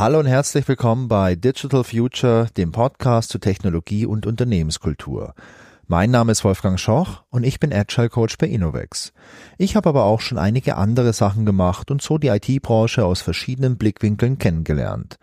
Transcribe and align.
Hallo 0.00 0.18
und 0.18 0.24
herzlich 0.24 0.66
willkommen 0.66 1.08
bei 1.08 1.34
Digital 1.34 1.84
Future, 1.84 2.46
dem 2.56 2.72
Podcast 2.72 3.28
zu 3.28 3.38
Technologie 3.38 4.06
und 4.06 4.24
Unternehmenskultur. 4.24 5.34
Mein 5.88 6.10
Name 6.10 6.32
ist 6.32 6.42
Wolfgang 6.42 6.80
Schoch 6.80 7.22
und 7.28 7.44
ich 7.44 7.60
bin 7.60 7.70
Agile 7.70 8.08
Coach 8.08 8.38
bei 8.38 8.46
Innovex. 8.46 9.12
Ich 9.58 9.76
habe 9.76 9.90
aber 9.90 10.04
auch 10.04 10.22
schon 10.22 10.38
einige 10.38 10.78
andere 10.78 11.12
Sachen 11.12 11.44
gemacht 11.44 11.90
und 11.90 12.00
so 12.00 12.16
die 12.16 12.28
IT-Branche 12.28 13.04
aus 13.04 13.20
verschiedenen 13.20 13.76
Blickwinkeln 13.76 14.38
kennengelernt. 14.38 15.18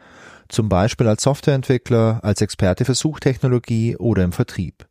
Zum 0.47 0.69
Beispiel 0.69 1.07
als 1.07 1.23
Softwareentwickler, 1.23 2.19
als 2.21 2.41
Experte 2.41 2.85
für 2.85 2.93
Suchtechnologie 2.93 3.97
oder 3.97 4.23
im 4.23 4.31
Vertrieb. 4.31 4.85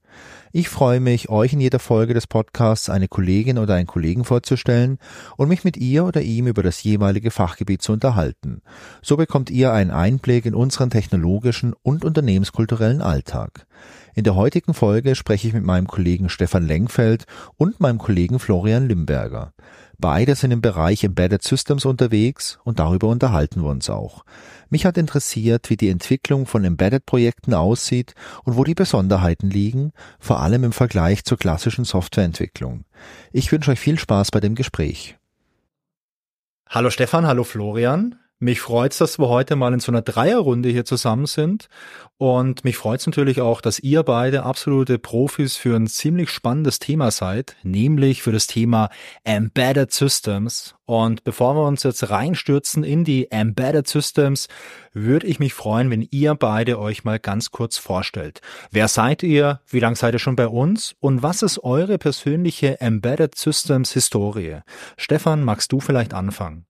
Ich 0.52 0.68
freue 0.68 1.00
mich, 1.00 1.28
euch 1.28 1.52
in 1.52 1.60
jeder 1.60 1.78
Folge 1.78 2.14
des 2.14 2.26
Podcasts 2.26 2.88
eine 2.88 3.08
Kollegin 3.08 3.58
oder 3.58 3.74
einen 3.74 3.86
Kollegen 3.86 4.24
vorzustellen 4.24 4.98
und 5.36 5.48
mich 5.48 5.64
mit 5.64 5.76
ihr 5.76 6.04
oder 6.04 6.22
ihm 6.22 6.46
über 6.46 6.62
das 6.62 6.82
jeweilige 6.82 7.30
Fachgebiet 7.30 7.82
zu 7.82 7.92
unterhalten. 7.92 8.62
So 9.02 9.16
bekommt 9.16 9.50
ihr 9.50 9.72
einen 9.72 9.90
Einblick 9.90 10.46
in 10.46 10.54
unseren 10.54 10.90
technologischen 10.90 11.74
und 11.82 12.04
unternehmenskulturellen 12.04 13.02
Alltag. 13.02 13.66
In 14.14 14.24
der 14.24 14.36
heutigen 14.36 14.72
Folge 14.72 15.14
spreche 15.14 15.48
ich 15.48 15.54
mit 15.54 15.64
meinem 15.64 15.88
Kollegen 15.88 16.28
Stefan 16.28 16.66
Lengfeld 16.66 17.26
und 17.56 17.80
meinem 17.80 17.98
Kollegen 17.98 18.38
Florian 18.38 18.88
Limberger. 18.88 19.52
Beide 19.98 20.34
sind 20.34 20.50
im 20.50 20.60
Bereich 20.60 21.04
Embedded 21.04 21.42
Systems 21.42 21.86
unterwegs 21.86 22.58
und 22.64 22.78
darüber 22.78 23.08
unterhalten 23.08 23.62
wir 23.62 23.70
uns 23.70 23.88
auch. 23.88 24.24
Mich 24.68 24.84
hat 24.84 24.98
interessiert, 24.98 25.70
wie 25.70 25.76
die 25.76 25.88
Entwicklung 25.88 26.46
von 26.46 26.64
Embedded-Projekten 26.64 27.54
aussieht 27.54 28.14
und 28.44 28.56
wo 28.56 28.64
die 28.64 28.74
Besonderheiten 28.74 29.48
liegen, 29.48 29.92
vor 30.18 30.40
allem 30.40 30.64
im 30.64 30.72
Vergleich 30.72 31.24
zur 31.24 31.38
klassischen 31.38 31.84
Softwareentwicklung. 31.84 32.84
Ich 33.32 33.50
wünsche 33.52 33.70
euch 33.70 33.80
viel 33.80 33.98
Spaß 33.98 34.30
bei 34.30 34.40
dem 34.40 34.54
Gespräch. 34.54 35.16
Hallo 36.68 36.90
Stefan, 36.90 37.26
hallo 37.26 37.44
Florian. 37.44 38.18
Mich 38.38 38.60
freut's, 38.60 38.98
dass 38.98 39.18
wir 39.18 39.30
heute 39.30 39.56
mal 39.56 39.72
in 39.72 39.80
so 39.80 39.90
einer 39.90 40.02
Dreierrunde 40.02 40.68
hier 40.68 40.84
zusammen 40.84 41.24
sind. 41.24 41.70
Und 42.18 42.64
mich 42.64 42.76
freut's 42.76 43.06
natürlich 43.06 43.40
auch, 43.40 43.62
dass 43.62 43.78
ihr 43.78 44.02
beide 44.02 44.42
absolute 44.42 44.98
Profis 44.98 45.56
für 45.56 45.74
ein 45.74 45.86
ziemlich 45.86 46.28
spannendes 46.28 46.78
Thema 46.78 47.10
seid, 47.10 47.56
nämlich 47.62 48.22
für 48.22 48.32
das 48.32 48.46
Thema 48.46 48.90
Embedded 49.24 49.90
Systems. 49.90 50.74
Und 50.84 51.24
bevor 51.24 51.54
wir 51.56 51.66
uns 51.66 51.82
jetzt 51.82 52.10
reinstürzen 52.10 52.84
in 52.84 53.04
die 53.04 53.30
Embedded 53.30 53.88
Systems, 53.88 54.48
würde 54.92 55.26
ich 55.26 55.38
mich 55.38 55.54
freuen, 55.54 55.90
wenn 55.90 56.06
ihr 56.10 56.34
beide 56.34 56.78
euch 56.78 57.04
mal 57.04 57.18
ganz 57.18 57.50
kurz 57.50 57.78
vorstellt. 57.78 58.42
Wer 58.70 58.88
seid 58.88 59.22
ihr? 59.22 59.60
Wie 59.66 59.80
lange 59.80 59.96
seid 59.96 60.14
ihr 60.14 60.18
schon 60.18 60.36
bei 60.36 60.48
uns? 60.48 60.94
Und 61.00 61.22
was 61.22 61.40
ist 61.40 61.64
eure 61.64 61.96
persönliche 61.96 62.82
Embedded 62.82 63.34
Systems 63.34 63.92
Historie? 63.92 64.58
Stefan, 64.98 65.42
magst 65.42 65.72
du 65.72 65.80
vielleicht 65.80 66.12
anfangen? 66.12 66.66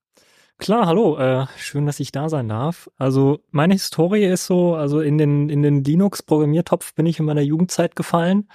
Klar, 0.58 0.86
hallo, 0.86 1.18
äh, 1.18 1.46
schön, 1.58 1.84
dass 1.84 2.00
ich 2.00 2.12
da 2.12 2.30
sein 2.30 2.48
darf. 2.48 2.88
Also 2.96 3.40
meine 3.50 3.74
Historie 3.74 4.24
ist 4.24 4.46
so, 4.46 4.74
also 4.74 5.00
in 5.00 5.18
den, 5.18 5.50
in 5.50 5.62
den 5.62 5.84
Linux-Programmiertopf 5.84 6.94
bin 6.94 7.04
ich 7.04 7.18
in 7.18 7.26
meiner 7.26 7.42
Jugendzeit 7.42 7.94
gefallen. 7.94 8.48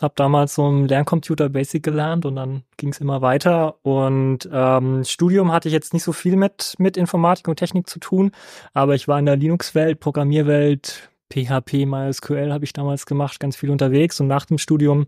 Hab 0.00 0.16
damals 0.16 0.56
so 0.56 0.66
einen 0.66 0.88
Lerncomputer 0.88 1.48
Basic 1.48 1.82
gelernt 1.82 2.26
und 2.26 2.34
dann 2.36 2.64
ging 2.76 2.90
es 2.90 3.00
immer 3.00 3.22
weiter. 3.22 3.76
Und 3.84 4.48
ähm, 4.52 5.04
Studium 5.04 5.52
hatte 5.52 5.68
ich 5.68 5.74
jetzt 5.74 5.92
nicht 5.92 6.02
so 6.02 6.12
viel 6.12 6.34
mit, 6.34 6.74
mit 6.78 6.96
Informatik 6.96 7.46
und 7.46 7.56
Technik 7.56 7.88
zu 7.88 8.00
tun, 8.00 8.32
aber 8.74 8.96
ich 8.96 9.06
war 9.06 9.18
in 9.18 9.26
der 9.26 9.36
Linux-Welt, 9.36 10.00
Programmierwelt, 10.00 11.08
PHP, 11.32 11.86
MySQL 11.86 12.52
habe 12.52 12.64
ich 12.64 12.72
damals 12.72 13.06
gemacht, 13.06 13.38
ganz 13.38 13.56
viel 13.56 13.70
unterwegs. 13.70 14.20
Und 14.20 14.26
nach 14.26 14.46
dem 14.46 14.58
Studium 14.58 15.06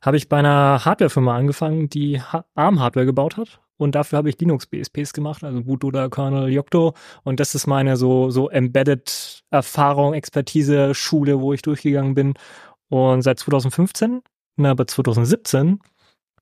habe 0.00 0.16
ich 0.16 0.28
bei 0.28 0.38
einer 0.38 0.84
Hardwarefirma 0.84 1.36
angefangen, 1.36 1.90
die 1.90 2.22
ARM-Hardware 2.54 3.06
gebaut 3.06 3.36
hat. 3.36 3.60
Und 3.78 3.94
dafür 3.94 4.18
habe 4.18 4.28
ich 4.28 4.38
Linux 4.40 4.66
BSPs 4.66 5.12
gemacht, 5.12 5.44
also 5.44 5.62
Bootloader, 5.62 6.08
Kernel, 6.08 6.48
Yocto. 6.50 6.94
Und 7.24 7.40
das 7.40 7.54
ist 7.54 7.66
meine 7.66 7.96
so, 7.96 8.30
so 8.30 8.48
Embedded 8.48 9.42
Erfahrung, 9.50 10.14
Expertise, 10.14 10.94
Schule, 10.94 11.40
wo 11.40 11.52
ich 11.52 11.62
durchgegangen 11.62 12.14
bin. 12.14 12.34
Und 12.88 13.22
seit 13.22 13.38
2015, 13.38 14.22
na, 14.56 14.70
aber 14.70 14.86
2017 14.86 15.80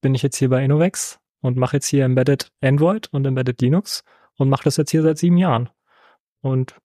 bin 0.00 0.14
ich 0.14 0.22
jetzt 0.22 0.36
hier 0.36 0.50
bei 0.50 0.64
Innovex 0.64 1.18
und 1.40 1.56
mache 1.56 1.76
jetzt 1.76 1.86
hier 1.86 2.04
Embedded 2.04 2.52
Android 2.60 3.08
und 3.12 3.26
Embedded 3.26 3.60
Linux 3.60 4.04
und 4.36 4.48
mache 4.48 4.64
das 4.64 4.76
jetzt 4.76 4.90
hier 4.90 5.02
seit 5.02 5.18
sieben 5.18 5.36
Jahren. 5.36 5.70
Und 6.42 6.76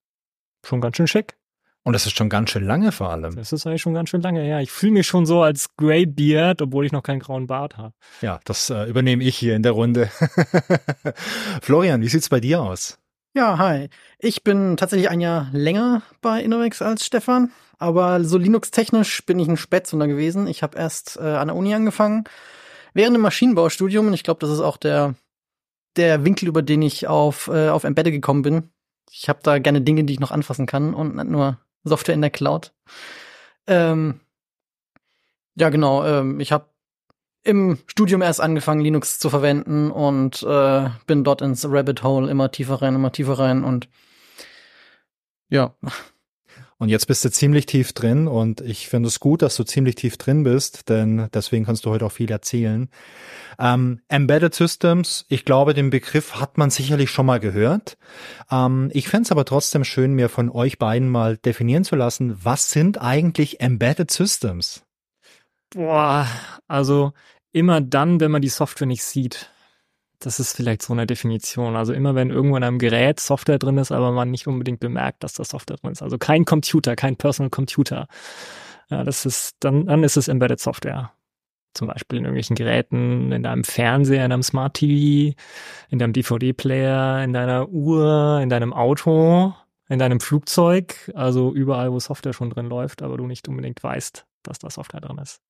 schon 0.64 0.80
ganz 0.80 0.96
schön 0.96 1.06
schick. 1.06 1.39
Und 1.82 1.94
das 1.94 2.04
ist 2.04 2.16
schon 2.16 2.28
ganz 2.28 2.50
schön 2.50 2.64
lange 2.64 2.92
vor 2.92 3.10
allem. 3.10 3.34
Das 3.36 3.52
ist 3.52 3.66
eigentlich 3.66 3.80
schon 3.80 3.94
ganz 3.94 4.10
schön 4.10 4.20
lange, 4.20 4.46
ja. 4.46 4.60
Ich 4.60 4.70
fühle 4.70 4.92
mich 4.92 5.06
schon 5.06 5.24
so 5.24 5.42
als 5.42 5.76
Greybeard, 5.76 6.60
obwohl 6.60 6.84
ich 6.84 6.92
noch 6.92 7.02
keinen 7.02 7.20
grauen 7.20 7.46
Bart 7.46 7.78
habe. 7.78 7.94
Ja, 8.20 8.38
das 8.44 8.68
äh, 8.68 8.84
übernehme 8.84 9.24
ich 9.24 9.36
hier 9.36 9.56
in 9.56 9.62
der 9.62 9.72
Runde. 9.72 10.10
Florian, 11.62 12.02
wie 12.02 12.08
sieht's 12.08 12.28
bei 12.28 12.40
dir 12.40 12.60
aus? 12.60 12.98
Ja, 13.34 13.58
hi. 13.58 13.88
Ich 14.18 14.44
bin 14.44 14.76
tatsächlich 14.76 15.08
ein 15.08 15.20
Jahr 15.20 15.48
länger 15.52 16.02
bei 16.20 16.42
Innovex 16.42 16.82
als 16.82 17.06
Stefan, 17.06 17.50
aber 17.78 18.22
so 18.24 18.36
Linux-technisch 18.36 19.24
bin 19.24 19.38
ich 19.38 19.48
ein 19.48 19.56
Spätzünder 19.56 20.06
gewesen. 20.06 20.48
Ich 20.48 20.62
habe 20.62 20.76
erst 20.76 21.16
äh, 21.16 21.20
an 21.20 21.48
der 21.48 21.56
Uni 21.56 21.72
angefangen, 21.72 22.24
während 22.92 23.14
dem 23.14 23.22
Maschinenbaustudium, 23.22 24.08
und 24.08 24.14
ich 24.14 24.24
glaube, 24.24 24.40
das 24.40 24.50
ist 24.50 24.60
auch 24.60 24.76
der, 24.76 25.14
der 25.96 26.24
Winkel, 26.24 26.48
über 26.48 26.60
den 26.60 26.82
ich 26.82 27.06
auf, 27.06 27.48
äh, 27.48 27.68
auf 27.68 27.84
Embedded 27.84 28.12
gekommen 28.12 28.42
bin. 28.42 28.70
Ich 29.10 29.28
habe 29.28 29.40
da 29.42 29.58
gerne 29.58 29.80
Dinge, 29.80 30.04
die 30.04 30.12
ich 30.12 30.20
noch 30.20 30.30
anfassen 30.30 30.66
kann 30.66 30.92
und 30.92 31.16
nicht 31.16 31.28
nur 31.28 31.58
Software 31.84 32.14
in 32.14 32.20
der 32.20 32.30
Cloud. 32.30 32.72
Ähm, 33.66 34.20
ja, 35.54 35.68
genau. 35.68 36.04
Ähm, 36.04 36.40
ich 36.40 36.52
habe 36.52 36.66
im 37.42 37.78
Studium 37.86 38.22
erst 38.22 38.40
angefangen, 38.40 38.80
Linux 38.80 39.18
zu 39.18 39.30
verwenden 39.30 39.90
und 39.90 40.42
äh, 40.42 40.90
bin 41.06 41.24
dort 41.24 41.42
ins 41.42 41.66
Rabbit 41.68 42.02
Hole 42.02 42.30
immer 42.30 42.50
tiefer 42.50 42.82
rein, 42.82 42.94
immer 42.94 43.12
tiefer 43.12 43.38
rein 43.38 43.64
und 43.64 43.88
ja. 45.48 45.74
Und 46.80 46.88
jetzt 46.88 47.06
bist 47.08 47.22
du 47.26 47.30
ziemlich 47.30 47.66
tief 47.66 47.92
drin 47.92 48.26
und 48.26 48.62
ich 48.62 48.88
finde 48.88 49.08
es 49.08 49.20
gut, 49.20 49.42
dass 49.42 49.54
du 49.54 49.64
ziemlich 49.64 49.96
tief 49.96 50.16
drin 50.16 50.44
bist, 50.44 50.88
denn 50.88 51.28
deswegen 51.34 51.66
kannst 51.66 51.84
du 51.84 51.90
heute 51.90 52.06
auch 52.06 52.12
viel 52.12 52.30
erzählen. 52.30 52.88
Ähm, 53.58 54.00
Embedded 54.08 54.54
Systems, 54.54 55.26
ich 55.28 55.44
glaube, 55.44 55.74
den 55.74 55.90
Begriff 55.90 56.36
hat 56.40 56.56
man 56.56 56.70
sicherlich 56.70 57.10
schon 57.10 57.26
mal 57.26 57.38
gehört. 57.38 57.98
Ähm, 58.50 58.88
ich 58.94 59.08
fände 59.10 59.24
es 59.24 59.30
aber 59.30 59.44
trotzdem 59.44 59.84
schön, 59.84 60.14
mir 60.14 60.30
von 60.30 60.48
euch 60.48 60.78
beiden 60.78 61.10
mal 61.10 61.36
definieren 61.36 61.84
zu 61.84 61.96
lassen, 61.96 62.42
was 62.42 62.70
sind 62.70 62.98
eigentlich 62.98 63.60
Embedded 63.60 64.10
Systems? 64.10 64.82
Boah, 65.74 66.26
also 66.66 67.12
immer 67.52 67.82
dann, 67.82 68.20
wenn 68.20 68.30
man 68.30 68.40
die 68.40 68.48
Software 68.48 68.86
nicht 68.86 69.04
sieht. 69.04 69.49
Das 70.20 70.38
ist 70.38 70.54
vielleicht 70.54 70.82
so 70.82 70.92
eine 70.92 71.06
Definition. 71.06 71.76
Also 71.76 71.94
immer 71.94 72.14
wenn 72.14 72.30
irgendwo 72.30 72.56
in 72.56 72.62
einem 72.62 72.78
Gerät 72.78 73.20
Software 73.20 73.58
drin 73.58 73.78
ist, 73.78 73.90
aber 73.90 74.12
man 74.12 74.30
nicht 74.30 74.46
unbedingt 74.46 74.78
bemerkt, 74.78 75.24
dass 75.24 75.32
da 75.32 75.44
Software 75.44 75.76
drin 75.78 75.92
ist. 75.92 76.02
Also 76.02 76.18
kein 76.18 76.44
Computer, 76.44 76.94
kein 76.94 77.16
Personal 77.16 77.48
Computer. 77.48 78.06
Ja, 78.90 79.02
das 79.02 79.24
ist, 79.24 79.56
dann, 79.60 79.86
dann 79.86 80.04
ist 80.04 80.18
es 80.18 80.28
Embedded 80.28 80.60
Software. 80.60 81.12
Zum 81.72 81.88
Beispiel 81.88 82.18
in 82.18 82.24
irgendwelchen 82.24 82.56
Geräten, 82.56 83.32
in 83.32 83.44
deinem 83.44 83.64
Fernseher, 83.64 84.24
in 84.24 84.30
deinem 84.30 84.42
Smart 84.42 84.74
TV, 84.74 85.34
in 85.88 85.98
deinem 85.98 86.12
DVD-Player, 86.12 87.24
in 87.24 87.32
deiner 87.32 87.68
Uhr, 87.70 88.40
in 88.42 88.50
deinem 88.50 88.74
Auto, 88.74 89.54
in 89.88 89.98
deinem 89.98 90.20
Flugzeug. 90.20 91.10
Also 91.14 91.54
überall, 91.54 91.92
wo 91.92 91.98
Software 91.98 92.34
schon 92.34 92.50
drin 92.50 92.66
läuft, 92.66 93.02
aber 93.02 93.16
du 93.16 93.26
nicht 93.26 93.48
unbedingt 93.48 93.82
weißt, 93.82 94.26
dass 94.42 94.58
da 94.58 94.68
Software 94.68 95.00
drin 95.00 95.18
ist. 95.18 95.40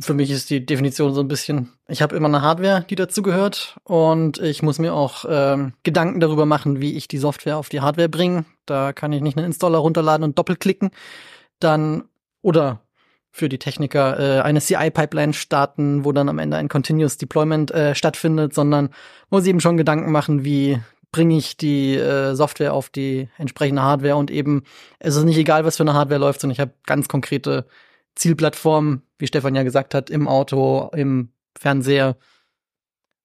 Für 0.00 0.14
mich 0.14 0.30
ist 0.30 0.50
die 0.50 0.66
Definition 0.66 1.14
so 1.14 1.20
ein 1.20 1.28
bisschen, 1.28 1.72
ich 1.86 2.02
habe 2.02 2.16
immer 2.16 2.26
eine 2.26 2.42
Hardware, 2.42 2.84
die 2.90 2.96
dazugehört 2.96 3.76
und 3.84 4.38
ich 4.38 4.60
muss 4.60 4.80
mir 4.80 4.92
auch 4.92 5.24
ähm, 5.28 5.74
Gedanken 5.84 6.18
darüber 6.18 6.46
machen, 6.46 6.80
wie 6.80 6.96
ich 6.96 7.06
die 7.06 7.18
Software 7.18 7.58
auf 7.58 7.68
die 7.68 7.80
Hardware 7.80 8.08
bringe. 8.08 8.44
Da 8.66 8.92
kann 8.92 9.12
ich 9.12 9.22
nicht 9.22 9.36
einen 9.36 9.46
Installer 9.46 9.78
runterladen 9.78 10.24
und 10.24 10.36
doppelklicken. 10.36 10.90
Dann 11.60 12.04
oder 12.42 12.80
für 13.30 13.48
die 13.48 13.58
Techniker 13.58 14.18
äh, 14.18 14.40
eine 14.42 14.60
CI-Pipeline 14.60 15.32
starten, 15.32 16.04
wo 16.04 16.12
dann 16.12 16.28
am 16.28 16.38
Ende 16.38 16.56
ein 16.56 16.68
Continuous 16.68 17.16
Deployment 17.16 17.70
äh, 17.70 17.94
stattfindet, 17.94 18.52
sondern 18.54 18.90
muss 19.30 19.46
eben 19.46 19.60
schon 19.60 19.76
Gedanken 19.76 20.10
machen, 20.12 20.44
wie 20.44 20.80
bringe 21.12 21.36
ich 21.36 21.56
die 21.56 21.94
äh, 21.94 22.34
Software 22.34 22.72
auf 22.72 22.90
die 22.90 23.28
entsprechende 23.38 23.82
Hardware 23.82 24.16
und 24.16 24.32
eben 24.32 24.64
es 24.98 25.14
ist 25.14 25.24
nicht 25.24 25.38
egal, 25.38 25.64
was 25.64 25.76
für 25.76 25.84
eine 25.84 25.94
Hardware 25.94 26.18
läuft, 26.20 26.40
sondern 26.40 26.54
ich 26.54 26.60
habe 26.60 26.74
ganz 26.86 27.06
konkrete 27.06 27.66
Zielplattform, 28.16 29.02
wie 29.18 29.26
Stefan 29.26 29.54
ja 29.54 29.62
gesagt 29.62 29.94
hat, 29.94 30.10
im 30.10 30.28
Auto, 30.28 30.90
im 30.94 31.30
Fernseher. 31.56 32.16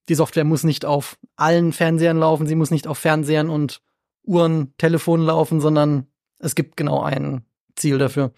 Die 0.07 0.15
Software 0.15 0.43
muss 0.43 0.63
nicht 0.63 0.85
auf 0.85 1.17
allen 1.35 1.71
Fernsehern 1.71 2.17
laufen, 2.17 2.47
sie 2.47 2.55
muss 2.55 2.71
nicht 2.71 2.87
auf 2.87 2.97
Fernsehern 2.97 3.49
und 3.49 3.81
Uhren, 4.23 4.73
Telefonen 4.77 5.25
laufen, 5.25 5.61
sondern 5.61 6.07
es 6.39 6.55
gibt 6.55 6.77
genau 6.77 7.01
ein 7.01 7.45
Ziel 7.75 7.97
dafür. 7.97 8.31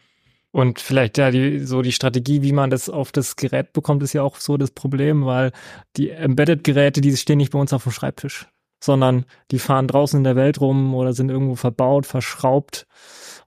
Und 0.51 0.79
vielleicht 0.79 1.17
ja 1.17 1.31
die 1.31 1.59
so 1.59 1.81
die 1.81 1.93
Strategie, 1.93 2.41
wie 2.41 2.51
man 2.51 2.69
das 2.69 2.89
auf 2.89 3.13
das 3.13 3.37
Gerät 3.37 3.71
bekommt, 3.71 4.03
ist 4.03 4.13
ja 4.13 4.21
auch 4.21 4.37
so 4.37 4.57
das 4.57 4.71
Problem, 4.71 5.25
weil 5.25 5.53
die 5.95 6.09
Embedded-Geräte, 6.09 6.99
die 6.99 7.15
stehen 7.15 7.37
nicht 7.37 7.53
bei 7.53 7.59
uns 7.59 7.71
auf 7.71 7.83
dem 7.83 7.93
Schreibtisch, 7.93 8.47
sondern 8.83 9.25
die 9.51 9.59
fahren 9.59 9.87
draußen 9.87 10.17
in 10.17 10.25
der 10.25 10.35
Welt 10.35 10.59
rum 10.59 10.93
oder 10.93 11.13
sind 11.13 11.29
irgendwo 11.31 11.55
verbaut, 11.55 12.05
verschraubt 12.05 12.85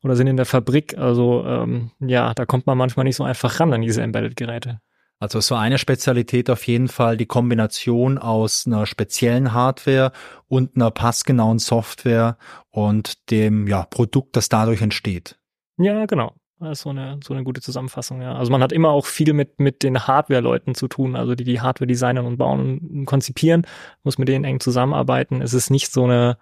oder 0.05 0.15
sind 0.15 0.27
in 0.27 0.37
der 0.37 0.47
Fabrik. 0.47 0.97
Also 0.97 1.45
ähm, 1.47 1.91
ja, 1.99 2.35
da 2.35 2.47
kommt 2.47 2.67
man 2.67 2.79
manchmal 2.79 3.05
nicht 3.05 3.17
so 3.17 3.25
einfach 3.25 3.59
ran 3.59 3.73
an 3.73 3.81
diese 3.81 4.03
Embedded-Geräte. 4.03 4.81
Also 5.19 5.41
so 5.41 5.55
eine 5.55 5.79
Spezialität 5.79 6.51
auf 6.51 6.67
jeden 6.67 6.89
Fall 6.89 7.17
die 7.17 7.27
Kombination 7.27 8.19
aus 8.19 8.67
einer 8.67 8.85
speziellen 8.85 9.55
Hardware 9.55 10.13
und 10.49 10.77
einer 10.77 10.91
passgenauen 10.91 11.59
Software 11.59 12.37
und 12.71 13.31
dem 13.31 13.67
ja, 13.67 13.85
Produkt, 13.85 14.37
das 14.37 14.51
dadurch 14.51 14.83
entsteht. 14.83 15.39
Ja, 15.79 16.05
genau. 16.05 16.35
Das 16.61 16.79
ist 16.79 16.83
so 16.83 16.91
eine, 16.91 17.19
so 17.25 17.35
eine 17.35 17.43
gute 17.43 17.61
Zusammenfassung, 17.61 18.23
ja. 18.23 18.35
Also 18.35 18.53
man 18.53 18.63
hat 18.63 18.73
immer 18.73 18.91
auch 18.91 19.07
viel 19.07 19.33
mit, 19.33 19.59
mit 19.61 19.83
den 19.83 20.07
Hardware-Leuten 20.07 20.75
zu 20.75 20.89
tun, 20.89 21.17
also 21.17 21.35
die 21.35 21.45
die 21.45 21.61
Hardware 21.61 21.87
designen 21.87 22.27
und 22.27 22.37
bauen 22.37 22.79
und 22.79 23.07
konzipieren, 23.07 23.67
muss 24.03 24.19
mit 24.19 24.29
denen 24.29 24.45
eng 24.45 24.61
zusammenarbeiten. 24.61 25.43
Es 25.43 25.55
ist 25.55 25.71
nicht 25.71 25.93
so 25.93 26.05
eine, 26.05 26.39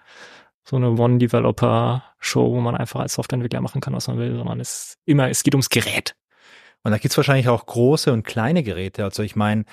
so 0.64 0.76
eine 0.76 0.98
One-Developer-Show, 2.22 2.52
wo 2.52 2.60
man 2.60 2.76
einfach 2.76 3.00
als 3.00 3.14
Softwareentwickler 3.14 3.60
machen 3.60 3.80
kann, 3.80 3.94
was 3.94 4.08
man 4.08 4.18
will, 4.18 4.36
sondern 4.36 4.60
es 4.60 4.96
immer, 5.04 5.28
es 5.28 5.42
geht 5.42 5.54
ums 5.54 5.68
Gerät. 5.68 6.14
Und 6.84 6.90
da 6.90 6.98
gibt's 6.98 7.16
wahrscheinlich 7.16 7.48
auch 7.48 7.66
große 7.66 8.12
und 8.12 8.24
kleine 8.24 8.62
Geräte. 8.62 9.04
Also 9.04 9.22
ich 9.22 9.36
meine, 9.36 9.64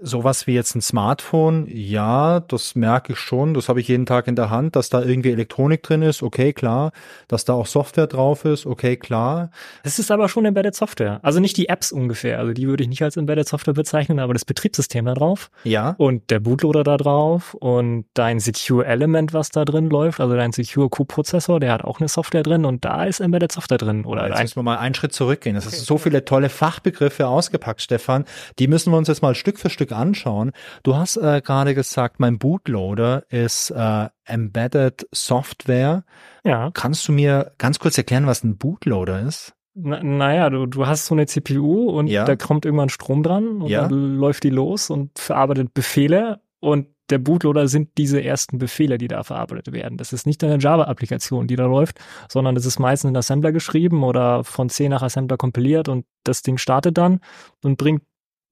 Sowas 0.00 0.46
wie 0.46 0.54
jetzt 0.54 0.76
ein 0.76 0.80
Smartphone, 0.80 1.66
ja, 1.68 2.38
das 2.40 2.76
merke 2.76 3.14
ich 3.14 3.18
schon, 3.18 3.52
das 3.54 3.68
habe 3.68 3.80
ich 3.80 3.88
jeden 3.88 4.06
Tag 4.06 4.28
in 4.28 4.36
der 4.36 4.48
Hand, 4.48 4.76
dass 4.76 4.90
da 4.90 5.02
irgendwie 5.02 5.32
Elektronik 5.32 5.82
drin 5.82 6.02
ist, 6.02 6.22
okay, 6.22 6.52
klar, 6.52 6.92
dass 7.26 7.44
da 7.44 7.54
auch 7.54 7.66
Software 7.66 8.06
drauf 8.06 8.44
ist, 8.44 8.64
okay, 8.64 8.96
klar. 8.96 9.50
Es 9.82 9.98
ist 9.98 10.12
aber 10.12 10.28
schon 10.28 10.44
Embedded 10.44 10.76
Software, 10.76 11.18
also 11.22 11.40
nicht 11.40 11.56
die 11.56 11.68
Apps 11.68 11.90
ungefähr, 11.90 12.38
also 12.38 12.52
die 12.52 12.68
würde 12.68 12.84
ich 12.84 12.88
nicht 12.88 13.02
als 13.02 13.16
Embedded 13.16 13.48
Software 13.48 13.74
bezeichnen, 13.74 14.20
aber 14.20 14.34
das 14.34 14.44
Betriebssystem 14.44 15.04
da 15.04 15.14
drauf. 15.14 15.50
Ja. 15.64 15.96
Und 15.98 16.30
der 16.30 16.38
Bootloader 16.38 16.84
da 16.84 16.96
drauf 16.96 17.54
und 17.54 18.04
dein 18.14 18.38
Secure 18.38 18.86
Element, 18.86 19.32
was 19.32 19.50
da 19.50 19.64
drin 19.64 19.90
läuft, 19.90 20.20
also 20.20 20.36
dein 20.36 20.52
Secure 20.52 20.88
Co-Prozessor, 20.90 21.58
der 21.58 21.72
hat 21.72 21.82
auch 21.82 21.98
eine 21.98 22.08
Software 22.08 22.44
drin 22.44 22.64
und 22.64 22.84
da 22.84 23.02
ist 23.02 23.18
Embedded 23.18 23.50
Software 23.50 23.78
drin. 23.78 24.04
Oder 24.04 24.28
jetzt 24.28 24.42
müssen 24.42 24.56
wir 24.56 24.62
mal 24.62 24.78
einen 24.78 24.94
Schritt 24.94 25.12
zurückgehen. 25.12 25.56
Es 25.56 25.66
okay. 25.66 25.74
ist 25.74 25.86
so 25.86 25.98
viele 25.98 26.24
tolle 26.24 26.50
Fachbegriffe 26.50 27.26
ausgepackt, 27.26 27.82
Stefan. 27.82 28.24
Die 28.60 28.68
müssen 28.68 28.92
wir 28.92 28.96
uns 28.96 29.08
jetzt 29.08 29.22
mal 29.22 29.34
Stück 29.34 29.58
für 29.58 29.70
Stück 29.70 29.87
Stück 29.88 29.92
anschauen. 29.92 30.52
Du 30.82 30.96
hast 30.96 31.16
äh, 31.16 31.40
gerade 31.44 31.74
gesagt, 31.74 32.20
mein 32.20 32.38
Bootloader 32.38 33.24
ist 33.30 33.70
äh, 33.70 34.08
Embedded 34.24 35.06
Software. 35.12 36.04
Ja. 36.44 36.70
Kannst 36.74 37.08
du 37.08 37.12
mir 37.12 37.52
ganz 37.58 37.78
kurz 37.78 37.98
erklären, 37.98 38.26
was 38.26 38.44
ein 38.44 38.58
Bootloader 38.58 39.20
ist? 39.20 39.54
Na, 39.74 40.02
naja, 40.02 40.50
du, 40.50 40.66
du 40.66 40.86
hast 40.86 41.06
so 41.06 41.14
eine 41.14 41.26
CPU 41.26 41.90
und 41.90 42.08
ja. 42.08 42.24
da 42.24 42.36
kommt 42.36 42.64
irgendwann 42.64 42.88
Strom 42.88 43.22
dran 43.22 43.62
und 43.62 43.68
ja. 43.68 43.88
dann 43.88 44.16
läuft 44.16 44.42
die 44.42 44.50
los 44.50 44.90
und 44.90 45.18
verarbeitet 45.18 45.72
Befehle 45.72 46.40
und 46.60 46.88
der 47.10 47.18
Bootloader 47.18 47.68
sind 47.68 47.96
diese 47.96 48.22
ersten 48.22 48.58
Befehle, 48.58 48.98
die 48.98 49.08
da 49.08 49.22
verarbeitet 49.22 49.72
werden. 49.72 49.96
Das 49.96 50.12
ist 50.12 50.26
nicht 50.26 50.44
eine 50.44 50.58
Java-Applikation, 50.58 51.46
die 51.46 51.56
da 51.56 51.64
läuft, 51.64 52.00
sondern 52.28 52.54
das 52.54 52.66
ist 52.66 52.78
meistens 52.78 53.10
in 53.10 53.16
Assembler 53.16 53.50
geschrieben 53.52 54.04
oder 54.04 54.44
von 54.44 54.68
C 54.68 54.90
nach 54.90 55.00
Assembler 55.00 55.38
kompiliert 55.38 55.88
und 55.88 56.04
das 56.24 56.42
Ding 56.42 56.58
startet 56.58 56.98
dann 56.98 57.20
und 57.62 57.78
bringt 57.78 58.02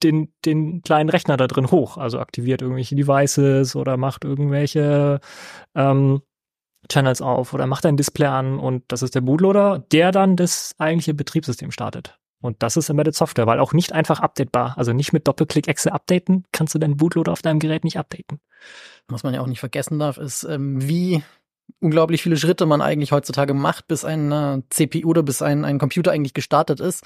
den, 0.03 0.33
den 0.45 0.83
kleinen 0.83 1.11
Rechner 1.11 1.37
da 1.37 1.47
drin 1.47 1.71
hoch. 1.71 1.97
Also 1.97 2.19
aktiviert 2.19 2.63
irgendwelche 2.63 2.97
Devices 2.97 3.77
oder 3.77 3.97
macht 3.97 4.25
irgendwelche 4.25 5.21
ähm, 5.75 6.23
Channels 6.89 7.21
auf 7.21 7.53
oder 7.53 7.67
macht 7.67 7.87
ein 7.87 7.97
Display 7.97 8.27
an 8.27 8.59
und 8.59 8.85
das 8.89 9.03
ist 9.03 9.15
der 9.15 9.21
Bootloader, 9.21 9.85
der 9.91 10.13
dann 10.13 10.37
das 10.37 10.75
eigentliche 10.79 11.15
Betriebssystem 11.15 11.71
startet. 11.73 12.19
Und 12.41 12.63
das 12.63 12.77
ist 12.77 12.91
Embedded 12.91 13.15
Software, 13.15 13.47
weil 13.47 13.59
auch 13.59 13.73
nicht 13.73 13.93
einfach 13.93 14.21
updatebar. 14.21 14.75
Also 14.77 14.93
nicht 14.93 15.13
mit 15.13 15.27
Doppelklick 15.27 15.69
Exe 15.69 15.93
updaten, 15.93 16.45
kannst 16.53 16.75
du 16.75 16.79
deinen 16.79 16.97
Bootloader 16.97 17.33
auf 17.33 17.43
deinem 17.43 17.59
Gerät 17.59 17.83
nicht 17.83 17.99
updaten. 17.99 18.41
Was 19.09 19.23
man 19.25 19.35
ja 19.35 19.41
auch 19.41 19.47
nicht 19.47 19.61
vergessen 19.61 19.99
darf, 19.99 20.19
ist, 20.19 20.45
ähm, 20.45 20.87
wie 20.87 21.25
unglaublich 21.81 22.23
viele 22.23 22.37
Schritte 22.37 22.67
man 22.67 22.83
eigentlich 22.83 23.11
heutzutage 23.11 23.55
macht, 23.55 23.89
bis 23.89 24.05
ein 24.05 24.63
CPU 24.71 25.09
oder 25.09 25.23
bis 25.23 25.43
ein, 25.43 25.65
ein 25.65 25.79
Computer 25.79 26.13
eigentlich 26.13 26.35
gestartet 26.35 26.79
ist 26.79 27.05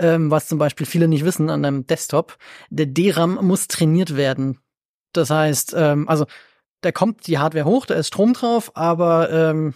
ähm, 0.00 0.30
was 0.30 0.48
zum 0.48 0.58
Beispiel 0.58 0.86
viele 0.86 1.08
nicht 1.08 1.24
wissen 1.24 1.50
an 1.50 1.64
einem 1.64 1.86
Desktop. 1.86 2.36
Der 2.70 2.86
DRAM 2.86 3.38
muss 3.46 3.68
trainiert 3.68 4.16
werden. 4.16 4.58
Das 5.12 5.30
heißt, 5.30 5.74
ähm, 5.76 6.08
also 6.08 6.26
da 6.80 6.92
kommt 6.92 7.26
die 7.26 7.38
Hardware 7.38 7.64
hoch, 7.64 7.86
da 7.86 7.94
ist 7.94 8.08
Strom 8.08 8.32
drauf, 8.32 8.72
aber 8.74 9.30
ähm, 9.30 9.74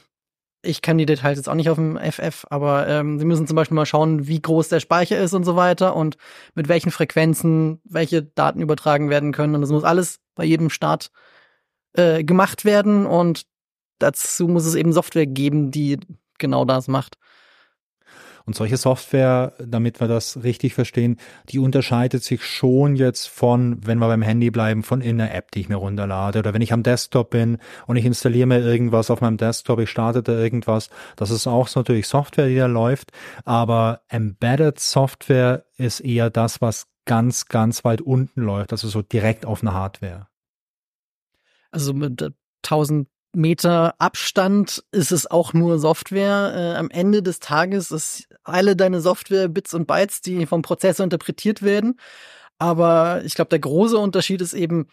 ich 0.63 0.81
kann 0.81 0.97
die 0.97 1.07
Details 1.07 1.37
jetzt 1.37 1.49
auch 1.49 1.55
nicht 1.55 1.69
auf 1.69 1.77
dem 1.77 1.99
FF, 1.99 2.47
aber 2.49 2.89
ähm, 2.89 3.19
Sie 3.19 3.27
müssen 3.27 3.47
zum 3.47 3.57
Beispiel 3.57 3.75
mal 3.75 3.85
schauen, 3.87 4.27
wie 4.27 4.41
groß 4.41 4.71
der 4.71 4.81
Speicher 4.81 5.19
ist 5.19 5.35
und 5.35 5.45
so 5.45 5.57
weiter 5.57 5.95
und 5.95 6.17
mit 6.55 6.69
welchen 6.69 6.91
Frequenzen 6.91 7.81
welche 7.85 8.23
Daten 8.23 8.63
übertragen 8.63 9.11
werden 9.11 9.33
können. 9.33 9.55
Und 9.55 9.61
das 9.61 9.71
muss 9.71 9.85
alles 9.85 10.21
bei 10.35 10.45
jedem 10.45 10.71
Start 10.71 11.11
äh, 11.93 12.25
gemacht 12.25 12.65
werden 12.65 13.07
und 13.07 13.47
dazu 13.99 14.49
muss 14.49 14.65
es 14.65 14.75
eben 14.75 14.93
Software 14.93 15.27
geben, 15.27 15.71
die 15.71 16.01
genau 16.39 16.65
das 16.65 16.89
macht. 16.89 17.19
Und 18.47 18.55
solche 18.55 18.77
Software, 18.77 19.55
damit 19.59 20.01
wir 20.01 20.09
das 20.09 20.43
richtig 20.43 20.75
verstehen, 20.75 21.17
die 21.49 21.59
unterscheidet 21.59 22.23
sich 22.23 22.45
schon 22.45 22.95
jetzt 22.95 23.27
von, 23.27 23.79
wenn 23.87 23.99
wir 23.99 24.07
beim 24.07 24.21
Handy 24.21 24.51
bleiben, 24.51 24.83
von 24.83 25.01
in 25.01 25.19
einer 25.19 25.35
App, 25.35 25.51
die 25.51 25.61
ich 25.61 25.71
mir 25.71 25.77
runterlade. 25.77 26.41
Oder 26.41 26.53
wenn 26.53 26.61
ich 26.61 26.73
am 26.75 26.83
Desktop 26.83 27.31
bin 27.31 27.57
und 27.87 27.97
ich 27.97 28.05
installiere 28.05 28.47
mir 28.47 28.61
irgendwas 28.61 29.11
auf 29.11 29.23
meinem 29.23 29.39
Desktop, 29.39 29.79
ich 29.81 29.89
starte 29.89 30.23
da 30.23 30.33
irgendwas. 30.33 30.91
Das 31.17 31.31
ist 31.31 31.47
auch 31.47 31.69
so 31.69 31.81
natürlich 31.81 32.07
Software, 32.07 32.49
die 32.49 32.57
da 32.57 32.67
läuft. 32.67 33.13
Aber 33.47 34.03
Embedded 34.09 34.79
Software 34.79 35.65
ist 35.79 36.01
eher 36.01 36.29
das, 36.29 36.61
was 36.61 36.87
ganz, 37.07 37.47
ganz 37.47 37.83
weit 37.85 38.03
unten 38.03 38.43
läuft. 38.43 38.73
Also 38.73 38.89
so 38.89 39.01
direkt 39.01 39.47
auf 39.47 39.63
einer 39.63 39.73
Hardware. 39.73 40.29
Also 41.71 41.95
mit 41.95 42.23
1000 42.63 43.09
Meter 43.35 43.95
Abstand 43.99 44.85
ist 44.93 45.13
es 45.13 45.31
auch 45.31 45.53
nur 45.53 45.79
Software. 45.79 46.53
Äh, 46.55 46.79
am 46.79 46.91
Ende 46.91 47.23
des 47.23 47.41
Tages 47.41 47.91
ist 47.91 48.29
alle 48.43 48.77
deine 48.77 49.01
Software 49.01 49.49
Bits 49.49 49.75
und 49.75 49.87
Bytes, 49.87 50.21
die 50.21 50.47
vom 50.47 50.63
Prozessor 50.63 51.05
interpretiert 51.05 51.63
werden. 51.63 51.99
Aber 52.59 53.23
ich 53.25 53.35
glaube, 53.35 53.49
der 53.51 53.59
große 53.59 53.99
Unterschied 53.99 54.41
ist 54.41 54.55
eben, 54.55 54.87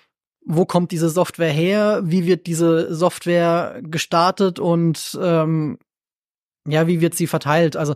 wo 0.43 0.65
kommt 0.65 0.91
diese 0.91 1.09
Software 1.09 1.51
her? 1.51 2.01
Wie 2.03 2.25
wird 2.25 2.47
diese 2.47 2.93
Software 2.93 3.79
gestartet 3.83 4.59
und 4.59 5.17
ähm, 5.21 5.77
ja, 6.67 6.87
wie 6.87 7.01
wird 7.01 7.15
sie 7.15 7.27
verteilt? 7.27 7.75
Also 7.77 7.95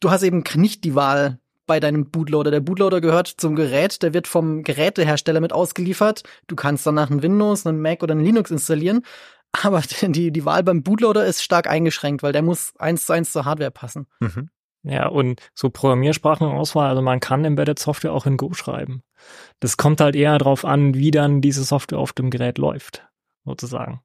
du 0.00 0.10
hast 0.10 0.22
eben 0.22 0.44
nicht 0.54 0.84
die 0.84 0.94
Wahl, 0.94 1.38
bei 1.72 1.80
deinem 1.80 2.10
Bootloader. 2.10 2.50
Der 2.50 2.60
Bootloader 2.60 3.00
gehört 3.00 3.28
zum 3.28 3.56
Gerät, 3.56 4.02
der 4.02 4.12
wird 4.12 4.28
vom 4.28 4.62
Gerätehersteller 4.62 5.40
mit 5.40 5.54
ausgeliefert. 5.54 6.22
Du 6.46 6.54
kannst 6.54 6.86
danach 6.86 7.10
einen 7.10 7.22
Windows, 7.22 7.66
einen 7.66 7.80
Mac 7.80 8.02
oder 8.02 8.12
einen 8.12 8.26
Linux 8.26 8.50
installieren. 8.50 9.06
Aber 9.62 9.80
die, 10.02 10.30
die 10.30 10.44
Wahl 10.44 10.62
beim 10.64 10.82
Bootloader 10.82 11.24
ist 11.24 11.42
stark 11.42 11.66
eingeschränkt, 11.66 12.22
weil 12.22 12.34
der 12.34 12.42
muss 12.42 12.74
eins 12.78 13.06
zu 13.06 13.14
eins 13.14 13.32
zur 13.32 13.46
Hardware 13.46 13.70
passen. 13.70 14.06
Mhm. 14.20 14.50
Ja, 14.82 15.08
und 15.08 15.40
so 15.54 15.70
Programmiersprachenauswahl, 15.70 16.90
also 16.90 17.00
man 17.00 17.20
kann 17.20 17.46
Embedded 17.46 17.78
Software 17.78 18.12
auch 18.12 18.26
in 18.26 18.36
Go 18.36 18.52
schreiben. 18.52 19.02
Das 19.60 19.78
kommt 19.78 20.02
halt 20.02 20.14
eher 20.14 20.36
darauf 20.36 20.66
an, 20.66 20.92
wie 20.92 21.10
dann 21.10 21.40
diese 21.40 21.64
Software 21.64 22.00
auf 22.00 22.12
dem 22.12 22.28
Gerät 22.28 22.58
läuft, 22.58 23.08
sozusagen. 23.46 24.02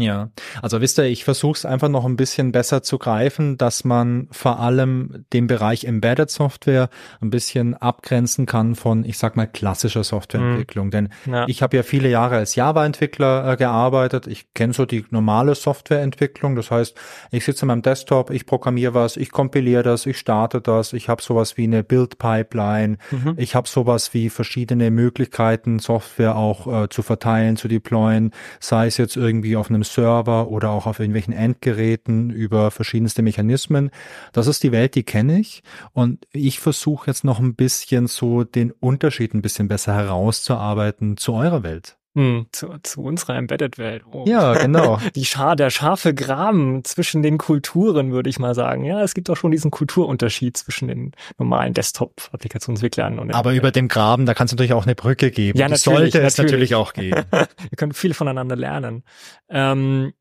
Ja, 0.00 0.30
also 0.62 0.80
wisst 0.80 0.98
ihr, 0.98 1.04
ich 1.04 1.24
versuche 1.24 1.58
es 1.58 1.64
einfach 1.64 1.88
noch 1.88 2.04
ein 2.04 2.16
bisschen 2.16 2.52
besser 2.52 2.82
zu 2.82 2.98
greifen, 2.98 3.58
dass 3.58 3.84
man 3.84 4.28
vor 4.30 4.60
allem 4.60 5.24
den 5.32 5.46
Bereich 5.46 5.84
Embedded 5.84 6.30
Software 6.30 6.88
ein 7.20 7.30
bisschen 7.30 7.74
abgrenzen 7.74 8.46
kann 8.46 8.74
von, 8.74 9.04
ich 9.04 9.18
sag 9.18 9.36
mal, 9.36 9.46
klassischer 9.46 10.04
Softwareentwicklung. 10.04 10.86
Mhm. 10.86 10.90
Denn 10.90 11.08
ja. 11.26 11.46
ich 11.48 11.62
habe 11.62 11.76
ja 11.76 11.82
viele 11.82 12.08
Jahre 12.08 12.36
als 12.36 12.54
Java-Entwickler 12.54 13.52
äh, 13.52 13.56
gearbeitet. 13.56 14.26
Ich 14.26 14.54
kenne 14.54 14.72
so 14.72 14.86
die 14.86 15.04
normale 15.10 15.54
Softwareentwicklung. 15.54 16.56
Das 16.56 16.70
heißt, 16.70 16.96
ich 17.30 17.44
sitze 17.44 17.62
an 17.62 17.68
meinem 17.68 17.82
Desktop, 17.82 18.30
ich 18.30 18.46
programmiere 18.46 18.94
was, 18.94 19.16
ich 19.16 19.30
kompiliere 19.30 19.82
das, 19.82 20.06
ich 20.06 20.18
starte 20.18 20.60
das, 20.60 20.92
ich 20.92 21.08
habe 21.08 21.22
sowas 21.22 21.56
wie 21.56 21.64
eine 21.64 21.82
Build-Pipeline, 21.82 22.98
mhm. 23.10 23.34
ich 23.36 23.54
habe 23.54 23.68
sowas 23.68 24.14
wie 24.14 24.30
verschiedene 24.30 24.90
Möglichkeiten, 24.90 25.78
Software 25.78 26.36
auch 26.36 26.84
äh, 26.84 26.88
zu 26.88 27.02
verteilen, 27.02 27.56
zu 27.56 27.68
deployen, 27.68 28.32
sei 28.58 28.86
es 28.86 28.96
jetzt 28.96 29.16
irgendwie 29.16 29.56
auf 29.56 29.70
einem 29.70 29.84
Server 29.94 30.48
oder 30.48 30.70
auch 30.70 30.86
auf 30.86 30.98
irgendwelchen 30.98 31.34
Endgeräten 31.34 32.30
über 32.30 32.70
verschiedenste 32.70 33.22
Mechanismen. 33.22 33.90
Das 34.32 34.46
ist 34.46 34.62
die 34.62 34.72
Welt, 34.72 34.94
die 34.94 35.02
kenne 35.02 35.38
ich. 35.40 35.62
Und 35.92 36.26
ich 36.32 36.60
versuche 36.60 37.10
jetzt 37.10 37.24
noch 37.24 37.40
ein 37.40 37.54
bisschen 37.54 38.06
so 38.06 38.44
den 38.44 38.72
Unterschied 38.72 39.34
ein 39.34 39.42
bisschen 39.42 39.68
besser 39.68 39.94
herauszuarbeiten 39.94 41.16
zu 41.16 41.34
eurer 41.34 41.62
Welt. 41.62 41.99
Hm, 42.16 42.46
zu, 42.50 42.74
zu 42.82 43.02
unserer 43.02 43.36
Embedded-Welt. 43.36 44.02
Oh. 44.10 44.24
Ja, 44.26 44.54
genau. 44.54 44.98
Die 45.14 45.24
Schar, 45.24 45.54
der 45.54 45.70
scharfe 45.70 46.12
Graben 46.12 46.82
zwischen 46.82 47.22
den 47.22 47.38
Kulturen, 47.38 48.10
würde 48.10 48.28
ich 48.28 48.40
mal 48.40 48.54
sagen. 48.56 48.84
Ja, 48.84 49.00
es 49.02 49.14
gibt 49.14 49.30
auch 49.30 49.36
schon 49.36 49.52
diesen 49.52 49.70
Kulturunterschied 49.70 50.56
zwischen 50.56 50.88
den 50.88 51.12
normalen 51.38 51.72
Desktop-Applikationsentwicklern 51.72 53.20
und 53.20 53.32
Aber 53.32 53.54
über 53.54 53.70
dem 53.70 53.86
Graben, 53.86 54.26
da 54.26 54.34
kann 54.34 54.46
es 54.46 54.52
natürlich 54.52 54.72
auch 54.72 54.86
eine 54.86 54.96
Brücke 54.96 55.30
geben. 55.30 55.56
Ja, 55.56 55.68
natürlich. 55.68 56.12
sollte 56.12 56.20
es 56.20 56.36
natürlich 56.36 56.74
auch 56.74 56.94
geben. 56.94 57.22
Wir 57.30 57.76
können 57.76 57.92
viel 57.92 58.12
voneinander 58.12 58.56
lernen. 58.56 59.04
Ähm, 59.48 60.12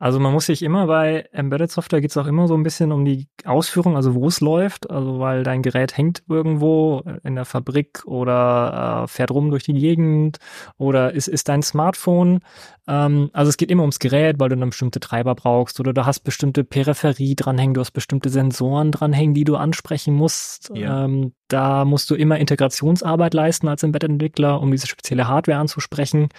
Also 0.00 0.18
man 0.18 0.32
muss 0.32 0.46
sich 0.46 0.62
immer 0.62 0.86
bei 0.86 1.28
Embedded 1.30 1.70
Software 1.70 2.00
geht 2.00 2.10
es 2.10 2.16
auch 2.16 2.26
immer 2.26 2.48
so 2.48 2.54
ein 2.54 2.62
bisschen 2.62 2.90
um 2.90 3.04
die 3.04 3.28
Ausführung, 3.44 3.96
also 3.96 4.14
wo 4.14 4.28
es 4.28 4.40
läuft, 4.40 4.90
also 4.90 5.20
weil 5.20 5.42
dein 5.42 5.60
Gerät 5.60 5.94
hängt 5.94 6.22
irgendwo 6.26 7.04
in 7.22 7.34
der 7.34 7.44
Fabrik 7.44 8.02
oder 8.06 9.04
äh, 9.04 9.08
fährt 9.08 9.30
rum 9.30 9.50
durch 9.50 9.64
die 9.64 9.74
Gegend 9.74 10.38
oder 10.78 11.12
ist, 11.12 11.28
ist 11.28 11.50
dein 11.50 11.62
Smartphone. 11.62 12.40
Ähm, 12.88 13.28
also 13.34 13.50
es 13.50 13.58
geht 13.58 13.70
immer 13.70 13.82
ums 13.82 13.98
Gerät, 13.98 14.40
weil 14.40 14.48
du 14.48 14.56
dann 14.56 14.70
bestimmte 14.70 15.00
Treiber 15.00 15.34
brauchst 15.34 15.78
oder 15.80 15.92
du 15.92 16.06
hast 16.06 16.20
bestimmte 16.20 16.64
Peripherie 16.64 17.36
dranhängen, 17.36 17.74
du 17.74 17.82
hast 17.82 17.92
bestimmte 17.92 18.30
Sensoren 18.30 18.92
dranhängen, 18.92 19.34
die 19.34 19.44
du 19.44 19.56
ansprechen 19.56 20.14
musst. 20.14 20.72
Ja. 20.74 21.04
Ähm, 21.04 21.34
da 21.48 21.84
musst 21.84 22.10
du 22.10 22.14
immer 22.14 22.38
Integrationsarbeit 22.38 23.34
leisten 23.34 23.68
als 23.68 23.82
Embedded-Entwickler, 23.82 24.62
um 24.62 24.70
diese 24.70 24.86
spezielle 24.86 25.28
Hardware 25.28 25.58
anzusprechen. 25.58 26.30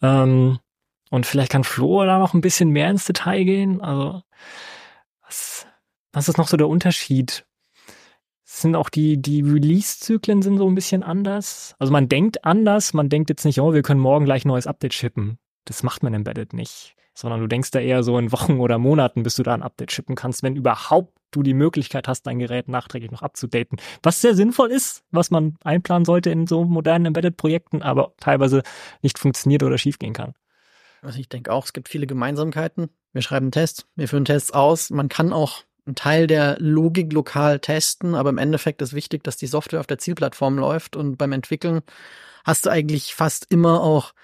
Ähm, 0.00 0.60
und 1.10 1.26
vielleicht 1.26 1.52
kann 1.52 1.64
Flo 1.64 2.04
da 2.04 2.18
noch 2.18 2.34
ein 2.34 2.40
bisschen 2.40 2.70
mehr 2.70 2.90
ins 2.90 3.04
Detail 3.04 3.44
gehen. 3.44 3.80
Also, 3.80 4.22
was, 5.22 5.66
was 6.12 6.28
ist 6.28 6.38
noch 6.38 6.48
so 6.48 6.56
der 6.56 6.68
Unterschied? 6.68 7.46
Sind 8.44 8.76
auch 8.76 8.88
die, 8.88 9.20
die 9.20 9.40
Release-Zyklen 9.40 10.42
sind 10.42 10.58
so 10.58 10.68
ein 10.68 10.74
bisschen 10.74 11.02
anders. 11.02 11.74
Also 11.78 11.92
man 11.92 12.08
denkt 12.08 12.44
anders, 12.44 12.94
man 12.94 13.08
denkt 13.08 13.30
jetzt 13.30 13.44
nicht, 13.44 13.60
oh, 13.60 13.72
wir 13.72 13.82
können 13.82 14.00
morgen 14.00 14.24
gleich 14.26 14.44
ein 14.44 14.48
neues 14.48 14.66
Update 14.66 14.94
shippen. 14.94 15.38
Das 15.64 15.82
macht 15.82 16.02
man 16.02 16.14
Embedded 16.14 16.52
nicht. 16.52 16.94
Sondern 17.14 17.40
du 17.40 17.46
denkst 17.46 17.70
da 17.70 17.80
eher 17.80 18.02
so 18.02 18.18
in 18.18 18.32
Wochen 18.32 18.60
oder 18.60 18.78
Monaten, 18.78 19.22
bis 19.22 19.34
du 19.34 19.42
da 19.42 19.54
ein 19.54 19.62
Update 19.62 19.92
shippen 19.92 20.14
kannst, 20.14 20.42
wenn 20.42 20.56
überhaupt 20.56 21.12
du 21.32 21.42
die 21.42 21.54
Möglichkeit 21.54 22.06
hast, 22.06 22.22
dein 22.22 22.38
Gerät 22.38 22.68
nachträglich 22.68 23.10
noch 23.10 23.22
abzudaten. 23.22 23.78
Was 24.02 24.20
sehr 24.20 24.34
sinnvoll 24.34 24.70
ist, 24.70 25.04
was 25.10 25.30
man 25.30 25.56
einplanen 25.64 26.04
sollte 26.04 26.30
in 26.30 26.46
so 26.46 26.64
modernen 26.64 27.06
Embedded-Projekten, 27.06 27.82
aber 27.82 28.14
teilweise 28.18 28.62
nicht 29.02 29.18
funktioniert 29.18 29.62
oder 29.62 29.78
schiefgehen 29.78 30.12
kann. 30.12 30.34
Also 31.04 31.18
ich 31.18 31.28
denke 31.28 31.52
auch, 31.52 31.66
es 31.66 31.72
gibt 31.72 31.88
viele 31.88 32.06
Gemeinsamkeiten. 32.06 32.88
Wir 33.12 33.22
schreiben 33.22 33.50
Tests, 33.50 33.86
wir 33.94 34.08
führen 34.08 34.24
Tests 34.24 34.52
aus. 34.52 34.90
Man 34.90 35.08
kann 35.08 35.32
auch 35.32 35.62
einen 35.86 35.94
Teil 35.94 36.26
der 36.26 36.56
Logik 36.58 37.12
lokal 37.12 37.60
testen, 37.60 38.14
aber 38.14 38.30
im 38.30 38.38
Endeffekt 38.38 38.80
ist 38.82 38.94
wichtig, 38.94 39.22
dass 39.22 39.36
die 39.36 39.46
Software 39.46 39.80
auf 39.80 39.86
der 39.86 39.98
Zielplattform 39.98 40.58
läuft 40.58 40.96
und 40.96 41.16
beim 41.16 41.32
Entwickeln 41.32 41.82
hast 42.44 42.66
du 42.66 42.70
eigentlich 42.70 43.14
fast 43.14 43.50
immer 43.50 43.82
auch 43.82 44.14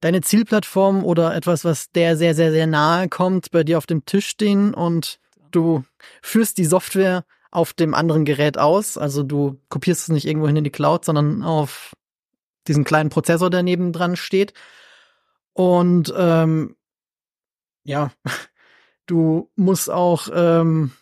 deine 0.00 0.20
Zielplattform 0.20 1.04
oder 1.04 1.34
etwas, 1.34 1.64
was 1.64 1.90
der 1.92 2.16
sehr, 2.16 2.34
sehr, 2.34 2.50
sehr 2.50 2.66
nahe 2.66 3.08
kommt, 3.08 3.50
bei 3.50 3.64
dir 3.64 3.78
auf 3.78 3.86
dem 3.86 4.04
Tisch 4.04 4.26
stehen 4.26 4.74
und 4.74 5.18
du 5.50 5.84
führst 6.20 6.58
die 6.58 6.64
Software 6.64 7.24
auf 7.50 7.72
dem 7.72 7.94
anderen 7.94 8.24
Gerät 8.24 8.58
aus. 8.58 8.98
Also 8.98 9.22
du 9.22 9.60
kopierst 9.68 10.02
es 10.02 10.08
nicht 10.08 10.26
irgendwo 10.26 10.46
hin 10.46 10.56
in 10.56 10.64
die 10.64 10.70
Cloud, 10.70 11.04
sondern 11.04 11.42
auf 11.42 11.92
diesen 12.66 12.84
kleinen 12.84 13.10
Prozessor, 13.10 13.50
der 13.50 13.62
neben 13.62 13.92
dran 13.92 14.16
steht. 14.16 14.54
Und 15.54 16.12
ähm, 16.16 16.76
ja, 17.84 18.12
du 19.06 19.50
musst 19.56 19.90
auch 19.90 20.28
ähm, 20.32 20.92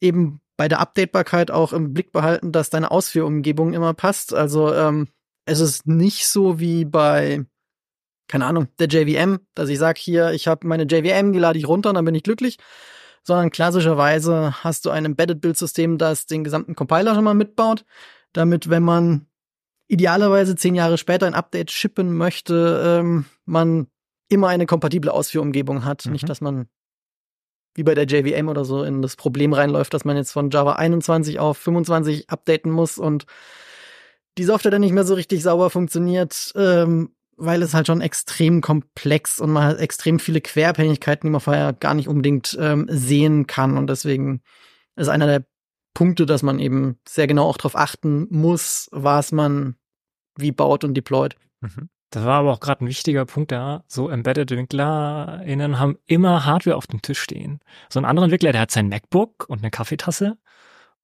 eben 0.00 0.40
bei 0.56 0.68
der 0.68 0.80
Updatebarkeit 0.80 1.50
auch 1.50 1.72
im 1.72 1.92
Blick 1.92 2.12
behalten, 2.12 2.52
dass 2.52 2.70
deine 2.70 2.90
Ausführumgebung 2.90 3.72
immer 3.72 3.94
passt. 3.94 4.34
Also 4.34 4.72
ähm, 4.74 5.08
es 5.44 5.60
ist 5.60 5.86
nicht 5.86 6.28
so 6.28 6.60
wie 6.60 6.84
bei, 6.84 7.44
keine 8.28 8.46
Ahnung, 8.46 8.68
der 8.78 8.88
JVM, 8.88 9.40
dass 9.54 9.68
ich 9.68 9.78
sage, 9.78 10.00
hier, 10.00 10.32
ich 10.32 10.46
habe 10.46 10.66
meine 10.66 10.84
JVM, 10.84 11.32
die 11.32 11.38
lade 11.38 11.58
ich 11.58 11.66
runter 11.66 11.88
und 11.90 11.96
dann 11.96 12.04
bin 12.04 12.14
ich 12.14 12.22
glücklich. 12.22 12.58
Sondern 13.24 13.50
klassischerweise 13.50 14.64
hast 14.64 14.84
du 14.84 14.90
ein 14.90 15.04
Embedded-Bildsystem, 15.04 15.96
das 15.96 16.26
den 16.26 16.42
gesamten 16.42 16.74
Compiler 16.74 17.14
schon 17.14 17.24
mal 17.24 17.34
mitbaut, 17.34 17.84
damit, 18.32 18.68
wenn 18.68 18.82
man 18.82 19.26
idealerweise 19.92 20.56
zehn 20.56 20.74
Jahre 20.74 20.96
später 20.96 21.26
ein 21.26 21.34
Update 21.34 21.70
shippen 21.70 22.16
möchte, 22.16 22.98
ähm, 23.00 23.26
man 23.44 23.88
immer 24.30 24.48
eine 24.48 24.64
kompatible 24.64 25.12
Ausführumgebung 25.12 25.84
hat. 25.84 26.06
Mhm. 26.06 26.12
Nicht, 26.12 26.28
dass 26.30 26.40
man 26.40 26.66
wie 27.74 27.82
bei 27.82 27.94
der 27.94 28.06
JVM 28.06 28.48
oder 28.48 28.64
so 28.64 28.84
in 28.84 29.02
das 29.02 29.16
Problem 29.16 29.52
reinläuft, 29.52 29.92
dass 29.92 30.06
man 30.06 30.16
jetzt 30.16 30.32
von 30.32 30.48
Java 30.50 30.72
21 30.72 31.38
auf 31.38 31.58
25 31.58 32.30
updaten 32.30 32.72
muss 32.72 32.96
und 32.96 33.26
die 34.38 34.44
Software 34.44 34.70
dann 34.70 34.80
nicht 34.80 34.92
mehr 34.92 35.04
so 35.04 35.12
richtig 35.12 35.42
sauber 35.42 35.68
funktioniert, 35.68 36.52
ähm, 36.54 37.14
weil 37.36 37.62
es 37.62 37.74
halt 37.74 37.86
schon 37.86 38.00
extrem 38.00 38.62
komplex 38.62 39.40
und 39.40 39.52
man 39.52 39.64
hat 39.64 39.78
extrem 39.78 40.18
viele 40.18 40.40
Querabhängigkeiten, 40.40 41.28
die 41.28 41.32
man 41.32 41.40
vorher 41.42 41.74
gar 41.74 41.92
nicht 41.92 42.08
unbedingt 42.08 42.56
ähm, 42.58 42.86
sehen 42.88 43.46
kann. 43.46 43.76
Und 43.76 43.88
deswegen 43.88 44.40
ist 44.96 45.08
einer 45.08 45.26
der 45.26 45.44
Punkte, 45.92 46.24
dass 46.24 46.42
man 46.42 46.58
eben 46.58 46.98
sehr 47.06 47.26
genau 47.26 47.44
auch 47.44 47.58
darauf 47.58 47.76
achten 47.76 48.26
muss, 48.30 48.88
was 48.92 49.32
man 49.32 49.76
wie 50.36 50.52
baut 50.52 50.84
und 50.84 50.94
deployt. 50.94 51.36
Mhm. 51.60 51.88
Das 52.10 52.26
war 52.26 52.40
aber 52.40 52.52
auch 52.52 52.60
gerade 52.60 52.84
ein 52.84 52.88
wichtiger 52.88 53.24
Punkt 53.24 53.52
da. 53.52 53.84
So 53.88 54.10
Embedded-EntwicklerInnen 54.10 55.78
haben 55.78 55.96
immer 56.06 56.44
Hardware 56.44 56.76
auf 56.76 56.86
dem 56.86 57.00
Tisch 57.00 57.20
stehen. 57.20 57.60
So 57.88 57.98
ein 57.98 58.04
anderer 58.04 58.24
Entwickler, 58.24 58.52
der 58.52 58.60
hat 58.60 58.70
sein 58.70 58.88
MacBook 58.90 59.46
und 59.48 59.60
eine 59.60 59.70
Kaffeetasse. 59.70 60.36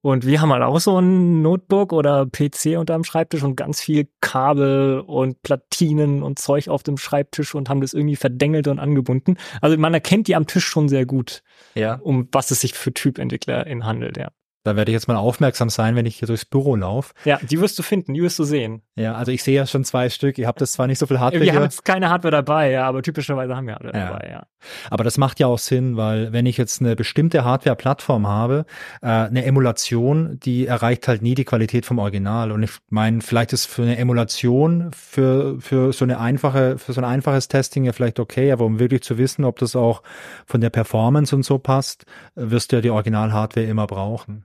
Und 0.01 0.27
wir 0.27 0.41
haben 0.41 0.53
halt 0.53 0.63
auch 0.63 0.79
so 0.79 1.01
ein 1.01 1.43
Notebook 1.43 1.93
oder 1.93 2.27
PC 2.27 2.79
unterm 2.79 3.03
Schreibtisch 3.03 3.43
und 3.43 3.57
ganz 3.57 3.81
viel 3.81 4.09
Kabel 4.21 5.01
und 5.01 5.43
Platinen 5.43 6.23
und 6.23 6.39
Zeug 6.39 6.69
auf 6.69 6.85
dem 6.85 6.99
Schreibtisch 6.99 7.55
und 7.55 7.69
haben 7.69 7.81
das 7.81 7.95
irgendwie 7.95 8.15
verdengelt 8.15 8.69
und 8.69 8.79
angebunden. 8.79 9.39
Also 9.61 9.77
man 9.77 9.95
erkennt 9.95 10.29
die 10.29 10.37
am 10.37 10.47
Tisch 10.47 10.67
schon 10.67 10.89
sehr 10.89 11.05
gut, 11.05 11.43
ja. 11.75 11.95
um 11.95 12.29
was 12.31 12.51
es 12.53 12.61
sich 12.61 12.75
für 12.75 12.93
TypentwicklerInnen 12.93 13.85
handelt, 13.85 14.19
ja. 14.19 14.29
Da 14.65 14.77
werde 14.77 14.91
ich 14.91 14.95
jetzt 14.95 15.09
mal 15.09 15.17
aufmerksam 15.17 15.71
sein, 15.71 15.97
wenn 15.97 16.05
ich 16.05 16.17
hier 16.17 16.27
durchs 16.27 16.45
Büro 16.45 16.77
laufe. 16.77 17.15
Ja, 17.25 17.39
die 17.43 17.61
wirst 17.61 17.79
du 17.79 17.83
finden, 17.83 18.13
die 18.15 18.23
wirst 18.23 18.39
du 18.39 18.45
sehen. 18.45 18.83
Ja, 18.97 19.15
also 19.15 19.31
ich 19.33 19.43
sehe 19.43 19.55
ja 19.55 19.67
schon 19.67 19.85
zwei 19.85 20.11
Stück. 20.11 20.37
Ihr 20.37 20.47
habt 20.47 20.61
das 20.61 20.73
zwar 20.73 20.87
nicht 20.87 20.99
so 20.99 21.07
viel 21.07 21.21
Hardware. 21.21 21.43
Wir 21.43 21.55
haben 21.55 21.63
jetzt 21.63 21.85
keine 21.85 22.11
Hardware 22.11 22.33
dabei, 22.33 22.71
ja, 22.71 22.87
aber 22.87 23.03
typischerweise 23.03 23.57
haben 23.57 23.67
wir 23.67 23.75
Hardware 23.75 23.97
ja. 23.97 24.07
dabei, 24.07 24.29
ja. 24.31 24.47
Aber 24.91 25.05
das 25.05 25.17
macht 25.17 25.39
ja 25.41 25.47
auch 25.47 25.59
Sinn, 25.59 25.97
weil 25.97 26.33
wenn 26.33 26.47
ich 26.47 26.57
jetzt 26.57 26.81
eine 26.81 26.97
bestimmte 26.97 27.45
Hardware-Plattform 27.45 28.27
habe, 28.27 28.67
äh, 29.01 29.07
eine 29.07 29.45
Emulation, 29.45 30.39
die 30.41 30.67
erreicht 30.67 31.09
halt 31.09 31.23
nie 31.23 31.35
die 31.35 31.45
Qualität 31.45 31.87
vom 31.87 31.99
Original. 31.99 32.51
Und 32.51 32.65
ich 32.65 32.73
meine, 32.91 33.21
vielleicht 33.21 33.53
ist 33.53 33.67
für 33.67 33.83
eine 33.83 33.97
Emulation, 33.97 34.91
für, 34.93 35.61
für 35.61 35.93
so 35.93 36.05
eine 36.05 36.19
einfache, 36.19 36.79
für 36.79 36.93
so 36.93 37.01
ein 37.01 37.05
einfaches 37.05 37.49
Testing 37.49 37.85
ja 37.85 37.93
vielleicht 37.93 38.19
okay, 38.19 38.53
aber 38.53 38.65
um 38.65 38.79
wirklich 38.79 39.03
zu 39.03 39.19
wissen, 39.19 39.45
ob 39.45 39.59
das 39.59 39.77
auch 39.77 40.03
von 40.47 40.61
der 40.61 40.71
Performance 40.71 41.35
und 41.35 41.45
so 41.45 41.59
passt, 41.59 42.05
wirst 42.35 42.73
du 42.73 42.77
ja 42.77 42.83
die 42.83 42.91
Original-Hardware 42.91 43.67
immer 43.67 43.87
brauchen. 43.87 44.45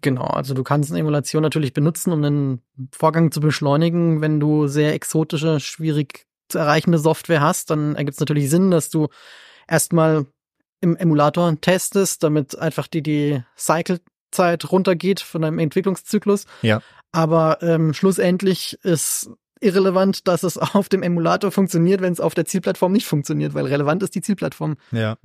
Genau, 0.00 0.24
also 0.24 0.54
du 0.54 0.62
kannst 0.62 0.90
eine 0.90 1.00
Emulation 1.00 1.42
natürlich 1.42 1.72
benutzen, 1.72 2.12
um 2.12 2.22
den 2.22 2.62
Vorgang 2.92 3.30
zu 3.30 3.40
beschleunigen. 3.40 4.20
Wenn 4.20 4.40
du 4.40 4.66
sehr 4.66 4.94
exotische, 4.94 5.60
schwierig 5.60 6.26
zu 6.48 6.58
erreichende 6.58 6.98
Software 6.98 7.40
hast, 7.40 7.70
dann 7.70 7.96
ergibt 7.96 8.14
es 8.14 8.20
natürlich 8.20 8.50
Sinn, 8.50 8.70
dass 8.70 8.90
du 8.90 9.08
erstmal 9.68 10.26
im 10.80 10.96
Emulator 10.96 11.58
testest, 11.60 12.22
damit 12.22 12.58
einfach 12.58 12.86
die, 12.86 13.02
die 13.02 13.42
Cycle-Zeit 13.56 14.70
runtergeht 14.70 15.20
von 15.20 15.42
deinem 15.42 15.58
Entwicklungszyklus. 15.58 16.46
Ja. 16.62 16.82
Aber 17.12 17.58
ähm, 17.62 17.94
schlussendlich 17.94 18.78
ist 18.82 19.30
irrelevant, 19.60 20.28
dass 20.28 20.42
es 20.42 20.58
auf 20.58 20.88
dem 20.88 21.02
Emulator 21.02 21.50
funktioniert, 21.50 22.00
wenn 22.00 22.12
es 22.12 22.20
auf 22.20 22.34
der 22.34 22.44
Zielplattform 22.44 22.92
nicht 22.92 23.06
funktioniert, 23.06 23.54
weil 23.54 23.66
relevant 23.66 24.02
ist 24.02 24.14
die 24.14 24.20
Zielplattform. 24.20 24.76
Ja. 24.92 25.16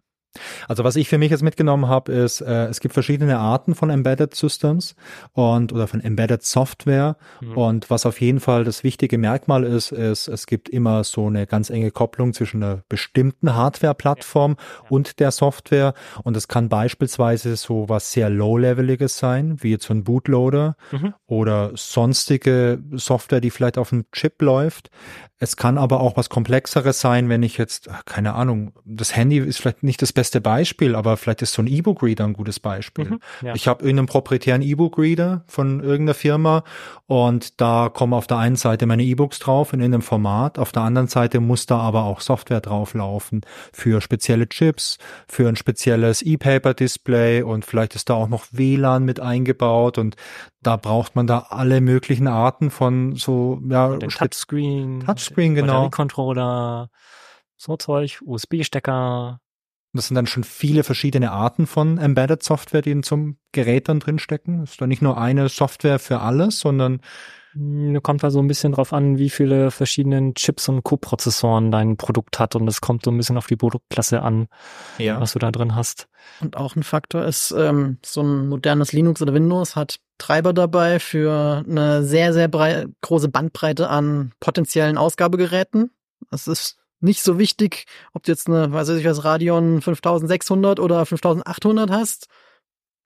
Also 0.67 0.83
was 0.83 0.95
ich 0.95 1.09
für 1.09 1.17
mich 1.17 1.31
jetzt 1.31 1.41
mitgenommen 1.41 1.88
habe, 1.88 2.12
ist, 2.12 2.41
äh, 2.41 2.67
es 2.67 2.79
gibt 2.79 2.93
verschiedene 2.93 3.39
Arten 3.39 3.74
von 3.74 3.89
Embedded 3.89 4.36
Systems 4.36 4.95
und 5.33 5.74
oder 5.74 5.88
von 5.88 6.01
Embedded 6.01 6.43
Software. 6.43 7.17
Mhm. 7.41 7.57
Und 7.57 7.89
was 7.89 8.05
auf 8.05 8.21
jeden 8.21 8.39
Fall 8.39 8.63
das 8.63 8.83
wichtige 8.83 9.17
Merkmal 9.17 9.63
ist, 9.63 9.91
ist, 9.91 10.27
es 10.27 10.45
gibt 10.45 10.69
immer 10.69 11.03
so 11.03 11.27
eine 11.27 11.48
ganz 11.48 11.69
enge 11.69 11.91
Kopplung 11.91 12.33
zwischen 12.33 12.62
einer 12.63 12.83
bestimmten 12.89 13.55
Hardware-Plattform 13.55 14.51
ja. 14.57 14.83
Ja. 14.83 14.89
und 14.89 15.19
der 15.19 15.31
Software. 15.31 15.93
Und 16.24 16.38
es 16.38 16.48
kann 16.48 16.69
beispielsweise 16.69 17.55
so 17.55 17.89
was 17.89 18.12
sehr 18.12 18.29
Low-Leveliges 18.29 19.17
sein, 19.17 19.57
wie 19.62 19.71
jetzt 19.71 19.86
so 19.86 19.93
ein 19.93 20.03
Bootloader 20.03 20.75
mhm. 20.91 21.13
oder 21.25 21.71
sonstige 21.75 22.83
Software, 22.93 23.41
die 23.41 23.50
vielleicht 23.50 23.77
auf 23.77 23.91
einem 23.91 24.05
Chip 24.12 24.41
läuft. 24.41 24.91
Es 25.41 25.55
kann 25.55 25.77
aber 25.77 26.01
auch 26.01 26.17
was 26.17 26.29
Komplexeres 26.29 27.00
sein, 27.00 27.29
wenn 27.29 27.43
ich 27.43 27.57
jetzt, 27.57 27.89
keine 28.05 28.36
Ahnung, 28.36 28.74
das 28.83 29.15
Handy 29.15 29.38
ist 29.38 29.59
vielleicht 29.62 29.83
nicht 29.83 30.01
das 30.01 30.12
beste 30.19 30.41
Beispiel, 30.41 30.95
aber 30.95 31.15
vielleicht 31.15 31.41
ist 31.43 31.53
so 31.53 31.61
ein 31.61 31.67
E-Book-Reader 31.67 32.25
ein 32.25 32.33
gutes 32.33 32.59
Beispiel. 32.59 33.05
Mhm, 33.05 33.19
ja. 33.41 33.55
Ich 33.55 33.69
habe 33.69 33.85
irgendeinen 33.85 34.07
proprietären 34.07 34.61
E-Book-Reader 34.61 35.45
von 35.47 35.79
irgendeiner 35.79 36.13
Firma 36.13 36.65
und 37.07 37.61
da 37.61 37.88
kommen 37.88 38.13
auf 38.13 38.27
der 38.27 38.38
einen 38.38 38.57
Seite 38.57 38.85
meine 38.85 39.03
E-Books 39.03 39.39
drauf 39.39 39.71
in 39.71 39.81
einem 39.81 40.01
Format, 40.01 40.59
auf 40.59 40.73
der 40.73 40.81
anderen 40.81 41.07
Seite 41.07 41.39
muss 41.39 41.67
da 41.67 41.77
aber 41.79 42.03
auch 42.03 42.19
Software 42.19 42.59
drauflaufen 42.59 43.45
für 43.71 44.01
spezielle 44.01 44.49
Chips, 44.49 44.97
für 45.29 45.47
ein 45.47 45.55
spezielles 45.55 46.21
E-Paper-Display 46.21 47.41
und 47.41 47.63
vielleicht 47.63 47.95
ist 47.95 48.09
da 48.09 48.15
auch 48.15 48.27
noch 48.27 48.43
WLAN 48.51 49.05
mit 49.05 49.21
eingebaut 49.21 49.97
und 49.97 50.17
da 50.61 50.75
braucht 50.75 51.15
man 51.15 51.27
da 51.27 51.47
alle 51.49 51.79
möglichen 51.79 52.27
Arten 52.27 52.71
von 52.71 53.15
so, 53.15 53.61
ja, 53.69 53.95
Touchscreen, 53.95 55.05
Touchscreen, 55.05 55.55
genau. 55.55 55.89
Controller, 55.89 56.89
so 57.55 57.77
Zeug, 57.77 58.19
USB-Stecker. 58.25 59.39
Das 59.93 60.08
sind 60.08 60.15
dann 60.15 60.27
schon 60.27 60.43
viele 60.43 60.84
verschiedene 60.84 61.31
Arten 61.31 61.65
von 61.65 61.98
Embedded 61.98 62.43
Software, 62.43 62.81
die 62.81 62.91
in 62.91 63.03
so 63.03 63.15
einem 63.15 63.38
Gerät 63.51 63.89
dann 63.89 64.00
drinstecken. 64.00 64.63
Ist 64.63 64.79
da 64.79 64.88
nicht 64.88 65.01
nur 65.01 65.17
eine 65.17 65.50
Software 65.50 66.00
für 66.00 66.19
alles, 66.19 66.60
sondern 66.60 67.01
Hm, 67.53 68.01
kommt 68.03 68.24
da 68.24 68.29
so 68.29 68.39
ein 68.39 68.48
bisschen 68.48 68.74
drauf 68.74 68.93
an, 68.93 69.17
wie 69.17 69.29
viele 69.29 69.72
verschiedene 69.72 70.34
Chips 70.34 70.69
und 70.69 70.84
Co-Prozessoren 70.84 71.72
dein 71.72 71.98
Produkt 71.98 72.39
hat 72.39 72.55
und 72.55 72.67
es 72.67 72.81
kommt 72.81 73.05
so 73.05 73.12
ein 73.12 73.17
bisschen 73.17 73.38
auf 73.38 73.48
die 73.48 73.55
Produktklasse 73.55 74.22
an, 74.22 74.48
ja. 74.98 75.19
was 75.19 75.34
du 75.34 75.39
da 75.39 75.51
drin 75.51 75.75
hast. 75.75 76.08
Und 76.41 76.58
auch 76.58 76.75
ein 76.75 76.84
Faktor 76.84 77.25
ist, 77.25 77.53
ähm, 77.58 77.98
so 78.05 78.22
ein 78.22 78.48
modernes 78.48 78.93
Linux 78.93 79.22
oder 79.22 79.34
Windows 79.34 79.75
hat 79.75 80.00
Treiber 80.19 80.53
dabei 80.53 81.00
für 81.00 81.63
eine 81.67 82.03
sehr, 82.03 82.34
sehr 82.34 82.50
große 82.50 83.29
Bandbreite 83.29 83.89
an 83.89 84.34
potenziellen 84.39 84.98
Ausgabegeräten. 84.98 85.91
Das 86.29 86.48
ist 86.48 86.77
nicht 87.00 87.22
so 87.22 87.39
wichtig, 87.39 87.86
ob 88.13 88.24
du 88.24 88.32
jetzt 88.32 88.48
eine, 88.48 88.72
weiß 88.72 88.89
ich 88.89 89.06
was, 89.06 89.24
Radeon 89.24 89.82
5600 89.82 90.79
oder 90.79 91.06
5800 91.06 91.89
hast. 91.91 92.27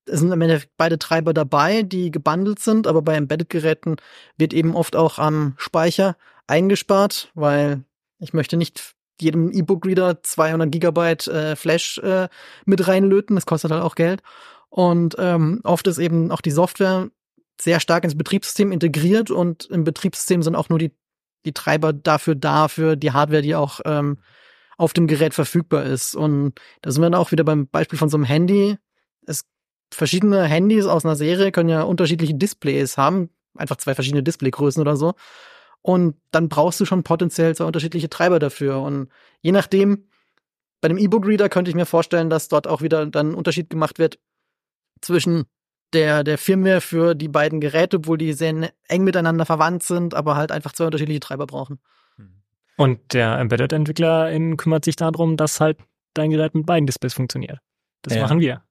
Es 0.06 0.20
sind 0.20 0.32
im 0.32 0.40
Endeffekt 0.42 0.72
beide 0.76 0.98
Treiber 0.98 1.32
dabei, 1.32 1.82
die 1.82 2.10
gebundelt 2.10 2.58
sind, 2.58 2.86
aber 2.86 3.02
bei 3.02 3.14
Embedded-Geräten 3.14 3.96
wird 4.36 4.52
eben 4.52 4.74
oft 4.74 4.96
auch 4.96 5.18
am 5.18 5.54
Speicher 5.56 6.16
eingespart, 6.46 7.30
weil 7.34 7.84
ich 8.18 8.34
möchte 8.34 8.56
nicht 8.56 8.94
jedem 9.20 9.52
E-Book-Reader 9.52 10.22
200 10.22 10.70
Gigabyte 10.70 11.28
äh, 11.28 11.56
Flash 11.56 11.98
äh, 11.98 12.28
mit 12.64 12.86
reinlöten. 12.86 13.36
Das 13.36 13.46
kostet 13.46 13.70
halt 13.70 13.82
auch 13.82 13.94
Geld. 13.94 14.22
Und 14.68 15.14
ähm, 15.18 15.60
oft 15.62 15.86
ist 15.86 15.98
eben 15.98 16.30
auch 16.32 16.40
die 16.40 16.50
Software 16.50 17.08
sehr 17.60 17.80
stark 17.80 18.04
ins 18.04 18.18
Betriebssystem 18.18 18.72
integriert 18.72 19.30
und 19.30 19.66
im 19.66 19.84
Betriebssystem 19.84 20.42
sind 20.42 20.56
auch 20.56 20.68
nur 20.68 20.80
die 20.80 20.90
die 21.44 21.52
Treiber 21.52 21.92
dafür 21.92 22.34
da, 22.34 22.68
für 22.68 22.96
die 22.96 23.12
Hardware, 23.12 23.42
die 23.42 23.54
auch 23.54 23.80
ähm, 23.84 24.18
auf 24.76 24.92
dem 24.92 25.06
Gerät 25.06 25.34
verfügbar 25.34 25.84
ist. 25.84 26.14
Und 26.14 26.54
da 26.82 26.90
sind 26.90 27.02
wir 27.02 27.10
dann 27.10 27.20
auch 27.20 27.32
wieder 27.32 27.44
beim 27.44 27.68
Beispiel 27.68 27.98
von 27.98 28.08
so 28.08 28.16
einem 28.16 28.24
Handy. 28.24 28.76
Es 29.26 29.44
verschiedene 29.92 30.44
Handys 30.44 30.86
aus 30.86 31.04
einer 31.04 31.16
Serie 31.16 31.52
können 31.52 31.68
ja 31.68 31.82
unterschiedliche 31.82 32.34
Displays 32.34 32.98
haben, 32.98 33.30
einfach 33.56 33.76
zwei 33.76 33.94
verschiedene 33.94 34.22
Displaygrößen 34.22 34.80
oder 34.80 34.96
so. 34.96 35.14
Und 35.82 36.16
dann 36.30 36.48
brauchst 36.48 36.80
du 36.80 36.86
schon 36.86 37.02
potenziell 37.02 37.54
zwei 37.54 37.66
unterschiedliche 37.66 38.08
Treiber 38.08 38.38
dafür. 38.38 38.80
Und 38.80 39.08
je 39.42 39.52
nachdem, 39.52 40.08
bei 40.80 40.88
dem 40.88 40.98
E-Book-Reader 40.98 41.48
könnte 41.48 41.70
ich 41.70 41.74
mir 41.74 41.86
vorstellen, 41.86 42.30
dass 42.30 42.48
dort 42.48 42.66
auch 42.66 42.82
wieder 42.82 43.06
dann 43.06 43.32
ein 43.32 43.34
Unterschied 43.34 43.70
gemacht 43.70 43.98
wird 43.98 44.18
zwischen 45.00 45.44
der, 45.94 46.24
der 46.24 46.38
Firmware 46.38 46.80
für 46.80 47.14
die 47.14 47.28
beiden 47.28 47.60
Geräte, 47.60 47.98
obwohl 47.98 48.18
die 48.18 48.32
sehr 48.32 48.52
ne, 48.52 48.70
eng 48.88 49.04
miteinander 49.04 49.46
verwandt 49.46 49.82
sind, 49.82 50.14
aber 50.14 50.36
halt 50.36 50.52
einfach 50.52 50.72
zwei 50.72 50.86
unterschiedliche 50.86 51.20
Treiber 51.20 51.46
brauchen. 51.46 51.78
Mhm. 52.16 52.42
Und 52.76 53.12
der 53.12 53.38
Embedded-Entwickler 53.38 54.30
kümmert 54.56 54.84
sich 54.84 54.96
darum, 54.96 55.36
dass 55.36 55.60
halt 55.60 55.78
dein 56.14 56.30
Gerät 56.30 56.54
mit 56.54 56.66
beiden 56.66 56.86
Displays 56.86 57.14
funktioniert. 57.14 57.58
Das 58.02 58.14
ja. 58.14 58.22
machen 58.22 58.40
wir. 58.40 58.62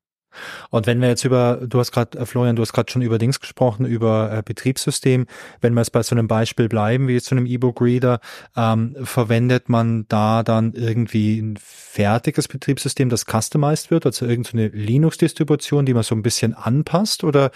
Und 0.70 0.88
wenn 0.88 1.02
wir 1.02 1.08
jetzt 1.10 1.24
über, 1.24 1.60
du 1.62 1.80
hast 1.80 1.92
gerade, 1.92 2.18
äh, 2.18 2.26
Florian, 2.26 2.56
du 2.56 2.62
hast 2.62 2.74
gerade 2.74 2.92
schon 2.92 3.02
über 3.02 3.18
Dings 3.18 3.40
gesprochen, 3.40 3.86
über 3.86 4.32
äh, 4.32 4.42
Betriebssystem. 4.44 5.28
Wenn 5.62 5.74
wir 5.74 5.82
jetzt 5.82 5.92
bei 5.92 6.04
so 6.04 6.16
einem 6.16 6.28
Beispiel 6.28 6.70
bleiben, 6.70 7.08
wie 7.08 7.14
jetzt 7.14 7.28
so 7.28 7.36
einem 7.36 7.46
E-Book-Reader, 7.46 8.20
ähm, 8.56 8.96
verwendet 9.04 9.70
man 9.70 10.06
da 10.08 10.44
dann 10.44 10.74
irgendwie 10.74 11.40
ein 11.40 11.58
fertiges 11.58 12.48
Betriebssystem, 12.48 13.10
das 13.10 13.26
customized 13.26 13.92
wird, 13.92 14.06
also 14.06 14.26
irgendeine 14.26 14.68
Linux-Distribution, 14.68 15.86
die 15.86 15.94
man 15.94 16.04
so 16.04 16.16
ein 16.16 16.24
bisschen 16.24 16.54
anpasst, 16.54 17.24
oder 17.24 17.52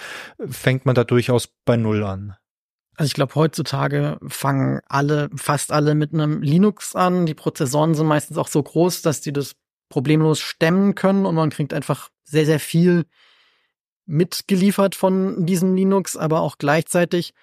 fängt 0.48 0.86
man 0.86 0.96
da 0.96 1.04
durchaus 1.04 1.50
bei 1.66 1.78
Null 1.78 2.04
an? 2.04 2.36
Also 2.98 3.10
ich 3.10 3.14
glaube, 3.14 3.36
heutzutage 3.36 4.18
fangen 4.28 4.82
alle, 4.88 5.30
fast 5.36 5.72
alle 5.72 5.94
mit 5.94 6.14
einem 6.14 6.42
Linux 6.42 6.96
an. 6.96 7.28
Die 7.28 7.36
Prozessoren 7.36 7.94
sind 7.94 8.08
meistens 8.08 8.40
auch 8.40 8.48
so 8.48 8.62
groß, 8.62 9.04
dass 9.04 9.22
die 9.22 9.32
das 9.32 9.56
problemlos 9.90 10.40
stemmen 10.40 10.96
können 10.96 11.28
und 11.28 11.36
man 11.36 11.52
kriegt 11.52 11.74
einfach 11.74 12.10
sehr, 12.28 12.46
sehr 12.46 12.60
viel 12.60 13.06
mitgeliefert 14.06 14.96
von 14.96 15.46
diesem 15.46 15.76
Linux, 15.76 16.16
aber 16.16 16.42
auch 16.42 16.58
gleichzeitig 16.58 17.34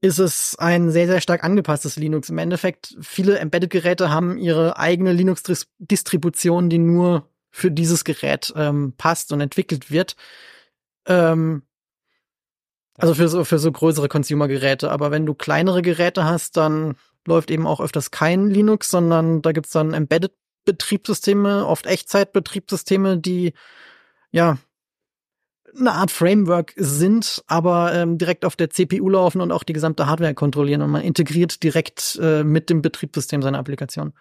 ist 0.00 0.18
es 0.18 0.56
ein 0.58 0.90
sehr, 0.90 1.06
sehr 1.06 1.20
stark 1.20 1.44
angepasstes 1.44 1.96
Linux. 1.96 2.28
Im 2.28 2.38
Endeffekt, 2.38 2.96
viele 3.00 3.38
Embedded-Geräte 3.38 4.10
haben 4.10 4.36
ihre 4.36 4.76
eigene 4.76 5.12
Linux-Distribution, 5.12 6.68
die 6.68 6.78
nur 6.78 7.28
für 7.50 7.70
dieses 7.70 8.02
Gerät 8.02 8.52
ähm, 8.56 8.94
passt 8.96 9.32
und 9.32 9.40
entwickelt 9.40 9.92
wird. 9.92 10.16
Ähm, 11.06 11.62
also 12.96 13.14
für 13.14 13.28
so, 13.28 13.44
für 13.44 13.58
so 13.58 13.70
größere 13.70 14.08
Consumer-Geräte. 14.08 14.90
Aber 14.90 15.12
wenn 15.12 15.24
du 15.24 15.34
kleinere 15.34 15.82
Geräte 15.82 16.24
hast, 16.24 16.56
dann 16.56 16.96
läuft 17.26 17.50
eben 17.52 17.66
auch 17.66 17.80
öfters 17.80 18.10
kein 18.10 18.48
Linux, 18.48 18.90
sondern 18.90 19.40
da 19.40 19.52
gibt's 19.52 19.70
dann 19.70 19.94
Embedded 19.94 20.32
Betriebssysteme, 20.64 21.66
oft 21.66 21.86
Echtzeitbetriebssysteme, 21.86 23.18
die 23.18 23.52
ja 24.32 24.58
eine 25.78 25.92
Art 25.92 26.10
Framework 26.10 26.74
sind, 26.76 27.42
aber 27.46 27.94
ähm, 27.94 28.18
direkt 28.18 28.44
auf 28.44 28.56
der 28.56 28.70
CPU 28.70 29.08
laufen 29.08 29.40
und 29.40 29.52
auch 29.52 29.62
die 29.62 29.72
gesamte 29.72 30.06
Hardware 30.06 30.34
kontrollieren 30.34 30.82
und 30.82 30.90
man 30.90 31.02
integriert 31.02 31.62
direkt 31.62 32.18
äh, 32.20 32.44
mit 32.44 32.68
dem 32.68 32.82
Betriebssystem 32.82 33.42
seine 33.42 33.58
Applikation. 33.58 34.12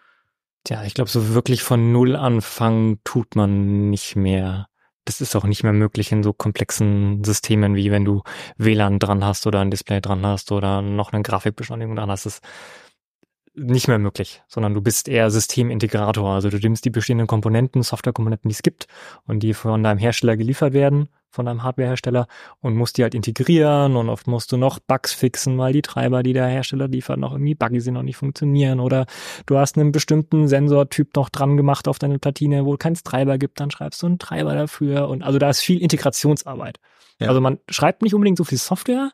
Tja, 0.63 0.83
ich 0.83 0.93
glaube, 0.93 1.09
so 1.09 1.33
wirklich 1.33 1.63
von 1.63 1.91
Null 1.91 2.15
anfangen 2.15 2.99
tut 3.03 3.35
man 3.35 3.89
nicht 3.89 4.15
mehr. 4.15 4.67
Das 5.05 5.19
ist 5.19 5.35
auch 5.35 5.45
nicht 5.45 5.63
mehr 5.63 5.73
möglich 5.73 6.11
in 6.11 6.21
so 6.21 6.31
komplexen 6.31 7.23
Systemen, 7.23 7.75
wie 7.75 7.91
wenn 7.91 8.05
du 8.05 8.21
WLAN 8.57 8.99
dran 8.99 9.25
hast 9.25 9.47
oder 9.47 9.59
ein 9.59 9.71
Display 9.71 9.99
dran 9.99 10.25
hast 10.25 10.51
oder 10.51 10.83
noch 10.83 11.11
eine 11.11 11.23
Grafikbeschleunigung 11.23 11.95
dran 11.95 12.11
hast. 12.11 12.27
Das 12.27 12.39
nicht 13.61 13.87
mehr 13.87 13.99
möglich, 13.99 14.41
sondern 14.47 14.73
du 14.73 14.81
bist 14.81 15.07
eher 15.07 15.29
Systemintegrator. 15.29 16.33
Also 16.33 16.49
du 16.49 16.57
nimmst 16.57 16.85
die 16.85 16.89
bestehenden 16.89 17.27
Komponenten, 17.27 17.83
Softwarekomponenten, 17.83 18.49
die 18.49 18.53
es 18.53 18.63
gibt 18.63 18.87
und 19.25 19.41
die 19.41 19.53
von 19.53 19.83
deinem 19.83 19.97
Hersteller 19.97 20.37
geliefert 20.37 20.73
werden, 20.73 21.09
von 21.29 21.45
deinem 21.45 21.63
Hardwarehersteller 21.63 22.27
und 22.59 22.75
musst 22.75 22.97
die 22.97 23.03
halt 23.03 23.15
integrieren 23.15 23.95
und 23.95 24.09
oft 24.09 24.27
musst 24.27 24.51
du 24.51 24.57
noch 24.57 24.79
Bugs 24.79 25.13
fixen, 25.13 25.57
weil 25.57 25.73
die 25.73 25.81
Treiber, 25.81 26.23
die 26.23 26.33
der 26.33 26.47
Hersteller 26.47 26.87
liefert, 26.87 27.19
noch 27.19 27.31
irgendwie 27.31 27.55
buggy 27.55 27.79
sind 27.79 27.97
und 27.97 28.05
nicht 28.05 28.17
funktionieren 28.17 28.79
oder 28.79 29.05
du 29.45 29.57
hast 29.57 29.77
einen 29.77 29.91
bestimmten 29.91 30.47
Sensortyp 30.47 31.15
noch 31.15 31.29
dran 31.29 31.57
gemacht 31.57 31.87
auf 31.87 31.99
deine 31.99 32.19
Platine, 32.19 32.65
wo 32.65 32.75
kein 32.77 32.95
Treiber 32.95 33.37
gibt, 33.37 33.59
dann 33.59 33.71
schreibst 33.71 34.01
du 34.01 34.07
einen 34.07 34.19
Treiber 34.19 34.55
dafür 34.55 35.07
und 35.07 35.23
also 35.23 35.39
da 35.39 35.49
ist 35.49 35.61
viel 35.61 35.81
Integrationsarbeit. 35.81 36.79
Ja. 37.19 37.29
Also 37.29 37.39
man 37.39 37.59
schreibt 37.69 38.01
nicht 38.01 38.13
unbedingt 38.13 38.37
so 38.37 38.43
viel 38.43 38.57
Software, 38.57 39.11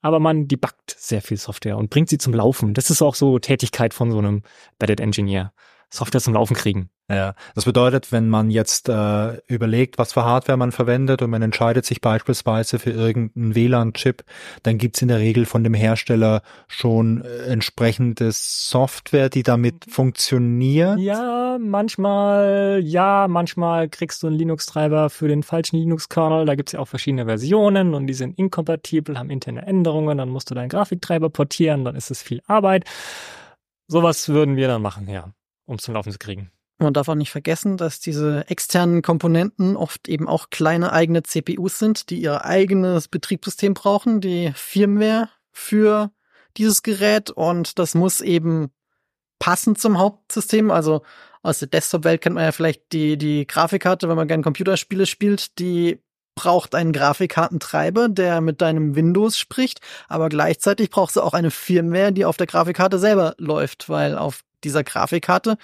aber 0.00 0.20
man 0.20 0.48
debuggt 0.48 0.94
sehr 0.96 1.22
viel 1.22 1.36
Software 1.36 1.76
und 1.76 1.90
bringt 1.90 2.08
sie 2.08 2.18
zum 2.18 2.34
Laufen. 2.34 2.74
Das 2.74 2.90
ist 2.90 3.02
auch 3.02 3.14
so 3.14 3.38
Tätigkeit 3.38 3.94
von 3.94 4.10
so 4.10 4.18
einem 4.18 4.42
Embedded 4.72 5.00
Engineer. 5.00 5.52
Software 5.90 6.20
zum 6.20 6.34
Laufen 6.34 6.54
kriegen. 6.54 6.90
Ja, 7.10 7.34
das 7.54 7.64
bedeutet, 7.64 8.12
wenn 8.12 8.28
man 8.28 8.50
jetzt 8.50 8.90
äh, 8.90 9.38
überlegt, 9.46 9.96
was 9.96 10.12
für 10.12 10.26
Hardware 10.26 10.58
man 10.58 10.72
verwendet 10.72 11.22
und 11.22 11.30
man 11.30 11.40
entscheidet 11.40 11.86
sich 11.86 12.02
beispielsweise 12.02 12.78
für 12.78 12.90
irgendeinen 12.90 13.54
WLAN-Chip, 13.54 14.24
dann 14.62 14.76
gibt's 14.76 15.00
in 15.00 15.08
der 15.08 15.18
Regel 15.18 15.46
von 15.46 15.64
dem 15.64 15.72
Hersteller 15.72 16.42
schon 16.66 17.22
äh, 17.22 17.44
entsprechende 17.44 18.28
Software, 18.30 19.30
die 19.30 19.42
damit 19.42 19.86
funktioniert. 19.88 20.98
Ja, 20.98 21.56
manchmal, 21.58 22.80
ja, 22.84 23.26
manchmal 23.26 23.88
kriegst 23.88 24.22
du 24.22 24.26
einen 24.26 24.36
Linux-Treiber 24.36 25.08
für 25.08 25.28
den 25.28 25.42
falschen 25.42 25.78
Linux-Kernel. 25.78 26.44
Da 26.44 26.56
gibt's 26.56 26.72
ja 26.72 26.80
auch 26.80 26.88
verschiedene 26.88 27.24
Versionen 27.24 27.94
und 27.94 28.06
die 28.06 28.14
sind 28.14 28.38
inkompatibel, 28.38 29.18
haben 29.18 29.30
interne 29.30 29.62
Änderungen. 29.62 30.18
Dann 30.18 30.28
musst 30.28 30.50
du 30.50 30.54
deinen 30.54 30.68
Grafiktreiber 30.68 31.30
portieren, 31.30 31.86
dann 31.86 31.96
ist 31.96 32.10
es 32.10 32.20
viel 32.20 32.42
Arbeit. 32.46 32.84
Sowas 33.86 34.28
würden 34.28 34.56
wir 34.56 34.68
dann 34.68 34.82
machen, 34.82 35.08
ja 35.08 35.32
um 35.68 35.78
zum 35.78 35.94
Laufen 35.94 36.12
zu 36.12 36.18
kriegen. 36.18 36.50
Man 36.78 36.94
darf 36.94 37.08
auch 37.08 37.16
nicht 37.16 37.30
vergessen, 37.30 37.76
dass 37.76 38.00
diese 38.00 38.48
externen 38.48 39.02
Komponenten 39.02 39.76
oft 39.76 40.08
eben 40.08 40.28
auch 40.28 40.50
kleine 40.50 40.92
eigene 40.92 41.24
CPUs 41.24 41.78
sind, 41.78 42.10
die 42.10 42.20
ihr 42.20 42.44
eigenes 42.44 43.08
Betriebssystem 43.08 43.74
brauchen, 43.74 44.20
die 44.20 44.52
Firmware 44.54 45.28
für 45.50 46.12
dieses 46.56 46.82
Gerät 46.82 47.30
und 47.30 47.78
das 47.80 47.94
muss 47.94 48.20
eben 48.20 48.70
passen 49.40 49.74
zum 49.74 49.98
Hauptsystem. 49.98 50.70
Also 50.70 51.02
aus 51.42 51.58
der 51.58 51.68
Desktop-Welt 51.68 52.20
kennt 52.20 52.36
man 52.36 52.44
ja 52.44 52.52
vielleicht 52.52 52.92
die, 52.92 53.18
die 53.18 53.46
Grafikkarte, 53.46 54.08
wenn 54.08 54.16
man 54.16 54.28
gerne 54.28 54.44
Computerspiele 54.44 55.06
spielt, 55.06 55.58
die 55.58 56.00
braucht 56.36 56.76
einen 56.76 56.92
Grafikkartentreiber, 56.92 58.08
der 58.08 58.40
mit 58.40 58.60
deinem 58.60 58.94
Windows 58.94 59.36
spricht, 59.36 59.80
aber 60.06 60.28
gleichzeitig 60.28 60.90
brauchst 60.90 61.16
du 61.16 61.22
auch 61.22 61.34
eine 61.34 61.50
Firmware, 61.50 62.12
die 62.12 62.24
auf 62.24 62.36
der 62.36 62.46
Grafikkarte 62.46 63.00
selber 63.00 63.34
läuft, 63.38 63.88
weil 63.88 64.16
auf 64.16 64.44
dieser 64.64 64.84
Grafikkarte. 64.84 65.58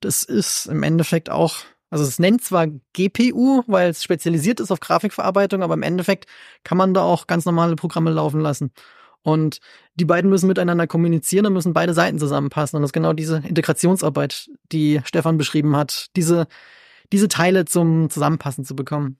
Das 0.00 0.22
ist 0.22 0.66
im 0.66 0.82
Endeffekt 0.82 1.30
auch, 1.30 1.56
also 1.90 2.04
es 2.04 2.18
nennt 2.18 2.42
zwar 2.42 2.66
GPU, 2.92 3.62
weil 3.66 3.90
es 3.90 4.02
spezialisiert 4.02 4.60
ist 4.60 4.70
auf 4.70 4.80
Grafikverarbeitung, 4.80 5.62
aber 5.62 5.74
im 5.74 5.82
Endeffekt 5.82 6.26
kann 6.64 6.78
man 6.78 6.94
da 6.94 7.02
auch 7.02 7.26
ganz 7.26 7.44
normale 7.44 7.76
Programme 7.76 8.10
laufen 8.10 8.40
lassen. 8.40 8.72
Und 9.22 9.60
die 9.94 10.06
beiden 10.06 10.30
müssen 10.30 10.46
miteinander 10.46 10.86
kommunizieren 10.86 11.46
und 11.46 11.52
müssen 11.52 11.74
beide 11.74 11.92
Seiten 11.92 12.18
zusammenpassen. 12.18 12.76
Und 12.76 12.82
das 12.82 12.88
ist 12.88 12.94
genau 12.94 13.12
diese 13.12 13.36
Integrationsarbeit, 13.46 14.48
die 14.72 15.00
Stefan 15.04 15.36
beschrieben 15.36 15.76
hat, 15.76 16.06
diese, 16.16 16.46
diese 17.12 17.28
Teile 17.28 17.66
zum 17.66 18.08
Zusammenpassen 18.08 18.64
zu 18.64 18.74
bekommen. 18.74 19.18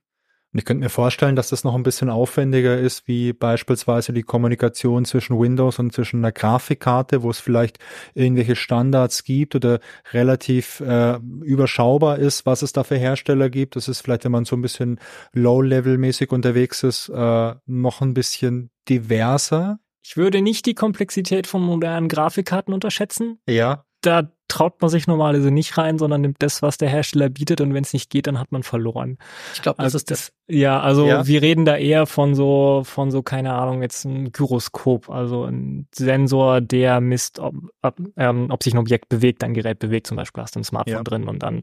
Und 0.52 0.58
ich 0.58 0.64
könnte 0.64 0.82
mir 0.82 0.90
vorstellen, 0.90 1.36
dass 1.36 1.50
das 1.50 1.62
noch 1.62 1.76
ein 1.76 1.84
bisschen 1.84 2.10
aufwendiger 2.10 2.76
ist, 2.76 3.06
wie 3.06 3.32
beispielsweise 3.32 4.12
die 4.12 4.24
Kommunikation 4.24 5.04
zwischen 5.04 5.38
Windows 5.38 5.78
und 5.78 5.92
zwischen 5.92 6.18
einer 6.18 6.32
Grafikkarte, 6.32 7.22
wo 7.22 7.30
es 7.30 7.38
vielleicht 7.38 7.78
irgendwelche 8.14 8.56
Standards 8.56 9.22
gibt 9.22 9.54
oder 9.54 9.78
relativ 10.12 10.80
äh, 10.80 11.18
überschaubar 11.42 12.18
ist, 12.18 12.46
was 12.46 12.62
es 12.62 12.72
da 12.72 12.82
für 12.82 12.96
Hersteller 12.96 13.48
gibt. 13.48 13.76
Das 13.76 13.86
ist 13.86 14.00
vielleicht, 14.00 14.24
wenn 14.24 14.32
man 14.32 14.44
so 14.44 14.56
ein 14.56 14.62
bisschen 14.62 14.98
Low-Level-mäßig 15.32 16.32
unterwegs 16.32 16.82
ist, 16.82 17.08
äh, 17.10 17.54
noch 17.66 18.00
ein 18.00 18.14
bisschen 18.14 18.70
diverser. 18.88 19.78
Ich 20.02 20.16
würde 20.16 20.40
nicht 20.42 20.66
die 20.66 20.74
Komplexität 20.74 21.46
von 21.46 21.62
modernen 21.62 22.08
Grafikkarten 22.08 22.74
unterschätzen. 22.74 23.38
Ja. 23.48 23.84
Da 24.02 24.30
traut 24.48 24.80
man 24.80 24.90
sich 24.90 25.06
normalerweise 25.06 25.52
nicht 25.52 25.78
rein, 25.78 25.96
sondern 25.96 26.22
nimmt 26.22 26.36
das, 26.40 26.60
was 26.60 26.76
der 26.76 26.88
Hersteller 26.88 27.28
bietet 27.28 27.60
und 27.60 27.72
wenn 27.72 27.84
es 27.84 27.92
nicht 27.92 28.10
geht, 28.10 28.26
dann 28.26 28.38
hat 28.40 28.50
man 28.50 28.64
verloren. 28.64 29.16
Ich 29.54 29.62
glaube, 29.62 29.76
das 29.76 29.84
Also 29.84 29.96
ist 29.98 30.10
das. 30.10 30.32
Ja, 30.48 30.80
also 30.80 31.06
Ja. 31.06 31.24
wir 31.28 31.40
reden 31.40 31.64
da 31.64 31.76
eher 31.76 32.06
von 32.06 32.34
so, 32.34 32.82
von 32.84 33.12
so, 33.12 33.22
keine 33.22 33.52
Ahnung, 33.52 33.80
jetzt 33.82 34.04
ein 34.04 34.32
Gyroskop, 34.32 35.08
also 35.08 35.44
ein 35.44 35.86
Sensor, 35.94 36.60
der 36.60 37.00
misst, 37.00 37.38
ob, 37.38 37.54
ob, 37.82 38.00
ähm, 38.16 38.48
ob 38.50 38.64
sich 38.64 38.74
ein 38.74 38.78
Objekt 38.78 39.08
bewegt, 39.08 39.44
ein 39.44 39.54
Gerät 39.54 39.78
bewegt, 39.78 40.08
zum 40.08 40.16
Beispiel 40.16 40.42
hast 40.42 40.56
du 40.56 40.60
ein 40.60 40.64
Smartphone 40.64 40.96
Ja. 40.96 41.04
drin 41.04 41.28
und 41.28 41.44
dann 41.44 41.62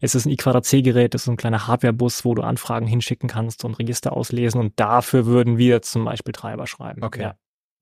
ist 0.00 0.14
es 0.14 0.24
ein 0.24 0.30
I2C-Gerät, 0.30 1.14
das 1.14 1.22
ist 1.22 1.28
ein 1.28 1.36
kleiner 1.36 1.66
Hardwarebus, 1.66 2.24
wo 2.24 2.36
du 2.36 2.42
Anfragen 2.42 2.86
hinschicken 2.86 3.28
kannst 3.28 3.64
und 3.64 3.80
Register 3.80 4.12
auslesen 4.12 4.60
und 4.60 4.74
dafür 4.78 5.26
würden 5.26 5.58
wir 5.58 5.82
zum 5.82 6.04
Beispiel 6.04 6.32
Treiber 6.32 6.68
schreiben. 6.68 7.02
Okay. 7.02 7.22
Ja. 7.22 7.34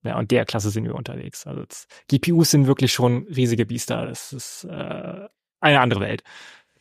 Ja, 0.07 0.19
und 0.19 0.31
der 0.31 0.45
Klasse 0.45 0.71
sind 0.71 0.85
wir 0.85 0.95
unterwegs. 0.95 1.47
Also 1.47 1.64
das, 1.64 1.87
GPUs 2.09 2.51
sind 2.51 2.66
wirklich 2.66 2.92
schon 2.92 3.27
riesige 3.29 3.66
Biester. 3.66 4.07
Das 4.07 4.33
ist 4.33 4.64
äh, 4.64 5.29
eine 5.61 5.81
andere 5.81 6.01
Welt. 6.01 6.23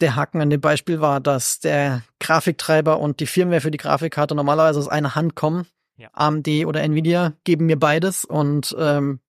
Der 0.02 0.16
Haken 0.16 0.42
an 0.42 0.50
dem 0.50 0.62
Beispiel 0.62 1.00
war, 1.00 1.22
dass 1.22 1.60
der 1.60 2.04
Grafiktreiber 2.20 3.00
und 3.00 3.20
die 3.20 3.28
Firmware 3.28 3.62
für 3.62 3.72
die 3.72 3.78
Grafikkarte 3.78 4.36
normalerweise 4.36 4.80
aus 4.80 4.90
einer 4.90 5.16
Hand 5.16 5.36
kommen. 5.36 5.68
Ja. 5.98 6.10
AMD 6.12 6.48
oder 6.66 6.82
Nvidia 6.82 7.34
geben 7.46 7.68
mir 7.68 7.80
beides 7.80 8.26
und 8.26 8.76
ähm, 8.78 9.22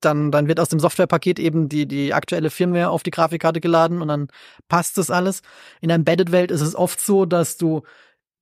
dann, 0.00 0.30
dann 0.30 0.48
wird 0.48 0.60
aus 0.60 0.68
dem 0.68 0.80
Softwarepaket 0.80 1.38
eben 1.38 1.68
die, 1.68 1.86
die 1.86 2.14
aktuelle 2.14 2.50
Firmware 2.50 2.90
auf 2.90 3.02
die 3.02 3.10
Grafikkarte 3.10 3.60
geladen 3.60 4.00
und 4.00 4.08
dann 4.08 4.28
passt 4.68 4.96
das 4.98 5.10
alles. 5.10 5.42
In 5.80 5.88
der 5.88 5.96
Embedded-Welt 5.96 6.50
ist 6.50 6.62
es 6.62 6.74
oft 6.74 7.00
so, 7.00 7.26
dass 7.26 7.56
du 7.56 7.82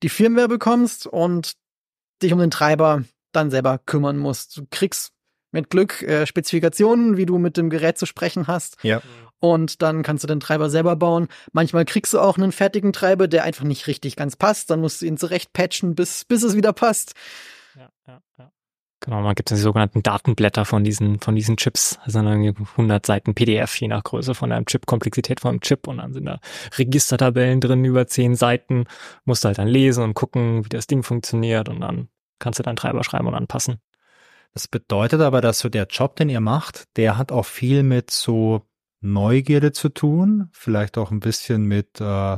die 0.03 0.09
Firmware 0.09 0.49
bekommst 0.49 1.07
und 1.07 1.55
dich 2.23 2.33
um 2.33 2.39
den 2.39 2.51
Treiber 2.51 3.05
dann 3.33 3.51
selber 3.51 3.79
kümmern 3.79 4.19
musst. 4.19 4.57
Du 4.57 4.67
kriegst 4.71 5.13
mit 5.51 5.71
Glück 5.71 6.03
äh, 6.03 6.27
Spezifikationen, 6.27 7.17
wie 7.17 7.27
du 7.27 7.39
mit 7.39 7.57
dem 7.57 7.71
Gerät 7.71 7.97
zu 7.99 8.05
sprechen 8.07 8.47
hast 8.47 8.77
Ja. 8.85 9.01
und 9.41 9.81
dann 9.83 10.03
kannst 10.03 10.23
du 10.25 10.29
den 10.29 10.41
Treiber 10.41 10.69
selber 10.69 10.95
bauen. 10.97 11.29
Manchmal 11.53 11.85
kriegst 11.87 12.13
du 12.13 12.21
auch 12.21 12.37
einen 12.37 12.53
fertigen 12.53 12.93
Treiber, 12.93 13.29
der 13.29 13.45
einfach 13.45 13.65
nicht 13.65 13.87
richtig 13.87 14.17
ganz 14.17 14.37
passt. 14.37 14.71
Dann 14.71 14.81
musst 14.81 15.01
du 15.01 15.07
ihn 15.07 15.17
zurecht 15.17 15.53
patchen, 15.55 15.95
bis, 15.95 16.25
bis 16.27 16.43
es 16.43 16.55
wieder 16.55 16.73
passt. 16.75 17.15
Ja, 17.77 17.89
ja, 18.07 18.21
ja. 18.39 18.53
Genau, 19.01 19.23
man 19.23 19.35
gibt 19.37 19.49
die 19.51 19.57
sogenannten 19.57 20.03
Datenblätter 20.03 20.65
von 20.65 20.83
diesen, 20.83 21.21
von 21.21 21.37
diesen 21.37 21.57
Chips. 21.57 21.99
Das 22.05 22.13
sind 22.15 22.25
dann 22.27 22.43
irgendwie 22.43 22.65
100 22.73 23.07
Seiten 23.07 23.33
PDF, 23.33 23.77
je 23.81 23.87
nach 23.89 24.03
Größe 24.03 24.35
von 24.35 24.51
einem 24.53 24.67
Chip, 24.67 24.87
Komplexität 24.87 25.39
von 25.41 25.51
einem 25.51 25.61
Chip. 25.61 25.87
Und 25.87 25.99
dann 25.99 26.13
sind 26.13 26.25
da 26.27 26.41
Registertabellen 26.77 27.61
drin 27.61 27.85
über 27.85 28.07
10 28.09 28.35
Seiten. 28.35 28.85
Musst 29.25 29.45
du 29.45 29.47
halt 29.47 29.59
dann 29.59 29.69
lesen 29.69 30.03
und 30.03 30.15
gucken, 30.15 30.65
wie 30.65 30.69
das 30.69 30.89
Ding 30.89 31.05
funktioniert. 31.05 31.69
Und 31.69 31.81
dann 31.81 32.09
kannst 32.39 32.59
du 32.59 32.63
deinen 32.63 32.77
Treiber 32.77 33.05
schreiben 33.05 33.27
und 33.27 33.35
anpassen. 33.35 33.81
Das 34.55 34.69
bedeutet 34.69 35.21
aber, 35.21 35.41
dass 35.41 35.59
so 35.59 35.69
der 35.69 35.87
Job, 35.87 36.17
den 36.17 36.29
ihr 36.29 36.41
macht, 36.41 36.85
der 36.97 37.19
hat 37.19 37.33
auch 37.33 37.47
viel 37.47 37.83
mit 37.83 38.11
so 38.11 38.63
Neugierde 39.01 39.73
zu 39.73 39.91
tun, 39.91 40.49
vielleicht 40.53 40.99
auch 40.99 41.11
ein 41.11 41.21
bisschen 41.21 41.65
mit 41.65 42.01
äh, 42.01 42.37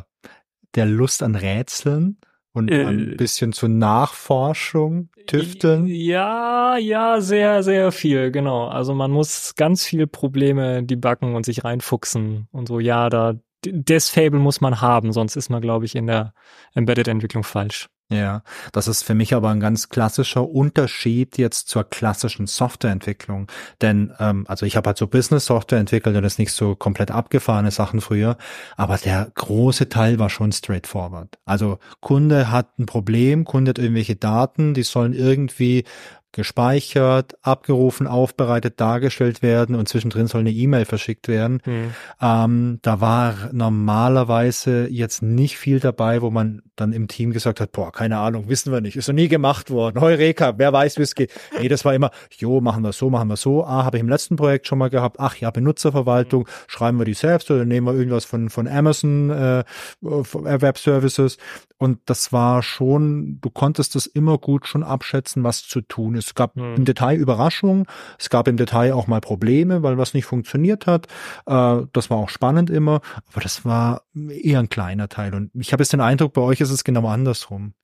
der 0.75 0.87
Lust 0.87 1.23
an 1.23 1.35
Rätseln 1.35 2.19
und 2.53 2.71
Äh, 2.71 2.85
ein 2.85 3.17
bisschen 3.17 3.53
zur 3.53 3.69
Nachforschung, 3.69 5.09
Tüfteln. 5.27 5.87
Ja, 5.87 6.77
ja, 6.79 7.21
sehr, 7.21 7.63
sehr 7.63 7.93
viel, 7.93 8.31
genau. 8.33 8.67
Also 8.67 8.93
man 8.93 9.11
muss 9.13 9.55
ganz 9.55 9.85
viel 9.85 10.07
Probleme 10.07 10.83
debuggen 10.83 11.35
und 11.37 11.47
sich 11.47 11.65
reinfuchsen 11.65 12.49
und 12.51 12.67
so. 12.67 12.81
Ja, 12.81 13.09
da, 13.09 13.35
das 13.63 14.09
Fable 14.09 14.41
muss 14.41 14.61
man 14.61 14.81
haben, 14.81 15.13
sonst 15.13 15.37
ist 15.37 15.49
man, 15.49 15.63
glaube 15.63 15.85
ich, 15.85 15.95
in 15.95 16.09
der 16.09 16.35
Embedded-Entwicklung 16.75 17.45
falsch. 17.45 17.89
Ja, 18.11 18.43
das 18.73 18.89
ist 18.89 19.05
für 19.05 19.15
mich 19.15 19.35
aber 19.35 19.51
ein 19.51 19.61
ganz 19.61 19.89
klassischer 19.89 20.49
Unterschied 20.49 21.39
jetzt 21.39 21.69
zur 21.69 21.85
klassischen 21.85 22.49
Softwareentwicklung. 22.49 23.47
Denn, 23.83 24.13
ähm, 24.19 24.45
also 24.49 24.67
ich 24.67 24.77
habe 24.77 24.89
halt 24.89 24.99
so 24.99 25.07
Business-Software 25.07 25.79
entwickelt 25.79 26.17
und 26.17 26.23
das 26.25 26.39
nicht 26.39 26.53
so 26.53 26.75
komplett 26.75 27.13
abgefahrene 27.13 27.71
Sachen 27.71 28.01
früher, 28.01 28.37
aber 28.77 28.99
der 28.99 29.31
große 29.37 29.89
Teil 29.89 30.19
war 30.19 30.29
schon 30.29 30.51
straightforward. 30.51 31.39
Also 31.45 31.79
Kunde 32.01 32.51
hat 32.51 32.81
ein 32.81 32.87
Problem, 32.87 33.45
Kunde 33.45 33.71
hat 33.71 33.79
irgendwelche 33.79 34.17
Daten, 34.17 34.75
die 34.75 34.83
sollen 34.83 35.13
irgendwie 35.13 35.85
gespeichert, 36.33 37.37
abgerufen, 37.43 38.07
aufbereitet, 38.07 38.81
dargestellt 38.81 39.43
werden 39.43 39.75
und 39.75 39.89
zwischendrin 39.89 40.29
soll 40.29 40.43
eine 40.43 40.53
E-Mail 40.53 40.85
verschickt 40.85 41.27
werden. 41.29 41.61
Hm. 41.65 41.95
Ähm, 42.21 42.79
da 42.83 43.01
war 43.01 43.51
normalerweise 43.53 44.87
jetzt 44.89 45.23
nicht 45.23 45.57
viel 45.57 45.81
dabei, 45.81 46.23
wo 46.23 46.31
man 46.31 46.63
dann 46.81 46.93
im 46.93 47.09
Team 47.09 47.33
gesagt 47.33 47.61
hat, 47.61 47.73
boah, 47.73 47.93
keine 47.93 48.19
Ahnung, 48.19 48.49
wissen 48.49 48.73
wir 48.73 48.81
nicht, 48.81 48.97
ist 48.97 49.09
noch 49.09 49.15
nie 49.15 49.29
gemacht 49.29 49.71
worden. 49.71 50.01
Heureka, 50.01 50.55
wer 50.57 50.73
weiß, 50.73 50.99
wie 50.99 51.03
es 51.03 51.15
geht. 51.15 51.33
Nee, 51.59 51.69
das 51.69 51.85
war 51.85 51.95
immer, 51.95 52.11
jo, 52.39 52.61
machen 52.61 52.83
wir 52.83 52.93
so, 52.93 53.11
machen 53.11 53.29
wir 53.29 53.37
so. 53.37 53.65
Ah, 53.65 53.85
habe 53.85 53.97
ich 53.97 54.01
im 54.01 54.09
letzten 54.09 54.37
Projekt 54.37 54.67
schon 54.67 54.79
mal 54.79 54.91
gehabt. 54.91 55.17
Ach 55.19 55.37
ja, 55.37 55.51
Benutzerverwaltung, 55.51 56.49
schreiben 56.67 56.99
wir 56.99 57.05
die 57.05 57.15
selbst 57.15 57.51
oder 57.51 57.65
nehmen 57.65 57.87
wir 57.87 57.95
irgendwas 57.95 58.25
von, 58.25 58.51
von 58.51 58.69
Amazon 58.69 59.31
äh, 59.31 59.65
Web 60.03 60.79
Services. 60.79 61.37
Und 61.79 61.99
das 62.07 62.33
war 62.33 62.63
schon, 62.63 63.39
du 63.41 63.49
konntest 63.51 63.95
das 63.95 64.07
immer 64.07 64.37
gut 64.39 64.67
schon 64.67 64.83
abschätzen, 64.83 65.45
was 65.45 65.63
zu 65.67 65.81
tun 65.81 66.15
ist. 66.15 66.27
Es 66.27 66.35
gab 66.35 66.55
Hm. 66.57 66.75
im 66.77 66.85
Detail 66.85 67.17
Überraschungen, 67.19 67.87
es 68.19 68.29
gab 68.31 68.49
im 68.49 68.57
Detail 68.57 68.93
auch 68.93 69.07
mal 69.07 69.21
Probleme, 69.21 69.83
weil 69.83 69.99
was 69.99 70.15
nicht 70.15 70.27
funktioniert 70.27 70.87
hat. 70.87 71.07
Äh, 71.47 71.83
das 71.93 72.11
war 72.11 72.19
auch 72.19 72.29
spannend 72.29 72.71
immer, 72.71 73.01
aber 73.33 73.41
das 73.41 73.65
war 73.65 74.03
eher 74.15 74.59
ein 74.61 74.69
kleiner 74.69 75.09
Teil. 75.09 75.35
Und 75.35 75.51
ich 75.55 75.73
habe 75.73 75.83
jetzt 75.83 75.93
den 75.93 76.01
Eindruck, 76.01 76.33
bei 76.35 76.43
euch 76.43 76.61
ist 76.61 76.70
es 76.71 76.85
genau 76.85 77.07
andersrum. 77.09 77.75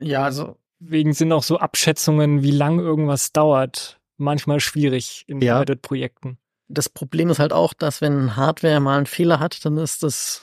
Ja, 0.00 0.24
also 0.24 0.56
Deswegen 0.80 1.14
sind 1.14 1.32
auch 1.32 1.42
so 1.42 1.58
Abschätzungen, 1.58 2.42
wie 2.42 2.50
lang 2.50 2.78
irgendwas 2.78 3.32
dauert, 3.32 3.98
manchmal 4.18 4.60
schwierig 4.60 5.24
in 5.28 5.40
Ja. 5.40 5.54
Embedded-Projekten. 5.54 6.38
das 6.68 6.88
Problem 6.88 7.30
ist 7.30 7.38
halt 7.38 7.52
auch, 7.52 7.72
dass 7.72 8.00
wenn 8.00 8.36
Hardware 8.36 8.80
mal 8.80 8.96
einen 8.98 9.06
Fehler 9.06 9.38
hat, 9.40 9.64
dann 9.64 9.78
ist 9.78 10.02
das 10.02 10.42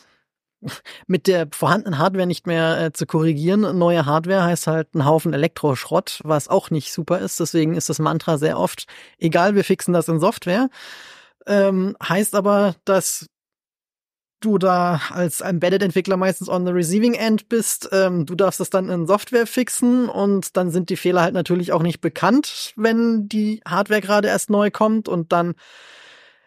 mit 1.07 1.27
der 1.27 1.47
vorhandenen 1.51 1.99
Hardware 1.99 2.25
nicht 2.25 2.47
mehr 2.47 2.79
äh, 2.81 2.91
zu 2.93 3.05
korrigieren. 3.05 3.77
Neue 3.77 4.05
Hardware 4.05 4.43
heißt 4.43 4.67
halt 4.67 4.95
ein 4.95 5.05
Haufen 5.05 5.33
Elektroschrott, 5.33 6.21
was 6.23 6.47
auch 6.47 6.69
nicht 6.71 6.91
super 6.91 7.19
ist. 7.19 7.39
Deswegen 7.39 7.75
ist 7.75 7.89
das 7.89 7.99
Mantra 7.99 8.37
sehr 8.37 8.57
oft, 8.57 8.85
egal, 9.17 9.55
wir 9.55 9.63
fixen 9.63 9.93
das 9.93 10.07
in 10.07 10.19
Software. 10.19 10.69
Ähm, 11.47 11.95
heißt 12.01 12.35
aber, 12.35 12.75
dass 12.85 13.27
du 14.41 14.57
da 14.57 15.01
als 15.09 15.41
Embedded-Entwickler 15.41 16.17
meistens 16.17 16.49
on 16.49 16.65
the 16.65 16.71
receiving 16.71 17.13
end 17.13 17.47
bist. 17.47 17.89
Ähm, 17.91 18.25
du 18.25 18.35
darfst 18.35 18.59
das 18.59 18.69
dann 18.69 18.89
in 18.89 19.07
Software 19.07 19.47
fixen 19.47 20.09
und 20.09 20.57
dann 20.57 20.71
sind 20.71 20.89
die 20.89 20.97
Fehler 20.97 21.21
halt 21.21 21.33
natürlich 21.33 21.71
auch 21.71 21.83
nicht 21.83 22.01
bekannt, 22.01 22.73
wenn 22.75 23.29
die 23.29 23.61
Hardware 23.65 24.01
gerade 24.01 24.27
erst 24.27 24.49
neu 24.49 24.71
kommt 24.71 25.07
und 25.07 25.31
dann 25.31 25.55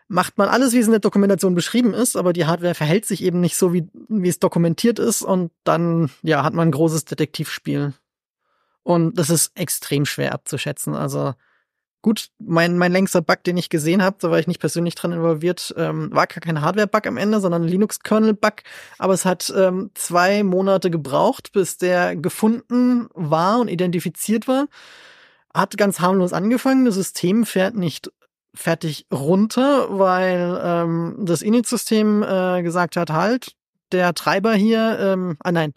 macht 0.09 0.37
man 0.37 0.49
alles, 0.49 0.73
wie 0.73 0.79
es 0.79 0.87
in 0.87 0.93
der 0.93 1.01
Dokumentation 1.01 1.55
beschrieben 1.55 1.95
ist, 1.95 2.17
aber 2.17 2.33
die 2.33 2.45
Hardware 2.45 2.75
verhält 2.75 3.07
sich 3.07 3.23
eben 3.23 3.41
nicht 3.41 3.57
so, 3.57 3.73
wie, 3.73 3.89
wie 4.09 4.29
es 4.29 4.39
dokumentiert 4.39 4.99
ist 4.99 5.23
und 5.23 5.51
dann, 5.65 6.11
ja, 6.23 6.45
hat 6.45 6.55
man 6.55 6.69
ein 6.69 6.73
großes 6.73 7.07
Detektivspiel. 7.07 7.95
Und 8.83 9.19
das 9.19 9.31
ist 9.31 9.53
extrem 9.55 10.05
schwer 10.05 10.33
abzuschätzen. 10.35 10.95
Also 10.95 11.35
gut, 12.05 12.29
mein, 12.38 12.77
mein 12.77 12.93
längster 12.93 13.23
Bug, 13.23 13.43
den 13.45 13.57
ich 13.57 13.71
gesehen 13.71 14.03
habe, 14.03 14.19
da 14.21 14.31
war 14.31 14.38
ich 14.38 14.47
nicht 14.47 14.61
persönlich 14.61 14.95
dran 14.95 15.12
involviert, 15.12 15.75
ähm, 15.79 16.11
war 16.12 16.27
gar 16.27 16.43
kein 16.43 16.61
Hardware-Bug 16.61 17.07
am 17.07 17.17
Ende, 17.17 17.40
sondern 17.40 17.64
Linux-Kernel-Bug. 17.64 18.57
Aber 18.99 19.14
es 19.14 19.25
hat 19.25 19.51
ähm, 19.57 19.90
zwei 19.95 20.43
Monate 20.43 20.90
gebraucht, 20.90 21.53
bis 21.53 21.79
der 21.79 22.14
gefunden 22.14 23.09
war 23.14 23.59
und 23.59 23.69
identifiziert 23.69 24.47
war. 24.47 24.67
Hat 25.55 25.79
ganz 25.79 25.99
harmlos 25.99 26.35
angefangen. 26.35 26.85
Das 26.85 26.97
System 26.97 27.47
fährt 27.47 27.75
nicht 27.75 28.12
fertig 28.55 29.07
runter, 29.11 29.87
weil 29.99 30.61
ähm, 30.62 31.17
das 31.21 31.40
Init-System 31.40 32.23
äh, 32.23 32.62
gesagt 32.62 32.99
hat, 32.99 33.09
halt, 33.09 33.55
der 33.95 34.13
Treiber 34.13 34.55
hier, 34.55 34.99
ähm, 35.01 35.37
ah 35.39 35.53
nein, 35.53 35.73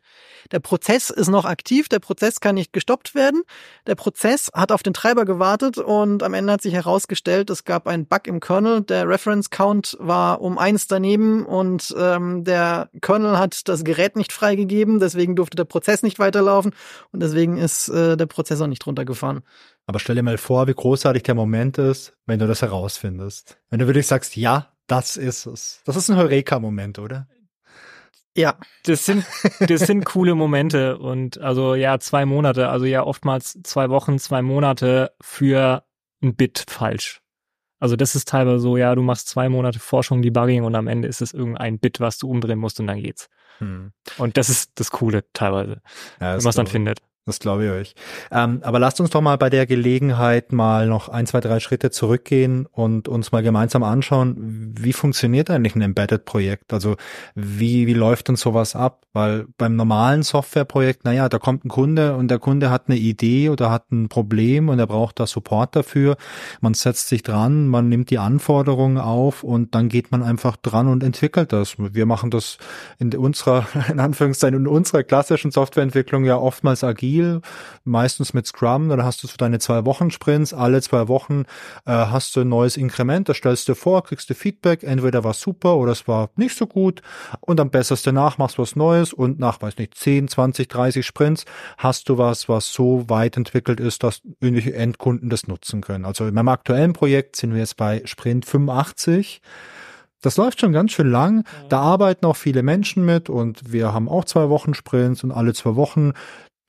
der 0.51 0.59
Prozess 0.59 1.11
ist 1.11 1.27
noch 1.27 1.45
aktiv, 1.45 1.87
der 1.87 1.99
Prozess 1.99 2.39
kann 2.39 2.55
nicht 2.55 2.73
gestoppt 2.73 3.13
werden. 3.13 3.43
Der 3.85 3.93
Prozess 3.93 4.49
hat 4.53 4.71
auf 4.71 4.81
den 4.81 4.93
Treiber 4.93 5.23
gewartet 5.23 5.77
und 5.77 6.23
am 6.23 6.33
Ende 6.33 6.53
hat 6.53 6.63
sich 6.63 6.73
herausgestellt, 6.73 7.51
es 7.51 7.63
gab 7.63 7.87
einen 7.87 8.07
Bug 8.07 8.25
im 8.25 8.39
Kernel. 8.39 8.81
Der 8.81 9.07
Reference 9.07 9.51
Count 9.51 9.97
war 9.99 10.41
um 10.41 10.57
eins 10.57 10.87
daneben 10.87 11.45
und 11.45 11.93
ähm, 11.97 12.43
der 12.43 12.89
Kernel 13.01 13.37
hat 13.37 13.67
das 13.69 13.83
Gerät 13.83 14.15
nicht 14.15 14.33
freigegeben, 14.33 14.99
deswegen 14.99 15.35
durfte 15.35 15.57
der 15.57 15.65
Prozess 15.65 16.01
nicht 16.01 16.17
weiterlaufen 16.17 16.73
und 17.11 17.21
deswegen 17.21 17.57
ist 17.57 17.89
äh, 17.89 18.17
der 18.17 18.25
Prozessor 18.25 18.67
nicht 18.67 18.85
runtergefahren. 18.87 19.43
Aber 19.85 19.99
stell 19.99 20.15
dir 20.15 20.23
mal 20.23 20.37
vor, 20.39 20.67
wie 20.67 20.73
großartig 20.73 21.23
der 21.23 21.35
Moment 21.35 21.77
ist, 21.77 22.13
wenn 22.25 22.39
du 22.39 22.47
das 22.47 22.63
herausfindest. 22.63 23.57
Wenn 23.69 23.79
du 23.79 23.87
wirklich 23.87 24.07
sagst, 24.07 24.35
ja, 24.35 24.73
das 24.87 25.17
ist 25.17 25.45
es. 25.45 25.81
Das 25.85 25.95
ist 25.97 26.09
ein 26.09 26.17
Heureka-Moment, 26.17 26.97
oder? 26.99 27.27
Ja, 28.37 28.55
Das 28.83 29.03
sind, 29.05 29.25
das 29.67 29.81
sind 29.81 30.05
coole 30.05 30.35
Momente 30.35 30.99
und 30.99 31.39
also 31.39 31.73
ja, 31.73 31.97
zwei 31.99 32.27
Monate, 32.27 32.69
also 32.69 32.85
ja 32.85 33.03
oftmals 33.03 33.57
zwei 33.63 33.89
Wochen, 33.89 34.19
zwei 34.19 34.43
Monate 34.43 35.11
für 35.19 35.83
ein 36.21 36.35
Bit 36.35 36.65
falsch. 36.69 37.21
Also 37.79 37.95
das 37.95 38.15
ist 38.15 38.27
teilweise 38.27 38.59
so, 38.59 38.77
ja, 38.77 38.93
du 38.93 39.01
machst 39.01 39.27
zwei 39.27 39.49
Monate 39.49 39.79
Forschung, 39.79 40.21
Debugging 40.21 40.63
und 40.63 40.75
am 40.75 40.87
Ende 40.87 41.07
ist 41.07 41.21
es 41.21 41.33
irgendein 41.33 41.79
Bit, 41.79 41.99
was 41.99 42.19
du 42.19 42.29
umdrehen 42.29 42.59
musst 42.59 42.79
und 42.79 42.85
dann 42.85 43.01
geht's. 43.01 43.27
Hm. 43.57 43.91
Und 44.19 44.37
das 44.37 44.49
ist 44.49 44.71
das 44.75 44.91
Coole 44.91 45.23
teilweise, 45.33 45.81
Ja, 46.19 46.31
wenn 46.31 46.37
ist 46.37 46.43
man 46.43 46.49
es 46.51 46.55
dann 46.55 46.67
findet. 46.67 46.99
Das 47.27 47.39
glaube 47.39 47.65
ich 47.65 47.71
euch. 47.71 47.95
Ähm, 48.31 48.61
aber 48.63 48.79
lasst 48.79 49.01
uns 49.01 49.09
doch 49.09 49.19
mal 49.19 49.37
bei 49.37 49.49
der 49.49 49.65
Gelegenheit 49.65 50.53
mal 50.53 50.87
noch 50.87 51.09
ein, 51.09 51.27
zwei, 51.27 51.41
drei 51.41 51.59
Schritte 51.59 51.91
zurückgehen 51.91 52.67
und 52.71 53.09
uns 53.09 53.33
mal 53.33 53.43
gemeinsam 53.43 53.83
anschauen, 53.83 54.73
wie 54.79 54.93
funktioniert 54.93 55.49
eigentlich 55.49 55.75
ein 55.75 55.81
Embedded-Projekt? 55.81 56.71
Also 56.71 56.95
wie, 57.35 57.85
wie 57.85 57.93
läuft 57.93 58.29
denn 58.29 58.37
sowas 58.37 58.77
ab? 58.77 59.01
Weil 59.11 59.45
beim 59.57 59.75
normalen 59.75 60.23
Softwareprojekt, 60.23 61.03
naja, 61.03 61.27
da 61.27 61.37
kommt 61.37 61.65
ein 61.65 61.69
Kunde 61.69 62.15
und 62.15 62.29
der 62.29 62.39
Kunde 62.39 62.69
hat 62.69 62.83
eine 62.87 62.95
Idee 62.95 63.49
oder 63.49 63.71
hat 63.71 63.91
ein 63.91 64.07
Problem 64.07 64.69
und 64.69 64.79
er 64.79 64.87
braucht 64.87 65.19
da 65.19 65.27
Support 65.27 65.75
dafür. 65.75 66.15
Man 66.61 66.75
setzt 66.75 67.09
sich 67.09 67.23
dran, 67.23 67.67
man 67.67 67.89
nimmt 67.89 68.09
die 68.09 68.19
Anforderungen 68.19 68.99
auf 68.99 69.43
und 69.43 69.75
dann 69.75 69.89
geht 69.89 70.11
man 70.11 70.23
einfach 70.23 70.55
dran 70.55 70.87
und 70.87 71.03
entwickelt 71.03 71.51
das. 71.51 71.75
Wir 71.77 72.05
machen 72.05 72.31
das 72.31 72.57
in 72.99 73.13
unserer, 73.13 73.67
in 73.91 73.99
Anführungszeichen, 73.99 74.57
in 74.57 74.67
unserer 74.67 75.03
klassischen 75.03 75.51
Softwareentwicklung 75.51 76.23
ja 76.23 76.37
oftmals 76.37 76.85
agil 76.85 77.16
agil, 77.17 77.41
meistens 77.83 78.33
mit 78.33 78.47
Scrum, 78.47 78.89
dann 78.89 79.03
hast 79.03 79.23
du 79.23 79.27
für 79.27 79.37
deine 79.37 79.59
zwei 79.59 79.85
Wochen 79.85 80.11
Sprints, 80.11 80.53
alle 80.53 80.81
zwei 80.81 81.07
Wochen 81.07 81.43
äh, 81.85 81.91
hast 81.91 82.35
du 82.35 82.41
ein 82.41 82.49
neues 82.49 82.77
Inkrement, 82.77 83.29
das 83.29 83.37
stellst 83.37 83.67
du 83.69 83.75
vor, 83.75 84.03
kriegst 84.03 84.29
du 84.29 84.35
Feedback, 84.35 84.83
entweder 84.83 85.23
war 85.23 85.33
super 85.33 85.77
oder 85.77 85.91
es 85.91 86.07
war 86.07 86.29
nicht 86.35 86.55
so 86.55 86.67
gut 86.67 87.01
und 87.41 87.57
dann 87.57 87.69
besserst 87.69 88.05
du 88.05 88.11
nach, 88.11 88.37
machst 88.37 88.59
was 88.59 88.75
Neues 88.75 89.13
und 89.13 89.39
nach, 89.39 89.61
weiß 89.61 89.77
nicht, 89.77 89.95
10, 89.95 90.27
20, 90.27 90.67
30 90.67 91.05
Sprints 91.05 91.45
hast 91.77 92.09
du 92.09 92.17
was, 92.17 92.49
was 92.49 92.71
so 92.71 93.09
weit 93.09 93.37
entwickelt 93.37 93.79
ist, 93.79 94.03
dass 94.03 94.21
irgendwelche 94.39 94.75
Endkunden 94.75 95.29
das 95.29 95.47
nutzen 95.47 95.81
können. 95.81 96.05
Also 96.05 96.27
in 96.27 96.33
meinem 96.33 96.49
aktuellen 96.49 96.93
Projekt 96.93 97.35
sind 97.35 97.53
wir 97.53 97.59
jetzt 97.59 97.77
bei 97.77 98.01
Sprint 98.05 98.45
85. 98.45 99.41
Das 100.21 100.35
läuft 100.35 100.59
schon 100.59 100.73
ganz 100.73 100.93
schön 100.93 101.11
lang. 101.11 101.43
Da 101.69 101.79
arbeiten 101.79 102.25
auch 102.25 102.35
viele 102.35 102.63
Menschen 102.63 103.05
mit 103.05 103.29
und 103.29 103.71
wir 103.71 103.93
haben 103.93 104.09
auch 104.09 104.25
zwei 104.25 104.49
Wochen 104.49 104.73
Sprints 104.73 105.23
und 105.23 105.31
alle 105.31 105.53
zwei 105.53 105.75
Wochen 105.75 106.13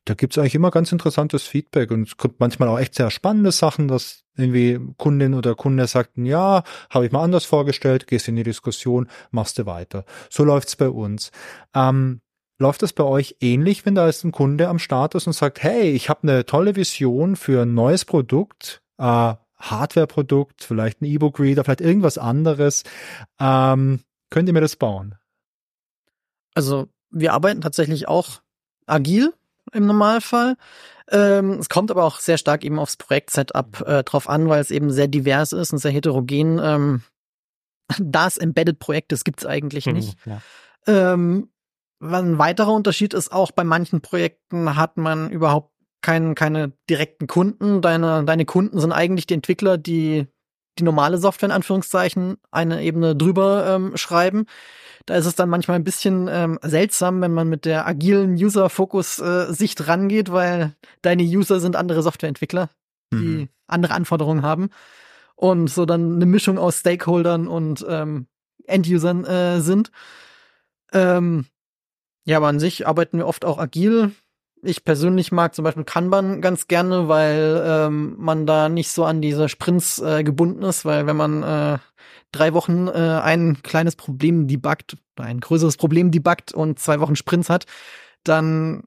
da 0.08 0.14
gibt's 0.14 0.38
eigentlich 0.38 0.54
immer 0.54 0.70
ganz 0.70 0.90
interessantes 0.90 1.42
Feedback 1.42 1.90
und 1.90 2.08
es 2.08 2.16
kommt 2.16 2.40
manchmal 2.40 2.68
auch 2.68 2.78
echt 2.78 2.94
sehr 2.94 3.10
spannende 3.10 3.52
Sachen, 3.52 3.88
dass 3.88 4.24
irgendwie 4.36 4.80
Kundin 4.96 5.34
oder 5.34 5.54
Kunde 5.54 5.86
sagten, 5.86 6.24
ja, 6.24 6.62
habe 6.88 7.04
ich 7.04 7.12
mal 7.12 7.22
anders 7.22 7.44
vorgestellt, 7.44 8.06
gehst 8.06 8.26
in 8.26 8.36
die 8.36 8.42
Diskussion, 8.42 9.08
machst 9.30 9.58
du 9.58 9.66
weiter. 9.66 10.06
So 10.30 10.44
läuft's 10.44 10.76
bei 10.76 10.88
uns. 10.88 11.30
Ähm, 11.74 12.22
läuft 12.58 12.82
es 12.82 12.94
bei 12.94 13.04
euch 13.04 13.36
ähnlich, 13.40 13.84
wenn 13.84 13.94
da 13.94 14.06
jetzt 14.06 14.24
ein 14.24 14.32
Kunde 14.32 14.68
am 14.68 14.78
Start 14.78 15.14
ist 15.14 15.26
und 15.26 15.34
sagt, 15.34 15.62
hey, 15.62 15.90
ich 15.90 16.08
habe 16.08 16.22
eine 16.22 16.46
tolle 16.46 16.74
Vision 16.74 17.36
für 17.36 17.62
ein 17.62 17.74
neues 17.74 18.06
Produkt, 18.06 18.80
äh, 18.96 19.34
Hardware-Produkt, 19.56 20.64
vielleicht 20.64 21.02
ein 21.02 21.04
E-Book-Reader, 21.04 21.64
vielleicht 21.64 21.80
irgendwas 21.82 22.16
anderes. 22.16 22.84
Ähm, 23.38 24.00
könnt 24.30 24.48
ihr 24.48 24.54
mir 24.54 24.60
das 24.60 24.76
bauen? 24.76 25.16
Also 26.54 26.88
wir 27.10 27.34
arbeiten 27.34 27.60
tatsächlich 27.60 28.08
auch 28.08 28.40
agil 28.86 29.34
im 29.72 29.86
Normalfall. 29.86 30.56
Ähm, 31.10 31.52
es 31.58 31.68
kommt 31.68 31.90
aber 31.90 32.04
auch 32.04 32.20
sehr 32.20 32.38
stark 32.38 32.64
eben 32.64 32.78
aufs 32.78 32.96
Projekt-Setup 32.96 33.80
äh, 33.86 34.04
drauf 34.04 34.28
an, 34.28 34.48
weil 34.48 34.60
es 34.60 34.70
eben 34.70 34.90
sehr 34.90 35.08
divers 35.08 35.52
ist 35.52 35.72
und 35.72 35.78
sehr 35.78 35.90
heterogen. 35.90 36.60
Ähm, 36.62 37.02
das 37.98 38.36
Embedded-Projekt, 38.36 39.12
das 39.12 39.24
gibt's 39.24 39.46
eigentlich 39.46 39.86
mhm, 39.86 39.92
nicht. 39.92 40.18
Ja. 40.26 40.40
Ähm, 40.86 41.50
ein 42.00 42.38
weiterer 42.38 42.72
Unterschied 42.72 43.14
ist 43.14 43.32
auch, 43.32 43.50
bei 43.50 43.64
manchen 43.64 44.00
Projekten 44.00 44.76
hat 44.76 44.96
man 44.96 45.30
überhaupt 45.30 45.72
kein, 46.00 46.34
keine 46.34 46.72
direkten 46.88 47.26
Kunden. 47.26 47.82
Deine, 47.82 48.24
deine 48.24 48.44
Kunden 48.44 48.78
sind 48.78 48.92
eigentlich 48.92 49.26
die 49.26 49.34
Entwickler, 49.34 49.78
die 49.78 50.28
die 50.78 50.84
normale 50.84 51.18
Software 51.18 51.48
in 51.48 51.54
Anführungszeichen 51.54 52.38
eine 52.50 52.82
Ebene 52.82 53.16
drüber 53.16 53.66
ähm, 53.74 53.96
schreiben. 53.96 54.46
Da 55.06 55.14
ist 55.14 55.26
es 55.26 55.34
dann 55.34 55.48
manchmal 55.48 55.76
ein 55.76 55.84
bisschen 55.84 56.28
ähm, 56.30 56.58
seltsam, 56.62 57.20
wenn 57.22 57.32
man 57.32 57.48
mit 57.48 57.64
der 57.64 57.86
agilen 57.86 58.34
User-Fokus-Sicht 58.34 59.80
äh, 59.80 59.82
rangeht, 59.84 60.30
weil 60.30 60.74
deine 61.02 61.22
User 61.22 61.60
sind 61.60 61.76
andere 61.76 62.02
Softwareentwickler, 62.02 62.68
die 63.12 63.16
mhm. 63.16 63.48
andere 63.66 63.94
Anforderungen 63.94 64.42
haben. 64.42 64.68
Und 65.34 65.68
so 65.68 65.86
dann 65.86 66.16
eine 66.16 66.26
Mischung 66.26 66.58
aus 66.58 66.80
Stakeholdern 66.80 67.48
und 67.48 67.86
ähm, 67.88 68.26
Endusern 68.66 69.24
äh, 69.24 69.60
sind. 69.60 69.90
Ähm, 70.92 71.46
ja, 72.24 72.36
aber 72.36 72.48
an 72.48 72.60
sich 72.60 72.86
arbeiten 72.86 73.16
wir 73.16 73.26
oft 73.26 73.44
auch 73.46 73.58
agil. 73.58 74.12
Ich 74.62 74.84
persönlich 74.84 75.30
mag 75.30 75.54
zum 75.54 75.64
Beispiel 75.64 75.84
Kanban 75.84 76.40
ganz 76.40 76.66
gerne, 76.66 77.08
weil 77.08 77.62
ähm, 77.64 78.16
man 78.18 78.46
da 78.46 78.68
nicht 78.68 78.90
so 78.90 79.04
an 79.04 79.20
diese 79.20 79.48
Sprints 79.48 80.00
äh, 80.00 80.24
gebunden 80.24 80.62
ist, 80.62 80.84
weil 80.84 81.06
wenn 81.06 81.16
man 81.16 81.42
äh, 81.42 81.78
drei 82.32 82.54
Wochen 82.54 82.88
äh, 82.88 83.20
ein 83.22 83.62
kleines 83.62 83.96
Problem 83.96 84.48
debuggt, 84.48 84.96
ein 85.16 85.40
größeres 85.40 85.76
Problem 85.76 86.10
debuggt 86.10 86.52
und 86.52 86.78
zwei 86.78 87.00
Wochen 87.00 87.16
Sprints 87.16 87.50
hat, 87.50 87.66
dann 88.24 88.82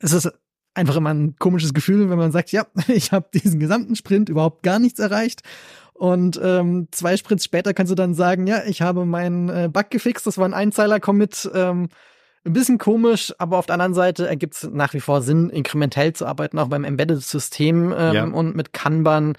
ist 0.00 0.12
es 0.12 0.30
einfach 0.74 0.96
immer 0.96 1.14
ein 1.14 1.36
komisches 1.38 1.72
Gefühl, 1.72 2.10
wenn 2.10 2.18
man 2.18 2.32
sagt, 2.32 2.52
ja, 2.52 2.66
ich 2.88 3.12
habe 3.12 3.28
diesen 3.32 3.60
gesamten 3.60 3.96
Sprint 3.96 4.28
überhaupt 4.28 4.62
gar 4.62 4.78
nichts 4.78 4.98
erreicht. 4.98 5.42
Und 5.92 6.40
ähm, 6.42 6.88
zwei 6.90 7.16
Sprints 7.16 7.44
später 7.44 7.72
kannst 7.72 7.92
du 7.92 7.94
dann 7.94 8.14
sagen, 8.14 8.48
ja, 8.48 8.64
ich 8.64 8.82
habe 8.82 9.04
meinen 9.04 9.48
äh, 9.48 9.70
Bug 9.72 9.90
gefixt, 9.90 10.26
das 10.26 10.38
war 10.38 10.44
ein 10.44 10.54
Einzeiler-Commit. 10.54 11.50
Ähm, 11.54 11.88
ein 12.46 12.52
bisschen 12.52 12.78
komisch, 12.78 13.32
aber 13.38 13.58
auf 13.58 13.66
der 13.66 13.74
anderen 13.74 13.94
Seite 13.94 14.28
ergibt 14.28 14.54
es 14.54 14.64
nach 14.70 14.92
wie 14.94 15.00
vor 15.00 15.22
Sinn, 15.22 15.50
inkrementell 15.50 16.12
zu 16.12 16.26
arbeiten, 16.26 16.58
auch 16.58 16.68
beim 16.68 16.84
Embedded-System 16.84 17.94
ähm, 17.96 18.14
ja. 18.14 18.24
und 18.24 18.54
mit 18.54 18.72
Kanban 18.72 19.36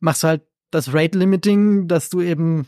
machst 0.00 0.22
du 0.22 0.28
halt 0.28 0.42
das 0.70 0.92
Rate-Limiting, 0.92 1.88
dass 1.88 2.08
du 2.10 2.20
eben 2.20 2.66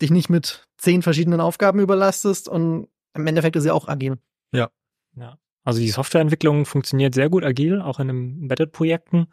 dich 0.00 0.10
nicht 0.10 0.30
mit 0.30 0.66
zehn 0.78 1.02
verschiedenen 1.02 1.40
Aufgaben 1.40 1.80
überlastest 1.80 2.48
und 2.48 2.88
im 3.14 3.26
Endeffekt 3.26 3.56
ist 3.56 3.66
ja 3.66 3.72
auch 3.72 3.88
agil. 3.88 4.18
Ja. 4.52 4.70
Ja. 5.16 5.36
Also 5.62 5.80
die 5.80 5.90
Softwareentwicklung 5.90 6.64
funktioniert 6.64 7.14
sehr 7.14 7.28
gut 7.28 7.44
agil, 7.44 7.80
auch 7.80 8.00
in 8.00 8.08
Embedded-Projekten, 8.08 9.26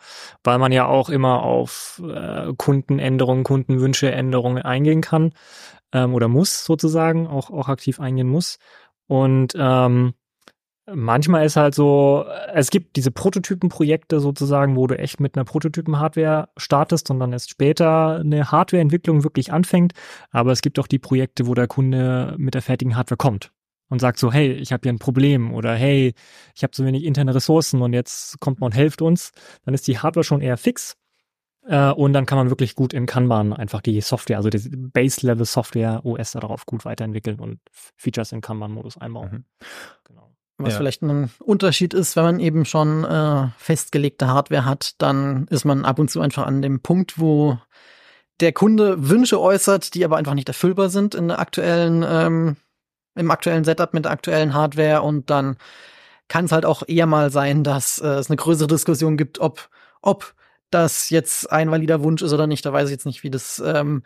weil 0.43 0.57
man 0.57 0.73
ja 0.73 0.85
auch 0.85 1.09
immer 1.09 1.41
auf 1.41 2.01
äh, 2.05 2.53
Kundenänderungen, 2.57 3.45
Kundenwünsche, 3.45 4.11
Änderungen 4.11 4.61
eingehen 4.61 5.01
kann 5.01 5.33
ähm, 5.93 6.13
oder 6.13 6.27
muss 6.27 6.65
sozusagen, 6.65 7.27
auch, 7.27 7.49
auch 7.49 7.69
aktiv 7.69 7.99
eingehen 8.01 8.27
muss. 8.27 8.57
Und 9.07 9.53
ähm, 9.57 10.13
manchmal 10.93 11.45
ist 11.45 11.55
halt 11.55 11.75
so, 11.75 12.25
es 12.53 12.69
gibt 12.69 12.95
diese 12.95 13.11
Prototypenprojekte 13.11 14.19
sozusagen, 14.19 14.75
wo 14.75 14.87
du 14.87 14.97
echt 14.97 15.19
mit 15.19 15.35
einer 15.35 15.45
Prototypen-Hardware 15.45 16.49
startest 16.57 17.09
und 17.09 17.19
dann 17.19 17.33
erst 17.33 17.49
später 17.49 18.19
eine 18.19 18.51
Hardwareentwicklung 18.51 19.23
wirklich 19.23 19.51
anfängt. 19.51 19.93
Aber 20.31 20.51
es 20.51 20.61
gibt 20.61 20.79
auch 20.79 20.87
die 20.87 20.99
Projekte, 20.99 21.47
wo 21.47 21.53
der 21.53 21.67
Kunde 21.67 22.35
mit 22.37 22.53
der 22.53 22.61
fertigen 22.61 22.95
Hardware 22.95 23.17
kommt 23.17 23.51
und 23.89 23.99
sagt 23.99 24.19
so, 24.19 24.31
hey, 24.31 24.51
ich 24.51 24.71
habe 24.71 24.81
hier 24.83 24.93
ein 24.93 24.99
Problem 24.99 25.53
oder 25.53 25.75
hey, 25.75 26.13
ich 26.55 26.63
habe 26.63 26.75
so 26.75 26.85
wenig 26.85 27.03
interne 27.03 27.35
Ressourcen 27.35 27.81
und 27.81 27.93
jetzt 27.93 28.39
kommt 28.39 28.59
man 28.59 28.67
und 28.67 28.75
hilft 28.75 29.01
uns. 29.01 29.31
Dann 29.65 29.73
ist 29.73 29.87
die 29.87 29.99
Hardware 29.99 30.23
schon 30.23 30.41
eher 30.41 30.57
fix. 30.57 30.95
Äh, 31.67 31.91
und 31.91 32.13
dann 32.13 32.25
kann 32.25 32.37
man 32.37 32.49
wirklich 32.49 32.75
gut 32.75 32.93
in 32.93 33.05
Kanban 33.05 33.53
einfach 33.53 33.81
die 33.81 33.99
Software, 34.01 34.37
also 34.37 34.49
die 34.49 34.59
Base-Level-Software 34.69 36.05
OS 36.05 36.31
darauf 36.31 36.65
gut 36.65 36.85
weiterentwickeln 36.85 37.39
und 37.39 37.59
Features 37.71 38.31
in 38.31 38.41
Kanban-Modus 38.41 38.97
einbauen. 38.97 39.29
Mhm. 39.31 39.45
Genau. 40.05 40.31
Was 40.57 40.73
ja. 40.73 40.77
vielleicht 40.77 41.03
ein 41.03 41.29
Unterschied 41.39 41.93
ist, 41.93 42.15
wenn 42.15 42.23
man 42.23 42.39
eben 42.39 42.65
schon 42.65 43.03
äh, 43.03 43.49
festgelegte 43.57 44.27
Hardware 44.27 44.65
hat, 44.65 44.95
dann 44.97 45.45
ist 45.47 45.65
man 45.65 45.85
ab 45.85 45.99
und 45.99 46.09
zu 46.09 46.21
einfach 46.21 46.47
an 46.47 46.61
dem 46.61 46.79
Punkt, 46.79 47.19
wo 47.19 47.59
der 48.39 48.53
Kunde 48.53 49.09
Wünsche 49.09 49.39
äußert, 49.39 49.93
die 49.93 50.05
aber 50.05 50.17
einfach 50.17 50.33
nicht 50.33 50.47
erfüllbar 50.47 50.89
sind 50.89 51.15
in 51.15 51.27
der 51.27 51.39
aktuellen, 51.39 52.03
ähm, 52.07 52.55
im 53.15 53.29
aktuellen 53.29 53.65
Setup 53.65 53.93
mit 53.93 54.05
der 54.05 54.11
aktuellen 54.11 54.53
Hardware 54.53 55.01
und 55.01 55.29
dann 55.29 55.57
kann 56.27 56.45
es 56.45 56.51
halt 56.51 56.65
auch 56.65 56.83
eher 56.87 57.07
mal 57.07 57.31
sein, 57.31 57.63
dass 57.63 57.99
äh, 57.99 58.07
es 58.07 58.29
eine 58.29 58.37
größere 58.37 58.67
Diskussion 58.67 59.17
gibt, 59.17 59.39
ob, 59.39 59.69
ob 60.01 60.33
das 60.69 61.09
jetzt 61.09 61.51
ein 61.51 61.71
valider 61.71 62.03
Wunsch 62.03 62.21
ist 62.21 62.33
oder 62.33 62.47
nicht. 62.47 62.65
Da 62.65 62.73
weiß 62.73 62.89
ich 62.89 62.93
jetzt 62.93 63.05
nicht, 63.05 63.23
wie 63.23 63.29
das 63.29 63.61
ähm, 63.65 64.03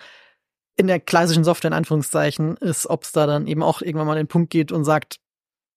in 0.78 0.88
der 0.88 1.00
klassischen 1.00 1.43
Software 1.43 1.69
in 1.69 1.76
Anführungszeichen 1.76 2.58
ist, 2.58 2.88
ob 2.88 3.04
es 3.04 3.12
da 3.12 3.28
dann 3.28 3.47
eben 3.47 3.63
auch 3.63 3.82
irgendwann 3.82 4.08
mal 4.08 4.15
den 4.15 4.28
Punkt 4.28 4.52
geht 4.52 4.71
und 4.71 4.84
sagt, 4.84 5.19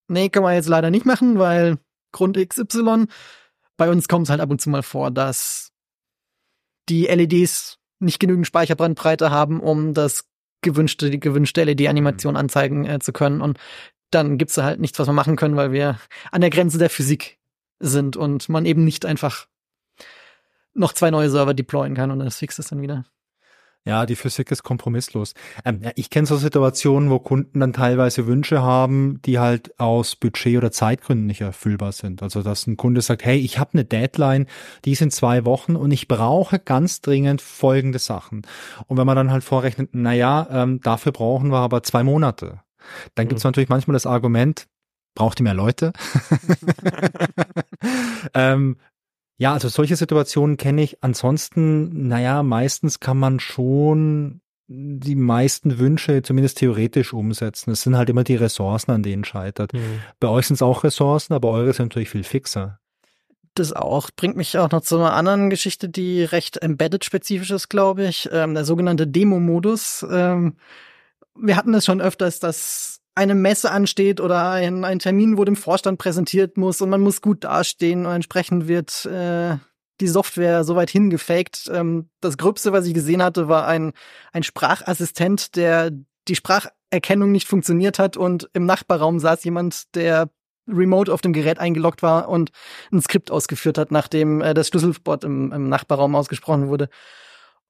nee, 0.08 0.28
kann 0.28 0.42
man 0.42 0.54
jetzt 0.54 0.68
leider 0.68 0.90
nicht 0.90 1.06
machen, 1.06 1.38
weil 1.38 1.78
Grund 2.12 2.36
XY. 2.36 3.06
Bei 3.76 3.90
uns 3.90 4.08
kommt 4.08 4.26
es 4.26 4.30
halt 4.30 4.40
ab 4.40 4.50
und 4.50 4.60
zu 4.60 4.70
mal 4.70 4.82
vor, 4.82 5.10
dass 5.10 5.72
die 6.88 7.06
LEDs 7.06 7.78
nicht 7.98 8.20
genügend 8.20 8.46
Speicherbrandbreite 8.46 9.30
haben, 9.30 9.60
um 9.60 9.94
das 9.94 10.26
gewünschte, 10.62 11.10
die 11.10 11.20
gewünschte 11.20 11.64
LED-Animation 11.64 12.34
mhm. 12.34 12.38
anzeigen 12.38 12.84
äh, 12.86 12.98
zu 13.00 13.12
können. 13.12 13.40
Und 13.40 13.58
dann 14.10 14.38
gibt's 14.38 14.54
da 14.54 14.64
halt 14.64 14.80
nichts, 14.80 14.98
was 14.98 15.08
wir 15.08 15.12
machen 15.12 15.36
können, 15.36 15.56
weil 15.56 15.72
wir 15.72 15.98
an 16.30 16.40
der 16.40 16.50
Grenze 16.50 16.78
der 16.78 16.90
Physik 16.90 17.38
sind 17.80 18.16
und 18.16 18.48
man 18.48 18.64
eben 18.64 18.84
nicht 18.84 19.04
einfach 19.04 19.48
noch 20.74 20.92
zwei 20.92 21.10
neue 21.10 21.30
Server 21.30 21.54
deployen 21.54 21.94
kann 21.94 22.10
und 22.10 22.18
das 22.18 22.36
fixt 22.36 22.58
es 22.58 22.68
dann 22.68 22.82
wieder. 22.82 23.04
Ja, 23.86 24.06
die 24.06 24.16
Physik 24.16 24.50
ist 24.50 24.62
kompromisslos. 24.62 25.34
Ähm, 25.62 25.82
ich 25.94 26.08
kenne 26.08 26.26
so 26.26 26.36
Situationen, 26.36 27.10
wo 27.10 27.18
Kunden 27.18 27.60
dann 27.60 27.74
teilweise 27.74 28.26
Wünsche 28.26 28.62
haben, 28.62 29.20
die 29.26 29.38
halt 29.38 29.78
aus 29.78 30.16
Budget- 30.16 30.56
oder 30.56 30.72
Zeitgründen 30.72 31.26
nicht 31.26 31.42
erfüllbar 31.42 31.92
sind. 31.92 32.22
Also 32.22 32.42
dass 32.42 32.66
ein 32.66 32.78
Kunde 32.78 33.02
sagt, 33.02 33.26
hey, 33.26 33.38
ich 33.38 33.58
habe 33.58 33.74
eine 33.74 33.84
Deadline, 33.84 34.46
die 34.86 34.94
sind 34.94 35.12
zwei 35.12 35.44
Wochen 35.44 35.76
und 35.76 35.90
ich 35.90 36.08
brauche 36.08 36.58
ganz 36.58 37.02
dringend 37.02 37.42
folgende 37.42 37.98
Sachen. 37.98 38.42
Und 38.86 38.96
wenn 38.96 39.06
man 39.06 39.16
dann 39.16 39.30
halt 39.30 39.44
vorrechnet, 39.44 39.90
na 39.92 40.14
ja, 40.14 40.48
ähm, 40.50 40.80
dafür 40.80 41.12
brauchen 41.12 41.52
wir 41.52 41.58
aber 41.58 41.82
zwei 41.82 42.02
Monate. 42.02 42.62
Dann 43.14 43.26
mhm. 43.26 43.28
gibt 43.28 43.38
es 43.38 43.44
natürlich 43.44 43.68
manchmal 43.68 43.92
das 43.92 44.06
Argument, 44.06 44.66
braucht 45.14 45.40
ihr 45.40 45.44
mehr 45.44 45.52
Leute? 45.52 45.92
ähm, 48.34 48.78
ja, 49.36 49.52
also 49.52 49.68
solche 49.68 49.96
Situationen 49.96 50.56
kenne 50.56 50.82
ich. 50.82 51.02
Ansonsten, 51.02 52.08
naja, 52.08 52.42
meistens 52.42 53.00
kann 53.00 53.18
man 53.18 53.40
schon 53.40 54.40
die 54.66 55.16
meisten 55.16 55.78
Wünsche 55.78 56.22
zumindest 56.22 56.58
theoretisch 56.58 57.12
umsetzen. 57.12 57.70
Es 57.70 57.82
sind 57.82 57.96
halt 57.96 58.08
immer 58.08 58.24
die 58.24 58.36
Ressourcen, 58.36 58.92
an 58.92 59.02
denen 59.02 59.24
scheitert. 59.24 59.72
Mhm. 59.72 60.00
Bei 60.20 60.28
euch 60.28 60.46
sind 60.46 60.54
es 60.54 60.62
auch 60.62 60.84
Ressourcen, 60.84 61.34
aber 61.34 61.50
eure 61.50 61.72
sind 61.72 61.86
natürlich 61.86 62.10
viel 62.10 62.24
fixer. 62.24 62.78
Das 63.54 63.72
auch. 63.72 64.10
Bringt 64.16 64.36
mich 64.36 64.58
auch 64.58 64.70
noch 64.70 64.80
zu 64.80 64.96
einer 64.96 65.12
anderen 65.12 65.50
Geschichte, 65.50 65.88
die 65.88 66.24
recht 66.24 66.56
embedded-spezifisch 66.56 67.50
ist, 67.50 67.68
glaube 67.68 68.06
ich. 68.06 68.28
Ähm, 68.32 68.54
der 68.54 68.64
sogenannte 68.64 69.06
Demo-Modus. 69.06 70.04
Ähm, 70.10 70.56
wir 71.36 71.56
hatten 71.56 71.74
es 71.74 71.84
schon 71.84 72.00
öfters, 72.00 72.40
dass 72.40 72.93
eine 73.14 73.34
Messe 73.34 73.70
ansteht 73.70 74.20
oder 74.20 74.50
ein, 74.50 74.84
ein 74.84 74.98
Termin, 74.98 75.38
wo 75.38 75.44
dem 75.44 75.56
Vorstand 75.56 75.98
präsentiert 75.98 76.56
muss 76.56 76.80
und 76.80 76.90
man 76.90 77.00
muss 77.00 77.20
gut 77.20 77.44
dastehen 77.44 78.06
und 78.06 78.12
entsprechend 78.12 78.66
wird 78.66 79.04
äh, 79.06 79.56
die 80.00 80.08
Software 80.08 80.64
soweit 80.64 80.90
hingefaked. 80.90 81.70
Ähm, 81.72 82.08
das 82.20 82.36
Gröbste, 82.36 82.72
was 82.72 82.86
ich 82.86 82.94
gesehen 82.94 83.22
hatte, 83.22 83.48
war 83.48 83.66
ein, 83.66 83.92
ein 84.32 84.42
Sprachassistent, 84.42 85.54
der 85.56 85.92
die 86.26 86.34
Spracherkennung 86.34 87.30
nicht 87.30 87.46
funktioniert 87.46 87.98
hat 87.98 88.16
und 88.16 88.48
im 88.52 88.66
Nachbarraum 88.66 89.20
saß 89.20 89.44
jemand, 89.44 89.94
der 89.94 90.30
remote 90.66 91.12
auf 91.12 91.20
dem 91.20 91.34
Gerät 91.34 91.58
eingeloggt 91.58 92.02
war 92.02 92.28
und 92.28 92.50
ein 92.90 93.00
Skript 93.00 93.30
ausgeführt 93.30 93.78
hat, 93.78 93.92
nachdem 93.92 94.40
äh, 94.40 94.54
das 94.54 94.68
Schlüsselwort 94.68 95.22
im, 95.22 95.52
im 95.52 95.68
Nachbarraum 95.68 96.14
ausgesprochen 96.16 96.68
wurde. 96.68 96.88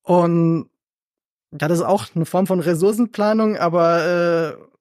Und 0.02 0.70
ja, 1.52 1.68
das 1.68 1.78
ist 1.78 1.85
auch 1.85 2.07
eine 2.14 2.26
Form 2.26 2.46
von 2.46 2.61
Ressourcenplanung, 2.61 3.57
aber 3.57 4.57
äh, 4.59 4.73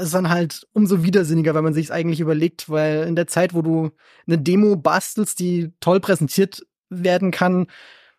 ist 0.00 0.14
dann 0.14 0.30
halt 0.30 0.66
umso 0.72 1.02
widersinniger, 1.02 1.54
wenn 1.54 1.64
man 1.64 1.74
sich 1.74 1.86
es 1.86 1.90
eigentlich 1.90 2.20
überlegt, 2.20 2.70
weil 2.70 3.06
in 3.06 3.16
der 3.16 3.26
Zeit, 3.26 3.54
wo 3.54 3.62
du 3.62 3.90
eine 4.26 4.38
Demo 4.38 4.76
bastelst, 4.76 5.38
die 5.38 5.72
toll 5.80 6.00
präsentiert 6.00 6.66
werden 6.88 7.30
kann, 7.30 7.66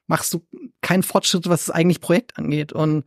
machst 0.06 0.34
du 0.34 0.46
keinen 0.82 1.04
Fortschritt, 1.04 1.50
was 1.50 1.66
das 1.66 1.76
eigentlich 1.76 2.02
Projekt 2.02 2.38
angeht. 2.38 2.74
Und 2.74 3.06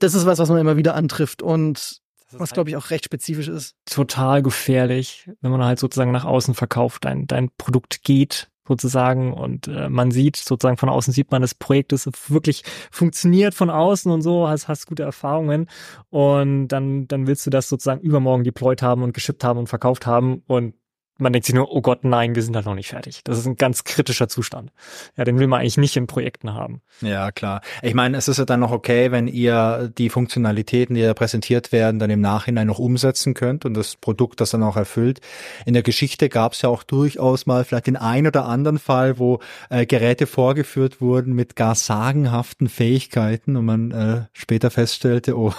das 0.00 0.14
ist 0.14 0.26
was, 0.26 0.38
was 0.38 0.48
man 0.48 0.58
immer 0.58 0.76
wieder 0.76 0.94
antrifft 0.94 1.42
und 1.42 2.02
was, 2.32 2.50
glaube 2.50 2.68
ich, 2.68 2.76
auch 2.76 2.90
recht 2.90 3.04
spezifisch 3.04 3.46
ist. 3.46 3.76
Total 3.86 4.42
gefährlich, 4.42 5.30
wenn 5.40 5.52
man 5.52 5.64
halt 5.64 5.78
sozusagen 5.78 6.10
nach 6.10 6.24
außen 6.24 6.54
verkauft, 6.54 7.04
dein, 7.04 7.28
dein 7.28 7.50
Produkt 7.56 8.02
geht 8.02 8.50
sozusagen. 8.66 9.32
Und 9.32 9.68
äh, 9.68 9.88
man 9.88 10.10
sieht 10.10 10.36
sozusagen 10.36 10.76
von 10.76 10.88
außen 10.88 11.12
sieht 11.12 11.30
man 11.30 11.42
das 11.42 11.54
Projekt 11.54 11.92
das 11.92 12.08
wirklich 12.28 12.62
funktioniert 12.90 13.54
von 13.54 13.70
außen 13.70 14.10
und 14.10 14.22
so 14.22 14.48
hast 14.48 14.68
hast 14.68 14.86
gute 14.86 15.02
Erfahrungen. 15.02 15.68
Und 16.10 16.68
dann 16.68 17.08
dann 17.08 17.26
willst 17.26 17.46
du 17.46 17.50
das 17.50 17.68
sozusagen 17.68 18.00
übermorgen 18.00 18.44
deployed 18.44 18.82
haben 18.82 19.02
und 19.02 19.14
geschippt 19.14 19.44
haben 19.44 19.58
und 19.58 19.68
verkauft 19.68 20.06
haben. 20.06 20.42
Und 20.46 20.74
man 21.18 21.32
denkt 21.32 21.46
sich 21.46 21.54
nur, 21.54 21.70
oh 21.70 21.80
Gott, 21.80 22.02
nein, 22.02 22.34
wir 22.34 22.42
sind 22.42 22.54
da 22.54 22.62
noch 22.62 22.74
nicht 22.74 22.88
fertig. 22.88 23.20
Das 23.22 23.38
ist 23.38 23.46
ein 23.46 23.56
ganz 23.56 23.84
kritischer 23.84 24.28
Zustand. 24.28 24.72
Ja, 25.16 25.24
den 25.24 25.38
will 25.38 25.46
man 25.46 25.60
eigentlich 25.60 25.76
nicht 25.76 25.96
in 25.96 26.08
Projekten 26.08 26.54
haben. 26.54 26.82
Ja, 27.00 27.30
klar. 27.30 27.60
Ich 27.82 27.94
meine, 27.94 28.16
es 28.16 28.26
ist 28.26 28.38
ja 28.38 28.44
dann 28.44 28.60
noch 28.60 28.72
okay, 28.72 29.12
wenn 29.12 29.28
ihr 29.28 29.92
die 29.96 30.08
Funktionalitäten, 30.08 30.96
die 30.96 31.02
da 31.02 31.14
präsentiert 31.14 31.70
werden, 31.70 32.00
dann 32.00 32.10
im 32.10 32.20
Nachhinein 32.20 32.66
noch 32.66 32.80
umsetzen 32.80 33.34
könnt 33.34 33.64
und 33.64 33.74
das 33.74 33.94
Produkt 33.94 34.40
das 34.40 34.50
dann 34.50 34.64
auch 34.64 34.76
erfüllt. 34.76 35.20
In 35.66 35.74
der 35.74 35.84
Geschichte 35.84 36.28
gab 36.28 36.54
es 36.54 36.62
ja 36.62 36.68
auch 36.68 36.82
durchaus 36.82 37.46
mal 37.46 37.64
vielleicht 37.64 37.86
den 37.86 37.96
ein 37.96 38.26
oder 38.26 38.46
anderen 38.46 38.78
Fall, 38.78 39.18
wo 39.18 39.38
äh, 39.70 39.86
Geräte 39.86 40.26
vorgeführt 40.26 41.00
wurden 41.00 41.32
mit 41.34 41.54
gar 41.54 41.76
sagenhaften 41.76 42.68
Fähigkeiten 42.68 43.56
und 43.56 43.64
man 43.64 43.90
äh, 43.92 44.22
später 44.32 44.70
feststellte, 44.70 45.38
oh, 45.38 45.52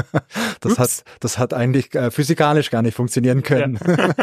das 0.60 0.72
Ups. 0.72 0.78
hat 0.78 1.04
das 1.20 1.38
hat 1.38 1.52
eigentlich 1.52 1.94
äh, 1.94 2.10
physikalisch 2.10 2.70
gar 2.70 2.80
nicht 2.80 2.94
funktionieren 2.94 3.42
können. 3.42 3.78
Ja. 3.86 4.22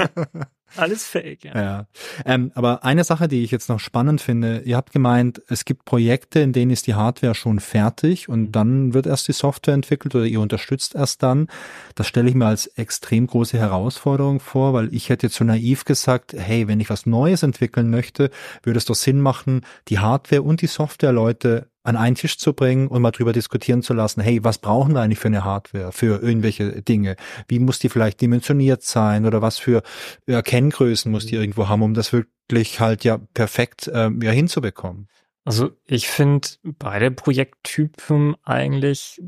Alles 0.75 1.05
fake, 1.05 1.45
ja. 1.45 1.61
ja. 1.61 1.87
Ähm, 2.25 2.51
aber 2.55 2.83
eine 2.83 3.03
Sache, 3.03 3.27
die 3.27 3.43
ich 3.43 3.51
jetzt 3.51 3.69
noch 3.69 3.79
spannend 3.79 4.21
finde, 4.21 4.61
ihr 4.65 4.75
habt 4.75 4.91
gemeint, 4.91 5.41
es 5.47 5.65
gibt 5.65 5.85
Projekte, 5.85 6.39
in 6.39 6.53
denen 6.53 6.71
ist 6.71 6.87
die 6.87 6.95
Hardware 6.95 7.35
schon 7.35 7.59
fertig 7.59 8.29
und 8.29 8.41
mhm. 8.41 8.51
dann 8.51 8.93
wird 8.93 9.05
erst 9.05 9.27
die 9.27 9.33
Software 9.33 9.73
entwickelt 9.73 10.15
oder 10.15 10.25
ihr 10.25 10.41
unterstützt 10.41 10.95
erst 10.95 11.23
dann. 11.23 11.47
Das 11.95 12.07
stelle 12.07 12.29
ich 12.29 12.35
mir 12.35 12.47
als 12.47 12.67
extrem 12.67 13.27
große 13.27 13.57
Herausforderung 13.57 14.39
vor, 14.39 14.73
weil 14.73 14.93
ich 14.93 15.09
hätte 15.09 15.27
jetzt 15.27 15.35
so 15.35 15.43
naiv 15.43 15.85
gesagt, 15.85 16.33
hey, 16.33 16.67
wenn 16.67 16.79
ich 16.79 16.89
was 16.89 17.05
Neues 17.05 17.43
entwickeln 17.43 17.89
möchte, 17.89 18.29
würde 18.63 18.77
es 18.77 18.85
doch 18.85 18.95
Sinn 18.95 19.21
machen, 19.21 19.61
die 19.87 19.99
Hardware 19.99 20.41
und 20.41 20.61
die 20.61 20.67
Softwareleute 20.67 21.67
an 21.83 21.97
einen 21.97 22.15
Tisch 22.15 22.37
zu 22.37 22.53
bringen 22.53 22.87
und 22.87 23.01
mal 23.01 23.11
drüber 23.11 23.33
diskutieren 23.33 23.81
zu 23.81 23.93
lassen, 23.93 24.21
hey, 24.21 24.43
was 24.43 24.57
brauchen 24.57 24.93
wir 24.93 25.01
eigentlich 25.01 25.19
für 25.19 25.27
eine 25.27 25.43
Hardware, 25.43 25.91
für 25.91 26.21
irgendwelche 26.21 26.81
Dinge? 26.81 27.15
Wie 27.47 27.59
muss 27.59 27.79
die 27.79 27.89
vielleicht 27.89 28.21
dimensioniert 28.21 28.83
sein 28.83 29.25
oder 29.25 29.41
was 29.41 29.57
für 29.57 29.83
ja, 30.25 30.41
Kenngrößen 30.41 31.11
muss 31.11 31.25
die 31.25 31.35
irgendwo 31.35 31.67
haben, 31.67 31.81
um 31.81 31.93
das 31.93 32.13
wirklich 32.13 32.79
halt 32.79 33.03
ja 33.03 33.19
perfekt 33.33 33.91
ähm, 33.93 34.21
ja 34.21 34.31
hinzubekommen? 34.31 35.07
Also 35.45 35.71
ich 35.85 36.07
finde 36.07 36.47
beide 36.63 37.11
Projekttypen 37.11 38.35
eigentlich 38.43 39.21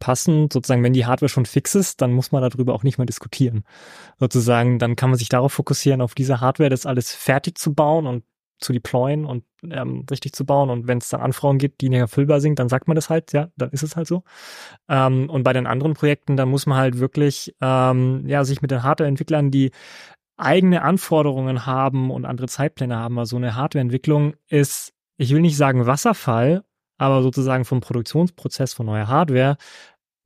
passen. 0.00 0.48
Sozusagen, 0.52 0.82
wenn 0.82 0.94
die 0.94 1.06
Hardware 1.06 1.28
schon 1.28 1.46
fix 1.46 1.76
ist, 1.76 2.00
dann 2.00 2.12
muss 2.12 2.32
man 2.32 2.42
darüber 2.42 2.74
auch 2.74 2.82
nicht 2.82 2.98
mehr 2.98 3.06
diskutieren. 3.06 3.64
Sozusagen, 4.18 4.80
dann 4.80 4.96
kann 4.96 5.10
man 5.10 5.18
sich 5.18 5.28
darauf 5.28 5.52
fokussieren, 5.52 6.00
auf 6.00 6.14
diese 6.14 6.40
Hardware 6.40 6.70
das 6.70 6.86
alles 6.86 7.12
fertig 7.12 7.58
zu 7.58 7.72
bauen 7.74 8.06
und 8.06 8.24
zu 8.60 8.72
deployen 8.72 9.24
und 9.24 9.44
ähm, 9.62 10.06
richtig 10.10 10.32
zu 10.32 10.44
bauen. 10.44 10.70
Und 10.70 10.86
wenn 10.86 10.98
es 10.98 11.08
dann 11.08 11.20
Anfragen 11.20 11.58
gibt, 11.58 11.80
die 11.80 11.88
nicht 11.88 11.98
erfüllbar 11.98 12.40
sind, 12.40 12.58
dann 12.58 12.68
sagt 12.68 12.88
man 12.88 12.94
das 12.94 13.10
halt, 13.10 13.32
ja, 13.32 13.48
dann 13.56 13.70
ist 13.70 13.82
es 13.82 13.96
halt 13.96 14.06
so. 14.06 14.22
Ähm, 14.88 15.28
und 15.30 15.42
bei 15.42 15.52
den 15.52 15.66
anderen 15.66 15.94
Projekten, 15.94 16.36
da 16.36 16.46
muss 16.46 16.66
man 16.66 16.78
halt 16.78 16.98
wirklich 16.98 17.54
ähm, 17.60 18.24
ja 18.26 18.44
sich 18.44 18.62
mit 18.62 18.70
den 18.70 18.82
Hardware-Entwicklern, 18.82 19.50
die 19.50 19.70
eigene 20.36 20.82
Anforderungen 20.82 21.66
haben 21.66 22.10
und 22.10 22.24
andere 22.24 22.48
Zeitpläne 22.48 22.96
haben. 22.96 23.18
Also 23.18 23.36
eine 23.36 23.54
Hardwareentwicklung 23.54 24.34
ist, 24.48 24.92
ich 25.16 25.32
will 25.32 25.42
nicht 25.42 25.56
sagen 25.56 25.86
Wasserfall, 25.86 26.64
aber 26.98 27.22
sozusagen 27.22 27.64
vom 27.64 27.80
Produktionsprozess 27.80 28.74
von 28.74 28.86
neuer 28.86 29.08
Hardware 29.08 29.56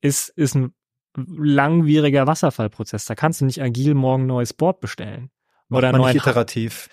ist, 0.01 0.29
ist 0.31 0.55
ein 0.55 0.75
langwieriger 1.17 2.27
Wasserfallprozess. 2.27 3.05
Da 3.07 3.15
kannst 3.15 3.41
du 3.41 3.45
nicht 3.45 3.63
agil 3.63 3.95
morgen 3.95 4.25
ein 4.25 4.29
neues 4.29 4.53
Board 4.53 4.81
bestellen. 4.81 5.31
Oder 5.71 5.93
man 5.93 6.03
nicht 6.03 6.17
iterativ 6.17 6.89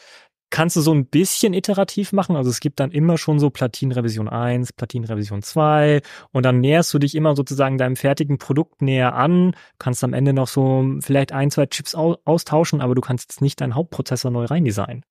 kannst 0.52 0.76
du 0.76 0.82
so 0.82 0.94
ein 0.94 1.08
bisschen 1.08 1.54
iterativ 1.54 2.12
machen. 2.14 2.36
Also 2.36 2.52
es 2.52 2.60
gibt 2.60 2.80
dann 2.80 2.92
immer 2.92 3.18
schon 3.18 3.40
so 3.40 3.50
Platin-Revision 3.50 4.30
1, 4.30 4.74
Platin-Revision 4.74 5.42
2 5.42 6.02
und 6.32 6.46
dann 6.46 6.60
näherst 6.60 6.94
du 6.94 7.00
dich 7.00 7.16
immer 7.16 7.36
sozusagen 7.36 7.80
deinem 7.80 7.96
fertigen 7.96 8.38
Produkt 8.38 8.82
näher 8.82 9.16
an, 9.16 9.56
kannst 9.80 10.04
am 10.04 10.14
Ende 10.14 10.34
noch 10.34 10.48
so 10.48 10.86
vielleicht 11.00 11.32
ein, 11.32 11.50
zwei 11.50 11.66
Chips 11.66 11.96
au 11.96 12.18
austauschen, 12.26 12.82
aber 12.82 12.94
du 12.94 13.02
kannst 13.02 13.32
jetzt 13.32 13.42
nicht 13.42 13.62
deinen 13.62 13.74
Hauptprozessor 13.74 14.30
neu 14.30 14.46
reindesignen. 14.46 15.04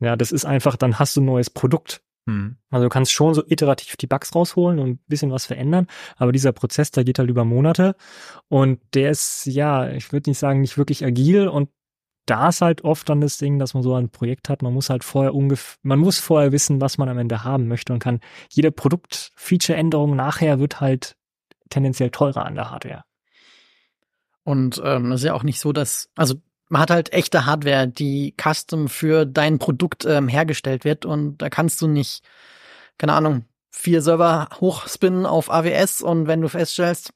Ja, 0.00 0.16
das 0.16 0.32
ist 0.32 0.44
einfach, 0.44 0.76
dann 0.76 0.98
hast 0.98 1.16
du 1.16 1.20
ein 1.20 1.26
neues 1.26 1.50
Produkt. 1.50 2.02
Hm. 2.26 2.56
Also 2.70 2.84
du 2.84 2.88
kannst 2.88 3.12
schon 3.12 3.34
so 3.34 3.44
iterativ 3.46 3.96
die 3.96 4.08
Bugs 4.08 4.34
rausholen 4.34 4.78
und 4.80 4.88
ein 4.88 5.00
bisschen 5.06 5.30
was 5.30 5.46
verändern, 5.46 5.86
aber 6.16 6.32
dieser 6.32 6.52
Prozess, 6.52 6.90
der 6.90 7.04
geht 7.04 7.18
halt 7.18 7.30
über 7.30 7.44
Monate 7.44 7.94
und 8.48 8.80
der 8.94 9.10
ist, 9.10 9.46
ja, 9.46 9.90
ich 9.90 10.12
würde 10.12 10.30
nicht 10.30 10.38
sagen, 10.38 10.60
nicht 10.60 10.76
wirklich 10.76 11.04
agil 11.04 11.46
und 11.48 11.68
da 12.26 12.48
ist 12.48 12.60
halt 12.60 12.82
oft 12.84 13.08
dann 13.08 13.20
das 13.20 13.38
Ding, 13.38 13.58
dass 13.58 13.74
man 13.74 13.82
so 13.82 13.94
ein 13.94 14.10
Projekt 14.10 14.48
hat, 14.48 14.60
man 14.60 14.74
muss 14.74 14.90
halt 14.90 15.04
vorher 15.04 15.34
ungefähr, 15.34 15.78
man 15.82 16.00
muss 16.00 16.18
vorher 16.18 16.52
wissen, 16.52 16.80
was 16.80 16.98
man 16.98 17.08
am 17.08 17.18
Ende 17.18 17.44
haben 17.44 17.68
möchte 17.68 17.92
und 17.92 18.00
kann 18.00 18.20
jede 18.50 18.72
Produkt-Feature-Änderung 18.72 20.16
nachher 20.16 20.58
wird 20.58 20.80
halt 20.80 21.16
tendenziell 21.70 22.10
teurer 22.10 22.44
an 22.44 22.56
der 22.56 22.70
Hardware. 22.70 23.04
Und 24.42 24.80
ähm, 24.84 25.12
es 25.12 25.20
ist 25.20 25.26
ja 25.26 25.34
auch 25.34 25.42
nicht 25.44 25.60
so, 25.60 25.72
dass, 25.72 26.10
also 26.16 26.34
man 26.68 26.82
hat 26.82 26.90
halt 26.90 27.12
echte 27.12 27.46
Hardware, 27.46 27.86
die 27.86 28.34
custom 28.40 28.88
für 28.88 29.24
dein 29.24 29.58
Produkt 29.58 30.04
ähm, 30.04 30.28
hergestellt 30.28 30.84
wird 30.84 31.04
und 31.04 31.38
da 31.38 31.48
kannst 31.48 31.80
du 31.80 31.86
nicht, 31.86 32.22
keine 32.98 33.14
Ahnung, 33.14 33.44
vier 33.70 34.02
Server 34.02 34.48
hochspinnen 34.60 35.26
auf 35.26 35.50
AWS 35.50 36.00
und 36.00 36.26
wenn 36.26 36.40
du 36.40 36.48
feststellst, 36.48 37.12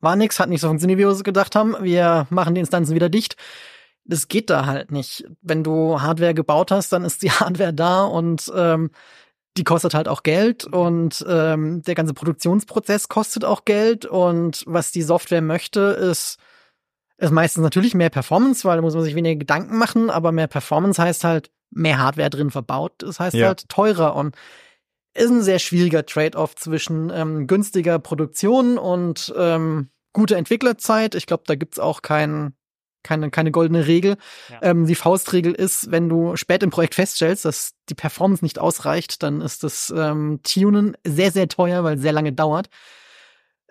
war 0.00 0.16
nix, 0.16 0.38
hat 0.38 0.48
nicht 0.48 0.60
so 0.60 0.68
funktioniert, 0.68 0.98
wie 0.98 1.02
wir 1.02 1.08
uns 1.08 1.24
gedacht 1.24 1.54
haben, 1.56 1.74
wir 1.82 2.26
machen 2.30 2.54
die 2.54 2.60
Instanzen 2.60 2.94
wieder 2.94 3.08
dicht, 3.08 3.36
das 4.08 4.26
geht 4.26 4.50
da 4.50 4.66
halt 4.66 4.90
nicht. 4.90 5.24
Wenn 5.42 5.62
du 5.62 6.00
Hardware 6.00 6.34
gebaut 6.34 6.70
hast, 6.70 6.92
dann 6.92 7.04
ist 7.04 7.22
die 7.22 7.30
Hardware 7.30 7.72
da 7.72 8.04
und 8.04 8.50
ähm, 8.54 8.90
die 9.56 9.64
kostet 9.64 9.94
halt 9.94 10.08
auch 10.08 10.22
Geld 10.22 10.64
und 10.64 11.24
ähm, 11.28 11.82
der 11.82 11.94
ganze 11.94 12.14
Produktionsprozess 12.14 13.08
kostet 13.08 13.44
auch 13.44 13.64
Geld 13.64 14.06
und 14.06 14.64
was 14.66 14.92
die 14.92 15.02
Software 15.02 15.42
möchte, 15.42 15.80
ist, 15.80 16.38
ist 17.18 17.32
meistens 17.32 17.62
natürlich 17.62 17.94
mehr 17.94 18.10
Performance, 18.10 18.66
weil 18.66 18.76
da 18.76 18.82
muss 18.82 18.94
man 18.94 19.02
sich 19.02 19.14
weniger 19.14 19.38
Gedanken 19.38 19.76
machen, 19.76 20.10
aber 20.10 20.32
mehr 20.32 20.46
Performance 20.46 21.02
heißt 21.02 21.24
halt 21.24 21.50
mehr 21.70 21.98
Hardware 21.98 22.30
drin 22.30 22.50
verbaut. 22.50 22.94
Das 22.98 23.20
heißt 23.20 23.34
ja. 23.34 23.48
halt 23.48 23.68
teurer 23.68 24.14
und 24.16 24.36
ist 25.14 25.30
ein 25.30 25.42
sehr 25.42 25.58
schwieriger 25.58 26.06
Trade-off 26.06 26.54
zwischen 26.54 27.10
ähm, 27.10 27.46
günstiger 27.46 27.98
Produktion 27.98 28.78
und 28.78 29.34
ähm, 29.36 29.90
guter 30.12 30.36
Entwicklerzeit. 30.36 31.14
Ich 31.16 31.26
glaube, 31.26 31.42
da 31.46 31.56
gibt's 31.56 31.80
auch 31.80 32.02
keinen 32.02 32.54
keine, 33.02 33.30
keine 33.30 33.50
goldene 33.50 33.86
Regel. 33.86 34.16
Ja. 34.50 34.58
Ähm, 34.62 34.86
die 34.86 34.94
Faustregel 34.94 35.52
ist, 35.52 35.90
wenn 35.90 36.08
du 36.08 36.36
spät 36.36 36.62
im 36.62 36.70
Projekt 36.70 36.94
feststellst, 36.94 37.44
dass 37.44 37.74
die 37.88 37.94
Performance 37.94 38.44
nicht 38.44 38.58
ausreicht, 38.58 39.22
dann 39.22 39.40
ist 39.40 39.64
das 39.64 39.92
ähm, 39.96 40.40
Tunen 40.42 40.96
sehr, 41.04 41.30
sehr 41.30 41.48
teuer, 41.48 41.84
weil 41.84 41.96
es 41.96 42.02
sehr 42.02 42.12
lange 42.12 42.32
dauert. 42.32 42.68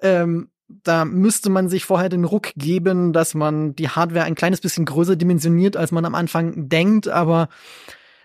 Ähm, 0.02 0.50
da 0.68 1.06
müsste 1.06 1.50
man 1.50 1.70
sich 1.70 1.86
vorher 1.86 2.10
den 2.10 2.26
Ruck 2.26 2.52
geben, 2.56 3.14
dass 3.14 3.34
man 3.34 3.76
die 3.76 3.90
Hardware 3.90 4.26
ein 4.26 4.36
kleines 4.36 4.60
bisschen 4.60 4.86
größer 4.86 5.16
dimensioniert, 5.16 5.78
als 5.78 5.92
man 5.92 6.06
am 6.06 6.16
Anfang 6.16 6.68
denkt. 6.68 7.08
Aber 7.08 7.48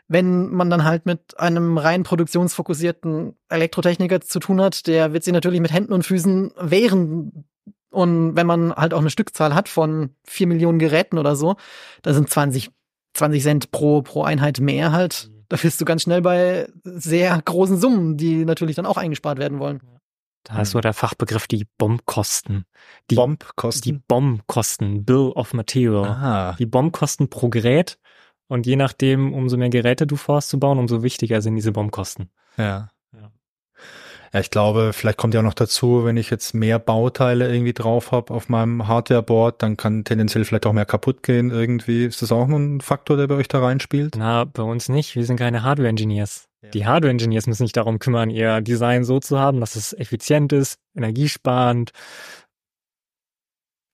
wenn 0.08 0.50
man 0.50 0.68
dann 0.68 0.84
halt 0.84 1.06
mit 1.06 1.38
einem 1.38 1.78
rein 1.78 2.02
produktionsfokussierten 2.02 3.36
Elektrotechniker 3.48 4.20
zu 4.20 4.40
tun 4.40 4.60
hat, 4.60 4.86
der 4.86 5.12
wird 5.12 5.24
sich 5.24 5.32
natürlich 5.32 5.60
mit 5.60 5.72
Händen 5.72 5.92
und 5.92 6.04
Füßen 6.04 6.52
wehren. 6.58 7.44
Und 7.92 8.36
wenn 8.36 8.46
man 8.46 8.72
halt 8.74 8.94
auch 8.94 9.00
eine 9.00 9.10
Stückzahl 9.10 9.54
hat 9.54 9.68
von 9.68 10.10
vier 10.24 10.46
Millionen 10.46 10.78
Geräten 10.78 11.18
oder 11.18 11.36
so, 11.36 11.56
da 12.02 12.14
sind 12.14 12.28
20, 12.28 12.70
20 13.14 13.42
Cent 13.42 13.70
pro, 13.70 14.02
pro 14.02 14.22
Einheit 14.22 14.60
mehr 14.60 14.92
halt. 14.92 15.30
Da 15.48 15.56
bist 15.58 15.80
du 15.80 15.84
ganz 15.84 16.02
schnell 16.02 16.22
bei 16.22 16.66
sehr 16.82 17.40
großen 17.42 17.78
Summen, 17.78 18.16
die 18.16 18.46
natürlich 18.46 18.76
dann 18.76 18.86
auch 18.86 18.96
eingespart 18.96 19.38
werden 19.38 19.58
wollen. 19.58 19.80
Da 20.44 20.62
ist 20.62 20.72
so 20.72 20.80
der 20.80 20.94
Fachbegriff 20.94 21.46
die 21.46 21.66
Bombkosten. 21.78 22.64
Die, 23.10 23.14
Bombkosten? 23.14 23.82
Die 23.82 24.02
Bombkosten, 24.08 25.04
Bill 25.04 25.30
of 25.34 25.54
Material. 25.54 26.08
Aha. 26.08 26.56
Die 26.58 26.66
Bombkosten 26.66 27.28
pro 27.28 27.48
Gerät. 27.48 27.98
Und 28.48 28.66
je 28.66 28.76
nachdem, 28.76 29.32
umso 29.32 29.56
mehr 29.56 29.70
Geräte 29.70 30.06
du 30.06 30.16
vorhast 30.16 30.48
zu 30.48 30.58
bauen, 30.58 30.78
umso 30.78 31.02
wichtiger 31.02 31.40
sind 31.42 31.54
diese 31.54 31.72
Bombkosten. 31.72 32.30
Ja. 32.56 32.90
Ja. 33.12 33.30
Ja, 34.34 34.40
ich 34.40 34.50
glaube, 34.50 34.92
vielleicht 34.94 35.18
kommt 35.18 35.34
ja 35.34 35.40
auch 35.40 35.44
noch 35.44 35.52
dazu, 35.52 36.04
wenn 36.06 36.16
ich 36.16 36.30
jetzt 36.30 36.54
mehr 36.54 36.78
Bauteile 36.78 37.52
irgendwie 37.52 37.74
drauf 37.74 38.12
habe 38.12 38.32
auf 38.32 38.48
meinem 38.48 38.88
Hardware-Board, 38.88 39.62
dann 39.62 39.76
kann 39.76 40.04
tendenziell 40.04 40.44
vielleicht 40.46 40.64
auch 40.64 40.72
mehr 40.72 40.86
kaputt 40.86 41.22
gehen 41.22 41.50
irgendwie. 41.50 42.06
Ist 42.06 42.22
das 42.22 42.32
auch 42.32 42.48
ein 42.48 42.80
Faktor, 42.80 43.18
der 43.18 43.26
bei 43.26 43.34
euch 43.34 43.48
da 43.48 43.60
reinspielt? 43.60 44.14
Na, 44.16 44.44
bei 44.44 44.62
uns 44.62 44.88
nicht. 44.88 45.16
Wir 45.16 45.26
sind 45.26 45.36
keine 45.36 45.62
Hardware-Engineers. 45.62 46.48
Die 46.72 46.86
Hardware-Engineers 46.86 47.46
müssen 47.48 47.64
sich 47.64 47.72
darum 47.72 47.98
kümmern, 47.98 48.30
ihr 48.30 48.60
Design 48.60 49.04
so 49.04 49.18
zu 49.18 49.38
haben, 49.38 49.58
dass 49.60 49.74
es 49.74 49.92
effizient 49.92 50.52
ist, 50.52 50.78
energiesparend, 50.96 51.90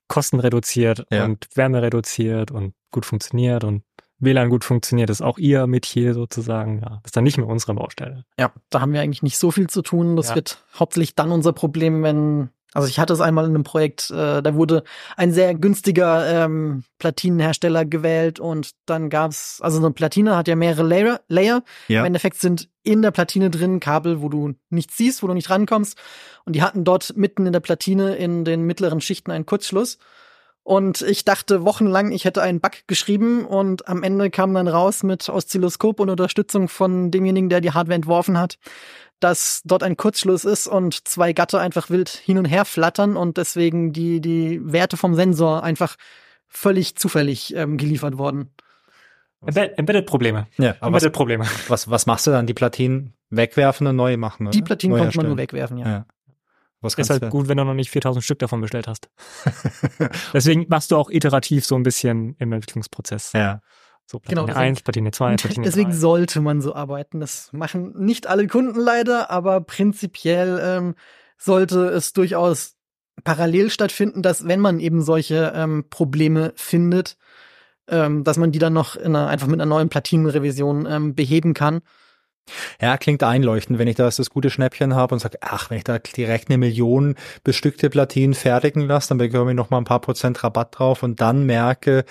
kostenreduziert 0.08 1.04
Ja. 1.10 1.24
und 1.24 1.46
Wärme 1.54 1.82
reduziert 1.82 2.50
und 2.50 2.74
gut 2.92 3.06
funktioniert 3.06 3.64
und 3.64 3.82
WLAN 4.20 4.48
gut 4.50 4.64
funktioniert, 4.64 5.10
ist 5.10 5.22
auch 5.22 5.38
ihr 5.38 5.66
Metier 5.66 6.14
sozusagen. 6.14 6.80
Ja, 6.82 7.00
ist 7.04 7.16
dann 7.16 7.24
nicht 7.24 7.38
mehr 7.38 7.46
unsere 7.46 7.74
Baustelle. 7.74 8.24
Ja, 8.38 8.52
da 8.70 8.80
haben 8.80 8.92
wir 8.92 9.00
eigentlich 9.00 9.22
nicht 9.22 9.38
so 9.38 9.50
viel 9.50 9.68
zu 9.68 9.82
tun. 9.82 10.16
Das 10.16 10.30
Ja. 10.30 10.34
wird 10.36 10.64
hauptsächlich 10.78 11.14
dann 11.14 11.30
unser 11.30 11.52
Problem, 11.52 12.02
wenn, 12.02 12.50
also 12.72 12.88
ich 12.88 12.98
hatte 12.98 13.12
es 13.12 13.20
einmal 13.20 13.44
in 13.44 13.50
einem 13.54 13.64
Projekt, 13.64 14.10
äh, 14.10 14.42
da 14.42 14.54
wurde 14.54 14.82
ein 15.16 15.32
sehr 15.32 15.54
günstiger 15.54 16.44
ähm, 16.44 16.84
Platinenhersteller 16.98 17.84
gewählt 17.84 18.40
und 18.40 18.72
dann 18.86 19.08
gab's, 19.08 19.60
also 19.62 19.78
so 19.78 19.86
eine 19.86 19.94
Platine 19.94 20.36
hat 20.36 20.48
ja 20.48 20.56
mehrere 20.56 20.82
Layer, 20.82 21.20
Layer. 21.28 21.62
Ja. 21.86 22.00
Im 22.00 22.06
Endeffekt 22.06 22.38
sind 22.40 22.68
in 22.82 23.02
der 23.02 23.10
Platine 23.12 23.50
drin 23.50 23.80
Kabel, 23.80 24.20
wo 24.20 24.28
du 24.28 24.54
nichts 24.70 24.96
siehst, 24.96 25.22
wo 25.22 25.26
du 25.28 25.34
nicht 25.34 25.50
rankommst. 25.50 25.96
Und 26.44 26.56
die 26.56 26.62
hatten 26.62 26.84
dort 26.84 27.16
mitten 27.16 27.46
in 27.46 27.52
der 27.52 27.60
Platine 27.60 28.16
in 28.16 28.44
den 28.44 28.62
mittleren 28.62 29.00
Schichten 29.00 29.30
einen 29.30 29.46
Kurzschluss. 29.46 29.98
Und 30.68 31.00
ich 31.00 31.24
dachte 31.24 31.64
wochenlang, 31.64 32.12
ich 32.12 32.26
hätte 32.26 32.42
einen 32.42 32.60
Bug 32.60 32.72
geschrieben 32.86 33.46
und 33.46 33.88
am 33.88 34.02
Ende 34.02 34.28
kam 34.28 34.52
dann 34.52 34.68
raus 34.68 35.02
mit 35.02 35.30
Oszilloskop 35.30 35.98
und 35.98 36.10
Unterstützung 36.10 36.68
von 36.68 37.10
demjenigen, 37.10 37.48
der 37.48 37.62
die 37.62 37.70
Hardware 37.70 37.94
entworfen 37.94 38.36
hat, 38.36 38.58
dass 39.18 39.62
dort 39.64 39.82
ein 39.82 39.96
Kurzschluss 39.96 40.44
ist 40.44 40.66
und 40.66 41.08
zwei 41.08 41.32
Gatter 41.32 41.58
einfach 41.58 41.88
wild 41.88 42.10
hin 42.10 42.36
und 42.36 42.44
her 42.44 42.66
flattern 42.66 43.16
und 43.16 43.38
deswegen 43.38 43.94
die, 43.94 44.20
die 44.20 44.60
Werte 44.62 44.98
vom 44.98 45.14
Sensor 45.14 45.62
einfach 45.62 45.96
völlig 46.48 46.96
zufällig 46.96 47.54
ähm, 47.56 47.78
geliefert 47.78 48.18
wurden. 48.18 48.50
Embed 49.40 49.78
Embedded-Probleme. 49.78 50.48
Ja, 50.58 50.72
aber 50.80 50.96
was, 50.96 51.02
Embedded-Probleme. 51.02 51.46
was, 51.68 51.90
was 51.90 52.04
machst 52.04 52.26
du 52.26 52.30
dann? 52.30 52.46
Die 52.46 52.52
Platinen 52.52 53.14
wegwerfen 53.30 53.86
und 53.86 53.96
neue 53.96 54.18
machen? 54.18 54.48
Oder? 54.48 54.50
Die 54.50 54.60
Platinen 54.60 54.98
Neu 54.98 55.02
konnte 55.02 55.16
man 55.16 55.28
nur 55.28 55.38
wegwerfen, 55.38 55.78
ja. 55.78 55.88
Ja. 55.88 56.06
Was 56.80 56.94
Ist 56.94 57.10
halt 57.10 57.28
gut, 57.30 57.48
wenn 57.48 57.56
du 57.56 57.64
noch 57.64 57.74
nicht 57.74 57.90
4000 57.90 58.24
Stück 58.24 58.38
davon 58.38 58.60
bestellt 58.60 58.86
hast. 58.86 59.08
Deswegen 60.32 60.66
machst 60.68 60.90
du 60.90 60.96
auch 60.96 61.10
iterativ 61.10 61.64
so 61.66 61.74
ein 61.74 61.82
bisschen 61.82 62.36
im 62.38 62.52
Entwicklungsprozess. 62.52 63.32
Ja. 63.32 63.60
So 64.06 64.20
Genau, 64.20 64.44
Platine 64.44 64.46
deswegen- 64.46 64.58
1, 64.60 64.82
Platine 64.82 65.10
2, 65.10 65.36
Platine 65.36 65.64
Deswegen 65.66 65.90
3. 65.90 65.96
sollte 65.96 66.40
man 66.40 66.60
so 66.60 66.74
arbeiten. 66.74 67.20
Das 67.20 67.50
machen 67.52 67.92
nicht 67.98 68.26
alle 68.26 68.46
Kunden 68.46 68.78
leider, 68.78 69.30
aber 69.30 69.60
prinzipiell 69.60 70.60
ähm, 70.62 70.94
sollte 71.36 71.86
es 71.88 72.12
durchaus 72.12 72.76
parallel 73.24 73.70
stattfinden, 73.70 74.22
dass 74.22 74.46
wenn 74.46 74.60
man 74.60 74.78
eben 74.80 75.02
solche 75.02 75.52
ähm, 75.54 75.84
Probleme 75.90 76.52
findet, 76.54 77.16
ähm, 77.88 78.22
dass 78.22 78.36
man 78.36 78.52
die 78.52 78.58
dann 78.60 78.72
noch 78.72 78.96
in 78.96 79.16
einer, 79.16 79.26
einfach 79.28 79.46
mit 79.48 79.60
einer 79.60 79.68
neuen 79.68 79.88
Platinenrevision 79.88 80.86
ähm, 80.88 81.14
beheben 81.14 81.52
kann. 81.54 81.80
Ja, 82.80 82.96
klingt 82.96 83.22
einleuchtend, 83.22 83.78
wenn 83.78 83.88
ich 83.88 83.96
da 83.96 84.04
das 84.04 84.30
gute 84.30 84.50
Schnäppchen 84.50 84.94
habe 84.94 85.14
und 85.14 85.18
sage, 85.20 85.38
ach, 85.40 85.70
wenn 85.70 85.78
ich 85.78 85.84
da 85.84 85.98
direkt 85.98 86.48
eine 86.50 86.58
Million 86.58 87.14
bestückte 87.44 87.90
Platinen 87.90 88.34
fertigen 88.34 88.82
lasse, 88.86 89.08
dann 89.08 89.18
bekomme 89.18 89.50
ich 89.52 89.56
noch 89.56 89.70
mal 89.70 89.78
ein 89.78 89.84
paar 89.84 90.00
Prozent 90.00 90.42
Rabatt 90.42 90.78
drauf 90.78 91.02
und 91.02 91.20
dann 91.20 91.44
merke, 91.46 92.04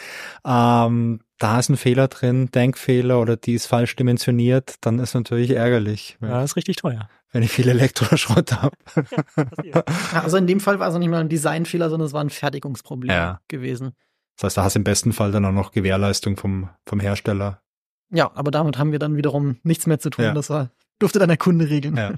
ähm, 0.45 1.19
da 1.39 1.59
ist 1.59 1.69
ein 1.69 1.77
Fehler 1.77 2.07
drin, 2.07 2.49
Denkfehler 2.51 3.21
oder 3.21 3.37
die 3.37 3.53
ist 3.53 3.67
falsch 3.67 3.95
dimensioniert, 3.95 4.75
dann 4.81 4.97
ist 4.99 5.13
natürlich 5.13 5.51
ärgerlich, 5.51 6.17
wenn, 6.19 6.29
Ja, 6.31 6.41
das 6.41 6.51
ist 6.51 6.55
richtig 6.55 6.77
teuer. 6.77 7.09
wenn 7.31 7.43
ich 7.43 7.51
viel 7.51 7.67
Elektroschrott 7.69 8.53
habe. 8.53 8.75
Ja, 9.63 9.83
Also 10.23 10.37
in 10.37 10.47
dem 10.47 10.59
Fall 10.59 10.79
war 10.79 10.87
es 10.89 10.95
auch 10.95 10.99
nicht 10.99 11.09
mal 11.09 11.19
ein 11.21 11.29
Designfehler, 11.29 11.89
sondern 11.89 12.07
es 12.07 12.13
war 12.13 12.23
ein 12.23 12.29
Fertigungsproblem 12.29 13.11
Ja. 13.15 13.39
gewesen. 13.47 13.91
Das 14.37 14.45
heißt, 14.45 14.57
da 14.57 14.63
hast 14.63 14.75
du 14.75 14.79
im 14.79 14.83
besten 14.83 15.13
Fall 15.13 15.31
dann 15.31 15.45
auch 15.45 15.51
noch 15.51 15.71
Gewährleistung 15.71 16.37
vom, 16.37 16.69
vom 16.85 16.99
Hersteller. 16.99 17.61
Ja, 18.09 18.31
aber 18.35 18.51
damit 18.51 18.77
haben 18.77 18.91
wir 18.91 18.99
dann 18.99 19.17
wiederum 19.17 19.57
nichts 19.63 19.85
mehr 19.87 19.99
zu 19.99 20.09
tun. 20.09 20.25
Ja. 20.25 20.33
Das 20.33 20.49
war, 20.49 20.71
durfte 20.99 21.19
dann 21.19 21.29
der 21.29 21.37
Kunde 21.37 21.69
regeln. 21.69 21.97
Ja. 21.97 22.13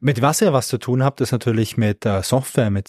Mit 0.00 0.22
was 0.22 0.40
ihr 0.40 0.52
was 0.52 0.68
zu 0.68 0.78
tun 0.78 1.02
habt, 1.02 1.20
ist 1.20 1.32
natürlich 1.32 1.76
mit 1.76 2.04
äh, 2.06 2.22
Software, 2.22 2.70
mit 2.70 2.88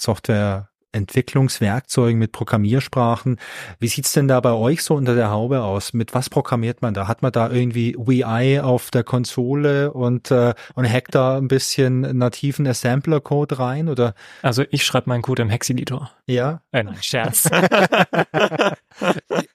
Softwareentwicklungswerkzeugen, 0.91 2.19
mit 2.19 2.31
Programmiersprachen. 2.31 3.37
Wie 3.79 3.87
sieht's 3.87 4.13
denn 4.13 4.27
da 4.27 4.39
bei 4.39 4.51
euch 4.51 4.83
so 4.83 4.95
unter 4.95 5.15
der 5.15 5.31
Haube 5.31 5.63
aus? 5.63 5.93
Mit 5.93 6.13
was 6.13 6.29
programmiert 6.29 6.81
man 6.81 6.93
da? 6.93 7.07
Hat 7.07 7.21
man 7.21 7.31
da 7.31 7.49
irgendwie 7.49 7.95
VI 7.97 8.59
auf 8.61 8.91
der 8.91 9.03
Konsole 9.03 9.93
und, 9.93 10.31
äh, 10.31 10.53
und 10.75 10.91
hackt 10.91 11.15
da 11.15 11.37
ein 11.37 11.47
bisschen 11.47 12.01
nativen 12.17 12.67
Assembler-Code 12.67 13.59
rein? 13.59 13.89
Oder 13.89 14.13
Also 14.41 14.63
ich 14.69 14.85
schreibe 14.85 15.09
meinen 15.09 15.21
Code 15.21 15.41
im 15.43 15.49
Hex-Editor. 15.49 16.11
ja? 16.27 16.61
Äh, 16.71 16.83
nein, 16.83 16.97
Scherz. 17.01 17.49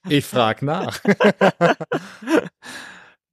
Ich 0.09 0.25
frag 0.25 0.63
nach. 0.63 0.99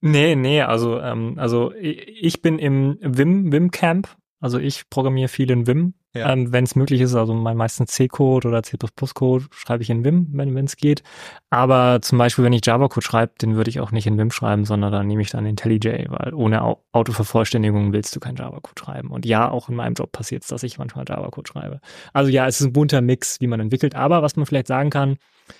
nee, 0.02 0.36
nee, 0.36 0.62
also, 0.62 1.00
ähm, 1.00 1.36
also 1.38 1.74
ich 1.76 2.42
bin 2.42 2.60
im 2.60 2.98
Vim, 3.02 3.52
Vim 3.52 3.72
Camp. 3.72 4.10
Also 4.40 4.60
ich 4.60 4.90
programmiere 4.90 5.30
viel 5.30 5.50
in 5.50 5.66
Vim, 5.66 5.94
Ja. 6.16 6.32
ähm, 6.32 6.54
wenn 6.54 6.64
es 6.64 6.76
möglich 6.76 7.02
ist. 7.02 7.16
Also 7.16 7.34
mein 7.34 7.58
meistens 7.58 7.92
C-Code 7.92 8.48
oder 8.48 8.62
C++-Code 8.62 9.46
schreibe 9.52 9.82
ich 9.82 9.90
in 9.90 10.06
Vim, 10.06 10.28
wenn 10.32 10.66
es 10.66 10.76
geht. 10.78 11.02
Aber 11.50 12.02
zum 12.02 12.20
Beispiel, 12.20 12.46
wenn 12.46 12.54
ich 12.54 12.66
Java-Code 12.66 13.06
schreibe, 13.06 13.34
den 13.42 13.56
würde 13.56 13.70
ich 13.72 13.80
auch 13.80 13.92
nicht 13.92 14.06
in 14.06 14.18
Vim 14.18 14.30
schreiben, 14.30 14.66
sondern 14.66 14.92
dann 14.92 15.08
nehme 15.08 15.24
ich 15.24 15.32
dann 15.32 15.46
IntelliJ, 15.46 16.06
weil 16.10 16.34
ohne 16.34 16.62
Au 16.62 16.84
Autovervollständigung 16.92 17.92
willst 17.94 18.16
du 18.16 18.20
kein 18.20 18.36
Java-Code 18.36 18.80
schreiben. 18.80 19.10
Und 19.10 19.26
ja, 19.26 19.50
auch 19.50 19.70
in 19.70 19.76
meinem 19.76 19.96
Job 19.96 20.12
passiert 20.12 20.44
es, 20.44 20.50
dass 20.50 20.62
ich 20.62 20.78
manchmal 20.78 21.06
Java-Code 21.08 21.50
schreibe. 21.50 21.80
Also 22.14 22.30
ja, 22.30 22.46
es 22.48 22.60
ist 22.62 22.68
ein 22.68 22.74
bunter 22.74 23.02
Mix, 23.02 23.42
wie 23.42 23.48
man 23.48 23.60
entwickelt. 23.60 23.96
Aber 23.96 24.22
was 24.22 24.36
man 24.36 24.46
vielleicht 24.46 24.68
sagen 24.68 24.92
kann, 24.92 25.18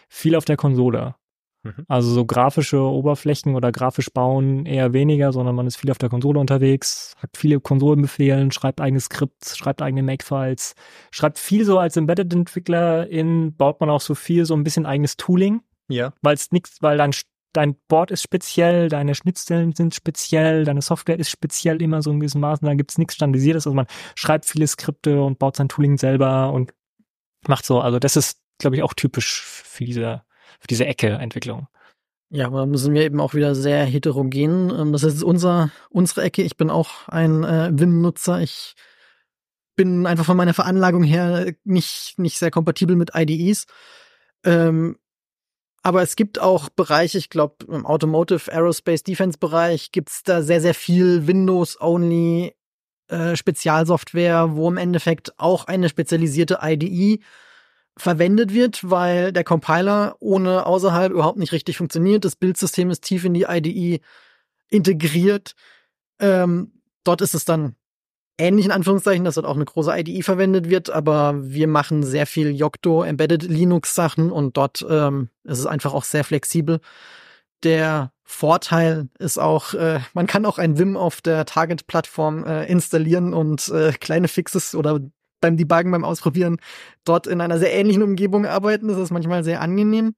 viel 0.08 0.36
auf 0.36 0.46
der 0.46 0.58
Konsole. 0.58 1.16
Mhm. 1.64 1.86
Also 1.88 2.10
so 2.12 2.26
grafische 2.26 2.80
Oberflächen 2.82 3.56
oder 3.56 3.72
grafisch 3.72 4.10
bauen 4.12 4.66
eher 4.66 4.92
weniger, 4.94 5.32
sondern 5.32 5.56
man 5.56 5.66
ist 5.66 5.78
viel 5.78 5.92
auf 5.92 5.98
der 5.98 6.10
Konsole 6.10 6.40
unterwegs, 6.40 7.16
hat 7.18 7.32
viele 7.38 7.60
Konsolenbefehlen, 7.62 8.52
schreibt 8.52 8.82
eigene 8.82 9.00
Skripts, 9.00 9.58
schreibt 9.58 9.82
eigene 9.82 10.04
Make-Files, 10.04 10.76
schreibt 11.12 11.40
viel 11.40 11.64
so 11.66 11.80
als 11.80 11.96
Embedded-Entwickler 11.96 13.08
in, 13.08 13.56
baut 13.56 13.80
man 13.80 13.90
auch 13.90 14.02
so 14.02 14.14
viel 14.14 14.46
so 14.46 14.54
ein 14.56 14.64
bisschen 14.64 14.86
eigenes 14.86 15.16
Tooling, 15.18 15.62
Ja. 15.88 16.14
weil 16.22 16.36
es 16.36 16.52
nichts, 16.52 16.82
weil 16.82 16.98
dein, 16.98 17.12
dein 17.54 17.76
Board 17.88 18.12
ist 18.12 18.24
speziell, 18.24 18.90
deine 18.90 19.16
Schnittstellen 19.16 19.74
sind 19.74 19.96
speziell, 19.96 20.66
deine 20.66 20.82
Software 20.82 21.18
ist 21.20 21.30
speziell 21.30 21.82
immer 21.82 22.02
so 22.02 22.12
in 22.12 22.20
gewissem 22.20 22.42
Maßen, 22.42 22.66
da 22.66 22.74
gibt's 22.74 22.98
nichts 22.98 23.16
Standardisiertes, 23.16 23.68
also 23.68 23.76
man 23.76 23.88
schreibt 24.16 24.46
viele 24.46 24.68
Skripte 24.68 25.22
und 25.24 25.40
baut 25.40 25.56
sein 25.56 25.70
Tooling 25.70 25.98
selber 25.98 26.52
und 26.52 26.74
macht 27.48 27.66
so, 27.66 27.80
also 27.80 28.00
das 28.00 28.18
ist, 28.18 28.40
glaube 28.58 28.76
ich, 28.76 28.84
auch 28.84 28.94
typisch 28.94 29.44
für 29.44 29.86
diese, 29.86 30.24
für 30.60 30.68
diese 30.68 30.86
Ecke 30.86 31.10
Entwicklung. 31.10 31.68
Ja, 32.30 32.48
aber 32.48 32.66
da 32.66 32.78
sind 32.78 32.96
wir 32.96 33.04
eben 33.04 33.22
auch 33.22 33.36
wieder 33.36 33.54
sehr 33.54 33.86
heterogen. 33.86 34.72
Ähm, 34.72 34.92
Das 34.92 35.04
ist 35.04 35.24
unser, 35.24 35.70
unsere 35.90 36.24
Ecke. 36.24 36.42
Ich 36.42 36.58
bin 36.58 36.72
auch 36.72 37.08
ein 37.08 37.44
äh, 37.44 37.70
Vim-Nutzer. 37.72 38.42
Ich 38.42 38.74
bin 39.76 40.08
einfach 40.08 40.26
von 40.26 40.38
meiner 40.38 40.54
Veranlagung 40.54 41.04
her 41.04 41.54
nicht, 41.64 42.18
nicht 42.18 42.40
sehr 42.40 42.52
kompatibel 42.52 42.96
mit 42.96 43.12
IDEs. 43.14 43.66
Ähm, 44.44 44.98
aber 45.84 46.02
es 46.02 46.16
gibt 46.16 46.40
auch 46.40 46.70
Bereiche, 46.70 47.18
ich 47.18 47.30
glaube, 47.30 47.66
im 47.68 47.86
Automotive 47.86 48.52
Aerospace 48.52 49.04
Defense 49.04 49.38
Bereich 49.38 49.92
gibt's 49.92 50.24
da 50.24 50.42
sehr, 50.42 50.62
sehr 50.62 50.74
viel 50.74 51.28
Windows-only 51.28 52.56
äh, 53.10 53.36
Spezialsoftware, 53.36 54.56
wo 54.56 54.70
im 54.70 54.78
Endeffekt 54.78 55.38
auch 55.38 55.66
eine 55.66 55.90
spezialisierte 55.90 56.60
IDE 56.62 57.20
verwendet 57.98 58.54
wird, 58.54 58.90
weil 58.90 59.32
der 59.32 59.44
Compiler 59.44 60.16
ohne 60.20 60.66
außerhalb 60.66 61.12
überhaupt 61.12 61.38
nicht 61.38 61.52
richtig 61.52 61.78
funktioniert. 61.78 62.26
Das 62.26 62.36
Bildsystem 62.36 62.90
ist 62.90 63.04
tief 63.04 63.26
in 63.26 63.34
die 63.34 63.46
IDE 63.48 64.02
integriert. 64.70 65.54
Ähm, 66.20 66.72
dort 67.04 67.22
ist 67.22 67.36
es 67.36 67.46
dann 67.46 67.76
ähnlich 68.38 68.66
in 68.66 68.72
Anführungszeichen, 68.72 69.24
dass 69.24 69.36
dort 69.36 69.46
auch 69.46 69.56
eine 69.56 69.66
große 69.66 69.96
IDE 69.96 70.24
verwendet 70.24 70.70
wird, 70.70 70.90
aber 70.90 71.36
wir 71.38 71.68
machen 71.68 72.04
sehr 72.04 72.26
viel 72.26 72.50
Yocto 72.52 73.04
Embedded 73.04 73.44
Linux 73.44 73.94
Sachen 73.94 74.32
und 74.32 74.58
dort 74.58 74.86
ähm, 74.90 75.30
ist 75.44 75.60
es 75.60 75.68
einfach 75.68 75.94
auch 75.94 76.04
sehr 76.04 76.24
flexibel. 76.24 76.80
Der 77.64 78.12
Vorteil 78.24 79.10
ist 79.20 79.38
auch, 79.38 79.74
äh, 79.76 80.00
man 80.14 80.28
kann 80.28 80.46
auch 80.46 80.58
ein 80.58 80.80
Vim 80.80 80.98
auf 80.98 81.22
der 81.22 81.46
Target-Plattform 81.46 82.44
äh, 82.46 82.66
installieren 82.66 83.34
und 83.34 83.70
äh, 83.70 83.92
kleine 83.94 84.28
Fixes 84.28 84.74
oder 84.74 85.00
beim 85.44 85.58
Debuggen, 85.58 85.92
beim 85.92 86.06
Ausprobieren 86.06 86.58
dort 87.04 87.28
in 87.28 87.42
einer 87.42 87.60
sehr 87.60 87.74
ähnlichen 87.74 88.02
Umgebung 88.02 88.46
arbeiten. 88.46 88.88
Das 88.88 88.98
ist 88.98 89.12
manchmal 89.12 89.44
sehr 89.44 89.62
angenehm. 89.62 90.16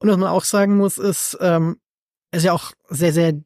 Und 0.00 0.08
was 0.10 0.16
man 0.16 0.28
auch 0.28 0.44
sagen 0.44 0.76
muss, 0.76 0.98
ist, 0.98 1.38
ähm, 1.40 1.80
ist 2.32 2.44
ja 2.44 2.52
auch 2.52 2.72
sehr, 2.88 3.12
sehr 3.12 3.40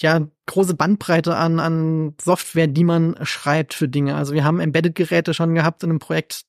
ja, 0.00 0.26
große 0.46 0.74
Bandbreite 0.74 1.36
an, 1.36 1.60
an 1.60 2.14
Software, 2.20 2.66
die 2.66 2.84
man 2.84 3.16
schreibt 3.22 3.74
für 3.74 3.88
Dinge. 3.88 4.16
Also 4.16 4.34
wir 4.34 4.44
haben 4.44 4.60
Embedded-Geräte 4.60 5.34
schon 5.34 5.54
gehabt 5.54 5.82
in 5.82 5.90
einem 5.90 5.98
Projekt, 5.98 6.44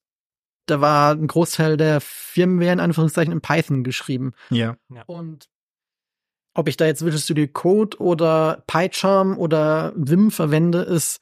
da 0.66 0.82
war 0.82 1.14
ein 1.14 1.28
Großteil 1.28 1.78
der 1.78 2.00
Firmware 2.02 2.72
in 2.72 2.80
Anführungszeichen 2.80 3.34
in 3.34 3.42
Python 3.42 3.84
geschrieben. 3.84 4.34
Ja. 4.50 4.78
ja. 4.90 5.04
Und 5.06 5.50
ob 6.54 6.68
ich 6.68 6.78
da 6.78 6.86
jetzt 6.86 7.04
Visual 7.04 7.22
Studio 7.22 7.48
Code 7.52 7.98
oder 8.00 8.64
PyCharm 8.68 9.38
oder 9.38 9.92
Vim 9.96 10.32
verwende, 10.32 10.80
ist 10.80 11.20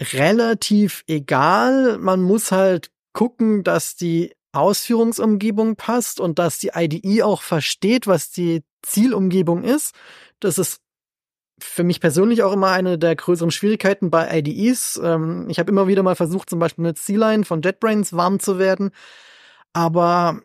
relativ 0.00 1.04
egal. 1.06 1.98
Man 1.98 2.22
muss 2.22 2.52
halt 2.52 2.90
gucken, 3.12 3.64
dass 3.64 3.96
die 3.96 4.32
Ausführungsumgebung 4.52 5.76
passt 5.76 6.20
und 6.20 6.38
dass 6.38 6.58
die 6.58 6.72
IDE 6.74 7.22
auch 7.22 7.42
versteht, 7.42 8.06
was 8.06 8.30
die 8.30 8.62
Zielumgebung 8.82 9.64
ist. 9.64 9.94
Das 10.40 10.58
ist 10.58 10.80
für 11.60 11.84
mich 11.84 12.00
persönlich 12.00 12.42
auch 12.42 12.52
immer 12.52 12.70
eine 12.70 12.98
der 12.98 13.14
größeren 13.14 13.50
Schwierigkeiten 13.50 14.10
bei 14.10 14.38
IDEs. 14.38 15.00
Ähm, 15.02 15.46
ich 15.48 15.58
habe 15.58 15.70
immer 15.70 15.86
wieder 15.86 16.02
mal 16.02 16.16
versucht, 16.16 16.50
zum 16.50 16.58
Beispiel 16.58 16.82
mit 16.82 16.98
C-Line 16.98 17.44
von 17.44 17.62
JetBrains 17.62 18.12
warm 18.14 18.40
zu 18.40 18.58
werden. 18.58 18.90
Aber 19.72 20.42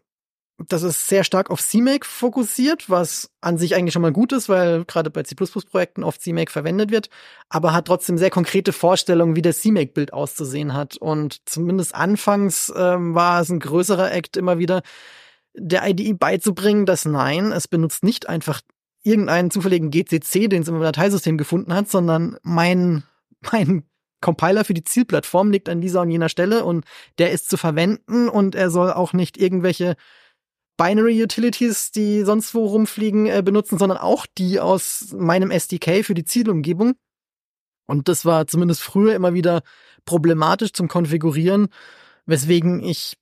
das 0.57 0.81
ist 0.81 1.07
sehr 1.07 1.23
stark 1.23 1.51
auf 1.51 1.61
CMake 1.61 2.05
fokussiert, 2.05 2.89
was 2.89 3.29
an 3.41 3.57
sich 3.57 3.75
eigentlich 3.75 3.93
schon 3.93 4.01
mal 4.01 4.11
gut 4.11 4.31
ist, 4.31 4.49
weil 4.49 4.85
gerade 4.85 5.11
bei 5.11 5.21
C++-Projekten 5.21 6.03
oft 6.03 6.21
CMake 6.21 6.51
verwendet 6.51 6.89
wird, 6.89 7.09
aber 7.47 7.73
hat 7.73 7.85
trotzdem 7.85 8.17
sehr 8.17 8.31
konkrete 8.31 8.73
Vorstellungen, 8.73 9.35
wie 9.35 9.43
das 9.43 9.61
CMake-Bild 9.61 10.13
auszusehen 10.13 10.73
hat. 10.73 10.97
Und 10.97 11.47
zumindest 11.47 11.93
anfangs 11.93 12.73
ähm, 12.75 13.13
war 13.13 13.41
es 13.41 13.49
ein 13.49 13.59
größerer 13.59 14.11
Act 14.11 14.35
immer 14.35 14.57
wieder, 14.57 14.81
der 15.53 15.87
IDE 15.87 16.13
beizubringen, 16.13 16.85
dass 16.85 17.05
nein, 17.05 17.51
es 17.51 17.67
benutzt 17.67 18.03
nicht 18.03 18.27
einfach 18.27 18.61
irgendeinen 19.03 19.51
zufälligen 19.51 19.91
GCC, 19.91 20.47
den 20.47 20.63
es 20.63 20.67
im 20.67 20.79
Dateisystem 20.79 21.37
gefunden 21.37 21.73
hat, 21.73 21.89
sondern 21.89 22.37
mein, 22.41 23.03
mein 23.51 23.83
Compiler 24.21 24.65
für 24.65 24.73
die 24.73 24.83
Zielplattform 24.83 25.51
liegt 25.51 25.69
an 25.69 25.81
dieser 25.81 26.01
und 26.01 26.09
jener 26.09 26.29
Stelle 26.29 26.65
und 26.65 26.85
der 27.19 27.31
ist 27.31 27.47
zu 27.49 27.57
verwenden 27.57 28.27
und 28.27 28.55
er 28.55 28.71
soll 28.71 28.91
auch 28.91 29.13
nicht 29.13 29.37
irgendwelche 29.37 29.95
Binary 30.77 31.21
Utilities, 31.23 31.91
die 31.91 32.23
sonst 32.23 32.53
wo 32.53 32.65
rumfliegen, 32.65 33.25
äh, 33.25 33.41
benutzen, 33.43 33.77
sondern 33.77 33.97
auch 33.97 34.25
die 34.37 34.59
aus 34.59 35.13
meinem 35.17 35.51
SDK 35.51 36.03
für 36.03 36.13
die 36.13 36.25
Zielumgebung. 36.25 36.93
Und 37.87 38.07
das 38.07 38.25
war 38.25 38.47
zumindest 38.47 38.83
früher 38.83 39.15
immer 39.15 39.33
wieder 39.33 39.63
problematisch 40.05 40.73
zum 40.73 40.87
Konfigurieren, 40.87 41.69
weswegen 42.25 42.83
ich, 42.83 43.17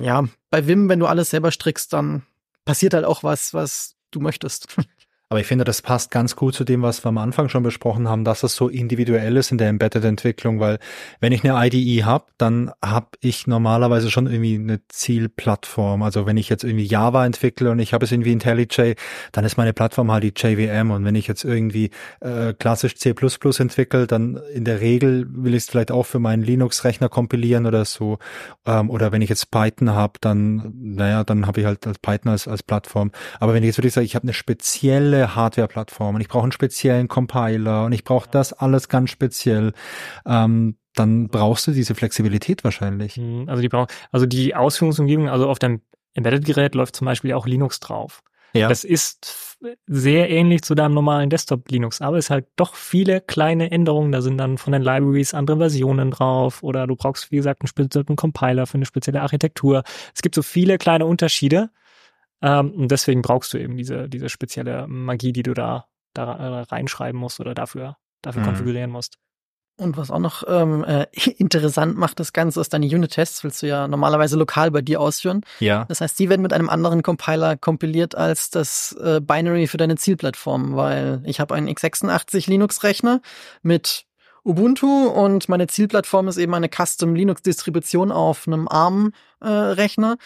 ja, 0.00 0.24
bei 0.50 0.66
Vim, 0.66 0.88
wenn 0.88 0.98
du 1.00 1.06
alles 1.06 1.30
selber 1.30 1.50
strickst, 1.50 1.92
dann 1.92 2.22
passiert 2.64 2.94
halt 2.94 3.04
auch 3.04 3.22
was, 3.22 3.54
was 3.54 3.96
du 4.10 4.20
möchtest. 4.20 4.76
Aber 5.30 5.40
ich 5.40 5.46
finde, 5.46 5.64
das 5.64 5.80
passt 5.80 6.10
ganz 6.10 6.36
gut 6.36 6.54
zu 6.54 6.64
dem, 6.64 6.82
was 6.82 7.02
wir 7.02 7.08
am 7.08 7.16
Anfang 7.16 7.48
schon 7.48 7.62
besprochen 7.62 8.08
haben, 8.08 8.24
dass 8.24 8.42
es 8.42 8.54
so 8.54 8.68
individuell 8.68 9.36
ist 9.38 9.52
in 9.52 9.58
der 9.58 9.68
Embedded-Entwicklung, 9.70 10.60
weil 10.60 10.78
wenn 11.18 11.32
ich 11.32 11.42
eine 11.42 11.66
IDE 11.66 12.04
habe, 12.04 12.26
dann 12.36 12.70
habe 12.84 13.08
ich 13.20 13.46
normalerweise 13.46 14.10
schon 14.10 14.26
irgendwie 14.26 14.56
eine 14.56 14.80
Zielplattform. 14.88 16.02
Also 16.02 16.26
wenn 16.26 16.36
ich 16.36 16.50
jetzt 16.50 16.62
irgendwie 16.62 16.84
Java 16.84 17.24
entwickle 17.24 17.70
und 17.70 17.78
ich 17.78 17.94
habe 17.94 18.04
es 18.04 18.12
irgendwie 18.12 18.32
IntelliJ, 18.32 18.96
dann 19.32 19.44
ist 19.46 19.56
meine 19.56 19.72
Plattform 19.72 20.12
halt 20.12 20.24
die 20.24 20.34
JVM. 20.36 20.90
Und 20.90 21.06
wenn 21.06 21.14
ich 21.14 21.26
jetzt 21.26 21.42
irgendwie 21.42 21.90
äh, 22.20 22.52
klassisch 22.52 22.96
C++ 22.96 23.14
entwickle, 23.14 24.06
dann 24.06 24.38
in 24.52 24.64
der 24.64 24.82
Regel 24.82 25.26
will 25.30 25.54
ich 25.54 25.64
es 25.64 25.70
vielleicht 25.70 25.90
auch 25.90 26.04
für 26.04 26.18
meinen 26.18 26.42
Linux-Rechner 26.42 27.08
kompilieren 27.08 27.64
oder 27.64 27.86
so. 27.86 28.18
Ähm, 28.66 28.90
oder 28.90 29.10
wenn 29.10 29.22
ich 29.22 29.30
jetzt 29.30 29.50
Python 29.50 29.90
habe, 29.90 30.18
dann, 30.20 30.74
naja, 30.76 31.24
dann 31.24 31.46
habe 31.46 31.60
ich 31.60 31.66
halt 31.66 31.80
Python 32.02 32.30
als, 32.30 32.46
als 32.46 32.62
Plattform. 32.62 33.10
Aber 33.40 33.54
wenn 33.54 33.62
ich 33.62 33.68
jetzt 33.68 33.78
wirklich 33.78 33.94
sage, 33.94 34.04
ich 34.04 34.14
habe 34.14 34.24
eine 34.24 34.34
spezielle 34.34 35.13
spezielle 35.14 35.34
Hardware-Plattform 35.34 36.14
und 36.14 36.20
ich 36.20 36.28
brauche 36.28 36.44
einen 36.44 36.52
speziellen 36.52 37.08
Compiler 37.08 37.84
und 37.84 37.92
ich 37.92 38.04
brauche 38.04 38.28
das 38.30 38.52
alles 38.52 38.88
ganz 38.88 39.10
speziell, 39.10 39.72
ähm, 40.26 40.76
dann 40.94 41.28
brauchst 41.28 41.66
du 41.66 41.72
diese 41.72 41.94
Flexibilität 41.94 42.64
wahrscheinlich. 42.64 43.16
Mhm, 43.16 43.48
also 43.48 43.62
die 43.62 43.70
also 44.12 44.26
die 44.26 44.54
Ausführungsumgebung, 44.54 45.28
also 45.28 45.48
auf 45.48 45.58
dem 45.58 45.80
Embedded-Gerät 46.14 46.74
läuft 46.74 46.96
zum 46.96 47.06
Beispiel 47.06 47.32
auch 47.32 47.46
Linux 47.46 47.80
drauf. 47.80 48.22
Ja. 48.54 48.68
Das 48.68 48.84
ist 48.84 49.58
sehr 49.88 50.30
ähnlich 50.30 50.62
zu 50.62 50.76
deinem 50.76 50.94
normalen 50.94 51.28
Desktop 51.28 51.68
Linux, 51.70 52.00
aber 52.00 52.18
es 52.18 52.30
halt 52.30 52.46
doch 52.54 52.76
viele 52.76 53.20
kleine 53.20 53.72
Änderungen. 53.72 54.12
Da 54.12 54.22
sind 54.22 54.38
dann 54.38 54.58
von 54.58 54.72
den 54.72 54.82
Libraries 54.82 55.34
andere 55.34 55.56
Versionen 55.56 56.12
drauf 56.12 56.62
oder 56.62 56.86
du 56.86 56.94
brauchst, 56.94 57.32
wie 57.32 57.36
gesagt, 57.36 57.62
einen 57.62 57.68
speziellen 57.68 58.14
Compiler 58.14 58.66
für 58.66 58.74
eine 58.74 58.86
spezielle 58.86 59.22
Architektur. 59.22 59.82
Es 60.14 60.22
gibt 60.22 60.36
so 60.36 60.42
viele 60.42 60.78
kleine 60.78 61.06
Unterschiede. 61.06 61.70
Ähm, 62.44 62.72
und 62.72 62.90
deswegen 62.90 63.22
brauchst 63.22 63.54
du 63.54 63.58
eben 63.58 63.76
diese, 63.76 64.08
diese 64.08 64.28
spezielle 64.28 64.86
Magie, 64.86 65.32
die 65.32 65.42
du 65.42 65.54
da, 65.54 65.86
da 66.12 66.62
reinschreiben 66.64 67.18
musst 67.18 67.40
oder 67.40 67.54
dafür, 67.54 67.96
dafür 68.20 68.42
mhm. 68.42 68.46
konfigurieren 68.46 68.90
musst. 68.90 69.16
Und 69.76 69.96
was 69.96 70.10
auch 70.10 70.18
noch 70.18 70.44
ähm, 70.46 70.84
äh, 70.84 71.06
interessant 71.38 71.96
macht, 71.96 72.20
das 72.20 72.34
Ganze 72.34 72.60
ist 72.60 72.74
deine 72.74 72.86
Unit-Tests, 72.86 73.42
willst 73.42 73.62
du 73.62 73.66
ja 73.66 73.88
normalerweise 73.88 74.36
lokal 74.36 74.70
bei 74.70 74.82
dir 74.82 75.00
ausführen. 75.00 75.40
Ja. 75.58 75.86
Das 75.86 76.02
heißt, 76.02 76.18
die 76.18 76.28
werden 76.28 76.42
mit 76.42 76.52
einem 76.52 76.68
anderen 76.68 77.02
Compiler 77.02 77.56
kompiliert 77.56 78.14
als 78.14 78.50
das 78.50 78.94
äh, 79.02 79.20
Binary 79.22 79.66
für 79.66 79.78
deine 79.78 79.96
Zielplattform, 79.96 80.76
weil 80.76 81.22
ich 81.24 81.40
habe 81.40 81.54
einen 81.54 81.68
x86 81.68 82.48
Linux-Rechner 82.50 83.22
mit 83.62 84.04
Ubuntu 84.44 85.08
und 85.08 85.48
meine 85.48 85.66
Zielplattform 85.66 86.28
ist 86.28 86.36
eben 86.36 86.52
eine 86.52 86.68
Custom 86.68 87.14
Linux-Distribution 87.14 88.12
auf 88.12 88.46
einem 88.46 88.68
ARM-Rechner. 88.68 90.12
Äh, 90.12 90.16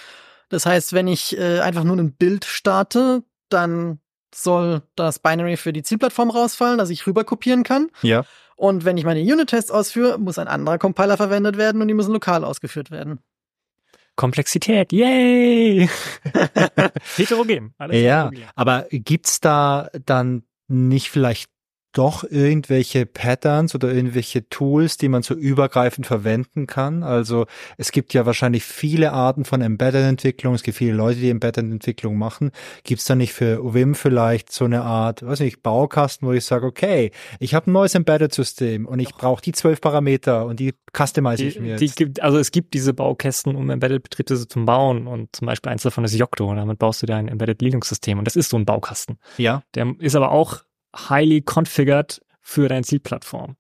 das 0.49 0.67
heißt, 0.67 0.93
wenn 0.93 1.09
ich 1.09 1.37
äh, 1.39 1.61
einfach 1.61 1.85
nur 1.85 1.97
ein 1.97 2.13
Bild 2.13 2.45
starte, 2.45 3.23
dann 3.49 4.01
soll 4.35 4.83
das 4.95 5.19
Binary 5.19 5.57
für 5.57 5.73
die 5.73 5.83
Zielplattform 5.83 6.31
rausfallen, 6.31 6.79
dass 6.79 6.91
ich 6.91 7.07
rüber 7.07 7.25
kopieren 7.25 7.63
kann. 7.63 7.89
Ja. 8.03 8.25
Und 8.57 8.85
wenn 8.85 8.97
ich 8.99 9.05
meine 9.05 9.21
Unit-Tests 9.21 9.71
ausführe, 9.71 10.19
muss 10.19 10.39
ein 10.39 10.49
anderer 10.49 10.79
Compiler 10.79 11.17
verwendet 11.17 11.57
werden 11.57 11.81
und 11.81 11.89
die 11.89 11.95
müssen 11.95 12.13
lokal 12.13 12.45
ausgeführt 12.45 12.91
werden. 12.91 13.21
Komplexität, 14.17 14.93
yay! 14.93 15.89
heterogen. 17.17 17.75
Alles 17.79 18.03
ja, 18.03 18.25
heterogen. 18.25 18.51
aber 18.57 18.87
gibt's 18.91 19.41
da 19.41 19.89
dann 20.05 20.43
nicht 20.67 21.11
vielleicht 21.11 21.51
doch 21.99 22.23
irgendwelche 22.23 23.07
Patterns 23.07 23.75
oder 23.75 23.93
irgendwelche 23.93 24.49
Tools, 24.49 24.99
die 24.99 25.09
man 25.09 25.23
so 25.25 25.35
übergreifend 25.35 26.07
verwenden 26.07 26.69
kann. 26.69 27.03
Also 27.03 27.47
es 27.77 27.91
gibt 27.91 28.15
ja 28.15 28.25
wahrscheinlich 28.25 28.63
viele 28.63 29.13
Arten 29.13 29.45
von 29.45 29.61
Embedded-Entwicklung. 29.61 30.55
Es 30.55 30.63
gibt 30.63 30.79
viele 30.79 30.93
Leute, 30.93 31.19
die 31.19 31.31
Embedded-Entwicklung 31.31 32.17
machen. 32.17 32.53
Gibt 32.85 33.01
es 33.01 33.07
da 33.07 33.17
nicht 33.17 33.33
für 33.33 33.75
Vim 33.75 33.97
vielleicht 33.97 34.53
so 34.53 34.65
eine 34.65 34.83
Art, 34.83 35.27
weiß 35.27 35.41
nicht, 35.41 35.65
Baukasten, 35.65 36.29
wo 36.29 36.33
ich 36.33 36.45
sage, 36.45 36.67
okay, 36.67 37.11
ich 37.41 37.55
habe 37.55 37.69
ein 37.69 37.73
neues 37.73 37.97
Embedded-System 37.97 38.87
und 38.87 39.01
ich 39.01 39.13
brauche 39.13 39.43
die 39.43 39.53
zwölf 39.53 39.81
Parameter 39.81 40.47
und 40.47 40.61
die 40.61 40.75
customize 40.97 41.45
ich 41.45 41.59
mir. 41.59 41.77
Die 41.77 41.91
gibt, 41.91 42.23
also 42.23 42.39
es 42.39 42.53
gibt 42.53 42.75
diese 42.75 42.95
Baukästen, 42.95 43.57
um 43.57 43.71
Embedded-Betriebssysteme 43.71 44.49
zu 44.49 44.67
bauen 44.67 45.09
und 45.09 45.35
zum 45.35 45.47
Beispiel 45.47 45.73
eins 45.73 45.83
davon 45.83 46.05
ist 46.05 46.15
Yocto 46.15 46.49
und 46.49 46.59
damit 46.59 46.79
baust 46.79 47.03
du 47.03 47.07
dir 47.07 47.17
ein 47.17 47.27
Embedded 47.27 47.61
Linux-System 47.61 48.21
und 48.21 48.25
das 48.25 48.37
ist 48.37 48.51
so 48.51 48.57
ein 48.57 48.65
Baukasten. 48.65 49.19
Ja. 49.37 49.65
Der 49.75 49.95
ist 49.99 50.15
aber 50.15 50.31
auch 50.31 50.63
highly 50.97 51.43
configured 51.43 52.21
für 52.41 52.69
deine 52.69 52.83
Zielplattform. 52.83 53.57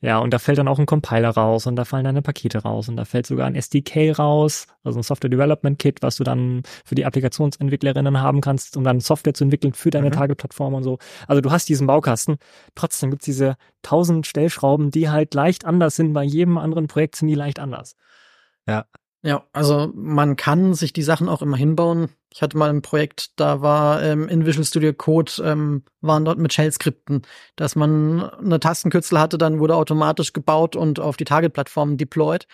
Ja, 0.00 0.18
und 0.18 0.32
da 0.32 0.38
fällt 0.38 0.58
dann 0.58 0.68
auch 0.68 0.78
ein 0.78 0.86
Compiler 0.86 1.30
raus 1.30 1.66
und 1.66 1.76
da 1.76 1.84
fallen 1.84 2.04
deine 2.04 2.22
Pakete 2.22 2.58
raus 2.58 2.88
und 2.88 2.96
da 2.96 3.04
fällt 3.04 3.26
sogar 3.26 3.46
ein 3.46 3.54
SDK 3.54 4.12
raus, 4.18 4.66
also 4.84 5.00
ein 5.00 5.02
Software 5.02 5.30
Development 5.30 5.78
Kit, 5.78 6.02
was 6.02 6.16
du 6.16 6.24
dann 6.24 6.62
für 6.84 6.94
die 6.94 7.04
Applikationsentwicklerinnen 7.04 8.20
haben 8.20 8.40
kannst, 8.40 8.76
um 8.76 8.84
dann 8.84 9.00
Software 9.00 9.34
zu 9.34 9.44
entwickeln 9.44 9.72
für 9.72 9.90
deine 9.90 10.08
mhm. 10.08 10.12
Target-Plattform 10.12 10.74
und 10.74 10.82
so. 10.82 10.98
Also 11.26 11.40
du 11.40 11.50
hast 11.50 11.68
diesen 11.68 11.86
Baukasten. 11.86 12.36
Trotzdem 12.74 13.10
gibt's 13.10 13.24
diese 13.24 13.56
tausend 13.82 14.26
Stellschrauben, 14.26 14.90
die 14.90 15.08
halt 15.08 15.34
leicht 15.34 15.64
anders 15.64 15.96
sind. 15.96 16.12
Bei 16.12 16.24
jedem 16.24 16.58
anderen 16.58 16.86
Projekt 16.86 17.16
sind 17.16 17.28
die 17.28 17.34
leicht 17.34 17.58
anders. 17.58 17.96
Ja, 18.66 18.84
ja, 19.22 19.44
also 19.52 19.92
man 19.94 20.34
kann 20.34 20.74
sich 20.74 20.92
die 20.92 21.02
Sachen 21.02 21.28
auch 21.28 21.42
immer 21.42 21.56
hinbauen. 21.56 22.08
Ich 22.32 22.42
hatte 22.42 22.56
mal 22.56 22.70
ein 22.70 22.82
Projekt, 22.82 23.38
da 23.38 23.60
war 23.60 24.02
ähm, 24.02 24.28
in 24.28 24.46
Visual 24.46 24.64
Studio 24.64 24.92
Code, 24.92 25.30
ähm, 25.44 25.84
waren 26.00 26.24
dort 26.24 26.38
mit 26.38 26.52
Shell-Skripten, 26.52 27.22
dass 27.54 27.76
man 27.76 28.30
eine 28.30 28.58
Tastenkürzel 28.58 29.20
hatte, 29.20 29.38
dann 29.38 29.60
wurde 29.60 29.76
automatisch 29.76 30.32
gebaut 30.32 30.74
und 30.74 30.98
auf 30.98 31.16
die 31.16 31.24
Target-Plattform 31.24 31.98
deployed. 31.98 32.48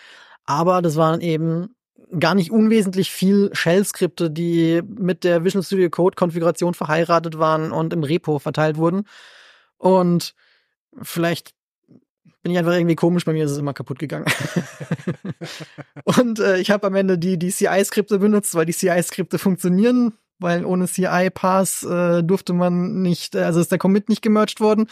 Aber 0.44 0.82
das 0.82 0.96
waren 0.96 1.22
eben 1.22 1.74
gar 2.18 2.34
nicht 2.34 2.50
unwesentlich 2.50 3.10
viel 3.10 3.50
Shell-Skripte, 3.54 4.30
die 4.30 4.82
mit 4.86 5.24
der 5.24 5.44
Visual 5.44 5.64
Studio 5.64 5.88
Code-Konfiguration 5.88 6.74
verheiratet 6.74 7.38
waren 7.38 7.72
und 7.72 7.94
im 7.94 8.02
Repo 8.02 8.38
verteilt 8.38 8.76
wurden. 8.76 9.04
Und 9.78 10.34
vielleicht 11.00 11.54
bin 12.42 12.52
ich 12.52 12.58
einfach 12.58 12.72
irgendwie 12.72 12.96
komisch, 12.96 13.24
bei 13.24 13.32
mir 13.32 13.44
ist 13.44 13.50
es 13.50 13.58
immer 13.58 13.74
kaputt 13.74 13.98
gegangen. 13.98 14.26
und 16.04 16.38
äh, 16.38 16.58
ich 16.58 16.70
habe 16.70 16.86
am 16.86 16.94
Ende 16.94 17.18
die, 17.18 17.38
die 17.38 17.50
CI-Skripte 17.50 18.18
benutzt, 18.18 18.54
weil 18.54 18.66
die 18.66 18.72
CI-Skripte 18.72 19.38
funktionieren, 19.38 20.14
weil 20.38 20.64
ohne 20.64 20.86
CI-Pass 20.86 21.84
äh, 21.84 22.22
durfte 22.22 22.52
man 22.52 23.02
nicht, 23.02 23.34
äh, 23.34 23.42
also 23.42 23.60
ist 23.60 23.72
der 23.72 23.78
Commit 23.78 24.08
nicht 24.08 24.22
gemerged 24.22 24.60
worden. 24.60 24.88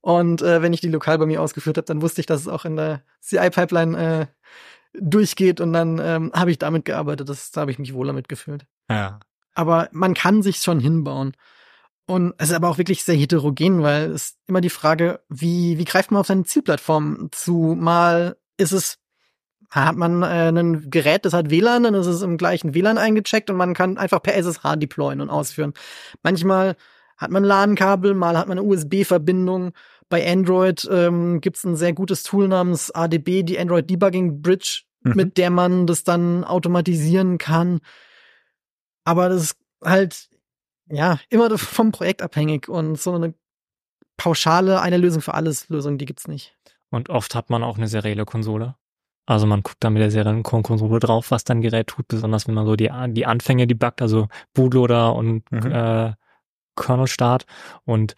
Und 0.00 0.42
äh, 0.42 0.62
wenn 0.62 0.72
ich 0.72 0.80
die 0.80 0.88
lokal 0.88 1.18
bei 1.18 1.26
mir 1.26 1.40
ausgeführt 1.40 1.76
habe, 1.76 1.86
dann 1.86 2.02
wusste 2.02 2.20
ich, 2.20 2.26
dass 2.26 2.40
es 2.40 2.48
auch 2.48 2.64
in 2.64 2.76
der 2.76 3.02
CI-Pipeline 3.20 3.98
äh, 4.20 4.26
durchgeht 4.94 5.60
und 5.60 5.72
dann 5.72 6.00
ähm, 6.02 6.32
habe 6.34 6.50
ich 6.50 6.58
damit 6.58 6.84
gearbeitet. 6.84 7.28
Das, 7.28 7.50
da 7.50 7.62
habe 7.62 7.70
ich 7.70 7.78
mich 7.78 7.94
wohler 7.94 8.12
mitgefühlt. 8.12 8.66
Ja. 8.90 9.20
Aber 9.54 9.88
man 9.92 10.14
kann 10.14 10.42
sich 10.42 10.58
schon 10.58 10.80
hinbauen. 10.80 11.34
Und 12.12 12.34
es 12.36 12.50
ist 12.50 12.54
aber 12.54 12.68
auch 12.68 12.76
wirklich 12.76 13.04
sehr 13.04 13.14
heterogen, 13.14 13.82
weil 13.82 14.10
es 14.10 14.24
ist 14.24 14.38
immer 14.46 14.60
die 14.60 14.68
Frage, 14.68 15.20
wie, 15.30 15.78
wie 15.78 15.86
greift 15.86 16.10
man 16.10 16.20
auf 16.20 16.26
seine 16.26 16.44
Zielplattform 16.44 17.30
zu? 17.32 17.74
Mal 17.74 18.36
ist 18.58 18.72
es, 18.72 18.98
hat 19.70 19.96
man 19.96 20.22
äh, 20.22 20.50
ein 20.50 20.90
Gerät, 20.90 21.24
das 21.24 21.32
hat 21.32 21.48
WLAN, 21.48 21.84
dann 21.84 21.94
ist 21.94 22.04
es 22.04 22.20
im 22.20 22.36
gleichen 22.36 22.74
WLAN 22.74 22.98
eingecheckt 22.98 23.48
und 23.48 23.56
man 23.56 23.72
kann 23.72 23.96
einfach 23.96 24.22
per 24.22 24.34
SSH 24.34 24.76
deployen 24.76 25.22
und 25.22 25.30
ausführen. 25.30 25.72
Manchmal 26.22 26.76
hat 27.16 27.30
man 27.30 27.44
LAN-Kabel, 27.44 28.12
mal 28.12 28.36
hat 28.36 28.46
man 28.46 28.58
eine 28.58 28.68
USB-Verbindung. 28.68 29.72
Bei 30.10 30.30
Android 30.30 30.86
ähm, 30.92 31.40
gibt 31.40 31.56
es 31.56 31.64
ein 31.64 31.76
sehr 31.76 31.94
gutes 31.94 32.24
Tool 32.24 32.46
namens 32.46 32.90
ADB, 32.90 33.42
die 33.42 33.58
Android 33.58 33.88
Debugging 33.88 34.42
Bridge, 34.42 34.82
mhm. 35.00 35.14
mit 35.14 35.38
der 35.38 35.48
man 35.48 35.86
das 35.86 36.04
dann 36.04 36.44
automatisieren 36.44 37.38
kann. 37.38 37.80
Aber 39.04 39.30
das 39.30 39.44
ist 39.44 39.56
halt 39.82 40.28
ja, 40.92 41.18
immer 41.30 41.56
vom 41.56 41.90
Projekt 41.90 42.22
abhängig 42.22 42.68
und 42.68 43.00
so 43.00 43.14
eine 43.14 43.34
pauschale, 44.16 44.80
eine 44.80 44.98
Lösung 44.98 45.22
für 45.22 45.34
alles 45.34 45.68
Lösung, 45.68 45.98
die 45.98 46.04
gibt's 46.04 46.28
nicht. 46.28 46.54
Und 46.90 47.08
oft 47.08 47.34
hat 47.34 47.48
man 47.48 47.62
auch 47.62 47.78
eine 47.78 47.88
serielle 47.88 48.26
Konsole. 48.26 48.76
Also 49.24 49.46
man 49.46 49.62
guckt 49.62 49.78
dann 49.80 49.94
mit 49.94 50.02
der 50.02 50.10
seriellen 50.10 50.42
Konsole 50.42 51.00
drauf, 51.00 51.30
was 51.30 51.44
dein 51.44 51.62
Gerät 51.62 51.86
tut, 51.86 52.08
besonders 52.08 52.46
wenn 52.46 52.54
man 52.54 52.66
so 52.66 52.76
die, 52.76 52.90
die 53.08 53.24
Anfänge 53.24 53.66
debuggt, 53.66 54.02
also 54.02 54.28
Bootloader 54.52 55.14
und 55.14 55.50
mhm. 55.50 55.72
äh, 55.72 56.12
Kernel-Start. 56.76 57.46
Und 57.84 58.14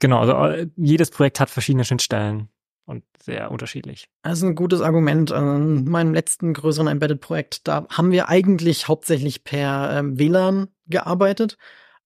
genau, 0.00 0.18
also 0.20 0.32
äh, 0.32 0.68
jedes 0.76 1.10
Projekt 1.10 1.38
hat 1.38 1.50
verschiedene 1.50 1.84
Schnittstellen 1.84 2.48
und 2.86 3.04
sehr 3.22 3.50
unterschiedlich. 3.50 4.08
Also 4.22 4.46
ein 4.46 4.54
gutes 4.54 4.80
Argument. 4.80 5.30
An 5.30 5.84
meinem 5.84 6.14
letzten 6.14 6.54
größeren 6.54 6.88
Embedded-Projekt, 6.88 7.68
da 7.68 7.86
haben 7.90 8.10
wir 8.10 8.28
eigentlich 8.28 8.88
hauptsächlich 8.88 9.44
per 9.44 9.92
ähm, 9.92 10.18
WLAN 10.18 10.68
gearbeitet. 10.86 11.58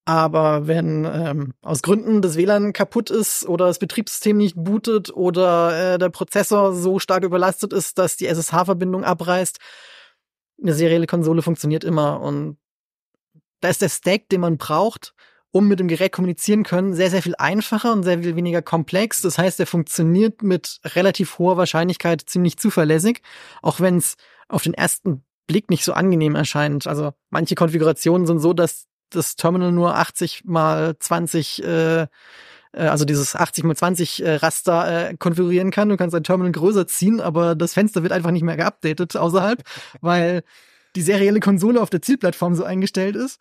Aber 0.05 0.67
wenn 0.67 1.05
ähm, 1.05 1.53
aus 1.61 1.81
Gründen 1.81 2.21
das 2.21 2.35
WLAN 2.35 2.73
kaputt 2.73 3.09
ist 3.09 3.47
oder 3.47 3.67
das 3.67 3.79
Betriebssystem 3.79 4.35
nicht 4.35 4.55
bootet 4.57 5.11
oder 5.15 5.93
äh, 5.93 5.97
der 5.97 6.09
Prozessor 6.09 6.73
so 6.73 6.99
stark 6.99 7.23
überlastet 7.23 7.71
ist, 7.71 7.97
dass 7.97 8.17
die 8.17 8.27
SSH-Verbindung 8.27 9.05
abreißt, 9.05 9.59
eine 10.61 10.73
serielle 10.73 11.07
Konsole 11.07 11.41
funktioniert 11.41 11.85
immer. 11.85 12.19
Und 12.19 12.57
da 13.61 13.69
ist 13.69 13.81
der 13.81 13.89
Stack, 13.89 14.27
den 14.27 14.41
man 14.41 14.57
braucht, 14.57 15.13
um 15.51 15.67
mit 15.67 15.79
dem 15.79 15.87
Gerät 15.87 16.11
kommunizieren 16.11 16.63
können, 16.63 16.93
sehr, 16.93 17.09
sehr 17.09 17.21
viel 17.21 17.35
einfacher 17.37 17.93
und 17.93 18.03
sehr 18.03 18.19
viel 18.19 18.35
weniger 18.35 18.61
komplex. 18.61 19.21
Das 19.21 19.37
heißt, 19.37 19.59
er 19.59 19.67
funktioniert 19.67 20.41
mit 20.41 20.81
relativ 20.83 21.37
hoher 21.37 21.55
Wahrscheinlichkeit 21.55 22.23
ziemlich 22.25 22.57
zuverlässig, 22.57 23.21
auch 23.61 23.79
wenn 23.79 23.97
es 23.97 24.15
auf 24.49 24.63
den 24.63 24.73
ersten 24.73 25.23
Blick 25.47 25.69
nicht 25.69 25.85
so 25.85 25.93
angenehm 25.93 26.35
erscheint. 26.35 26.87
Also 26.87 27.13
manche 27.29 27.55
Konfigurationen 27.55 28.27
sind 28.27 28.39
so, 28.39 28.53
dass 28.53 28.87
das 29.15 29.35
Terminal 29.35 29.71
nur 29.71 29.95
80 29.95 30.43
mal 30.45 30.97
20 30.99 31.63
äh, 31.63 32.07
äh, 32.73 32.87
also 32.87 33.05
dieses 33.05 33.35
80 33.35 33.63
mal 33.63 33.75
20 33.75 34.23
äh, 34.23 34.35
Raster 34.35 35.09
äh, 35.09 35.15
konfigurieren 35.17 35.71
kann. 35.71 35.89
Du 35.89 35.97
kannst 35.97 36.13
dein 36.13 36.23
Terminal 36.23 36.51
größer 36.51 36.87
ziehen, 36.87 37.21
aber 37.21 37.55
das 37.55 37.73
Fenster 37.73 38.03
wird 38.03 38.11
einfach 38.11 38.31
nicht 38.31 38.43
mehr 38.43 38.57
geupdatet 38.57 39.15
außerhalb, 39.15 39.63
weil 40.01 40.43
die 40.95 41.01
serielle 41.01 41.39
Konsole 41.39 41.81
auf 41.81 41.89
der 41.89 42.01
Zielplattform 42.01 42.55
so 42.55 42.63
eingestellt 42.63 43.15
ist. 43.15 43.39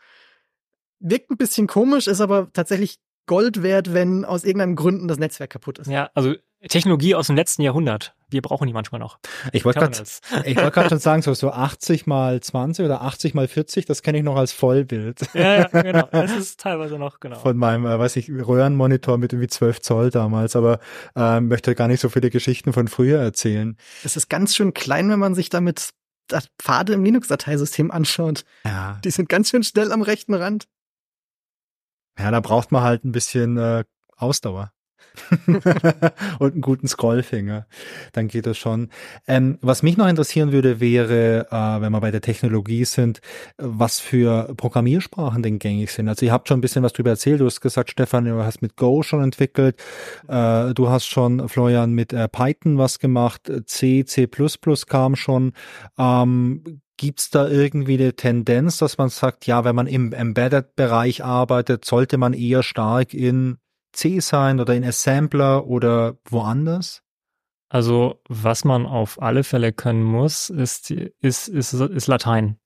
Wirkt 1.01 1.31
ein 1.31 1.37
bisschen 1.37 1.67
komisch, 1.67 2.07
ist 2.07 2.21
aber 2.21 2.53
tatsächlich 2.53 2.99
Gold 3.27 3.63
wert, 3.63 3.93
wenn 3.93 4.25
aus 4.25 4.45
irgendeinem 4.45 4.77
Gründen 4.77 5.09
das 5.09 5.19
Netzwerk 5.19 5.51
kaputt 5.51 5.79
ist. 5.79 5.89
Ja, 5.89 6.11
also 6.15 6.35
Technologie 6.69 7.15
aus 7.15 7.27
dem 7.27 7.37
letzten 7.37 7.63
Jahrhundert. 7.63 8.15
Wir 8.31 8.41
brauchen 8.41 8.67
die 8.67 8.73
manchmal 8.73 8.99
noch. 9.01 9.19
Ich 9.53 9.65
wollte 9.65 9.81
gerade 9.81 10.03
ich 10.45 10.57
wollte 10.57 10.71
gerade 10.71 10.89
schon 10.89 10.99
sagen, 11.01 11.23
so, 11.23 11.35
so 11.35 11.51
80 11.51 12.07
mal 12.07 12.41
20 12.41 12.85
oder 12.85 13.03
80 13.03 13.35
mal 13.35 13.49
40, 13.49 13.85
das 13.85 14.03
kenne 14.03 14.19
ich 14.19 14.25
noch 14.25 14.37
als 14.37 14.53
Vollbild. 14.53 15.21
Ja, 15.35 15.57
ja, 15.57 15.65
genau. 15.83 16.09
Das 16.11 16.31
ist 16.33 16.61
teilweise 16.61 16.99
noch, 16.99 17.21
genau. 17.21 17.39
Von 17.39 17.57
meinem, 17.57 17.85
äh, 17.85 17.99
weiß 17.99 18.17
ich, 18.17 18.31
Röhrenmonitor 18.31 19.19
mit 19.19 19.33
irgendwie 19.33 19.49
12 19.49 19.83
Zoll 19.83 20.11
damals, 20.11 20.57
aber 20.57 20.79
äh, 21.17 21.41
möchte 21.41 21.75
gar 21.75 21.89
nicht 21.89 22.01
so 22.01 22.09
viele 22.09 22.31
Geschichten 22.31 22.73
von 22.73 22.89
früher 22.89 23.21
erzählen. 23.21 23.77
Das 24.03 24.17
ist 24.17 24.29
ganz 24.29 24.55
schön 24.55 24.73
klein, 24.73 25.11
wenn 25.11 25.19
man 25.19 25.35
sich 25.35 25.51
damit 25.51 25.91
das 26.29 26.49
Pfade 26.59 26.95
im 26.95 27.05
Linux-Dateisystem 27.05 27.91
anschaut. 27.91 28.45
Ja. 28.65 28.99
Die 29.05 29.11
sind 29.11 29.29
ganz 29.29 29.51
schön 29.51 29.63
schnell 29.63 29.93
am 29.93 30.03
rechten 30.03 30.35
Rand. 30.35 30.67
Ja, 32.19 32.31
da 32.31 32.41
braucht 32.41 32.73
man 32.73 32.83
halt 32.83 33.05
ein 33.05 33.13
bisschen 33.13 33.57
äh, 33.57 33.85
Ausdauer. 34.17 34.73
und 36.39 36.53
einen 36.53 36.61
guten 36.61 36.89
Scrollfinger, 36.89 37.67
dann 38.13 38.29
geht 38.29 38.47
das 38.47 38.59
schon. 38.59 38.89
Ähm, 39.27 39.59
was 39.61 39.83
mich 39.83 39.97
noch 39.97 40.09
interessieren 40.09 40.53
würde, 40.53 40.81
wäre, 40.81 41.47
äh, 41.51 41.81
wenn 41.81 41.93
wir 41.93 42.01
bei 42.01 42.11
der 42.11 42.21
Technologie 42.21 42.85
sind, 42.85 43.21
was 43.59 44.01
für 44.01 44.55
Programmiersprachen 44.57 45.43
denn 45.43 45.59
gängig 45.59 45.93
sind. 45.93 46.09
Also 46.09 46.27
ihr 46.27 46.33
habt 46.33 46.49
schon 46.49 46.59
ein 46.59 46.63
bisschen 46.63 46.83
was 46.83 46.93
drüber 46.93 47.11
erzählt. 47.11 47.41
Du 47.41 47.47
hast 47.47 47.61
gesagt, 47.61 47.91
Stefan, 47.91 48.25
du 48.25 48.43
hast 48.43 48.63
mit 48.63 48.77
Go 48.77 49.03
schon 49.03 49.23
entwickelt. 49.23 49.77
Äh, 50.29 50.75
du 50.75 50.89
hast 50.89 51.07
schon, 51.07 51.49
Florian, 51.49 51.93
mit 51.93 52.13
äh, 52.13 52.29
Python 52.29 52.79
was 52.79 52.99
gemacht. 52.99 53.51
C, 53.67 54.05
C++ 54.05 54.29
kam 54.87 55.17
schon. 55.17 55.53
Ähm, 55.99 56.81
Gibt's 56.99 57.31
da 57.31 57.49
irgendwie 57.49 57.95
eine 57.95 58.15
Tendenz, 58.15 58.79
dass 58.79 58.97
man 58.97 59.09
sagt, 59.09 59.49
ja, 59.49 59.65
wenn 59.65 59.75
man 59.75 59.89
im 59.89 60.13
Embedded-Bereich 60.13 61.25
arbeitet, 61.25 61.85
sollte 61.85 62.17
man 62.17 62.33
eher 62.33 62.63
stark 62.63 63.13
in 63.13 63.59
C 63.93 64.21
sein 64.21 64.61
oder 64.61 64.75
in 64.75 64.85
Assembler 64.85 65.67
oder 65.67 66.19
woanders? 66.25 67.03
Also, 67.69 68.21
was 68.29 68.65
man 68.65 68.85
auf 68.87 69.21
alle 69.23 69.45
Fälle 69.45 69.73
können 69.73 70.03
muss, 70.03 70.51
ist, 70.51 70.91
ist, 70.91 71.49
ist, 71.49 71.73
ist 71.73 72.07
Latein. 72.07 72.59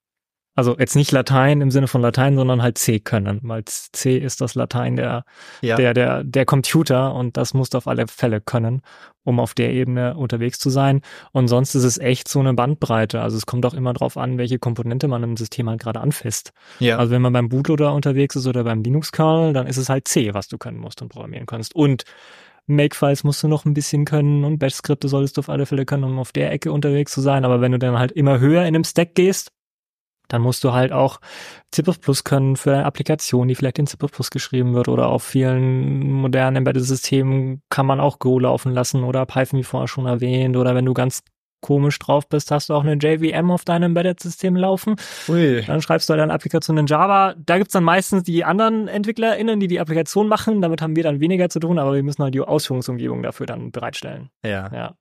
Also 0.57 0.75
jetzt 0.79 0.97
nicht 0.97 1.13
Latein 1.13 1.61
im 1.61 1.71
Sinne 1.71 1.87
von 1.87 2.01
Latein, 2.01 2.35
sondern 2.35 2.63
halt 2.63 2.79
C 2.79 2.99
können, 2.99 3.41
weil 3.43 3.63
C 3.67 4.17
ist 4.17 4.41
das 4.41 4.55
Latein 4.55 4.97
der, 4.97 5.25
ja. 5.61 5.77
der, 5.77 5.93
der, 5.93 6.25
der 6.25 6.47
Computer 6.47 7.15
und 7.15 7.37
das 7.37 7.53
musst 7.53 7.75
du 7.75 7.79
auf 7.79 7.87
alle 7.87 8.09
Fälle 8.09 8.41
können, 8.41 8.81
um 9.23 9.39
auf 9.39 9.53
der 9.53 9.71
Ebene 9.73 10.17
unterwegs 10.17 10.59
zu 10.59 10.71
sein. 10.71 11.03
Und 11.33 11.49
sonst 11.49 11.75
ist 11.75 11.85
es 11.85 11.99
echt 11.99 12.27
so 12.27 12.41
eine 12.41 12.55
Bandbreite. 12.55 13.21
Also 13.21 13.37
es 13.37 13.45
kommt 13.45 13.67
auch 13.67 13.75
immer 13.75 13.93
drauf 13.93 14.17
an, 14.17 14.39
welche 14.39 14.59
Komponente 14.59 15.09
man 15.09 15.23
im 15.23 15.37
System 15.37 15.69
halt 15.69 15.81
gerade 15.81 16.01
anfasst. 16.01 16.53
Ja. 16.79 16.97
Also 16.97 17.13
wenn 17.13 17.23
man 17.23 17.35
beim 17.35 17.51
Bootloader 17.51 17.93
unterwegs 17.93 18.35
ist 18.35 18.47
oder 18.47 18.65
beim 18.65 18.83
Linux-Kernel, 18.83 19.53
dann 19.53 19.67
ist 19.67 19.77
es 19.77 19.91
halt 19.91 20.09
C, 20.09 20.33
was 20.33 20.49
du 20.49 20.57
können 20.57 20.79
musst 20.79 21.03
und 21.03 21.11
programmieren 21.11 21.45
kannst. 21.45 21.77
Und 21.77 22.05
Makefiles 22.67 23.25
musst 23.25 23.43
du 23.43 23.49
noch 23.49 23.67
ein 23.67 23.75
bisschen 23.75 24.07
können 24.07 24.43
und 24.45 24.59
Bash-Skripte 24.59 25.09
solltest 25.09 25.37
du 25.37 25.41
auf 25.41 25.51
alle 25.51 25.67
Fälle 25.67 25.85
können, 25.85 26.05
um 26.05 26.19
auf 26.19 26.33
der 26.33 26.51
Ecke 26.51 26.73
unterwegs 26.73 27.13
zu 27.13 27.21
sein. 27.21 27.45
Aber 27.45 27.61
wenn 27.61 27.73
du 27.73 27.79
dann 27.79 27.99
halt 27.99 28.13
immer 28.13 28.41
höher 28.41 28.63
in 28.63 28.69
einem 28.69 28.85
Stack 28.85 29.15
gehst, 29.15 29.53
dann 30.29 30.43
musst 30.43 30.65
du 30.65 30.73
halt 30.73 30.93
auch 30.93 31.21
C++ 31.71 31.83
können 32.25 32.57
für 32.57 32.73
eine 32.73 32.85
Applikation, 32.85 33.49
die 33.49 33.55
vielleicht 33.55 33.79
in 33.79 33.87
C++ 33.87 33.97
geschrieben 34.31 34.75
wird 34.75 34.89
oder 34.89 35.09
auf 35.09 35.23
vielen 35.23 36.13
modernen 36.13 36.57
Embedded-Systemen 36.57 37.63
kann 37.71 37.87
man 37.87 38.01
auch 38.01 38.19
Go 38.19 38.39
laufen 38.39 38.73
lassen 38.73 39.05
oder 39.05 39.27
Python, 39.27 39.59
wie 39.59 39.65
vorher 39.65 39.89
schon 39.89 40.07
erwähnt, 40.07 40.57
oder 40.57 40.75
wenn 40.75 40.85
du 40.85 40.95
ganz 40.95 41.23
komisch 41.61 41.99
drauf 41.99 42.29
bist, 42.29 42.51
hast 42.51 42.69
du 42.69 42.75
auch 42.75 42.85
eine 42.85 42.95
JVM 42.95 43.51
auf 43.51 43.65
deinem 43.65 43.85
Embedded-System 43.85 44.57
laufen. 44.57 44.97
Ui. 45.29 45.63
Dann 45.67 45.83
schreibst 45.83 46.09
du 46.09 46.13
halt 46.13 46.23
eine 46.23 46.33
Applikation 46.33 46.77
in 46.77 46.87
Java. 46.87 47.35
Da 47.39 47.59
gibt's 47.59 47.73
dann 47.73 47.83
meistens 47.83 48.23
die 48.23 48.45
anderen 48.45 48.89
EntwicklerInnen, 48.89 49.59
die 49.59 49.67
die 49.67 49.81
Applikation 49.81 50.29
machen. 50.29 50.61
Damit 50.61 50.81
haben 50.81 50.95
wir 50.95 51.03
dann 51.03 51.21
weniger 51.21 51.49
zu 51.49 51.59
tun, 51.59 51.79
aber 51.79 51.95
wir 51.95 52.03
müssen 52.03 52.23
halt 52.23 52.35
die 52.35 52.41
Ausführungsumgebung 52.41 53.23
dafür 53.23 53.47
dann 53.47 53.73
bereitstellen. 53.73 54.31
Ja. 54.45 54.71
Ja. 54.73 54.95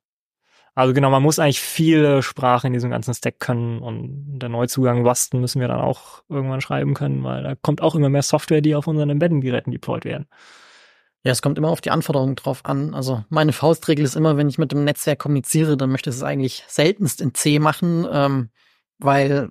Also 0.75 0.93
genau, 0.93 1.09
man 1.09 1.23
muss 1.23 1.39
eigentlich 1.39 1.61
viele 1.61 2.21
Sprachen 2.21 2.67
in 2.67 2.73
diesem 2.73 2.91
ganzen 2.91 3.13
Stack 3.13 3.39
können 3.39 3.79
und 3.79 4.39
der 4.39 4.49
Neuzugang 4.49 5.05
Wasten 5.05 5.39
müssen 5.39 5.61
wir 5.61 5.69
dann 5.69 5.79
auch 5.79 6.23
irgendwann 6.27 6.59
schreiben 6.59 6.93
können, 6.93 7.23
weil 7.23 7.43
da 7.43 7.55
kommt 7.55 7.81
auch 7.81 7.95
immer 7.95 8.09
mehr 8.09 8.23
Software, 8.23 8.59
die 8.59 8.75
auf 8.75 8.85
unseren 8.85 9.09
Embedded-Geräten 9.09 9.71
deployed 9.71 10.03
werden. 10.03 10.27
Ja, 11.23 11.31
es 11.31 11.41
kommt 11.41 11.57
immer 11.57 11.69
auf 11.69 11.81
die 11.81 11.91
Anforderungen 11.91 12.35
drauf 12.35 12.65
an. 12.65 12.93
Also 12.93 13.23
meine 13.29 13.53
Faustregel 13.53 14.03
ist 14.03 14.15
immer, 14.15 14.35
wenn 14.37 14.49
ich 14.49 14.57
mit 14.57 14.73
dem 14.73 14.83
Netzwerk 14.83 15.19
kommuniziere, 15.19 15.77
dann 15.77 15.91
möchte 15.91 16.09
ich 16.09 16.17
es 16.17 16.23
eigentlich 16.23 16.65
seltenst 16.67 17.21
in 17.21 17.33
C 17.33 17.59
machen, 17.59 18.05
ähm, 18.11 18.49
weil 18.99 19.49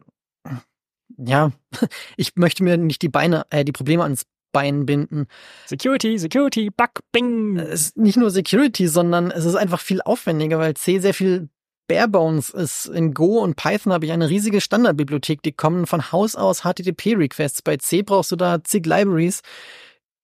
ja, 1.16 1.53
ich 2.16 2.37
möchte 2.37 2.62
mir 2.64 2.77
nicht 2.77 3.03
die 3.03 3.09
Beine, 3.09 3.47
äh, 3.51 3.64
die 3.64 3.72
Probleme 3.72 4.03
ans 4.03 4.27
Bein 4.55 4.86
binden. 4.86 5.26
Security, 5.66 6.16
Security, 6.16 6.70
Bug, 6.70 7.00
Bing. 7.12 7.59
Es 7.59 7.88
ist 7.88 7.98
nicht 7.98 8.16
nur 8.16 8.30
Security, 8.30 8.86
sondern 8.86 9.30
es 9.32 9.44
ist 9.44 9.57
einfach 9.57 9.80
viel 9.80 10.00
aufwendiger, 10.00 10.59
weil 10.59 10.74
C 10.74 11.00
sehr 11.00 11.12
viel 11.12 11.48
Barebones 11.88 12.50
ist. 12.50 12.86
In 12.86 13.12
Go 13.14 13.40
und 13.40 13.57
Python 13.57 13.92
habe 13.92 14.07
ich 14.07 14.12
eine 14.12 14.30
riesige 14.30 14.61
Standardbibliothek, 14.61 15.42
die 15.42 15.52
kommen 15.52 15.86
von 15.86 16.12
Haus 16.12 16.36
aus 16.36 16.62
HTTP-Requests. 16.62 17.62
Bei 17.62 17.76
C 17.76 18.02
brauchst 18.02 18.32
du 18.32 18.36
da 18.36 18.62
zig 18.62 18.86
Libraries, 18.86 19.42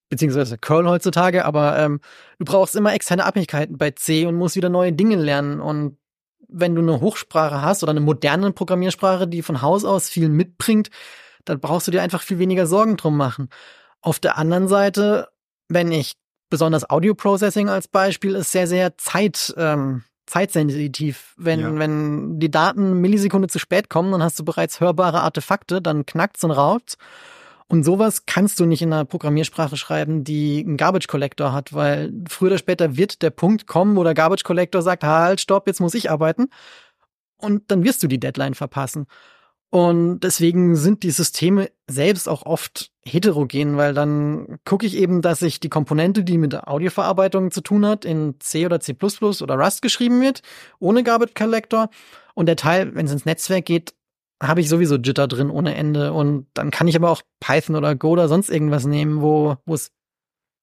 beziehungsweise 0.09 0.59
Curl 0.59 0.89
heutzutage, 0.89 1.45
aber 1.45 1.77
ähm, 1.79 2.01
du 2.39 2.45
brauchst 2.45 2.77
immer 2.77 2.95
externe 2.95 3.25
Abhängigkeiten 3.25 3.77
bei 3.77 3.91
C 3.91 4.27
und 4.27 4.37
musst 4.37 4.57
wieder 4.57 4.69
neue 4.69 4.93
Dinge 4.93 5.17
lernen. 5.17 5.61
Und 5.61 5.99
wenn 6.49 6.75
du 6.77 6.83
eine 6.83 7.01
Hochsprache 7.01 7.63
hast 7.63 7.83
oder 7.83 7.91
eine 7.91 8.01
moderne 8.01 8.53
Programmiersprache, 8.53 9.27
die 9.27 9.43
von 9.43 9.61
Haus 9.61 9.85
aus 9.85 10.09
viel 10.09 10.29
mitbringt, 10.29 10.91
dann 11.45 11.61
brauchst 11.61 11.87
du 11.87 11.91
dir 11.91 12.03
einfach 12.03 12.23
viel 12.23 12.39
weniger 12.39 12.67
Sorgen 12.67 12.97
drum 12.97 13.17
machen. 13.17 13.49
Auf 14.03 14.19
der 14.19 14.39
anderen 14.39 14.69
Seite, 14.69 15.29
wenn 15.69 15.93
ich 15.93 16.15
besonders 16.49 16.89
Audio 16.91 17.15
Processing 17.15 17.69
als 17.69 17.89
Beispiel 17.89 18.35
ist 18.35 18.53
sehr, 18.53 18.67
sehr 18.67 18.97
zeit, 18.99 19.55
ähm, 19.57 20.03
zeitsensitiv. 20.27 21.35
Wenn, 21.37 21.61
ja. 21.61 21.79
wenn 21.79 22.39
die 22.39 22.51
Daten 22.51 23.01
Millisekunde 23.01 23.49
zu 23.49 23.59
spät 23.59 23.89
kommen, 23.89 24.13
dann 24.13 24.23
hast 24.23 24.39
du 24.39 24.45
bereits 24.45 24.81
hörbare 24.81 25.21
Artefakte, 25.21 25.81
dann 25.81 26.07
knackt's 26.07 26.45
und 26.45 26.51
raubt. 26.51 26.97
Und 27.69 27.85
sowas 27.85 28.27
kannst 28.27 28.59
du 28.59 28.67
nicht 28.67 28.83
in 28.83 28.93
einer 28.93 29.05
Programmiersprache 29.05 29.77
schreiben, 29.77 30.25
die 30.25 30.65
einen 30.67 30.77
Garbage 30.77 31.07
Collector 31.07 31.53
hat, 31.53 31.73
weil 31.73 32.13
früher 32.29 32.49
oder 32.49 32.59
später 32.59 32.97
wird 32.97 33.23
der 33.23 33.31
Punkt 33.31 33.69
kommen, 33.69 33.95
wo 33.95 34.03
der 34.03 34.15
Garbage 34.15 34.43
Collector 34.43 34.83
sagt, 34.83 35.05
halt, 35.05 35.41
stopp, 35.41 35.69
jetzt 35.69 35.81
muss 35.81 35.95
ich 35.95 36.11
arbeiten. 36.11 36.49
Und 37.37 37.71
dann 37.71 37.85
wirst 37.85 38.03
du 38.03 38.09
die 38.09 38.19
Deadline 38.19 38.55
verpassen. 38.55 39.07
Und 39.71 40.21
deswegen 40.21 40.75
sind 40.75 41.05
die 41.05 41.13
Systeme 41.13 41.71
selbst 41.89 42.29
auch 42.29 42.45
oft 42.45 42.91
heterogen, 43.05 43.77
weil 43.77 43.95
dann 43.95 44.59
gucke 44.65 44.85
ich 44.85 44.97
eben, 44.97 45.23
dass 45.23 45.43
ich 45.43 45.61
die 45.61 45.69
Komponente, 45.69 46.25
die 46.25 46.39
mit 46.39 46.53
der 46.53 46.69
Audioverarbeitung 46.69 47.53
zu 47.53 47.61
tun 47.61 47.87
hat, 47.87 48.05
in 48.05 48.35
C 48.41 48.67
oder 48.67 48.81
C++ 48.81 48.97
oder 49.01 49.55
Rust 49.55 49.81
geschrieben 49.81 50.21
wird, 50.21 50.43
ohne 50.81 51.05
Garbage 51.05 51.35
Collector. 51.35 51.89
Und 52.35 52.47
der 52.47 52.57
Teil, 52.57 52.95
wenn 52.97 53.07
es 53.07 53.13
ins 53.13 53.27
Netzwerk 53.27 53.65
geht, 53.65 53.95
habe 54.43 54.61
ich 54.61 54.69
sowieso 54.69 54.97
Jitter 54.97 55.29
drin 55.29 55.51
ohne 55.51 55.77
Ende. 55.77 56.13
Und 56.13 56.49
dann 56.55 56.73
kann 56.73 56.89
ich 56.89 56.97
aber 56.97 57.11
auch 57.11 57.23
Python 57.39 57.77
oder 57.77 57.95
Go 57.95 58.11
oder 58.11 58.27
sonst 58.27 58.51
irgendwas 58.51 58.87
nehmen, 58.87 59.23
wo 59.23 59.57
wo 59.67 59.75
es 59.75 59.93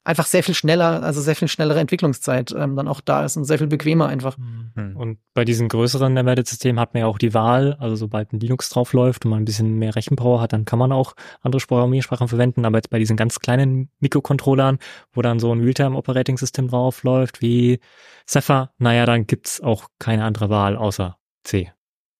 einfach 0.07 0.25
sehr 0.25 0.41
viel 0.41 0.55
schneller, 0.55 1.03
also 1.03 1.19
sehr 1.19 1.35
viel 1.35 1.49
schnellere 1.49 1.81
Entwicklungszeit 1.81 2.53
ähm, 2.57 2.77
dann 2.77 2.87
auch 2.87 3.01
da 3.01 3.25
ist 3.25 3.35
und 3.35 3.43
sehr 3.43 3.57
viel 3.57 3.67
bequemer 3.67 4.07
einfach. 4.07 4.37
Mhm. 4.37 4.95
Und 4.95 5.19
bei 5.33 5.43
diesen 5.43 5.67
größeren 5.67 6.15
Embedded-Systemen 6.15 6.79
hat 6.79 6.93
man 6.93 7.01
ja 7.01 7.07
auch 7.07 7.17
die 7.17 7.33
Wahl, 7.33 7.75
also 7.79 7.97
sobald 7.97 8.31
ein 8.31 8.39
Linux 8.39 8.69
drauf 8.69 8.93
läuft 8.93 9.25
und 9.25 9.31
man 9.31 9.41
ein 9.41 9.45
bisschen 9.45 9.77
mehr 9.77 9.95
Rechenpower 9.95 10.39
hat, 10.39 10.53
dann 10.53 10.63
kann 10.63 10.79
man 10.79 10.93
auch 10.93 11.13
andere 11.41 11.61
Programmiersprachen 11.67 12.29
verwenden, 12.29 12.63
aber 12.63 12.77
jetzt 12.77 12.89
bei 12.89 12.99
diesen 12.99 13.17
ganz 13.17 13.41
kleinen 13.41 13.91
Mikrocontrollern, 13.99 14.79
wo 15.11 15.21
dann 15.21 15.39
so 15.39 15.53
ein 15.53 15.59
Realtime-Operating-System 15.59 16.69
drauf 16.69 17.03
läuft, 17.03 17.41
wie 17.41 17.81
Zephyr, 18.25 18.71
naja, 18.77 19.05
dann 19.05 19.27
gibt's 19.27 19.59
auch 19.59 19.89
keine 19.99 20.23
andere 20.23 20.49
Wahl 20.49 20.77
außer 20.77 21.17
C. 21.43 21.73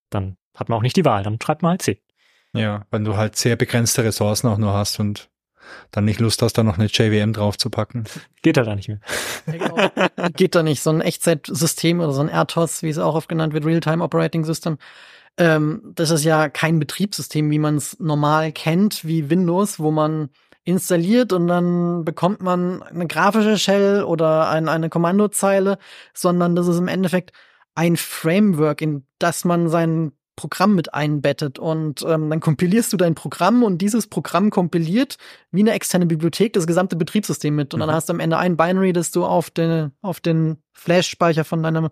Dann 0.10 0.36
hat 0.54 0.68
man 0.68 0.78
auch 0.78 0.84
nicht 0.84 0.98
die 0.98 1.06
Wahl, 1.06 1.24
dann 1.24 1.40
schreibt 1.42 1.62
man 1.62 1.72
halt 1.72 1.84
C. 1.84 2.02
Ja, 2.54 2.86
wenn 2.92 3.06
du 3.06 3.16
halt 3.16 3.38
sehr 3.38 3.56
begrenzte 3.56 4.04
Ressourcen 4.04 4.48
auch 4.48 4.58
nur 4.58 4.74
hast 4.74 5.00
und 5.00 5.30
dann 5.92 6.06
nicht 6.06 6.20
Lust 6.20 6.42
hast, 6.42 6.54
da 6.58 6.64
noch 6.64 6.78
eine 6.78 6.88
JVM 6.88 7.34
draufzupacken. 7.34 8.06
Geht 8.42 8.58
da 8.58 8.64
da 8.64 8.76
nicht 8.76 8.88
mehr. 8.88 9.00
Genau. 9.46 9.78
Geht 10.36 10.56
da 10.56 10.64
nicht. 10.64 10.82
So 10.82 10.90
ein 10.90 11.02
Echtzeitsystem 11.02 12.00
oder 12.00 12.12
so 12.12 12.22
ein 12.22 12.30
RTOS, 12.30 12.84
wie 12.84 12.90
es 12.90 12.98
auch 12.98 13.16
oft 13.16 13.30
genannt 13.30 13.54
wird, 13.54 13.66
Real-Time 13.66 14.04
Operating 14.04 14.46
System. 14.46 14.78
Ähm, 15.38 15.82
das 15.96 16.10
ist 16.10 16.24
ja 16.24 16.50
kein 16.50 16.80
Betriebssystem, 16.80 17.50
wie 17.52 17.60
man 17.60 17.78
es 17.78 18.00
normal 18.00 18.52
kennt, 18.52 19.06
wie 19.06 19.30
Windows, 19.30 19.80
wo 19.80 19.92
man 19.92 20.30
installiert 20.64 21.32
und 21.32 21.48
dann 21.48 22.04
bekommt 22.04 22.42
man 22.42 22.84
eine 22.84 23.08
grafische 23.08 23.58
Shell 23.58 24.04
oder 24.04 24.50
ein, 24.50 24.68
eine 24.68 24.90
Kommandozeile, 24.90 25.78
sondern 26.14 26.56
das 26.56 26.68
ist 26.68 26.78
im 26.78 26.90
Endeffekt 26.90 27.32
ein 27.74 27.96
Framework, 27.96 28.82
in 28.82 29.06
das 29.18 29.46
man 29.46 29.70
sein 29.70 30.12
Programm 30.38 30.76
mit 30.76 30.94
einbettet 30.94 31.60
und 31.60 32.04
ähm, 32.08 32.30
dann 32.30 32.40
kompilierst 32.40 32.94
du 32.94 32.98
dein 32.98 33.16
Programm 33.16 33.64
und 33.64 33.80
dieses 33.80 34.08
Programm 34.08 34.52
kompiliert 34.52 35.18
wie 35.52 35.60
eine 35.60 35.72
externe 35.72 36.06
Bibliothek 36.06 36.54
das 36.54 36.68
gesamte 36.68 36.96
Betriebssystem 36.96 37.54
mit 37.54 37.74
und 37.74 37.80
mhm. 37.80 37.88
dann 37.88 37.96
hast 37.96 38.08
du 38.08 38.14
am 38.14 38.22
Ende 38.22 38.38
ein 38.38 38.56
Binary, 38.56 38.94
das 38.94 39.12
du 39.12 39.26
auf 39.26 39.50
den 39.50 39.92
auf 40.02 40.22
den 40.22 40.58
Flash-Speicher 40.74 41.44
von 41.44 41.62
deiner 41.64 41.92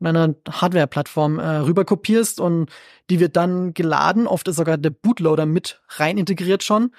deiner 0.00 0.34
Hardware-Plattform 0.50 1.38
äh, 1.38 1.58
rüber 1.58 1.84
kopierst 1.84 2.40
und 2.40 2.70
die 3.10 3.20
wird 3.20 3.36
dann 3.36 3.74
geladen. 3.74 4.26
Oft 4.26 4.48
ist 4.48 4.56
sogar 4.56 4.78
der 4.78 4.90
Bootloader 4.90 5.46
mit 5.46 5.80
rein 5.90 6.18
integriert 6.18 6.64
schon 6.64 6.90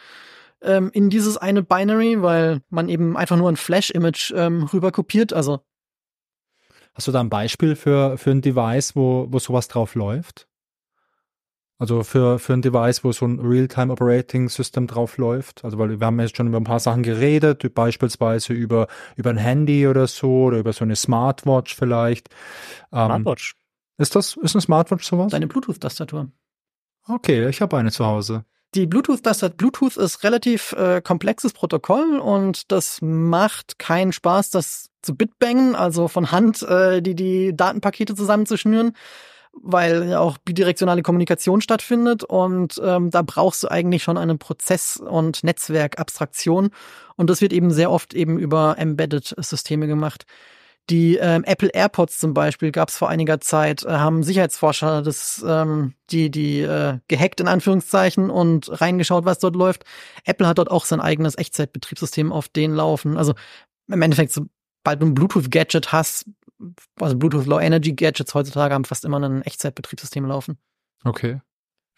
ähm, 0.62 0.92
in 0.94 1.10
dieses 1.10 1.38
eine 1.38 1.64
Binary, 1.64 2.22
weil 2.22 2.62
man 2.70 2.88
eben 2.88 3.18
einfach 3.18 3.36
nur 3.36 3.50
ein 3.50 3.58
Flash-Image 3.58 4.32
ähm, 4.36 4.64
rüber 4.72 4.92
kopiert. 4.92 5.34
Also 5.34 5.60
Hast 6.94 7.08
du 7.08 7.12
da 7.12 7.20
ein 7.20 7.30
Beispiel 7.30 7.76
für, 7.76 8.18
für 8.18 8.30
ein 8.30 8.42
Device, 8.42 8.96
wo, 8.96 9.28
wo 9.30 9.40
sowas 9.40 9.68
drauf 9.68 9.96
läuft? 9.96 10.48
Also 11.84 12.02
für, 12.04 12.40
für 12.40 12.54
ein 12.54 12.62
Device, 12.62 13.04
wo 13.04 13.12
so 13.12 13.26
ein 13.26 13.42
Real-Time 13.42 13.92
Operating 13.92 14.48
System 14.48 14.88
drauf 14.88 15.18
läuft. 15.18 15.66
Also 15.66 15.78
weil 15.78 16.00
wir 16.00 16.08
haben 16.08 16.18
jetzt 16.22 16.38
schon 16.38 16.48
über 16.48 16.56
ein 16.56 16.64
paar 16.64 16.80
Sachen 16.80 17.04
geredet, 17.04 17.74
beispielsweise 17.74 18.54
über, 18.54 18.88
über 19.18 19.32
ein 19.32 19.38
Handy 19.38 19.86
oder 19.86 20.08
so 20.08 20.44
oder 20.44 20.60
über 20.60 20.72
so 20.72 20.86
eine 20.86 20.96
Smartwatch 20.96 21.76
vielleicht. 21.76 22.30
Ähm, 22.94 23.08
Smartwatch. 23.08 23.56
Ist 23.98 24.16
das, 24.16 24.38
ist 24.38 24.56
eine 24.56 24.62
Smartwatch 24.62 25.04
sowas? 25.04 25.34
Deine 25.34 25.48
Bluetooth-Tastatur. 25.48 26.32
Okay, 27.06 27.50
ich 27.50 27.60
habe 27.60 27.76
eine 27.76 27.92
zu 27.92 28.06
Hause. 28.06 28.46
Die 28.76 28.88
Bluetooth-Tastatur, 28.88 29.58
Bluetooth 29.58 29.98
ist 29.98 30.24
relativ 30.24 30.72
äh, 30.78 31.02
komplexes 31.02 31.52
Protokoll 31.52 32.18
und 32.18 32.72
das 32.72 33.00
macht 33.02 33.78
keinen 33.78 34.14
Spaß, 34.14 34.52
das 34.52 34.88
zu 35.02 35.18
bitbangen, 35.18 35.76
also 35.76 36.08
von 36.08 36.32
Hand 36.32 36.64
äh, 36.64 37.02
die, 37.02 37.14
die 37.14 37.54
Datenpakete 37.54 38.16
zusammenzuschnüren 38.16 38.94
weil 39.62 40.10
ja 40.10 40.20
auch 40.20 40.38
bidirektionale 40.40 41.04
Kommunikation 41.04 41.62
stattfindet 41.62 42.24
und 42.24 42.82
ähm, 42.84 43.12
da 43.12 43.22
brauchst 43.22 43.64
du 43.64 43.70
eigentlich 43.70 44.04
schon 44.04 44.18
eine 44.18 44.38
Prozess- 44.38 44.98
und 44.98 45.44
Netzwerkabstraktion 45.44 46.72
und 47.16 47.30
das 47.30 47.42
wird 47.42 47.54
eben 47.54 47.72
sehr 47.72 47.92
oft 47.92 48.14
eben 48.14 48.40
über 48.40 48.76
Embedded-Systeme 48.78 49.88
gemacht. 49.88 50.26
Die 50.90 51.16
ähm, 51.16 51.46
Apple 51.46 51.70
AirPods 51.70 52.20
zum 52.20 52.34
Beispiel 52.34 52.72
gab 52.74 52.90
es 52.90 52.98
vor 52.98 53.08
einiger 53.08 53.40
Zeit, 53.40 53.86
äh, 53.86 53.90
haben 53.90 54.22
Sicherheitsforscher 54.22 55.02
das, 55.02 55.44
ähm, 55.48 55.94
die, 56.10 56.30
die 56.30 56.60
äh, 56.60 57.00
gehackt 57.08 57.40
in 57.40 57.48
Anführungszeichen 57.48 58.30
und 58.30 58.82
reingeschaut, 58.82 59.24
was 59.24 59.40
dort 59.40 59.56
läuft. 59.56 59.86
Apple 60.26 60.46
hat 60.46 60.58
dort 60.58 60.70
auch 60.70 60.84
sein 60.84 61.00
eigenes 61.00 61.38
Echtzeitbetriebssystem 61.38 62.34
auf 62.34 62.50
den 62.50 62.74
laufen. 62.74 63.18
Also 63.18 63.34
im 63.88 64.02
Endeffekt, 64.02 64.34
sobald 64.34 65.02
du 65.02 65.06
ein 65.06 65.14
Bluetooth-Gadget 65.14 65.94
hast, 65.94 66.26
also 67.00 67.18
Bluetooth 67.18 67.46
Low 67.46 67.60
Energy 67.60 67.94
Gadgets 67.94 68.34
heutzutage 68.34 68.74
haben 68.74 68.86
fast 68.86 69.06
immer 69.06 69.20
ein 69.20 69.42
Echtzeitbetriebssystem 69.42 70.26
laufen. 70.26 70.58
Okay. 71.04 71.40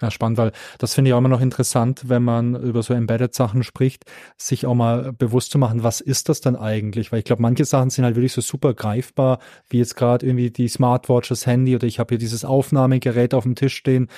Ja, 0.02 0.12
spannend, 0.12 0.38
weil 0.38 0.52
das 0.78 0.94
finde 0.94 1.10
ich 1.10 1.14
auch 1.14 1.20
immer 1.20 1.30
noch 1.30 1.40
interessant, 1.40 2.10
wenn 2.10 2.22
man 2.22 2.54
über 2.62 2.84
so 2.84 2.94
Embedded-Sachen 2.94 3.64
spricht, 3.64 4.04
sich 4.38 4.66
auch 4.66 4.76
mal 4.76 5.14
bewusst 5.14 5.52
zu 5.52 5.58
machen, 5.58 5.84
was 5.84 6.02
ist 6.02 6.28
das 6.28 6.42
denn 6.42 6.58
eigentlich? 6.58 7.14
Weil 7.14 7.20
ich 7.20 7.26
glaube, 7.26 7.42
manche 7.42 7.64
Sachen 7.64 7.90
sind 7.90 8.04
halt 8.04 8.18
wirklich 8.18 8.34
so 8.34 8.42
super 8.42 8.74
greifbar, 8.74 9.40
wie 9.70 9.78
jetzt 9.78 9.96
gerade 9.96 10.26
irgendwie 10.26 10.52
die 10.52 10.68
Smartwatch, 10.68 11.30
das 11.30 11.46
Handy 11.46 11.76
oder 11.76 11.88
ich 11.88 12.00
habe 12.00 12.10
hier 12.10 12.18
dieses 12.18 12.44
Aufnahmegerät 12.44 13.34
auf 13.34 13.44
dem 13.44 13.56
Tisch 13.56 13.76
stehen. 13.78 14.10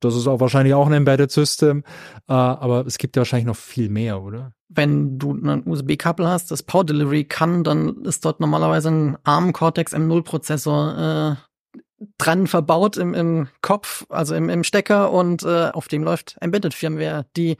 Das 0.00 0.16
ist 0.16 0.26
auch 0.26 0.40
wahrscheinlich 0.40 0.74
auch 0.74 0.86
ein 0.86 0.92
Embedded 0.92 1.30
System, 1.30 1.84
äh, 2.28 2.32
aber 2.32 2.86
es 2.86 2.98
gibt 2.98 3.16
ja 3.16 3.20
wahrscheinlich 3.20 3.46
noch 3.46 3.56
viel 3.56 3.88
mehr, 3.88 4.22
oder? 4.22 4.52
Wenn 4.68 5.18
du 5.18 5.32
ein 5.32 5.66
USB-Kabel 5.66 6.28
hast, 6.28 6.50
das 6.50 6.62
Power 6.62 6.84
Delivery 6.84 7.24
kann, 7.24 7.64
dann 7.64 8.04
ist 8.04 8.24
dort 8.24 8.40
normalerweise 8.40 8.90
ein 8.90 9.18
ARM 9.24 9.52
Cortex 9.52 9.94
M0 9.94 10.22
Prozessor 10.22 11.36
äh, 11.38 12.06
dran 12.18 12.46
verbaut 12.46 12.96
im, 12.96 13.14
im 13.14 13.48
Kopf, 13.62 14.06
also 14.08 14.34
im, 14.34 14.48
im 14.48 14.64
Stecker 14.64 15.12
und 15.12 15.42
äh, 15.42 15.70
auf 15.70 15.88
dem 15.88 16.02
läuft 16.02 16.36
Embedded 16.40 16.74
Firmware, 16.74 17.26
die 17.36 17.56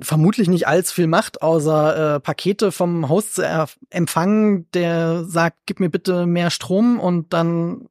vermutlich 0.00 0.48
nicht 0.48 0.66
allzu 0.66 0.94
viel 0.94 1.06
macht, 1.06 1.42
außer 1.42 2.16
äh, 2.16 2.20
Pakete 2.20 2.72
vom 2.72 3.08
Host 3.08 3.34
zu 3.36 3.68
empfangen, 3.90 4.70
der 4.72 5.24
sagt, 5.24 5.58
gib 5.66 5.80
mir 5.80 5.90
bitte 5.90 6.26
mehr 6.26 6.50
Strom 6.50 7.00
und 7.00 7.32
dann 7.32 7.88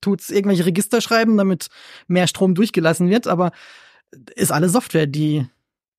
tut's 0.00 0.30
irgendwelche 0.30 0.66
Register 0.66 1.00
schreiben, 1.00 1.36
damit 1.36 1.68
mehr 2.06 2.26
Strom 2.26 2.54
durchgelassen 2.54 3.08
wird, 3.08 3.26
aber 3.26 3.52
ist 4.34 4.52
alle 4.52 4.68
Software, 4.68 5.06
die, 5.06 5.46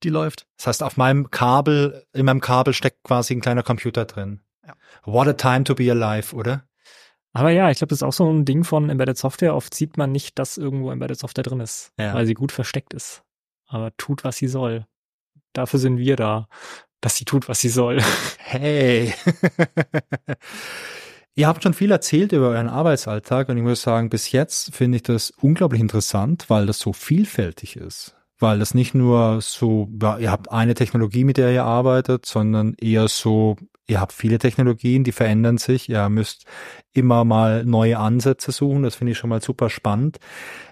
die 0.04 0.10
läuft. 0.10 0.48
Das 0.58 0.68
heißt, 0.68 0.84
auf 0.84 0.98
meinem 0.98 1.32
Kabel, 1.32 2.06
in 2.14 2.26
meinem 2.26 2.42
Kabel 2.42 2.74
steckt 2.74 3.04
quasi 3.04 3.34
ein 3.34 3.42
kleiner 3.42 3.64
Computer 3.64 4.06
drin. 4.06 4.42
Ja. 4.66 4.76
What 5.04 5.28
a 5.28 5.34
time 5.34 5.64
to 5.64 5.76
be 5.76 5.92
alive, 5.92 6.36
oder? 6.36 6.66
Aber 7.34 7.50
ja, 7.50 7.70
ich 7.70 7.80
glaube, 7.80 7.90
das 7.90 8.00
ist 8.00 8.04
auch 8.04 8.14
so 8.14 8.32
ein 8.32 8.46
Ding 8.46 8.64
von 8.64 8.90
Embedded 8.90 9.18
Software. 9.18 9.56
Oft 9.56 9.74
sieht 9.74 9.98
man 9.98 10.12
nicht, 10.12 10.40
dass 10.40 10.58
irgendwo 10.58 10.90
Embedded 10.90 11.20
Software 11.20 11.44
drin 11.44 11.60
ist, 11.60 11.92
ja. 12.00 12.14
weil 12.14 12.26
sie 12.26 12.34
gut 12.34 12.54
versteckt 12.54 12.94
ist. 12.94 13.24
Aber 13.68 13.96
tut, 13.98 14.24
was 14.24 14.38
sie 14.38 14.48
soll. 14.48 14.86
Dafür 15.52 15.80
sind 15.80 15.98
wir 15.98 16.16
da, 16.16 16.48
dass 17.02 17.18
sie 17.18 17.26
tut, 17.26 17.50
was 17.50 17.60
sie 17.60 17.70
soll. 17.70 18.02
Hey. 18.38 19.14
Ihr 21.38 21.48
habt 21.48 21.64
schon 21.64 21.74
viel 21.74 21.92
erzählt 21.92 22.32
über 22.32 22.50
euren 22.50 22.70
Arbeitsalltag 22.70 23.50
und 23.50 23.58
ich 23.58 23.64
muss 23.64 23.82
sagen, 23.82 24.10
bis 24.10 24.32
jetzt 24.32 24.74
finde 24.74 24.96
ich 24.96 25.04
das 25.04 25.32
unglaublich 25.32 25.82
interessant, 25.82 26.46
weil 26.50 26.66
das 26.66 26.80
so 26.80 26.94
vielfältig 26.94 27.76
ist. 27.76 28.16
Weil 28.40 28.60
das 28.60 28.74
nicht 28.74 28.96
nur 28.96 29.42
so, 29.42 29.90
ihr 30.20 30.32
habt 30.32 30.50
eine 30.50 30.76
Technologie, 30.76 31.26
mit 31.26 31.36
der 31.36 31.52
ihr 31.52 31.66
arbeitet, 31.66 32.26
sondern 32.26 32.74
eher 32.76 33.10
so 33.10 33.58
ihr 33.88 34.00
habt 34.00 34.14
viele 34.14 34.40
Technologien, 34.40 35.04
die 35.04 35.12
verändern 35.12 35.58
sich. 35.58 35.90
Ihr 35.90 36.10
müsst 36.10 36.46
immer 36.94 37.26
mal 37.26 37.66
neue 37.66 38.00
Ansätze 38.00 38.52
suchen. 38.52 38.84
Das 38.84 38.96
finde 38.96 39.12
ich 39.12 39.18
schon 39.18 39.30
mal 39.30 39.42
super 39.42 39.70
spannend. 39.70 40.18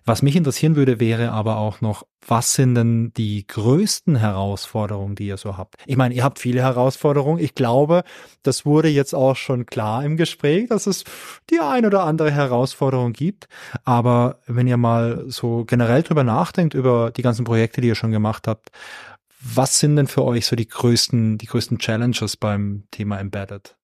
Was 0.06 0.22
mich 0.22 0.36
interessieren 0.36 0.76
würde, 0.76 1.00
wäre 1.00 1.32
aber 1.32 1.58
auch 1.58 1.82
noch, 1.82 2.06
was 2.26 2.54
sind 2.54 2.76
denn 2.76 3.12
die 3.16 3.46
größten 3.46 4.16
Herausforderungen, 4.16 5.16
die 5.16 5.28
ihr 5.28 5.38
so 5.38 5.58
habt? 5.58 5.76
Ich 5.86 5.98
meine, 5.98 6.16
ihr 6.16 6.24
habt 6.24 6.40
viele 6.40 6.62
Herausforderungen. 6.62 7.44
Ich 7.44 7.56
glaube, 7.56 8.04
das 8.42 8.66
wurde 8.66 8.88
jetzt 8.88 9.14
auch 9.14 9.36
schon 9.36 9.66
klar 9.66 10.04
im 10.04 10.18
Gespräch, 10.18 10.70
dass 10.70 10.88
es 10.88 11.04
die 11.50 11.60
ein 11.60 11.86
oder 11.86 12.04
andere 12.04 12.32
Herausforderung 12.32 13.14
gibt. 13.14 13.48
Aber 13.84 14.40
wenn 14.48 14.68
ihr 14.68 14.78
mal 14.78 15.26
so 15.28 15.66
generell 15.66 16.04
drüber 16.04 16.24
nachdenkt, 16.24 16.74
über 16.74 17.12
die 17.12 17.22
ganzen 17.22 17.44
Projekte, 17.44 17.82
die 17.82 17.90
ihr 17.90 17.96
schon 17.96 18.12
gemacht 18.12 18.48
habt, 18.48 18.72
was 19.44 19.80
sind 19.80 19.98
denn 19.98 20.08
für 20.08 20.24
euch 20.24 20.46
so 20.46 20.56
die 20.56 20.68
größten, 20.68 21.38
die 21.38 21.46
größten 21.46 21.78
Challenges 21.78 22.38
beim 22.38 22.88
Thema 22.92 23.20
Embedded? 23.20 23.78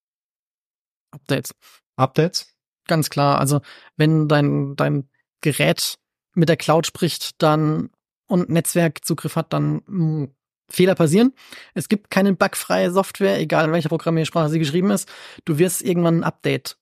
Updates. 1.12 1.51
Updates? 1.97 2.55
Ganz 2.88 3.10
klar. 3.10 3.39
Also 3.39 3.62
wenn 3.97 4.28
dein, 4.28 4.76
dein 4.76 5.10
Gerät 5.41 5.99
mit 6.34 6.49
der 6.49 6.57
Cloud 6.57 6.88
spricht, 6.88 7.41
dann 7.41 7.89
und 8.28 8.49
Netzwerkzugriff 8.49 9.36
hat, 9.36 9.53
dann 9.53 9.82
mh, 9.86 9.88
hm, 9.88 10.36
Fehler 10.72 10.95
passieren. 10.95 11.34
Es 11.74 11.89
gibt 11.89 12.12
keine 12.12 12.34
bugfreie 12.34 12.91
Software, 12.91 13.39
egal 13.39 13.66
in 13.66 13.72
welcher 13.72 13.89
Programmiersprache 13.89 14.49
sie 14.49 14.60
geschrieben 14.60 14.91
ist. 14.91 15.10
Du 15.45 15.57
wirst 15.57 15.82
irgendwann 15.82 16.20
ein 16.20 16.24
Update 16.24 16.78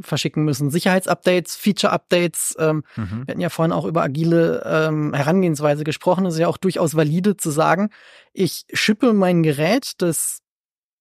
verschicken 0.00 0.44
müssen. 0.44 0.70
Sicherheitsupdates, 0.70 1.56
Feature-Updates. 1.56 2.56
Ähm, 2.58 2.84
mhm. 2.96 3.22
Wir 3.26 3.32
hatten 3.32 3.40
ja 3.40 3.48
vorhin 3.48 3.72
auch 3.72 3.84
über 3.84 4.02
agile 4.02 4.62
ähm, 4.64 5.14
Herangehensweise 5.14 5.84
gesprochen. 5.84 6.26
Es 6.26 6.34
ist 6.34 6.40
ja 6.40 6.48
auch 6.48 6.58
durchaus 6.58 6.96
valide 6.96 7.36
zu 7.36 7.50
sagen, 7.50 7.90
ich 8.32 8.64
schippe 8.72 9.12
mein 9.12 9.42
Gerät, 9.42 9.92
das 9.98 10.40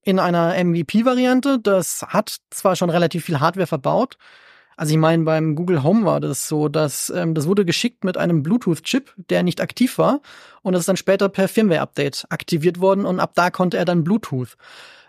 in 0.03 0.19
einer 0.19 0.55
MVP-Variante, 0.63 1.59
das 1.59 2.01
hat 2.01 2.37
zwar 2.49 2.77
schon 2.77 2.89
relativ 2.89 3.25
viel 3.25 3.41
Hardware 3.41 3.67
verbaut. 3.67 4.17
Also 4.77 4.91
ich 4.93 4.97
meine, 4.97 5.23
beim 5.23 5.55
Google 5.55 5.83
Home 5.83 6.05
war 6.05 6.21
das 6.21 6.47
so, 6.47 6.69
dass 6.69 7.09
ähm, 7.09 7.33
das 7.33 7.47
wurde 7.47 7.65
geschickt 7.65 8.05
mit 8.05 8.15
einem 8.15 8.41
Bluetooth-Chip, 8.41 9.13
der 9.29 9.43
nicht 9.43 9.59
aktiv 9.59 9.97
war, 9.97 10.21
und 10.61 10.73
das 10.73 10.81
ist 10.81 10.87
dann 10.87 10.97
später 10.97 11.27
per 11.27 11.47
Firmware-Update 11.47 12.27
aktiviert 12.29 12.79
worden 12.79 13.05
und 13.05 13.19
ab 13.19 13.33
da 13.35 13.49
konnte 13.49 13.77
er 13.77 13.85
dann 13.85 14.03
Bluetooth. 14.03 14.55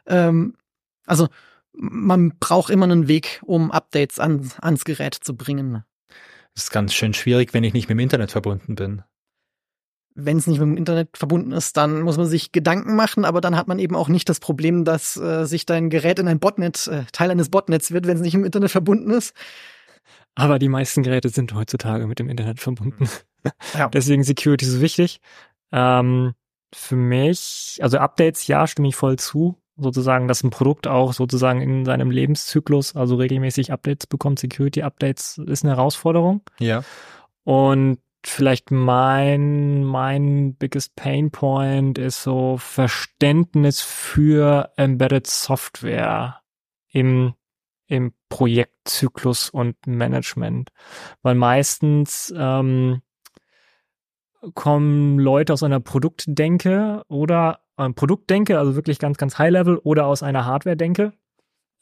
Ähm, 0.06 0.54
also 1.06 1.28
man 1.78 2.32
braucht 2.38 2.70
immer 2.70 2.84
einen 2.84 3.08
Weg, 3.08 3.40
um 3.44 3.70
Updates 3.70 4.18
an, 4.18 4.50
ans 4.60 4.84
Gerät 4.84 5.14
zu 5.14 5.36
bringen. 5.36 5.84
Das 6.54 6.64
ist 6.64 6.70
ganz 6.70 6.92
schön 6.92 7.14
schwierig, 7.14 7.54
wenn 7.54 7.64
ich 7.64 7.72
nicht 7.72 7.88
mit 7.88 7.96
dem 7.96 8.00
Internet 8.00 8.32
verbunden 8.32 8.74
bin. 8.74 9.02
Wenn 10.14 10.38
es 10.38 10.48
nicht 10.48 10.58
mit 10.58 10.66
dem 10.66 10.76
Internet 10.76 11.16
verbunden 11.16 11.52
ist, 11.52 11.76
dann 11.76 12.02
muss 12.02 12.16
man 12.16 12.26
sich 12.26 12.50
Gedanken 12.50 12.96
machen, 12.96 13.24
aber 13.24 13.40
dann 13.40 13.56
hat 13.56 13.68
man 13.68 13.78
eben 13.78 13.94
auch 13.94 14.08
nicht 14.08 14.28
das 14.28 14.40
Problem, 14.40 14.84
dass 14.84 15.16
äh, 15.16 15.44
sich 15.44 15.64
dein 15.66 15.90
Gerät 15.90 16.18
in 16.18 16.26
ein 16.26 16.40
Botnet, 16.40 16.88
äh, 16.88 17.04
Teil 17.12 17.30
eines 17.30 17.50
Botnets 17.50 17.92
wird, 17.92 18.08
wenn 18.08 18.16
es 18.16 18.22
nicht 18.22 18.34
im 18.34 18.44
Internet 18.44 18.72
verbunden 18.72 19.10
ist. 19.10 19.32
Aber 20.34 20.58
die 20.58 20.68
meisten 20.68 21.04
Geräte 21.04 21.28
sind 21.28 21.54
heutzutage 21.54 22.08
mit 22.08 22.18
dem 22.18 22.28
Internet 22.28 22.60
verbunden. 22.60 23.08
Ja. 23.72 23.88
Deswegen 23.88 24.24
Security 24.24 24.66
so 24.66 24.80
wichtig. 24.80 25.20
Ähm, 25.70 26.34
für 26.74 26.96
mich, 26.96 27.78
also 27.80 27.98
Updates, 27.98 28.48
ja, 28.48 28.66
stimme 28.66 28.88
ich 28.88 28.96
voll 28.96 29.16
zu 29.16 29.56
sozusagen, 29.78 30.28
dass 30.28 30.42
ein 30.42 30.50
Produkt 30.50 30.86
auch 30.86 31.12
sozusagen 31.12 31.60
in 31.60 31.84
seinem 31.84 32.10
Lebenszyklus, 32.10 32.96
also 32.96 33.16
regelmäßig 33.16 33.72
Updates 33.72 34.06
bekommt, 34.06 34.38
Security-Updates 34.38 35.38
ist 35.38 35.64
eine 35.64 35.76
Herausforderung. 35.76 36.42
Ja. 36.58 36.82
Und 37.44 37.98
vielleicht 38.24 38.70
mein, 38.70 39.84
mein 39.84 40.54
biggest 40.54 40.96
pain 40.96 41.30
point 41.30 41.98
ist 41.98 42.22
so 42.22 42.56
Verständnis 42.58 43.80
für 43.80 44.70
Embedded 44.76 45.26
Software 45.26 46.40
im, 46.90 47.34
im 47.86 48.12
Projektzyklus 48.28 49.50
und 49.50 49.76
Management. 49.86 50.70
Weil 51.22 51.36
meistens 51.36 52.32
ähm, 52.36 53.02
kommen 54.54 55.18
Leute 55.18 55.52
aus 55.52 55.62
einer 55.62 55.80
Produktdenke 55.80 57.02
oder 57.08 57.60
ähm, 57.78 57.94
Produktdenke, 57.94 58.58
also 58.58 58.74
wirklich 58.74 58.98
ganz, 58.98 59.18
ganz 59.18 59.38
High-Level 59.38 59.78
oder 59.78 60.06
aus 60.06 60.22
einer 60.22 60.44
Hardware-Denke. 60.44 61.12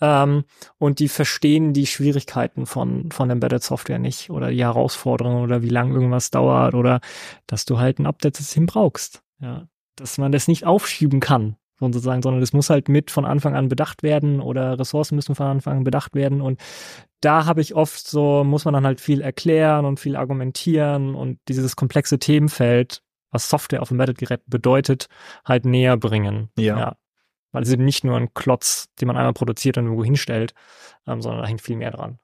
Ähm, 0.01 0.45
und 0.79 0.99
die 0.99 1.09
verstehen 1.09 1.73
die 1.73 1.87
Schwierigkeiten 1.87 2.67
von, 2.67 3.11
von 3.11 3.31
Embedded 3.31 3.63
Software 3.63 3.99
nicht 3.99 4.31
oder 4.31 4.51
die 4.51 4.63
Herausforderungen 4.63 5.43
oder 5.43 5.63
wie 5.63 5.71
lange 5.71 5.95
irgendwas 5.95 6.31
dauert 6.31 6.75
oder 6.75 7.01
dass 7.47 7.65
du 7.65 7.79
halt 7.79 7.99
ein 7.99 8.07
Update-System 8.07 8.67
brauchst. 8.67 9.23
Ja, 9.41 9.69
dass 9.97 10.19
man 10.19 10.33
das 10.33 10.49
nicht 10.49 10.67
aufschieben 10.67 11.21
kann, 11.21 11.57
sozusagen, 11.81 12.23
sondern 12.23 12.41
das 12.41 12.53
muss 12.53 12.71
halt 12.71 12.89
mit 12.89 13.11
von 13.11 13.25
Anfang 13.25 13.55
an 13.55 13.69
bedacht 13.69 14.03
werden 14.03 14.41
oder 14.41 14.79
Ressourcen 14.79 15.17
müssen 15.17 15.35
von 15.35 15.47
Anfang 15.47 15.79
an 15.79 15.85
bedacht 15.85 16.15
werden 16.15 16.43
und 16.43 16.61
da 17.21 17.47
habe 17.47 17.63
ich 17.63 17.75
oft 17.75 18.07
so, 18.07 18.45
muss 18.45 18.67
man 18.67 18.75
dann 18.75 18.87
halt 18.87 19.01
viel 19.01 19.23
erklären 19.23 19.87
und 19.87 19.99
viel 19.99 20.17
argumentieren 20.17 21.15
und 21.15 21.39
dieses 21.49 21.75
komplexe 21.75 22.19
Themenfeld 22.19 23.03
was 23.31 23.49
Software 23.49 23.83
auf 23.83 23.91
Embedded-Geräten 23.91 24.49
bedeutet, 24.49 25.09
halt 25.45 25.65
näher 25.65 25.97
bringen. 25.97 26.51
Ja. 26.59 26.79
ja. 26.79 26.97
Weil 27.53 27.63
es 27.63 27.73
eben 27.73 27.85
nicht 27.85 28.05
nur 28.05 28.17
ein 28.17 28.35
Klotz, 28.35 28.89
den 29.01 29.09
man 29.09 29.17
einmal 29.17 29.33
produziert 29.33 29.79
und 29.79 29.85
irgendwo 29.85 30.05
hinstellt, 30.05 30.55
ähm, 31.07 31.23
sondern 31.23 31.43
da 31.43 31.49
hängt 31.49 31.63
viel 31.63 31.77
mehr 31.77 31.91
dran. 31.91 32.19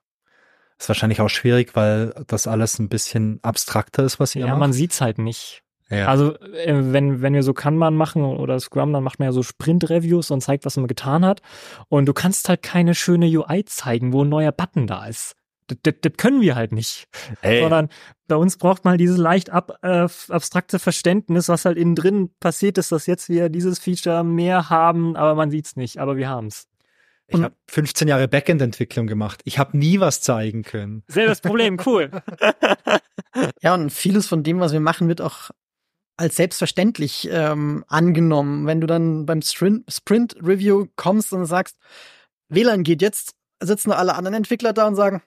Ist 0.79 0.89
wahrscheinlich 0.89 1.21
auch 1.21 1.29
schwierig, 1.29 1.75
weil 1.75 2.13
das 2.27 2.47
alles 2.47 2.79
ein 2.79 2.89
bisschen 2.89 3.39
abstrakter 3.41 4.03
ist, 4.03 4.19
was 4.19 4.35
ihr 4.35 4.41
ja, 4.41 4.47
macht. 4.47 4.55
Ja, 4.55 4.59
man 4.59 4.73
sieht's 4.73 5.01
halt 5.01 5.17
nicht. 5.17 5.63
Ja. 5.89 6.07
Also 6.07 6.35
äh, 6.39 6.73
wenn, 6.91 7.21
wenn 7.21 7.33
wir 7.33 7.43
so 7.43 7.53
Kanban 7.53 7.95
machen 7.95 8.23
oder 8.23 8.59
Scrum, 8.59 8.93
dann 8.93 9.03
macht 9.03 9.19
man 9.19 9.27
ja 9.27 9.31
so 9.31 9.43
Sprint-Reviews 9.43 10.31
und 10.31 10.41
zeigt, 10.41 10.65
was 10.65 10.77
man 10.77 10.87
getan 10.87 11.25
hat. 11.25 11.41
Und 11.89 12.05
du 12.05 12.13
kannst 12.13 12.49
halt 12.49 12.63
keine 12.63 12.95
schöne 12.95 13.27
UI 13.27 13.65
zeigen, 13.65 14.13
wo 14.13 14.23
ein 14.23 14.29
neuer 14.29 14.51
Button 14.51 14.87
da 14.87 15.05
ist. 15.05 15.35
Das, 15.81 15.95
das, 16.01 16.13
können 16.17 16.41
wir 16.41 16.55
halt 16.55 16.71
nicht. 16.71 17.07
Hey. 17.41 17.61
Sondern 17.61 17.89
bei 18.27 18.35
uns 18.35 18.57
braucht 18.57 18.83
man 18.83 18.91
halt 18.91 19.01
dieses 19.01 19.17
leicht 19.17 19.49
ab, 19.49 19.77
äh, 19.81 20.07
abstrakte 20.29 20.79
Verständnis, 20.79 21.49
was 21.49 21.65
halt 21.65 21.77
innen 21.77 21.95
drin 21.95 22.29
passiert 22.39 22.77
ist, 22.77 22.91
dass 22.91 23.07
jetzt 23.07 23.29
wir 23.29 23.49
dieses 23.49 23.79
Feature 23.79 24.23
mehr 24.23 24.69
haben, 24.69 25.15
aber 25.15 25.35
man 25.35 25.51
sieht's 25.51 25.75
nicht, 25.75 25.97
aber 25.97 26.17
wir 26.17 26.29
haben's. 26.29 26.67
Ich 27.27 27.41
habe 27.41 27.55
15 27.69 28.07
Jahre 28.07 28.27
Backend-Entwicklung 28.27 29.07
gemacht. 29.07 29.41
Ich 29.45 29.57
habe 29.57 29.77
nie 29.77 29.99
was 29.99 30.21
zeigen 30.21 30.63
können. 30.63 31.03
Selbes 31.07 31.41
Problem, 31.41 31.79
cool. 31.85 32.11
ja, 33.61 33.73
und 33.73 33.91
vieles 33.91 34.27
von 34.27 34.43
dem, 34.43 34.59
was 34.59 34.73
wir 34.73 34.79
machen, 34.79 35.07
wird 35.07 35.21
auch 35.21 35.49
als 36.17 36.35
selbstverständlich 36.35 37.27
ähm, 37.31 37.83
angenommen. 37.87 38.67
Wenn 38.67 38.81
du 38.81 38.87
dann 38.87 39.25
beim 39.25 39.41
Sprint-Review 39.41 40.87
kommst 40.95 41.33
und 41.33 41.45
sagst, 41.45 41.77
WLAN 42.49 42.83
geht 42.83 43.01
jetzt, 43.01 43.35
sitzen 43.61 43.91
alle 43.91 44.15
anderen 44.15 44.35
Entwickler 44.35 44.73
da 44.73 44.87
und 44.87 44.95
sagen, 44.95 45.21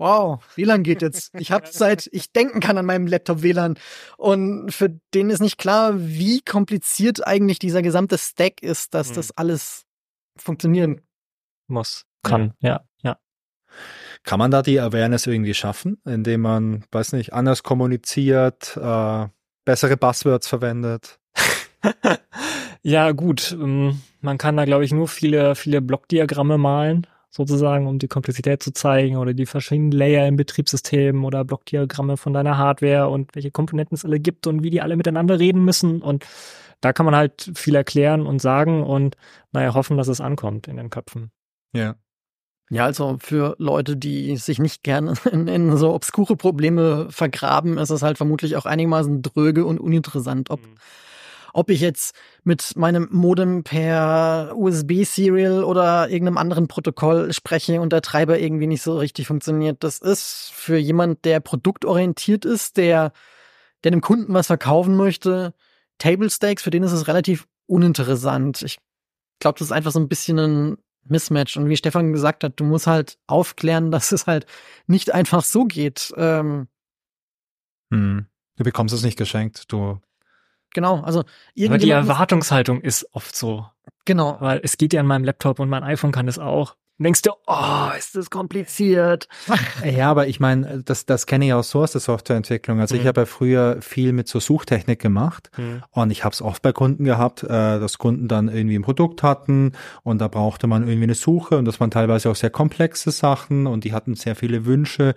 wow, 0.00 0.42
WLAN 0.56 0.82
geht 0.82 1.02
jetzt. 1.02 1.30
Ich 1.38 1.52
habe 1.52 1.68
seit 1.70 2.08
ich 2.10 2.32
denken 2.32 2.60
kann 2.60 2.78
an 2.78 2.86
meinem 2.86 3.06
Laptop 3.06 3.42
WLAN. 3.42 3.76
Und 4.16 4.72
für 4.72 4.88
den 5.14 5.28
ist 5.28 5.40
nicht 5.40 5.58
klar, 5.58 5.92
wie 5.94 6.40
kompliziert 6.40 7.26
eigentlich 7.26 7.58
dieser 7.58 7.82
gesamte 7.82 8.16
Stack 8.16 8.62
ist, 8.62 8.94
dass 8.94 9.10
mhm. 9.10 9.14
das 9.14 9.30
alles 9.36 9.84
funktionieren 10.36 11.02
muss, 11.66 12.06
kann, 12.22 12.54
ja, 12.60 12.80
ja. 13.02 13.18
Kann 14.24 14.38
man 14.38 14.50
da 14.50 14.62
die 14.62 14.80
Awareness 14.80 15.26
irgendwie 15.26 15.54
schaffen, 15.54 16.00
indem 16.06 16.40
man, 16.40 16.84
weiß 16.90 17.12
nicht, 17.12 17.34
anders 17.34 17.62
kommuniziert, 17.62 18.76
äh, 18.78 19.28
bessere 19.66 19.96
Buzzwords 19.98 20.48
verwendet? 20.48 21.20
ja, 22.82 23.12
gut. 23.12 23.52
Ähm, 23.52 24.00
man 24.22 24.38
kann 24.38 24.56
da, 24.56 24.64
glaube 24.64 24.84
ich, 24.84 24.92
nur 24.92 25.08
viele, 25.08 25.54
viele 25.54 25.82
Blockdiagramme 25.82 26.56
malen 26.56 27.06
sozusagen, 27.30 27.86
um 27.86 27.98
die 27.98 28.08
Komplexität 28.08 28.62
zu 28.62 28.72
zeigen 28.72 29.16
oder 29.16 29.34
die 29.34 29.46
verschiedenen 29.46 29.92
Layer 29.92 30.26
im 30.26 30.36
Betriebssystem 30.36 31.24
oder 31.24 31.44
Blockdiagramme 31.44 32.16
von 32.16 32.32
deiner 32.32 32.58
Hardware 32.58 33.08
und 33.08 33.34
welche 33.34 33.50
Komponenten 33.50 33.94
es 33.94 34.04
alle 34.04 34.18
gibt 34.18 34.46
und 34.46 34.62
wie 34.62 34.70
die 34.70 34.80
alle 34.80 34.96
miteinander 34.96 35.38
reden 35.38 35.64
müssen. 35.64 36.02
Und 36.02 36.26
da 36.80 36.92
kann 36.92 37.06
man 37.06 37.14
halt 37.14 37.52
viel 37.54 37.74
erklären 37.74 38.26
und 38.26 38.40
sagen 38.40 38.82
und 38.82 39.16
naja, 39.52 39.74
hoffen, 39.74 39.96
dass 39.96 40.08
es 40.08 40.20
ankommt 40.20 40.66
in 40.66 40.76
den 40.76 40.90
Köpfen. 40.90 41.30
Ja. 41.72 41.96
Ja, 42.72 42.84
also 42.84 43.16
für 43.20 43.56
Leute, 43.58 43.96
die 43.96 44.36
sich 44.36 44.60
nicht 44.60 44.84
gerne 44.84 45.14
in, 45.32 45.48
in, 45.48 45.76
so 45.76 45.92
obskure 45.92 46.36
Probleme 46.36 47.08
vergraben, 47.10 47.78
ist 47.78 47.90
es 47.90 48.02
halt 48.02 48.16
vermutlich 48.16 48.56
auch 48.56 48.66
einigermaßen 48.66 49.22
dröge 49.22 49.64
und 49.64 49.80
uninteressant, 49.80 50.50
ob 50.50 50.60
mhm 50.60 50.76
ob 51.52 51.70
ich 51.70 51.80
jetzt 51.80 52.14
mit 52.44 52.76
meinem 52.76 53.08
Modem 53.10 53.64
per 53.64 54.52
USB-Serial 54.56 55.64
oder 55.64 56.08
irgendeinem 56.08 56.38
anderen 56.38 56.68
Protokoll 56.68 57.32
spreche 57.32 57.80
und 57.80 57.92
der 57.92 58.02
Treiber 58.02 58.38
irgendwie 58.38 58.66
nicht 58.66 58.82
so 58.82 58.98
richtig 58.98 59.26
funktioniert. 59.26 59.82
Das 59.84 59.98
ist 59.98 60.50
für 60.52 60.76
jemand, 60.76 61.24
der 61.24 61.40
produktorientiert 61.40 62.44
ist, 62.44 62.76
der, 62.76 63.12
der 63.84 63.90
dem 63.90 64.00
Kunden 64.00 64.32
was 64.34 64.46
verkaufen 64.46 64.96
möchte, 64.96 65.54
Table 65.98 66.30
Stakes, 66.30 66.62
für 66.62 66.70
den 66.70 66.82
ist 66.82 66.92
es 66.92 67.08
relativ 67.08 67.46
uninteressant. 67.66 68.62
Ich 68.62 68.78
glaube, 69.38 69.58
das 69.58 69.68
ist 69.68 69.72
einfach 69.72 69.92
so 69.92 70.00
ein 70.00 70.08
bisschen 70.08 70.38
ein 70.38 70.76
Mismatch. 71.04 71.56
Und 71.56 71.68
wie 71.68 71.76
Stefan 71.76 72.12
gesagt 72.12 72.44
hat, 72.44 72.58
du 72.58 72.64
musst 72.64 72.86
halt 72.86 73.18
aufklären, 73.26 73.90
dass 73.90 74.12
es 74.12 74.26
halt 74.26 74.46
nicht 74.86 75.12
einfach 75.12 75.44
so 75.44 75.64
geht. 75.64 76.12
Ähm, 76.16 76.68
hm. 77.92 78.26
Du 78.56 78.64
bekommst 78.64 78.94
es 78.94 79.02
nicht 79.02 79.18
geschenkt. 79.18 79.72
Du 79.72 80.00
genau. 80.72 81.00
Also 81.02 81.24
Aber 81.64 81.78
die 81.78 81.90
Erwartungshaltung 81.90 82.80
ist 82.80 83.08
oft 83.12 83.36
so. 83.36 83.66
Genau. 84.04 84.36
Weil 84.40 84.60
es 84.62 84.76
geht 84.76 84.92
ja 84.92 85.00
an 85.00 85.06
meinem 85.06 85.24
Laptop 85.24 85.60
und 85.60 85.68
mein 85.68 85.82
iPhone 85.82 86.12
kann 86.12 86.26
das 86.26 86.38
auch. 86.38 86.76
Und 87.00 87.04
denkst 87.04 87.22
du, 87.22 87.30
oh, 87.46 87.88
ist 87.98 88.14
das 88.14 88.28
kompliziert. 88.28 89.26
Ja, 89.82 90.10
aber 90.10 90.26
ich 90.28 90.38
meine, 90.40 90.82
das, 90.84 91.06
das 91.06 91.24
kenne 91.24 91.46
ich 91.46 91.52
auch 91.54 91.64
so 91.64 91.80
aus 91.80 91.92
der 91.92 92.02
Softwareentwicklung. 92.02 92.80
Also 92.80 92.94
ich 92.94 93.04
Mhm. 93.04 93.08
habe 93.08 93.20
ja 93.22 93.26
früher 93.26 93.78
viel 93.80 94.12
mit 94.12 94.28
so 94.28 94.38
Suchtechnik 94.40 94.98
gemacht 95.00 95.50
und 95.92 96.10
ich 96.10 96.22
habe 96.24 96.34
es 96.34 96.42
oft 96.42 96.60
bei 96.60 96.72
Kunden 96.72 97.04
gehabt, 97.04 97.42
äh, 97.42 97.48
dass 97.48 97.96
Kunden 97.96 98.28
dann 98.28 98.48
irgendwie 98.48 98.78
ein 98.78 98.82
Produkt 98.82 99.22
hatten 99.22 99.72
und 100.02 100.20
da 100.20 100.28
brauchte 100.28 100.66
man 100.66 100.82
irgendwie 100.82 101.04
eine 101.04 101.14
Suche 101.14 101.56
und 101.56 101.64
das 101.64 101.80
waren 101.80 101.90
teilweise 101.90 102.28
auch 102.30 102.36
sehr 102.36 102.50
komplexe 102.50 103.10
Sachen 103.10 103.66
und 103.66 103.84
die 103.84 103.94
hatten 103.94 104.14
sehr 104.14 104.36
viele 104.36 104.66
Wünsche 104.66 105.14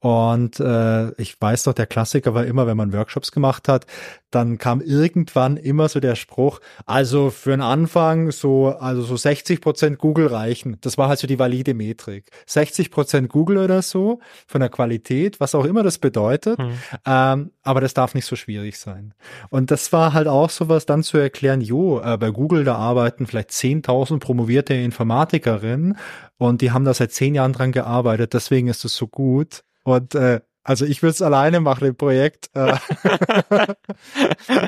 und 0.00 0.58
äh, 0.60 1.10
ich 1.20 1.38
weiß 1.40 1.64
doch, 1.64 1.74
der 1.74 1.86
Klassiker 1.86 2.32
war 2.34 2.46
immer, 2.46 2.66
wenn 2.66 2.76
man 2.78 2.94
Workshops 2.94 3.30
gemacht 3.32 3.68
hat, 3.68 3.84
dann 4.30 4.56
kam 4.58 4.80
irgendwann 4.80 5.56
immer 5.58 5.88
so 5.88 6.00
der 6.00 6.14
Spruch, 6.14 6.60
also 6.86 7.30
für 7.30 7.50
den 7.50 7.60
Anfang 7.60 8.30
so, 8.30 8.68
also 8.68 9.02
so 9.02 9.16
60 9.16 9.60
Prozent 9.60 9.98
Google 9.98 10.26
reichen. 10.26 10.78
Das 10.80 10.98
war 10.98 11.08
halt 11.08 11.18
so 11.18 11.25
die 11.26 11.38
valide 11.38 11.74
Metrik. 11.74 12.30
60 12.46 12.90
Prozent 12.90 13.28
Google 13.28 13.58
oder 13.58 13.82
so 13.82 14.20
von 14.46 14.60
der 14.60 14.70
Qualität, 14.70 15.40
was 15.40 15.54
auch 15.54 15.64
immer 15.64 15.82
das 15.82 15.98
bedeutet. 15.98 16.58
Hm. 16.58 16.72
Ähm, 17.06 17.50
aber 17.62 17.80
das 17.80 17.94
darf 17.94 18.14
nicht 18.14 18.26
so 18.26 18.36
schwierig 18.36 18.78
sein. 18.78 19.14
Und 19.50 19.70
das 19.70 19.92
war 19.92 20.12
halt 20.12 20.28
auch 20.28 20.50
sowas 20.50 20.86
dann 20.86 21.02
zu 21.02 21.18
erklären, 21.18 21.60
jo, 21.60 22.00
äh, 22.00 22.16
bei 22.16 22.30
Google, 22.30 22.64
da 22.64 22.76
arbeiten 22.76 23.26
vielleicht 23.26 23.50
10.000 23.50 24.18
promovierte 24.18 24.74
Informatikerinnen 24.74 25.96
und 26.38 26.60
die 26.60 26.70
haben 26.70 26.84
da 26.84 26.94
seit 26.94 27.12
zehn 27.12 27.34
Jahren 27.34 27.52
dran 27.52 27.72
gearbeitet, 27.72 28.34
deswegen 28.34 28.68
ist 28.68 28.84
es 28.84 28.94
so 28.94 29.06
gut. 29.06 29.62
Und 29.84 30.14
äh, 30.14 30.40
also 30.66 30.84
ich 30.84 31.00
würde 31.00 31.12
es 31.12 31.22
alleine 31.22 31.60
machen 31.60 31.86
im 31.86 31.94
Projekt. 31.94 32.50
Äh, 32.54 32.76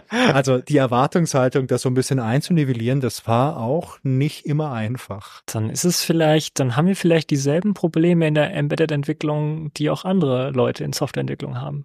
also 0.33 0.59
die 0.59 0.77
Erwartungshaltung, 0.77 1.67
das 1.67 1.83
so 1.83 1.91
ein 1.91 1.95
bisschen 1.95 2.21
einzunivellieren, 2.21 3.01
das 3.01 3.27
war 3.27 3.57
auch 3.57 3.99
nicht 4.05 4.47
immer 4.47 4.71
einfach. 4.71 5.43
Dann 5.47 5.71
ist 5.71 5.85
es 5.85 6.05
vielleicht, 6.05 6.61
dann 6.61 6.77
haben 6.77 6.87
wir 6.87 6.95
vielleicht 6.95 7.31
dieselben 7.31 7.75
Probleme 7.75 8.29
in 8.29 8.35
der 8.35 8.55
Embedded-Entwicklung, 8.55 9.73
die 9.75 9.91
auch 9.91 10.05
andere 10.05 10.51
Leute 10.51 10.85
in 10.85 10.93
Softwareentwicklung 10.93 11.61
haben. 11.61 11.85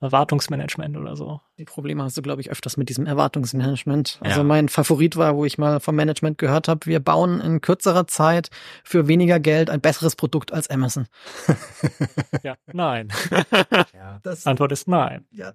Erwartungsmanagement 0.00 0.96
oder 0.96 1.16
so. 1.16 1.40
Die 1.58 1.64
Probleme 1.64 2.02
hast 2.02 2.16
du, 2.16 2.22
glaube 2.22 2.40
ich, 2.40 2.50
öfters 2.50 2.76
mit 2.76 2.88
diesem 2.88 3.06
Erwartungsmanagement. 3.06 4.18
Also 4.22 4.38
Ja. 4.40 4.44
mein 4.44 4.68
Favorit 4.68 5.16
war, 5.16 5.36
wo 5.36 5.44
ich 5.44 5.58
mal 5.58 5.80
vom 5.80 5.94
Management 5.96 6.38
gehört 6.38 6.68
habe, 6.68 6.86
wir 6.86 7.00
bauen 7.00 7.40
in 7.40 7.60
kürzerer 7.60 8.06
Zeit 8.06 8.50
für 8.82 9.08
weniger 9.08 9.40
Geld 9.40 9.70
ein 9.70 9.80
besseres 9.80 10.16
Produkt 10.16 10.52
als 10.52 10.68
Amazon. 10.70 11.06
Ja, 12.42 12.56
nein. 12.72 13.08
Ja. 13.94 14.20
Das, 14.22 14.46
Antwort 14.46 14.72
ist 14.72 14.88
nein. 14.88 15.24
ja. 15.30 15.52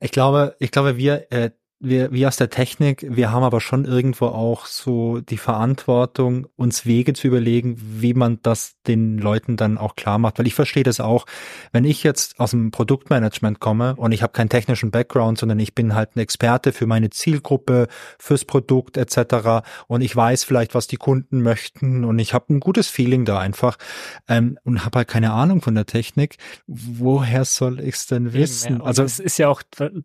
Ich 0.00 0.10
glaube, 0.10 0.56
ich 0.58 0.70
glaube, 0.70 0.96
wir, 0.96 1.30
äh, 1.32 1.50
wir, 1.84 2.10
wir 2.12 2.28
aus 2.28 2.36
der 2.36 2.50
Technik, 2.50 3.06
wir 3.08 3.30
haben 3.30 3.42
aber 3.42 3.60
schon 3.60 3.84
irgendwo 3.84 4.26
auch 4.26 4.66
so 4.66 5.20
die 5.20 5.36
Verantwortung, 5.36 6.46
uns 6.56 6.86
Wege 6.86 7.12
zu 7.12 7.28
überlegen, 7.28 7.76
wie 7.78 8.14
man 8.14 8.40
das 8.42 8.74
den 8.86 9.18
Leuten 9.18 9.56
dann 9.56 9.78
auch 9.78 9.94
klar 9.94 10.18
macht. 10.18 10.38
Weil 10.38 10.46
ich 10.46 10.54
verstehe 10.54 10.82
das 10.82 10.98
auch, 10.98 11.26
wenn 11.72 11.84
ich 11.84 12.02
jetzt 12.02 12.40
aus 12.40 12.52
dem 12.52 12.70
Produktmanagement 12.70 13.60
komme 13.60 13.94
und 13.96 14.12
ich 14.12 14.22
habe 14.22 14.32
keinen 14.32 14.48
technischen 14.48 14.90
Background, 14.90 15.38
sondern 15.38 15.58
ich 15.58 15.74
bin 15.74 15.94
halt 15.94 16.16
ein 16.16 16.20
Experte 16.20 16.72
für 16.72 16.86
meine 16.86 17.10
Zielgruppe, 17.10 17.88
fürs 18.18 18.44
Produkt 18.44 18.96
etc. 18.96 19.66
Und 19.86 20.00
ich 20.00 20.16
weiß 20.16 20.44
vielleicht, 20.44 20.74
was 20.74 20.86
die 20.86 20.96
Kunden 20.96 21.42
möchten 21.42 22.04
und 22.04 22.18
ich 22.18 22.34
habe 22.34 22.54
ein 22.54 22.60
gutes 22.60 22.88
Feeling 22.88 23.24
da 23.26 23.38
einfach 23.38 23.76
ähm, 24.28 24.58
und 24.64 24.84
habe 24.84 24.98
halt 24.98 25.08
keine 25.08 25.32
Ahnung 25.32 25.62
von 25.62 25.74
der 25.74 25.86
Technik. 25.86 26.38
Woher 26.66 27.44
soll 27.44 27.80
ich 27.80 27.96
es 27.96 28.06
denn 28.06 28.32
wissen? 28.32 28.80
Also 28.80 28.94
also 28.94 29.02
es 29.02 29.18
ist 29.18 29.38
ja 29.38 29.48
auch 29.48 29.62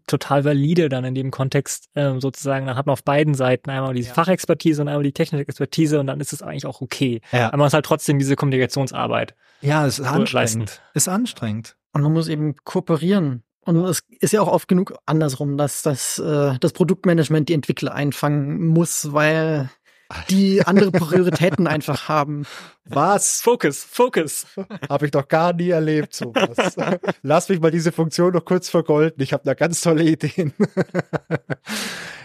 total 0.08 0.46
valide 0.46 0.90
dann 0.90 1.06
in 1.06 1.14
dem 1.14 1.30
Kontext 1.30 1.69
ähm, 1.96 2.22
sozusagen, 2.22 2.66
dann 2.66 2.76
hat 2.78 2.86
man 2.86 2.94
auf 2.94 3.04
beiden 3.04 3.34
Seiten 3.34 3.70
einmal 3.70 3.94
diese 3.94 4.10
Ja. 4.10 4.14
Fachexpertise 4.14 4.82
und 4.82 4.88
einmal 4.88 5.04
die 5.04 5.14
technische 5.14 5.44
Expertise 5.44 6.00
und 6.00 6.08
dann 6.08 6.20
ist 6.20 6.34
es 6.34 6.42
eigentlich 6.42 6.66
auch 6.66 6.82
okay. 6.82 7.22
ja. 7.32 7.48
Aber 7.48 7.58
man 7.58 7.66
muss 7.66 7.74
halt 7.74 7.86
trotzdem 7.86 8.20
diese 8.20 8.36
Kommunikationsarbeit. 8.36 9.36
Ja, 9.62 9.86
es 9.86 10.00
ist 10.00 10.06
anstrengend. 10.06 10.34
leisten. 10.34 10.66
Ist 10.94 11.08
anstrengend. 11.08 11.76
Und 11.94 12.02
man 12.04 12.14
muss 12.14 12.28
eben 12.28 12.56
kooperieren. 12.64 13.44
Und 13.66 13.76
es 13.86 14.02
ist 14.20 14.34
ja 14.34 14.42
auch 14.42 14.48
oft 14.48 14.68
genug 14.68 14.94
andersrum, 15.06 15.58
dass 15.58 15.82
das, 15.84 16.18
äh, 16.18 16.58
das 16.60 16.74
Produktmanagement 16.74 17.50
die 17.50 17.54
Entwickler 17.54 17.94
einfangen 17.94 18.68
muss, 18.68 19.14
weil 19.14 19.70
die 20.30 20.66
andere 20.66 20.92
Prioritäten 20.92 21.68
einfach 21.68 22.08
haben. 22.10 22.46
Was? 22.86 23.42
Focus, 23.42 23.84
Focus. 23.84 24.48
Habe 24.90 25.06
ich 25.06 25.12
doch 25.12 25.28
gar 25.28 25.54
nie 25.54 25.70
erlebt, 25.70 26.14
sowas. 26.14 26.76
Lass 27.22 27.50
mich 27.50 27.60
mal 27.60 27.72
diese 27.72 27.92
Funktion 27.92 28.34
noch 28.34 28.46
kurz 28.46 28.70
vergolden. 28.70 29.22
Ich 29.22 29.34
habe 29.34 29.44
da 29.46 29.54
ganz 29.54 29.82
tolle 29.82 30.04
Ideen. 30.04 30.54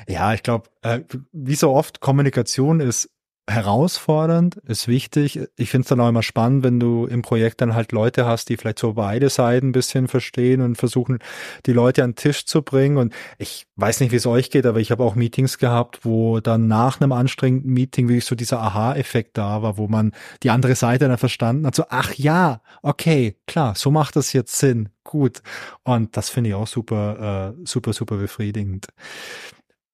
ja, 0.09 0.32
ich 0.32 0.43
glaube, 0.43 0.68
äh, 0.82 1.01
wie 1.32 1.55
so 1.55 1.70
oft, 1.70 2.01
Kommunikation 2.01 2.80
ist 2.80 3.11
herausfordernd, 3.49 4.57
ist 4.66 4.88
wichtig. 4.88 5.38
Ich 5.57 5.70
finde 5.70 5.84
es 5.84 5.88
dann 5.88 6.01
auch 6.01 6.09
immer 6.09 6.22
spannend, 6.22 6.64
wenn 6.64 6.80
du 6.80 7.07
im 7.07 7.20
Projekt 7.20 7.61
dann 7.61 7.74
halt 7.74 7.92
Leute 7.92 8.24
hast, 8.24 8.49
die 8.49 8.57
vielleicht 8.57 8.78
so 8.78 8.95
beide 8.95 9.28
Seiten 9.28 9.68
ein 9.68 9.72
bisschen 9.72 10.09
verstehen 10.09 10.62
und 10.62 10.76
versuchen, 10.76 11.18
die 11.66 11.72
Leute 11.72 12.03
an 12.05 12.11
den 12.11 12.16
Tisch 12.16 12.47
zu 12.47 12.62
bringen. 12.62 12.97
Und 12.97 13.12
ich 13.36 13.66
weiß 13.76 14.01
nicht, 14.01 14.12
wie 14.12 14.16
es 14.16 14.26
euch 14.26 14.51
geht, 14.51 14.64
aber 14.64 14.80
ich 14.80 14.90
habe 14.90 15.05
auch 15.05 15.14
Meetings 15.14 15.59
gehabt, 15.59 16.05
wo 16.05 16.40
dann 16.40 16.68
nach 16.68 17.01
einem 17.01 17.12
anstrengenden 17.12 17.70
Meeting 17.72 18.09
wirklich 18.09 18.24
so 18.24 18.34
dieser 18.34 18.61
Aha-Effekt 18.61 19.36
da 19.36 19.61
war, 19.61 19.76
wo 19.76 19.88
man 19.88 20.12
die 20.42 20.51
andere 20.51 20.74
Seite 20.74 21.07
dann 21.07 21.18
verstanden 21.18 21.66
hat, 21.66 21.74
so, 21.74 21.84
ach 21.90 22.14
ja, 22.14 22.62
okay, 22.82 23.36
klar, 23.47 23.74
so 23.74 23.90
macht 23.90 24.16
das 24.16 24.32
jetzt 24.32 24.59
Sinn, 24.59 24.88
gut. 25.05 25.42
Und 25.82 26.16
das 26.16 26.30
finde 26.30 26.51
ich 26.51 26.55
auch 26.55 26.66
super, 26.66 27.55
äh, 27.59 27.66
super, 27.66 27.92
super 27.92 28.16
befriedigend. 28.16 28.88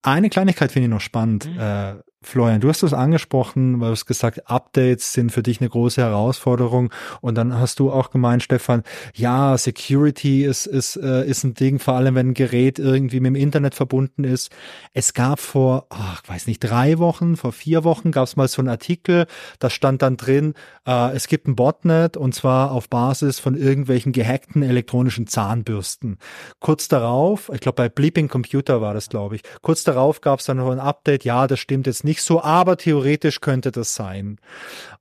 Eine 0.03 0.31
Kleinigkeit 0.31 0.73
finde 0.73 0.87
ich 0.87 0.91
noch 0.91 1.01
spannend. 1.01 1.47
Mhm. 1.47 1.59
Äh, 1.59 1.95
Florian, 2.23 2.61
du 2.61 2.69
hast 2.69 2.83
es 2.83 2.93
angesprochen, 2.93 3.81
weil 3.81 3.89
du 3.89 3.93
hast 3.93 4.05
gesagt, 4.05 4.51
Updates 4.51 5.15
sind 5.15 5.33
für 5.33 5.43
dich 5.43 5.61
eine 5.61 5.71
große 5.71 6.03
Herausforderung. 6.03 6.93
Und 7.23 7.35
dann 7.37 7.59
hast 7.59 7.81
du 7.81 7.91
auch 7.91 8.11
gemeint, 8.11 8.43
Stefan, 8.43 8.83
ja, 9.15 9.57
Security 9.57 10.45
ist, 10.45 10.67
ist, 10.67 10.97
äh, 10.97 11.27
ist 11.27 11.45
ein 11.45 11.55
Ding, 11.55 11.79
vor 11.79 11.95
allem 11.95 12.15
wenn 12.17 12.29
ein 12.29 12.35
Gerät 12.35 12.79
irgendwie 12.79 13.21
mit 13.21 13.31
dem 13.31 13.37
Internet 13.37 13.75
verbunden 13.75 14.25
ist. 14.25 14.53
Es 14.93 15.15
gab 15.15 15.41
vor, 15.41 15.87
ach, 15.89 16.23
ich 16.23 16.29
weiß 16.29 16.47
nicht, 16.47 16.61
drei 16.61 16.99
Wochen, 16.99 17.37
vor 17.37 17.53
vier 17.53 17.85
Wochen 17.85 18.11
gab 18.11 18.25
es 18.25 18.37
mal 18.37 18.49
so 18.49 18.61
einen 18.61 18.69
Artikel, 18.69 19.27
da 19.59 19.71
stand 19.71 20.03
dann 20.03 20.19
drin, 20.19 20.53
äh, 20.87 21.13
es 21.15 21.27
gibt 21.27 21.49
ein 21.49 21.57
Botnet 21.57 22.19
und 22.19 22.35
zwar 22.35 22.73
auf 22.73 22.91
Basis 22.91 23.41
von 23.41 23.57
irgendwelchen 23.57 24.13
gehackten 24.13 24.63
elektronischen 24.63 25.27
Zahnbürsten. 25.27 26.19
Kurz 26.61 26.87
darauf, 26.89 27.51
ich 27.55 27.61
glaube 27.61 27.77
bei 27.77 27.89
Bleeping 27.89 28.29
Computer 28.29 28.83
war 28.83 28.93
das, 28.93 29.09
glaube 29.09 29.37
ich, 29.37 29.43
kurz 29.63 29.85
darauf 29.85 30.21
gab 30.21 30.41
es 30.41 30.45
dann 30.45 30.59
noch 30.59 30.71
ein 30.71 30.81
Update, 30.81 31.25
ja, 31.25 31.47
das 31.47 31.59
stimmt 31.59 31.87
jetzt 31.87 32.05
nicht 32.05 32.10
so, 32.19 32.43
aber 32.43 32.77
theoretisch 32.77 33.41
könnte 33.41 33.71
das 33.71 33.95
sein. 33.95 34.39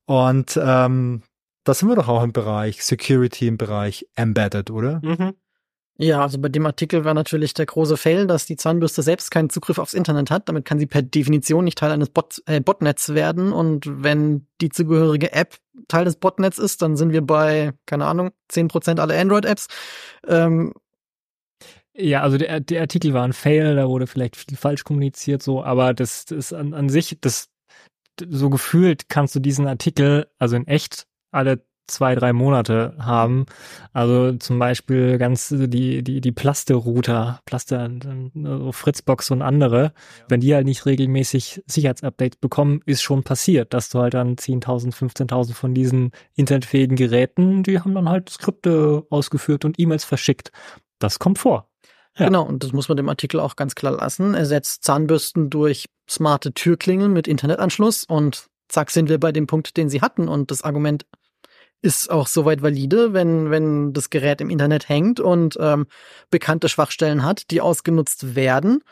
Und 0.06 0.58
ähm, 0.62 1.22
da 1.64 1.74
sind 1.74 1.88
wir 1.88 1.96
doch 1.96 2.08
auch 2.08 2.22
im 2.22 2.32
Bereich 2.32 2.84
Security, 2.84 3.46
im 3.46 3.58
Bereich 3.58 4.06
Embedded, 4.16 4.70
oder? 4.70 5.00
Mhm. 5.02 5.34
Ja, 6.02 6.22
also 6.22 6.38
bei 6.38 6.48
dem 6.48 6.64
Artikel 6.64 7.04
war 7.04 7.12
natürlich 7.12 7.52
der 7.52 7.66
große 7.66 7.98
Fail, 7.98 8.26
dass 8.26 8.46
die 8.46 8.56
Zahnbürste 8.56 9.02
selbst 9.02 9.30
keinen 9.30 9.50
Zugriff 9.50 9.78
aufs 9.78 9.92
Internet 9.92 10.30
hat. 10.30 10.48
Damit 10.48 10.64
kann 10.64 10.78
sie 10.78 10.86
per 10.86 11.02
Definition 11.02 11.62
nicht 11.64 11.76
Teil 11.76 11.90
eines 11.90 12.08
Bot, 12.08 12.42
äh, 12.46 12.60
Botnets 12.60 13.12
werden. 13.12 13.52
Und 13.52 13.84
wenn 13.86 14.46
die 14.62 14.70
zugehörige 14.70 15.34
App 15.34 15.58
Teil 15.88 16.06
des 16.06 16.16
Botnets 16.16 16.58
ist, 16.58 16.80
dann 16.80 16.96
sind 16.96 17.12
wir 17.12 17.20
bei, 17.20 17.72
keine 17.84 18.06
Ahnung, 18.06 18.30
10% 18.50 18.98
aller 18.98 19.20
Android-Apps. 19.20 19.66
Ähm, 20.26 20.72
Ja, 22.00 22.22
also 22.22 22.38
der, 22.38 22.60
der 22.60 22.80
Artikel 22.80 23.12
war 23.12 23.24
ein 23.24 23.32
Fail, 23.32 23.76
da 23.76 23.88
wurde 23.88 24.06
vielleicht 24.06 24.36
viel 24.36 24.56
falsch 24.56 24.84
kommuniziert, 24.84 25.42
so, 25.42 25.62
aber 25.62 25.92
das, 25.92 26.24
das 26.24 26.52
an, 26.52 26.72
an 26.72 26.88
sich, 26.88 27.18
das 27.20 27.50
so 28.28 28.50
gefühlt 28.50 29.08
kannst 29.08 29.34
du 29.34 29.40
diesen 29.40 29.66
Artikel, 29.66 30.26
also 30.38 30.56
in 30.56 30.66
echt, 30.66 31.06
alle 31.30 31.64
zwei, 31.90 32.14
drei 32.14 32.32
Monate 32.32 32.94
haben. 32.98 33.46
Also 33.92 34.32
zum 34.34 34.58
Beispiel 34.58 35.18
ganz 35.18 35.48
die, 35.48 36.02
die, 36.02 36.20
die 36.20 36.32
Plaste-Router, 36.32 37.40
Plaste, 37.44 37.98
so 38.34 38.72
Fritzbox 38.72 39.30
und 39.30 39.42
andere, 39.42 39.92
wenn 40.28 40.40
die 40.40 40.54
halt 40.54 40.66
nicht 40.66 40.86
regelmäßig 40.86 41.62
Sicherheitsupdates 41.66 42.38
bekommen, 42.38 42.80
ist 42.86 43.02
schon 43.02 43.22
passiert, 43.22 43.74
dass 43.74 43.90
du 43.90 44.00
halt 44.00 44.14
dann 44.14 44.36
10.000, 44.36 44.94
15.000 44.94 45.52
von 45.54 45.74
diesen 45.74 46.12
internetfähigen 46.36 46.96
Geräten, 46.96 47.62
die 47.62 47.80
haben 47.80 47.94
dann 47.94 48.08
halt 48.08 48.30
Skripte 48.30 49.04
ausgeführt 49.10 49.64
und 49.64 49.78
E-Mails 49.78 50.04
verschickt. 50.04 50.52
Das 50.98 51.18
kommt 51.18 51.38
vor. 51.38 51.68
Ja. 52.16 52.26
Genau, 52.26 52.42
und 52.42 52.64
das 52.64 52.72
muss 52.72 52.88
man 52.88 52.96
dem 52.96 53.08
Artikel 53.08 53.40
auch 53.40 53.56
ganz 53.56 53.74
klar 53.74 53.92
lassen. 53.92 54.34
Ersetzt 54.34 54.84
Zahnbürsten 54.84 55.48
durch 55.50 55.86
smarte 56.08 56.52
Türklingeln 56.52 57.12
mit 57.12 57.28
Internetanschluss 57.28 58.04
und 58.04 58.46
zack 58.68 58.90
sind 58.90 59.08
wir 59.08 59.18
bei 59.18 59.32
dem 59.32 59.46
Punkt, 59.46 59.76
den 59.76 59.88
sie 59.88 60.00
hatten. 60.00 60.28
Und 60.28 60.50
das 60.50 60.62
Argument 60.62 61.06
ist 61.82 62.10
auch 62.10 62.26
soweit 62.26 62.62
valide, 62.62 63.12
wenn, 63.12 63.50
wenn 63.50 63.92
das 63.92 64.10
Gerät 64.10 64.40
im 64.40 64.50
Internet 64.50 64.88
hängt 64.88 65.20
und 65.20 65.56
ähm, 65.60 65.86
bekannte 66.30 66.68
Schwachstellen 66.68 67.24
hat, 67.24 67.50
die 67.50 67.60
ausgenutzt 67.60 68.34
werden, 68.34 68.82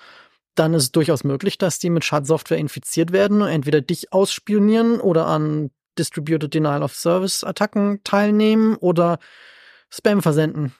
dann 0.54 0.74
ist 0.74 0.84
es 0.84 0.92
durchaus 0.92 1.22
möglich, 1.22 1.58
dass 1.58 1.78
die 1.78 1.90
mit 1.90 2.04
Schadsoftware 2.04 2.58
infiziert 2.58 3.12
werden 3.12 3.42
und 3.42 3.48
entweder 3.48 3.80
dich 3.80 4.12
ausspionieren 4.12 5.00
oder 5.00 5.26
an 5.26 5.70
Distributed 5.98 6.52
Denial 6.54 6.82
of 6.82 6.94
Service 6.94 7.44
Attacken 7.44 8.00
teilnehmen 8.04 8.76
oder 8.76 9.18
Spam 9.90 10.22
versenden. 10.22 10.74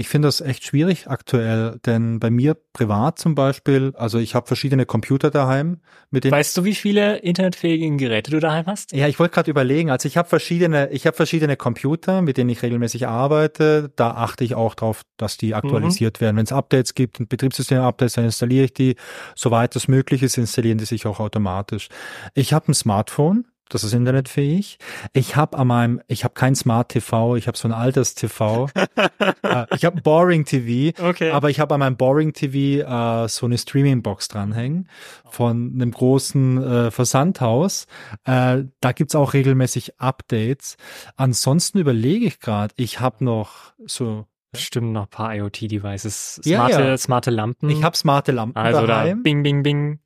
Ich 0.00 0.08
finde 0.08 0.28
das 0.28 0.40
echt 0.40 0.64
schwierig 0.64 1.08
aktuell, 1.10 1.78
denn 1.84 2.20
bei 2.20 2.30
mir 2.30 2.56
privat 2.72 3.18
zum 3.18 3.34
Beispiel, 3.34 3.92
also 3.98 4.18
ich 4.18 4.34
habe 4.34 4.46
verschiedene 4.46 4.86
Computer 4.86 5.30
daheim 5.30 5.82
mit 6.10 6.24
den. 6.24 6.32
Weißt 6.32 6.56
du, 6.56 6.64
wie 6.64 6.74
viele 6.74 7.18
internetfähigen 7.18 7.98
Geräte 7.98 8.30
du 8.30 8.40
daheim 8.40 8.64
hast? 8.64 8.92
Ja, 8.92 9.08
ich 9.08 9.18
wollte 9.18 9.34
gerade 9.34 9.50
überlegen. 9.50 9.90
Also 9.90 10.08
ich 10.08 10.16
habe 10.16 10.26
verschiedene, 10.26 10.88
ich 10.90 11.06
habe 11.06 11.14
verschiedene 11.14 11.58
Computer, 11.58 12.22
mit 12.22 12.38
denen 12.38 12.48
ich 12.48 12.62
regelmäßig 12.62 13.08
arbeite. 13.08 13.92
Da 13.94 14.12
achte 14.12 14.42
ich 14.42 14.54
auch 14.54 14.74
drauf, 14.74 15.02
dass 15.18 15.36
die 15.36 15.54
aktualisiert 15.54 16.18
mhm. 16.18 16.24
werden. 16.24 16.36
Wenn 16.38 16.46
es 16.46 16.52
Updates 16.52 16.94
gibt 16.94 17.20
und 17.20 17.28
Betriebssystem-Updates, 17.28 18.14
dann 18.14 18.24
installiere 18.24 18.64
ich 18.64 18.72
die. 18.72 18.96
Soweit 19.36 19.76
es 19.76 19.86
möglich 19.86 20.22
ist, 20.22 20.38
installieren 20.38 20.78
die 20.78 20.86
sich 20.86 21.04
auch 21.04 21.20
automatisch. 21.20 21.90
Ich 22.32 22.54
habe 22.54 22.72
ein 22.72 22.74
Smartphone 22.74 23.44
das 23.70 23.84
ist 23.84 23.94
internetfähig. 23.94 24.78
Ich 25.12 25.36
habe 25.36 25.56
an 25.56 25.68
meinem, 25.68 26.02
ich 26.08 26.24
habe 26.24 26.34
kein 26.34 26.54
Smart 26.54 26.90
TV, 26.90 27.36
ich 27.36 27.46
habe 27.46 27.56
so 27.56 27.68
ein 27.68 27.72
altes 27.72 28.14
TV. 28.14 28.68
äh, 29.42 29.66
ich 29.74 29.84
habe 29.84 30.00
Boring 30.02 30.44
TV, 30.44 30.92
okay. 31.02 31.30
aber 31.30 31.50
ich 31.50 31.60
habe 31.60 31.74
an 31.74 31.80
meinem 31.80 31.96
Boring 31.96 32.32
TV 32.32 32.84
äh, 33.24 33.28
so 33.28 33.46
eine 33.46 33.56
Streaming-Box 33.56 34.28
dranhängen 34.28 34.88
von 35.30 35.72
einem 35.74 35.92
großen 35.92 36.62
äh, 36.62 36.90
Versandhaus. 36.90 37.86
Äh, 38.24 38.64
da 38.80 38.92
gibt's 38.92 39.14
auch 39.14 39.32
regelmäßig 39.32 40.00
Updates. 40.00 40.76
Ansonsten 41.16 41.78
überlege 41.78 42.26
ich 42.26 42.40
gerade, 42.40 42.74
ich 42.76 43.00
habe 43.00 43.24
noch 43.24 43.72
so 43.86 44.26
Bestimmt 44.52 44.92
noch 44.92 45.02
ein 45.02 45.08
paar 45.08 45.32
IoT-Devices. 45.32 46.40
Smarte, 46.42 46.72
ja, 46.72 46.80
ja. 46.88 46.98
smarte 46.98 47.30
Lampen. 47.30 47.70
Ich 47.70 47.84
habe 47.84 47.96
smarte 47.96 48.32
Lampen 48.32 48.58
also 48.58 48.84
daheim. 48.84 49.18
Da 49.18 49.22
bing, 49.22 49.44
bing, 49.44 49.62
bing. 49.62 50.00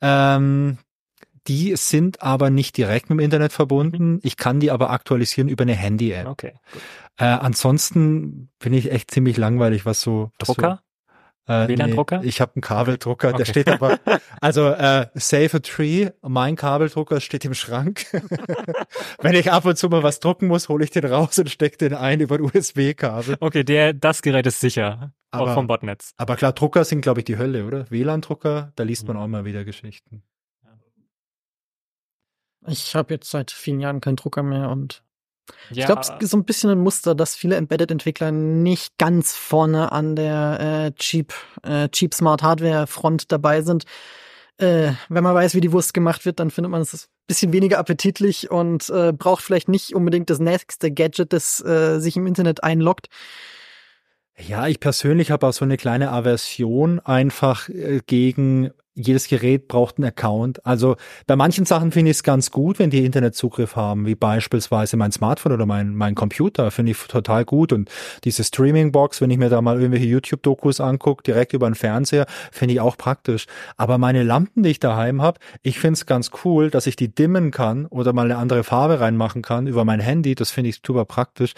Ähm, 0.00 0.78
die 1.48 1.76
sind 1.76 2.22
aber 2.22 2.50
nicht 2.50 2.76
direkt 2.76 3.10
mit 3.10 3.18
dem 3.18 3.24
Internet 3.24 3.52
verbunden. 3.52 4.12
Mhm. 4.12 4.20
Ich 4.22 4.36
kann 4.36 4.60
die 4.60 4.70
aber 4.70 4.90
aktualisieren 4.90 5.48
über 5.48 5.62
eine 5.62 5.74
Handy-App. 5.74 6.26
Okay. 6.26 6.52
Äh, 7.18 7.24
ansonsten 7.24 8.50
bin 8.58 8.72
ich 8.74 8.90
echt 8.90 9.10
ziemlich 9.10 9.36
langweilig, 9.36 9.86
was 9.86 10.00
so. 10.00 10.30
Was 10.38 10.48
Drucker? 10.48 10.80
So, 10.82 10.86
äh, 11.48 11.68
WLAN-Drucker? 11.68 12.18
Nee, 12.18 12.26
ich 12.26 12.40
habe 12.40 12.56
einen 12.56 12.62
Kabeldrucker, 12.62 13.28
okay. 13.28 13.36
der 13.36 13.44
steht 13.44 13.68
aber, 13.68 14.00
also 14.40 14.68
äh, 14.68 15.06
Save 15.14 15.56
a 15.56 15.58
Tree, 15.60 16.10
mein 16.22 16.56
Kabeldrucker 16.56 17.20
steht 17.20 17.44
im 17.44 17.54
Schrank. 17.54 18.06
Wenn 19.20 19.34
ich 19.34 19.52
ab 19.52 19.64
und 19.64 19.78
zu 19.78 19.88
mal 19.88 20.02
was 20.02 20.18
drucken 20.20 20.48
muss, 20.48 20.68
hole 20.68 20.84
ich 20.84 20.90
den 20.90 21.04
raus 21.04 21.38
und 21.38 21.48
stecke 21.48 21.76
den 21.76 21.94
ein 21.94 22.20
über 22.20 22.36
ein 22.36 22.42
USB-Kabel. 22.42 23.36
Okay, 23.40 23.62
der, 23.62 23.92
das 23.92 24.22
Gerät 24.22 24.46
ist 24.46 24.60
sicher, 24.60 25.12
aber, 25.30 25.50
auch 25.50 25.54
vom 25.54 25.68
Botnetz. 25.68 26.14
Aber 26.16 26.36
klar, 26.36 26.52
Drucker 26.52 26.84
sind, 26.84 27.02
glaube 27.02 27.20
ich, 27.20 27.24
die 27.24 27.38
Hölle, 27.38 27.64
oder? 27.64 27.90
WLAN-Drucker, 27.90 28.72
da 28.74 28.82
liest 28.82 29.06
man 29.06 29.16
mhm. 29.16 29.22
auch 29.22 29.28
mal 29.28 29.44
wieder 29.44 29.64
Geschichten. 29.64 30.22
Ich 32.68 32.94
habe 32.94 33.14
jetzt 33.14 33.30
seit 33.30 33.50
vielen 33.50 33.80
Jahren 33.80 34.00
keinen 34.00 34.16
Drucker 34.16 34.42
mehr 34.42 34.70
und 34.70 35.02
ja. 35.70 35.80
ich 35.80 35.86
glaube, 35.86 36.00
es 36.00 36.10
ist 36.20 36.30
so 36.30 36.36
ein 36.36 36.44
bisschen 36.44 36.70
ein 36.70 36.80
Muster, 36.80 37.14
dass 37.14 37.36
viele 37.36 37.56
Embedded-Entwickler 37.56 38.32
nicht 38.32 38.98
ganz 38.98 39.34
vorne 39.34 39.92
an 39.92 40.16
der 40.16 40.58
äh, 40.60 40.92
Cheap, 40.92 41.32
äh, 41.62 41.88
Cheap 41.88 42.14
Smart 42.14 42.42
Hardware 42.42 42.86
Front 42.86 43.30
dabei 43.30 43.62
sind. 43.62 43.84
Äh, 44.58 44.92
wenn 45.08 45.22
man 45.22 45.34
weiß, 45.34 45.54
wie 45.54 45.60
die 45.60 45.72
Wurst 45.72 45.94
gemacht 45.94 46.24
wird, 46.24 46.40
dann 46.40 46.50
findet 46.50 46.70
man 46.70 46.80
es 46.80 46.94
ein 46.94 47.08
bisschen 47.26 47.52
weniger 47.52 47.78
appetitlich 47.78 48.50
und 48.50 48.88
äh, 48.88 49.12
braucht 49.12 49.42
vielleicht 49.42 49.68
nicht 49.68 49.94
unbedingt 49.94 50.30
das 50.30 50.38
nächste 50.38 50.90
Gadget, 50.90 51.32
das 51.32 51.64
äh, 51.64 52.00
sich 52.00 52.16
im 52.16 52.26
Internet 52.26 52.64
einloggt. 52.64 53.08
Ja, 54.38 54.66
ich 54.66 54.80
persönlich 54.80 55.30
habe 55.30 55.46
auch 55.46 55.52
so 55.52 55.64
eine 55.64 55.76
kleine 55.76 56.10
Aversion 56.10 57.00
einfach 57.00 57.68
äh, 57.68 58.00
gegen 58.06 58.70
jedes 58.96 59.28
Gerät 59.28 59.68
braucht 59.68 59.98
einen 59.98 60.06
Account. 60.06 60.64
Also 60.64 60.96
bei 61.26 61.36
manchen 61.36 61.66
Sachen 61.66 61.92
finde 61.92 62.10
ich 62.10 62.16
es 62.16 62.22
ganz 62.22 62.50
gut, 62.50 62.78
wenn 62.78 62.90
die 62.90 63.04
Internetzugriff 63.04 63.76
haben, 63.76 64.06
wie 64.06 64.14
beispielsweise 64.14 64.96
mein 64.96 65.12
Smartphone 65.12 65.52
oder 65.52 65.66
mein, 65.66 65.94
mein 65.94 66.14
Computer, 66.14 66.70
finde 66.70 66.92
ich 66.92 66.98
total 66.98 67.44
gut. 67.44 67.72
Und 67.72 67.90
diese 68.24 68.42
Streaming-Box, 68.42 69.20
wenn 69.20 69.30
ich 69.30 69.38
mir 69.38 69.50
da 69.50 69.60
mal 69.60 69.76
irgendwelche 69.76 70.06
YouTube-Dokus 70.06 70.80
angucke, 70.80 71.22
direkt 71.22 71.52
über 71.52 71.68
den 71.68 71.74
Fernseher, 71.74 72.26
finde 72.50 72.74
ich 72.74 72.80
auch 72.80 72.96
praktisch. 72.96 73.46
Aber 73.76 73.98
meine 73.98 74.22
Lampen, 74.22 74.62
die 74.62 74.70
ich 74.70 74.80
daheim 74.80 75.20
habe, 75.20 75.38
ich 75.62 75.78
finde 75.78 75.94
es 75.94 76.06
ganz 76.06 76.30
cool, 76.44 76.70
dass 76.70 76.86
ich 76.86 76.96
die 76.96 77.14
dimmen 77.14 77.50
kann 77.50 77.84
oder 77.86 78.14
mal 78.14 78.24
eine 78.24 78.38
andere 78.38 78.64
Farbe 78.64 79.00
reinmachen 79.00 79.42
kann 79.42 79.66
über 79.66 79.84
mein 79.84 80.00
Handy. 80.00 80.34
Das 80.34 80.50
finde 80.50 80.70
ich 80.70 80.80
super 80.84 81.04
praktisch. 81.04 81.52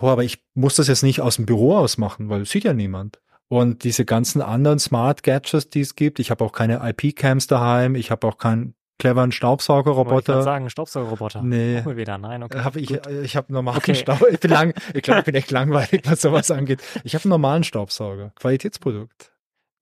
Oh, 0.00 0.06
aber 0.06 0.24
ich 0.24 0.42
muss 0.54 0.76
das 0.76 0.88
jetzt 0.88 1.02
nicht 1.02 1.20
aus 1.20 1.36
dem 1.36 1.46
Büro 1.46 1.76
aus 1.76 1.98
machen, 1.98 2.28
weil 2.28 2.46
sieht 2.46 2.64
ja 2.64 2.72
niemand. 2.72 3.18
Und 3.52 3.84
diese 3.84 4.06
ganzen 4.06 4.40
anderen 4.40 4.78
Smart 4.78 5.22
Gadgets, 5.22 5.68
die 5.68 5.82
es 5.82 5.94
gibt, 5.94 6.18
ich 6.20 6.30
habe 6.30 6.42
auch 6.42 6.52
keine 6.52 6.80
IP-Cams 6.88 7.48
daheim, 7.48 7.96
ich 7.96 8.10
habe 8.10 8.26
auch 8.26 8.38
keinen 8.38 8.74
cleveren 8.98 9.30
Staubsaugerroboter. 9.30 10.38
Ich 10.38 10.44
sagen, 10.44 10.70
Staubsaugerroboter. 10.70 11.42
Nee. 11.42 11.84
wir 11.84 11.98
wieder. 11.98 12.16
Nein, 12.16 12.42
okay. 12.42 12.60
Hab 12.60 12.76
ich 12.76 12.90
ich 12.90 13.36
habe 13.36 13.52
normalen 13.52 13.76
okay. 13.76 13.94
Staub. 13.94 14.24
Ich 14.30 14.40
bin 14.40 14.52
lang, 14.52 14.72
ich 14.94 15.02
glaube, 15.02 15.20
ich 15.20 15.26
bin 15.26 15.34
echt 15.34 15.50
langweilig, 15.50 16.00
was 16.06 16.22
sowas 16.22 16.50
angeht. 16.50 16.80
Ich 17.04 17.14
habe 17.14 17.24
einen 17.24 17.28
normalen 17.28 17.62
Staubsauger. 17.62 18.32
Qualitätsprodukt. 18.36 19.32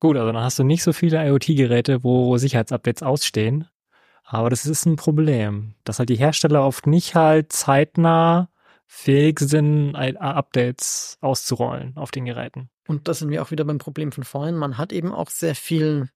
Gut, 0.01 0.17
also 0.17 0.33
dann 0.33 0.43
hast 0.43 0.59
du 0.59 0.65
nicht 0.65 0.83
so 0.83 0.93
viele 0.93 1.25
IoT-Geräte, 1.25 2.03
wo 2.03 2.37
Sicherheitsupdates 2.39 3.05
ausstehen. 3.05 3.69
Aber 4.25 4.51
das 4.51 4.67
ist 4.67 4.85
ein 4.85 4.97
Problem, 4.97 5.75
dass 5.85 6.01
halt 6.01 6.09
die 6.09 6.17
Hersteller 6.17 6.67
oft 6.67 6.89
nicht 6.89 7.15
halt 7.15 7.53
zeitnah 7.53 8.49
fähig 8.93 9.39
sind, 9.39 9.95
Updates 9.95 11.17
auszurollen 11.21 11.97
auf 11.97 12.11
den 12.11 12.25
Geräten. 12.25 12.71
Und 12.89 13.07
das 13.07 13.21
sind 13.21 13.31
wir 13.31 13.41
auch 13.41 13.53
wieder 13.53 13.65
beim 13.65 13.79
Problem 13.79 14.11
von 14.11 14.25
vorhin. 14.25 14.57
Man 14.57 14.79
hat 14.79 14.93
eben 14.93 15.13
auch 15.13 15.31
sehr 15.31 15.55
viel 15.55 16.09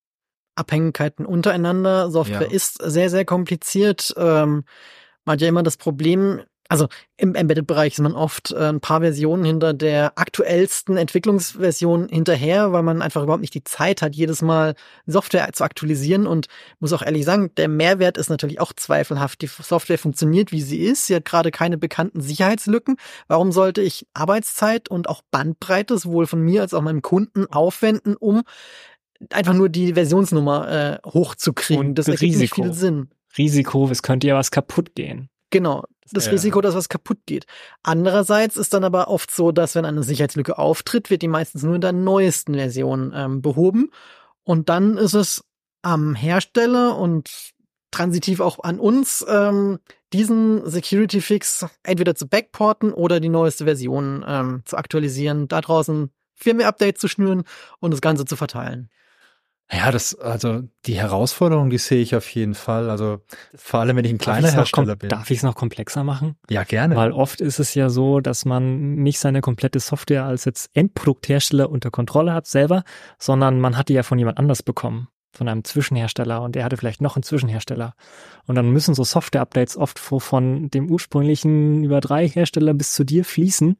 Abhängigkeiten 0.56 1.24
untereinander. 1.24 2.10
Software 2.10 2.48
ja. 2.48 2.50
ist 2.50 2.82
sehr, 2.82 3.10
sehr 3.10 3.24
kompliziert. 3.24 4.12
Ähm, 4.16 4.64
man 5.24 5.34
hat 5.34 5.40
ja 5.40 5.48
immer 5.48 5.62
das 5.62 5.76
Problem, 5.76 6.42
also 6.68 6.88
im 7.16 7.34
Embedded-Bereich 7.34 7.94
ist 7.94 8.00
man 8.00 8.14
oft 8.14 8.52
äh, 8.52 8.68
ein 8.68 8.80
paar 8.80 9.00
Versionen 9.00 9.44
hinter 9.44 9.74
der 9.74 10.18
aktuellsten 10.18 10.96
Entwicklungsversion 10.96 12.08
hinterher, 12.08 12.72
weil 12.72 12.82
man 12.82 13.02
einfach 13.02 13.22
überhaupt 13.22 13.42
nicht 13.42 13.54
die 13.54 13.64
Zeit 13.64 14.02
hat, 14.02 14.14
jedes 14.14 14.40
Mal 14.40 14.74
Software 15.06 15.52
zu 15.52 15.62
aktualisieren. 15.62 16.26
Und 16.26 16.46
muss 16.80 16.92
auch 16.92 17.02
ehrlich 17.02 17.24
sagen, 17.24 17.50
der 17.56 17.68
Mehrwert 17.68 18.16
ist 18.16 18.30
natürlich 18.30 18.60
auch 18.60 18.72
zweifelhaft. 18.72 19.42
Die 19.42 19.46
Software 19.46 19.98
funktioniert, 19.98 20.52
wie 20.52 20.62
sie 20.62 20.78
ist. 20.80 21.06
Sie 21.06 21.14
hat 21.14 21.24
gerade 21.24 21.50
keine 21.50 21.76
bekannten 21.76 22.20
Sicherheitslücken. 22.22 22.96
Warum 23.28 23.52
sollte 23.52 23.82
ich 23.82 24.06
Arbeitszeit 24.14 24.88
und 24.88 25.08
auch 25.08 25.22
Bandbreite 25.30 25.98
sowohl 25.98 26.26
von 26.26 26.40
mir 26.40 26.62
als 26.62 26.72
auch 26.72 26.82
meinem 26.82 27.02
Kunden 27.02 27.46
aufwenden, 27.46 28.16
um 28.16 28.42
einfach 29.30 29.54
nur 29.54 29.68
die 29.68 29.94
Versionsnummer 29.94 31.00
äh, 31.04 31.08
hochzukriegen? 31.08 31.88
Und 31.88 31.94
das 31.96 32.08
ergibt 32.08 32.38
nicht 32.38 32.54
viel 32.54 32.72
Sinn. 32.72 33.10
Risiko, 33.36 33.88
es 33.90 34.02
könnte 34.02 34.28
ja 34.28 34.34
was 34.34 34.50
kaputt 34.50 34.94
gehen. 34.94 35.28
Genau, 35.54 35.84
das 36.10 36.26
ja. 36.26 36.32
Risiko, 36.32 36.60
dass 36.60 36.74
was 36.74 36.88
kaputt 36.88 37.18
geht. 37.26 37.46
Andererseits 37.84 38.56
ist 38.56 38.74
dann 38.74 38.82
aber 38.82 39.06
oft 39.06 39.30
so, 39.30 39.52
dass 39.52 39.76
wenn 39.76 39.84
eine 39.84 40.02
Sicherheitslücke 40.02 40.58
auftritt, 40.58 41.10
wird 41.10 41.22
die 41.22 41.28
meistens 41.28 41.62
nur 41.62 41.76
in 41.76 41.80
der 41.80 41.92
neuesten 41.92 42.54
Version 42.54 43.12
ähm, 43.14 43.40
behoben. 43.40 43.90
Und 44.42 44.68
dann 44.68 44.96
ist 44.96 45.14
es 45.14 45.44
am 45.82 46.16
Hersteller 46.16 46.98
und 46.98 47.30
transitiv 47.92 48.40
auch 48.40 48.58
an 48.64 48.80
uns, 48.80 49.24
ähm, 49.28 49.78
diesen 50.12 50.68
Security 50.68 51.20
Fix 51.20 51.64
entweder 51.84 52.16
zu 52.16 52.26
backporten 52.26 52.92
oder 52.92 53.20
die 53.20 53.28
neueste 53.28 53.64
Version 53.64 54.24
ähm, 54.26 54.62
zu 54.64 54.76
aktualisieren, 54.76 55.46
da 55.46 55.60
draußen 55.60 56.10
Firmware-Update 56.34 56.98
zu 56.98 57.06
schnüren 57.06 57.44
und 57.78 57.92
das 57.92 58.00
Ganze 58.00 58.24
zu 58.24 58.34
verteilen. 58.34 58.90
Ja, 59.76 59.90
das, 59.90 60.14
also 60.14 60.62
die 60.86 60.96
Herausforderung, 60.96 61.70
die 61.70 61.78
sehe 61.78 62.00
ich 62.00 62.14
auf 62.14 62.28
jeden 62.30 62.54
Fall. 62.54 62.90
Also 62.90 63.18
vor 63.54 63.80
allem, 63.80 63.96
wenn 63.96 64.04
ich 64.04 64.12
ein 64.12 64.18
kleiner 64.18 64.50
Hersteller 64.50 64.96
bin. 64.96 65.08
Darf 65.08 65.30
ich 65.30 65.38
es 65.38 65.42
noch 65.42 65.54
komplexer 65.54 66.04
machen? 66.04 66.36
Ja, 66.48 66.64
gerne. 66.64 66.96
Weil 66.96 67.12
oft 67.12 67.40
ist 67.40 67.58
es 67.58 67.74
ja 67.74 67.88
so, 67.88 68.20
dass 68.20 68.44
man 68.44 68.94
nicht 68.94 69.18
seine 69.18 69.40
komplette 69.40 69.80
Software 69.80 70.24
als 70.24 70.44
jetzt 70.44 70.70
Endprodukthersteller 70.74 71.70
unter 71.70 71.90
Kontrolle 71.90 72.32
hat 72.32 72.46
selber, 72.46 72.84
sondern 73.18 73.60
man 73.60 73.76
hat 73.76 73.88
die 73.88 73.94
ja 73.94 74.02
von 74.02 74.18
jemand 74.18 74.38
anders 74.38 74.62
bekommen, 74.62 75.08
von 75.32 75.48
einem 75.48 75.64
Zwischenhersteller 75.64 76.42
und 76.42 76.54
der 76.54 76.64
hatte 76.64 76.76
vielleicht 76.76 77.00
noch 77.00 77.16
einen 77.16 77.24
Zwischenhersteller. 77.24 77.94
Und 78.46 78.54
dann 78.54 78.70
müssen 78.70 78.94
so 78.94 79.02
Software-Updates 79.02 79.76
oft 79.76 79.98
von 79.98 80.68
dem 80.70 80.90
ursprünglichen 80.90 81.82
über 81.82 82.00
drei 82.00 82.28
Hersteller 82.28 82.74
bis 82.74 82.92
zu 82.92 83.04
dir 83.04 83.24
fließen 83.24 83.76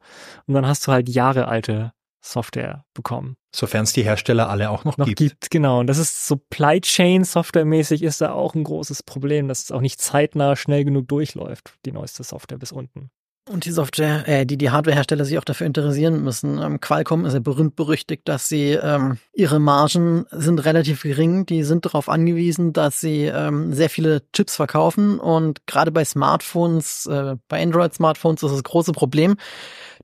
und 0.47 0.53
dann 0.53 0.67
hast 0.67 0.87
du 0.87 0.91
halt 0.91 1.07
Jahre 1.07 1.47
alte 1.47 1.93
Software 2.21 2.85
bekommen. 2.93 3.37
Sofern 3.55 3.83
es 3.83 3.93
die 3.93 4.03
Hersteller 4.03 4.49
alle 4.49 4.69
auch 4.69 4.83
noch, 4.83 4.97
noch 4.97 5.05
gibt. 5.05 5.19
gibt. 5.19 5.51
Genau, 5.51 5.79
und 5.79 5.87
das 5.87 5.97
ist 5.97 6.27
Supply 6.27 6.81
Chain 6.81 7.23
Softwaremäßig 7.23 8.03
ist 8.03 8.21
da 8.21 8.33
auch 8.33 8.53
ein 8.53 8.63
großes 8.63 9.03
Problem, 9.03 9.47
dass 9.47 9.63
es 9.63 9.71
auch 9.71 9.81
nicht 9.81 10.01
zeitnah 10.01 10.55
schnell 10.55 10.83
genug 10.83 11.07
durchläuft, 11.07 11.73
die 11.85 11.91
neueste 11.91 12.23
Software 12.23 12.57
bis 12.57 12.71
unten. 12.71 13.09
Und 13.47 13.65
die 13.65 13.71
Software, 13.71 14.27
äh, 14.27 14.45
die 14.47 14.57
die 14.57 14.71
Hardwarehersteller 14.71 15.23
sich 15.23 15.37
auch 15.37 15.43
dafür 15.43 15.67
interessieren 15.67 16.23
müssen. 16.23 16.57
Ähm, 16.57 16.81
Qualcomm 16.81 17.25
ist 17.25 17.33
ja 17.33 17.39
berühmt 17.39 17.75
berüchtigt, 17.75 18.27
dass 18.27 18.49
sie 18.49 18.71
ähm, 18.71 19.19
ihre 19.33 19.59
Margen 19.59 20.25
sind 20.31 20.65
relativ 20.65 21.03
gering. 21.03 21.45
Die 21.45 21.63
sind 21.63 21.85
darauf 21.85 22.09
angewiesen, 22.09 22.73
dass 22.73 22.99
sie 22.99 23.25
ähm, 23.25 23.71
sehr 23.71 23.91
viele 23.91 24.23
Chips 24.33 24.55
verkaufen. 24.55 25.19
Und 25.19 25.67
gerade 25.67 25.91
bei 25.91 26.03
Smartphones, 26.03 27.05
äh, 27.05 27.35
bei 27.47 27.61
Android-Smartphones 27.61 28.41
ist 28.41 28.51
das 28.51 28.63
große 28.63 28.93
Problem, 28.93 29.35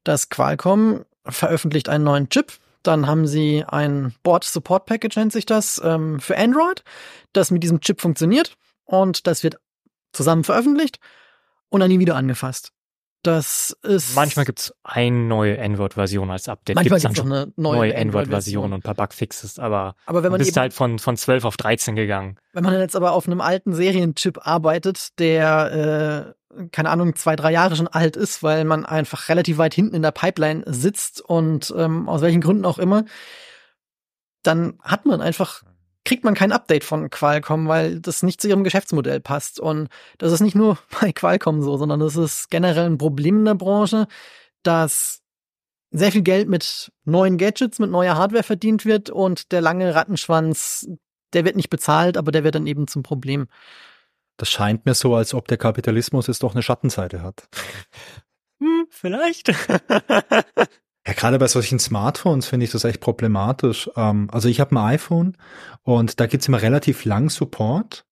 dass 0.04 0.30
Qualcomm 0.30 1.04
veröffentlicht 1.26 1.90
einen 1.90 2.04
neuen 2.04 2.30
Chip. 2.30 2.54
Dann 2.84 3.08
haben 3.08 3.28
sie 3.28 3.64
ein 3.68 4.14
Board 4.24 4.44
Support 4.44 4.86
Package, 4.86 5.16
nennt 5.18 5.34
sich 5.34 5.46
das, 5.46 5.80
ähm, 5.84 6.20
für 6.20 6.38
Android, 6.38 6.84
das 7.34 7.52
mit 7.52 7.64
diesem 7.64 7.80
Chip 7.82 8.02
funktioniert. 8.02 8.58
Und 8.86 9.28
das 9.28 9.44
wird 9.44 9.58
zusammen 10.14 10.44
veröffentlicht 10.44 11.00
und 11.70 11.80
dann 11.80 11.90
nie 11.90 12.00
wieder 12.00 12.16
angefasst. 12.16 12.72
Das 13.24 13.78
ist. 13.84 14.16
Manchmal 14.16 14.46
gibt's 14.46 14.74
eine 14.84 15.16
neue 15.16 15.62
Android-Version 15.62 16.32
als 16.32 16.50
Update. 16.50 16.76
manchmal 16.76 17.00
auch 17.06 17.16
schon 17.16 17.32
eine 17.32 17.54
neue, 17.56 17.96
Android-Version. 17.96 18.66
und 18.66 18.74
ein 18.74 18.82
paar 18.82 18.96
Bugfixes, 18.96 19.60
aber, 19.60 19.96
Aber 20.08 20.24
wenn 20.24 20.32
man 20.32 20.40
du 20.40 20.46
bist 20.46 20.58
eben, 20.58 20.62
halt 20.62 20.74
von, 20.74 20.98
von 20.98 21.18
12 21.18 21.46
auf 21.46 21.56
13 21.58 21.96
gegangen. 21.96 22.38
wenn 22.54 22.64
man 22.64 22.80
jetzt 22.80 22.96
aber 22.96 23.12
auf 23.12 23.28
einem 23.28 23.42
alten 23.42 23.74
Serienchip 23.74 24.40
arbeitet, 24.48 25.20
der, 25.20 26.34
äh, 26.56 26.68
keine 26.72 26.90
Ahnung, 26.90 27.16
zwei, 27.16 27.36
drei 27.36 27.52
Jahre 27.52 27.76
schon 27.76 27.88
alt 27.88 28.16
ist, 28.16 28.42
weil 28.42 28.66
man 28.66 28.86
einfach 28.86 29.30
relativ 29.30 29.60
weit 29.60 29.76
hinten 29.76 29.96
in 29.96 30.02
der 30.02 30.12
Pipeline 30.12 30.64
sitzt 30.66 31.22
und 31.22 31.72
ähm, 31.78 32.10
aus 32.10 32.22
welchen 32.22 32.42
Gründen 32.42 32.66
auch 32.66 32.80
immer, 32.80 33.06
dann 34.42 34.80
hat 34.82 35.06
man 35.06 35.22
einfach, 35.22 35.62
kriegt 36.04 36.24
man 36.24 36.34
kein 36.34 36.52
Update 36.52 36.84
von 36.84 37.10
Qualcomm, 37.10 37.68
weil 37.68 38.00
das 38.00 38.24
nicht 38.24 38.42
zu 38.42 38.48
ihrem 38.48 38.64
Geschäftsmodell 38.64 39.20
passt. 39.20 39.60
Und 39.60 39.90
das 40.18 40.32
ist 40.32 40.42
nicht 40.42 40.56
nur 40.56 40.78
bei 41.02 41.12
Qualcomm 41.12 41.62
so, 41.62 41.78
sondern 41.78 42.00
das 42.00 42.16
ist 42.16 42.50
generell 42.50 42.86
ein 42.86 42.98
Problem 42.98 43.40
in 43.40 43.46
der 43.46 43.56
Branche, 43.56 44.08
dass 44.64 45.22
sehr 45.92 46.12
viel 46.12 46.22
Geld 46.22 46.48
mit 46.48 46.92
neuen 47.04 47.38
Gadgets, 47.38 47.80
mit 47.80 47.92
neuer 47.92 48.16
Hardware 48.16 48.44
verdient 48.44 48.86
wird 48.86 49.10
und 49.10 49.52
der 49.52 49.62
lange 49.62 49.94
Rattenschwanz, 49.94 50.88
der 51.34 51.44
wird 51.46 51.58
nicht 51.58 51.70
bezahlt, 51.70 52.18
aber 52.18 52.32
der 52.32 52.44
wird 52.44 52.56
dann 52.56 52.68
eben 52.68 52.88
zum 52.88 53.04
Problem. 53.04 53.48
Das 54.38 54.50
scheint 54.50 54.86
mir 54.86 54.94
so, 54.96 55.16
als 55.16 55.34
ob 55.34 55.48
der 55.48 55.58
Kapitalismus 55.58 56.28
jetzt 56.28 56.44
doch 56.44 56.54
eine 56.54 56.64
Schattenseite 56.64 57.22
hat. 57.22 57.48
Hm, 58.60 58.88
vielleicht. 58.90 59.50
Ja, 61.06 61.14
gerade 61.14 61.40
bei 61.40 61.48
solchen 61.48 61.80
Smartphones 61.80 62.48
finde 62.48 62.66
ich 62.66 62.72
das 62.72 62.84
echt 62.84 63.00
problematisch. 63.00 63.90
Ähm, 63.96 64.30
also 64.32 64.50
ich 64.50 64.60
habe 64.60 64.76
ein 64.76 64.78
iPhone 64.78 65.36
und 65.84 66.20
da 66.20 66.28
gibt's 66.28 66.48
immer 66.48 66.62
relativ 66.62 67.06
lang 67.06 67.30
Support. 67.30 68.06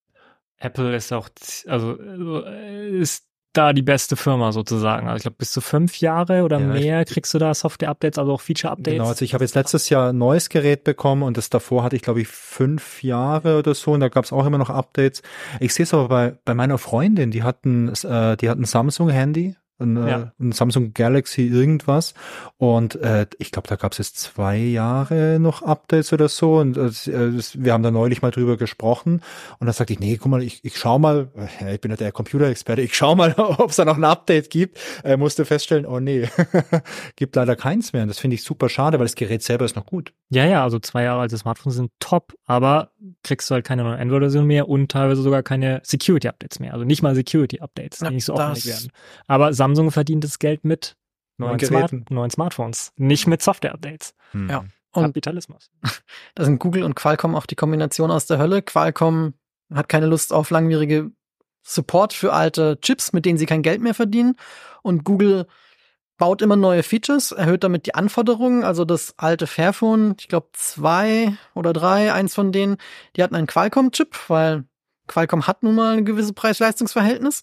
Apple 0.58 0.94
ist 0.94 1.12
auch, 1.12 1.28
also 1.66 1.96
äh, 2.44 2.98
ist 2.98 3.26
da 3.52 3.72
die 3.72 3.82
beste 3.82 4.16
Firma 4.16 4.52
sozusagen. 4.52 5.08
Also 5.08 5.16
ich 5.16 5.22
glaube, 5.22 5.36
bis 5.38 5.50
zu 5.50 5.60
fünf 5.60 5.98
Jahre 6.00 6.44
oder 6.44 6.60
Ja, 6.60 6.66
mehr 6.66 7.04
kriegst 7.04 7.34
du 7.34 7.38
da 7.38 7.52
Software-Updates, 7.52 8.18
also 8.18 8.32
auch 8.32 8.40
Feature-Updates. 8.40 8.98
Genau, 8.98 9.08
also 9.08 9.24
ich 9.24 9.34
habe 9.34 9.42
jetzt 9.42 9.54
letztes 9.54 9.88
Jahr 9.88 10.10
ein 10.10 10.18
neues 10.18 10.48
Gerät 10.48 10.84
bekommen 10.84 11.22
und 11.22 11.36
das 11.36 11.50
davor 11.50 11.82
hatte 11.82 11.96
ich, 11.96 12.02
glaube 12.02 12.20
ich, 12.20 12.28
fünf 12.28 13.02
Jahre 13.02 13.58
oder 13.58 13.74
so 13.74 13.92
und 13.92 14.00
da 14.00 14.08
gab's 14.08 14.32
auch 14.32 14.46
immer 14.46 14.58
noch 14.58 14.70
Updates. 14.70 15.22
Ich 15.58 15.74
sehe 15.74 15.82
es 15.84 15.94
aber 15.94 16.08
bei, 16.08 16.38
bei 16.44 16.54
meiner 16.54 16.78
Freundin, 16.78 17.30
die 17.30 17.42
hatten, 17.42 17.88
äh, 17.88 18.36
die 18.36 18.48
hatten 18.48 18.62
ein 18.62 18.66
Samsung-Handy, 18.66 19.56
ein, 19.80 19.96
äh, 19.96 20.10
Ja. 20.10 20.32
ein 20.38 20.52
Samsung 20.52 20.92
Galaxy 20.94 21.42
irgendwas 21.46 22.14
und 22.58 22.96
äh, 22.96 23.26
ich 23.38 23.50
glaube, 23.52 23.68
da 23.68 23.76
gab's 23.76 23.98
jetzt 23.98 24.18
zwei 24.18 24.56
Jahre 24.58 25.38
noch 25.40 25.62
Updates 25.62 26.12
oder 26.12 26.28
so 26.28 26.58
und 26.58 26.76
äh, 26.76 26.82
das- 26.84 27.56
wir 27.62 27.72
haben 27.72 27.82
da 27.82 27.90
neulich 27.90 28.22
mal 28.22 28.30
drüber 28.30 28.56
gesprochen 28.56 29.22
und 29.58 29.66
da 29.66 29.72
sagte 29.72 29.92
ich, 29.92 30.00
nee, 30.00 30.16
guck 30.16 30.30
mal, 30.30 30.42
ich, 30.42 30.64
ich 30.64 30.76
schau 30.76 30.98
mal, 30.98 31.28
äh, 31.60 31.74
ich 31.74 31.80
bin 31.80 31.90
ja 31.90 31.96
der 31.96 32.12
Computerexperte, 32.12 32.82
ich 32.82 32.94
schau 32.94 33.14
mal, 33.14 33.34
ob 33.36 33.70
es 33.70 33.76
da 33.76 33.84
noch 33.84 33.96
ein 33.96 34.04
Update 34.04 34.50
gibt, 34.50 34.78
äh, 35.04 35.16
musste 35.16 35.44
feststellen, 35.44 35.86
oh 35.86 36.00
nee, 36.00 36.28
gibt 37.16 37.36
leider 37.36 37.56
keins 37.56 37.92
mehr 37.92 38.02
und 38.02 38.08
das 38.08 38.18
finde 38.18 38.34
ich 38.34 38.42
super 38.44 38.68
schade, 38.68 38.98
weil 38.98 39.06
das 39.06 39.14
Gerät 39.14 39.42
selber 39.42 39.64
ist 39.64 39.76
noch 39.76 39.86
gut. 39.86 40.12
Ja, 40.28 40.44
ja, 40.46 40.62
also 40.62 40.78
zwei 40.78 41.02
Jahre 41.04 41.20
alte 41.20 41.36
Smartphones 41.38 41.76
sind 41.76 41.90
top, 42.00 42.34
aber 42.46 42.90
kriegst 43.22 43.50
du 43.50 43.54
halt 43.54 43.64
keine 43.66 43.82
neue 43.82 43.98
Android-Version 43.98 44.46
mehr 44.46 44.68
und 44.68 44.90
teilweise 44.90 45.22
sogar 45.22 45.42
keine 45.42 45.80
Security-Updates 45.84 46.60
mehr. 46.60 46.72
Also 46.72 46.84
nicht 46.84 47.02
mal 47.02 47.14
Security-Updates, 47.14 47.98
die 48.00 48.10
nicht 48.14 48.24
so 48.24 48.34
aufwendig 48.34 48.66
werden. 48.66 48.88
Aber 49.26 49.52
Samsung 49.52 49.69
verdient 49.90 50.24
das 50.24 50.38
Geld 50.38 50.64
mit 50.64 50.96
neuen, 51.38 51.58
Smart 51.58 52.10
neuen 52.10 52.30
Smartphones, 52.30 52.92
nicht 52.96 53.26
mit 53.26 53.42
Software-Updates. 53.42 54.14
Hm. 54.32 54.50
Ja. 54.50 54.64
Und 54.92 55.04
Kapitalismus. 55.04 55.70
da 56.34 56.44
sind 56.44 56.58
Google 56.58 56.82
und 56.82 56.94
Qualcomm 56.94 57.34
auch 57.34 57.46
die 57.46 57.54
Kombination 57.54 58.10
aus 58.10 58.26
der 58.26 58.38
Hölle. 58.38 58.62
Qualcomm 58.62 59.34
hat 59.72 59.88
keine 59.88 60.06
Lust 60.06 60.32
auf 60.32 60.50
langwierige 60.50 61.12
Support 61.62 62.12
für 62.12 62.32
alte 62.32 62.78
Chips, 62.80 63.12
mit 63.12 63.24
denen 63.24 63.38
sie 63.38 63.46
kein 63.46 63.62
Geld 63.62 63.80
mehr 63.80 63.94
verdienen. 63.94 64.34
Und 64.82 65.04
Google 65.04 65.46
baut 66.18 66.42
immer 66.42 66.56
neue 66.56 66.82
Features, 66.82 67.32
erhöht 67.32 67.64
damit 67.64 67.86
die 67.86 67.94
Anforderungen. 67.94 68.64
Also 68.64 68.84
das 68.84 69.14
alte 69.16 69.46
Fairphone, 69.46 70.16
ich 70.18 70.28
glaube 70.28 70.48
zwei 70.52 71.34
oder 71.54 71.72
drei, 71.72 72.12
eins 72.12 72.34
von 72.34 72.52
denen, 72.52 72.76
die 73.16 73.22
hatten 73.22 73.36
einen 73.36 73.46
Qualcomm-Chip, 73.46 74.28
weil 74.28 74.64
Qualcomm 75.06 75.46
hat 75.46 75.62
nun 75.62 75.74
mal 75.74 75.96
ein 75.96 76.04
gewisses 76.04 76.32
Preis-Leistungs-Verhältnis. 76.32 77.42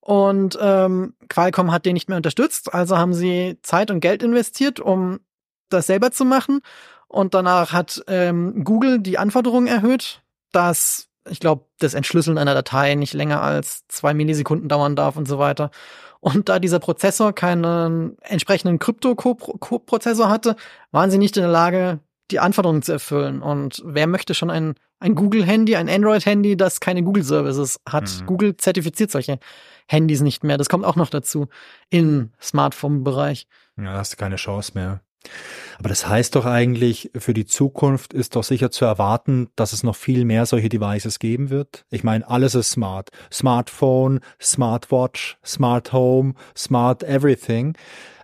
Und 0.00 0.58
ähm, 0.60 1.14
Qualcomm 1.28 1.72
hat 1.72 1.84
den 1.84 1.94
nicht 1.94 2.08
mehr 2.08 2.16
unterstützt, 2.16 2.72
also 2.72 2.96
haben 2.96 3.12
sie 3.12 3.58
Zeit 3.62 3.90
und 3.90 4.00
Geld 4.00 4.22
investiert, 4.22 4.80
um 4.80 5.20
das 5.68 5.86
selber 5.86 6.10
zu 6.10 6.24
machen. 6.24 6.60
Und 7.06 7.34
danach 7.34 7.72
hat 7.72 8.02
ähm, 8.06 8.64
Google 8.64 9.00
die 9.00 9.18
Anforderungen 9.18 9.66
erhöht, 9.66 10.22
dass 10.52 11.10
ich 11.28 11.40
glaube, 11.40 11.66
das 11.78 11.94
Entschlüsseln 11.94 12.38
einer 12.38 12.54
Datei 12.54 12.94
nicht 12.94 13.12
länger 13.12 13.42
als 13.42 13.86
zwei 13.88 14.14
Millisekunden 14.14 14.68
dauern 14.68 14.96
darf 14.96 15.16
und 15.16 15.28
so 15.28 15.38
weiter. 15.38 15.70
Und 16.20 16.48
da 16.48 16.58
dieser 16.58 16.78
Prozessor 16.78 17.32
keinen 17.32 18.18
entsprechenden 18.20 18.78
Krypto-Prozessor 18.78 20.28
hatte, 20.28 20.56
waren 20.92 21.10
sie 21.10 21.18
nicht 21.18 21.36
in 21.36 21.42
der 21.42 21.52
Lage, 21.52 22.00
die 22.30 22.40
Anforderungen 22.40 22.82
zu 22.82 22.92
erfüllen. 22.92 23.42
Und 23.42 23.82
wer 23.84 24.06
möchte 24.06 24.34
schon 24.34 24.50
ein, 24.50 24.74
ein 24.98 25.14
Google-Handy, 25.14 25.76
ein 25.76 25.88
Android-Handy, 25.88 26.56
das 26.56 26.80
keine 26.80 27.02
Google-Services 27.02 27.80
hat? 27.88 28.04
Mhm. 28.20 28.26
Google 28.26 28.56
zertifiziert 28.56 29.10
solche 29.10 29.38
Handys 29.88 30.20
nicht 30.20 30.44
mehr. 30.44 30.58
Das 30.58 30.68
kommt 30.68 30.84
auch 30.84 30.96
noch 30.96 31.10
dazu 31.10 31.48
im 31.90 32.30
Smartphone-Bereich. 32.40 33.46
Ja, 33.76 33.94
hast 33.94 34.12
du 34.12 34.16
keine 34.16 34.36
Chance 34.36 34.72
mehr. 34.74 35.00
Aber 35.78 35.88
das 35.88 36.06
heißt 36.06 36.34
doch 36.34 36.46
eigentlich, 36.46 37.10
für 37.16 37.34
die 37.34 37.46
Zukunft 37.46 38.12
ist 38.12 38.36
doch 38.36 38.44
sicher 38.44 38.70
zu 38.70 38.84
erwarten, 38.84 39.48
dass 39.56 39.72
es 39.72 39.82
noch 39.82 39.96
viel 39.96 40.24
mehr 40.24 40.46
solche 40.46 40.68
Devices 40.68 41.18
geben 41.18 41.50
wird. 41.50 41.84
Ich 41.90 42.04
meine, 42.04 42.28
alles 42.28 42.54
ist 42.54 42.70
smart. 42.70 43.10
Smartphone, 43.32 44.20
Smartwatch, 44.40 45.38
Smart 45.44 45.92
Home, 45.92 46.34
Smart 46.56 47.02
Everything. 47.02 47.76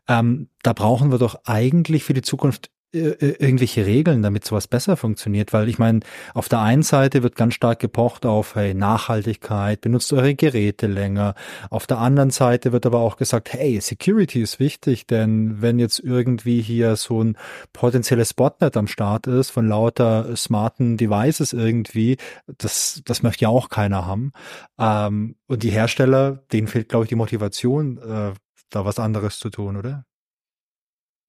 Ähm, 0.09 0.49
da 0.63 0.73
brauchen 0.73 1.11
wir 1.11 1.19
doch 1.19 1.37
eigentlich 1.45 2.05
für 2.05 2.15
die 2.15 2.23
Zukunft 2.23 2.71
irgendwelche 2.97 3.87
Regeln, 3.87 4.23
damit 4.23 4.45
sowas 4.45 4.67
besser 4.69 4.97
funktioniert, 4.97 5.53
weil 5.53 5.69
ich 5.69 5.79
meine, 5.79 6.01
auf 6.35 6.49
der 6.49 6.61
einen 6.61 6.83
Seite 6.83 7.23
wird 7.23 7.37
ganz 7.37 7.55
stark 7.55 7.79
gepocht 7.79 8.27
auf 8.27 8.55
hey, 8.55 8.75
Nachhaltigkeit, 8.75 9.81
benutzt 9.81 10.13
eure 10.13 10.35
Geräte 10.35 10.87
länger. 10.87 11.35
Auf 11.71 11.87
der 11.87 11.99
anderen 11.99 12.31
Seite 12.31 12.73
wird 12.73 12.87
aber 12.87 13.01
auch 13.01 13.17
gesagt, 13.17 13.53
hey, 13.53 13.81
Security 13.81 14.43
ist 14.43 14.59
wichtig, 14.61 15.07
denn 15.07 15.61
wenn 15.61 15.79
jetzt 15.79 16.01
irgendwie 16.01 16.61
hier 16.63 16.97
so 16.97 17.23
ein 17.23 17.37
potenzielles 17.73 18.35
Botnet 18.35 18.77
am 18.77 18.87
Start 18.87 19.27
ist 19.27 19.51
von 19.51 19.69
lauter 19.69 20.37
smarten 20.37 20.97
Devices 20.97 21.53
irgendwie, 21.53 22.17
das, 22.59 23.03
das 23.05 23.23
möchte 23.23 23.45
ja 23.45 23.49
auch 23.49 23.69
keiner 23.69 24.07
haben. 24.07 24.33
Ähm, 24.79 25.37
und 25.47 25.63
die 25.63 25.71
Hersteller, 25.71 26.43
denen 26.53 26.69
fehlt, 26.69 26.89
glaube 26.89 27.05
ich, 27.05 27.09
die 27.09 27.17
Motivation, 27.17 27.99
äh, 27.99 28.33
da 28.71 28.85
was 28.85 28.99
anderes 28.99 29.39
zu 29.39 29.51
tun, 29.51 29.77
oder? 29.77 30.05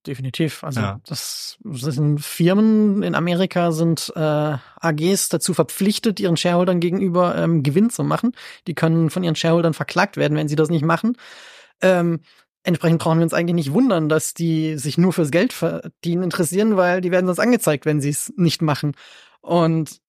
Definitiv. 0.08 0.64
Also 0.64 0.80
Ja. 0.80 1.00
das, 1.06 1.58
sind 1.62 2.20
Firmen 2.24 3.02
in 3.02 3.14
Amerika 3.14 3.72
sind 3.72 4.10
äh, 4.16 4.56
AGs 4.80 5.28
dazu 5.28 5.52
verpflichtet, 5.52 6.18
ihren 6.18 6.38
Shareholdern 6.38 6.80
gegenüber 6.80 7.36
ähm, 7.36 7.62
Gewinn 7.62 7.90
zu 7.90 8.04
machen. 8.04 8.32
Die 8.66 8.74
können 8.74 9.10
von 9.10 9.22
ihren 9.22 9.36
Shareholdern 9.36 9.74
verklagt 9.74 10.16
werden, 10.16 10.34
wenn 10.34 10.48
sie 10.48 10.56
das 10.56 10.70
nicht 10.70 10.82
machen. 10.82 11.18
Ähm, 11.82 12.20
entsprechend 12.62 13.02
brauchen 13.02 13.18
wir 13.18 13.24
uns 13.24 13.34
eigentlich 13.34 13.66
nicht 13.66 13.74
wundern, 13.74 14.08
dass 14.08 14.32
die 14.32 14.78
sich 14.78 14.96
nur 14.96 15.12
fürs 15.12 15.30
Geld 15.30 15.52
verdienen 15.52 16.22
interessieren, 16.22 16.78
weil 16.78 17.02
die 17.02 17.10
werden 17.10 17.26
sonst 17.26 17.38
angezeigt, 17.38 17.84
wenn 17.84 18.00
sie 18.00 18.08
es 18.08 18.32
nicht 18.36 18.62
machen. 18.62 18.96
Und 19.42 20.00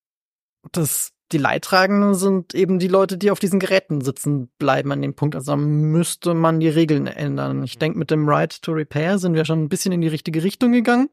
das 0.72 1.12
die 1.32 1.38
Leidtragenden 1.38 2.16
sind 2.16 2.56
eben 2.56 2.80
die 2.80 2.88
Leute, 2.88 3.18
die 3.18 3.32
auf 3.32 3.40
diesen 3.40 3.60
Geräten 3.60 4.02
sitzen 4.02 4.50
bleiben 4.58 4.92
an 4.92 5.02
dem 5.02 5.14
Punkt. 5.14 5.36
Also 5.36 5.56
müsste 5.56 6.34
man 6.34 6.60
die 6.60 6.70
Regeln 6.70 7.08
ändern. 7.08 7.64
Ich 7.64 7.78
denke, 7.78 8.00
mit 8.00 8.12
dem 8.12 8.28
Right 8.28 8.62
to 8.62 8.72
Repair 8.72 9.20
sind 9.20 9.36
wir 9.36 9.46
schon 9.46 9.64
ein 9.64 9.70
bisschen 9.70 9.92
in 9.92 10.02
die 10.02 10.08
richtige 10.08 10.44
Richtung 10.44 10.72
gegangen. 10.72 11.10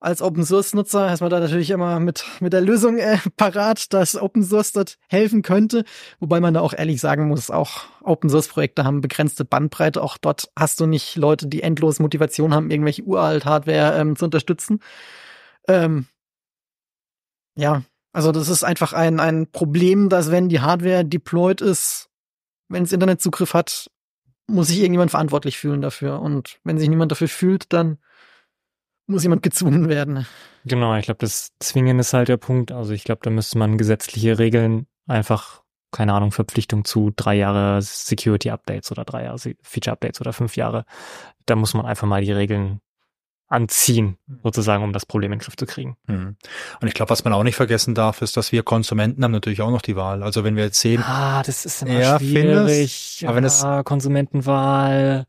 Als 0.00 0.22
Open 0.22 0.44
Source 0.44 0.74
Nutzer 0.74 1.12
ist 1.12 1.20
man 1.20 1.30
da 1.30 1.40
natürlich 1.40 1.70
immer 1.70 1.98
mit, 1.98 2.24
mit 2.38 2.52
der 2.52 2.60
Lösung 2.60 2.98
äh, 2.98 3.18
parat, 3.36 3.92
dass 3.92 4.14
Open 4.14 4.44
Source 4.44 4.70
dort 4.70 4.96
helfen 5.08 5.42
könnte. 5.42 5.84
Wobei 6.20 6.38
man 6.38 6.54
da 6.54 6.60
auch 6.60 6.72
ehrlich 6.72 7.00
sagen 7.00 7.26
muss, 7.26 7.50
auch 7.50 7.86
Open 8.04 8.30
Source 8.30 8.46
Projekte 8.46 8.84
haben 8.84 9.00
begrenzte 9.00 9.44
Bandbreite. 9.44 10.00
Auch 10.00 10.16
dort 10.16 10.52
hast 10.56 10.78
du 10.78 10.86
nicht 10.86 11.16
Leute, 11.16 11.48
die 11.48 11.64
endlos 11.64 11.98
Motivation 11.98 12.54
haben, 12.54 12.70
irgendwelche 12.70 13.02
uralt 13.02 13.44
Hardware 13.44 13.98
ähm, 13.98 14.14
zu 14.14 14.26
unterstützen. 14.26 14.80
Ähm, 15.66 16.06
ja, 17.56 17.82
also 18.12 18.32
das 18.32 18.48
ist 18.48 18.64
einfach 18.64 18.92
ein, 18.92 19.20
ein 19.20 19.50
Problem, 19.50 20.08
dass 20.08 20.30
wenn 20.30 20.48
die 20.48 20.60
Hardware 20.60 21.04
deployed 21.04 21.60
ist, 21.60 22.08
wenn 22.68 22.84
es 22.84 22.92
Internetzugriff 22.92 23.54
hat, 23.54 23.90
muss 24.46 24.68
sich 24.68 24.78
irgendjemand 24.78 25.10
verantwortlich 25.10 25.58
fühlen 25.58 25.82
dafür. 25.82 26.20
Und 26.20 26.58
wenn 26.64 26.78
sich 26.78 26.88
niemand 26.88 27.12
dafür 27.12 27.28
fühlt, 27.28 27.72
dann 27.72 27.98
muss 29.06 29.22
jemand 29.22 29.42
gezwungen 29.42 29.88
werden. 29.88 30.26
Genau, 30.64 30.94
ich 30.96 31.06
glaube, 31.06 31.18
das 31.18 31.52
Zwingen 31.60 31.98
ist 31.98 32.12
halt 32.12 32.28
der 32.28 32.36
Punkt. 32.36 32.72
Also 32.72 32.92
ich 32.92 33.04
glaube, 33.04 33.20
da 33.22 33.30
müsste 33.30 33.58
man 33.58 33.78
gesetzliche 33.78 34.38
Regeln 34.38 34.86
einfach, 35.06 35.62
keine 35.90 36.12
Ahnung, 36.12 36.32
Verpflichtung 36.32 36.84
zu 36.84 37.10
drei 37.14 37.36
Jahre 37.36 37.80
Security 37.80 38.50
Updates 38.50 38.90
oder 38.90 39.04
drei 39.04 39.24
Jahre 39.24 39.38
Feature 39.62 39.92
Updates 39.92 40.20
oder 40.20 40.32
fünf 40.32 40.56
Jahre. 40.56 40.84
Da 41.46 41.56
muss 41.56 41.74
man 41.74 41.86
einfach 41.86 42.06
mal 42.06 42.22
die 42.22 42.32
Regeln 42.32 42.80
anziehen, 43.48 44.18
sozusagen, 44.42 44.84
um 44.84 44.92
das 44.92 45.06
Problem 45.06 45.32
in 45.32 45.38
den 45.38 45.44
Griff 45.44 45.56
zu 45.56 45.64
kriegen. 45.66 45.96
Hm. 46.06 46.36
Und 46.80 46.88
ich 46.88 46.92
glaube, 46.94 47.10
was 47.10 47.24
man 47.24 47.32
auch 47.32 47.42
nicht 47.44 47.56
vergessen 47.56 47.94
darf, 47.94 48.20
ist, 48.22 48.36
dass 48.36 48.52
wir 48.52 48.62
Konsumenten 48.62 49.24
haben 49.24 49.32
natürlich 49.32 49.62
auch 49.62 49.70
noch 49.70 49.80
die 49.82 49.96
Wahl. 49.96 50.22
Also 50.22 50.44
wenn 50.44 50.54
wir 50.56 50.64
jetzt 50.64 50.80
sehen. 50.80 51.02
Ah, 51.02 51.42
das 51.42 51.64
ist 51.64 51.82
immer 51.82 51.98
Ja, 51.98 52.18
schwierig. 52.18 53.16
findest- 53.18 53.24
aber 53.24 53.36
wenn 53.36 53.44
es- 53.44 53.64
Konsumentenwahl 53.84 55.26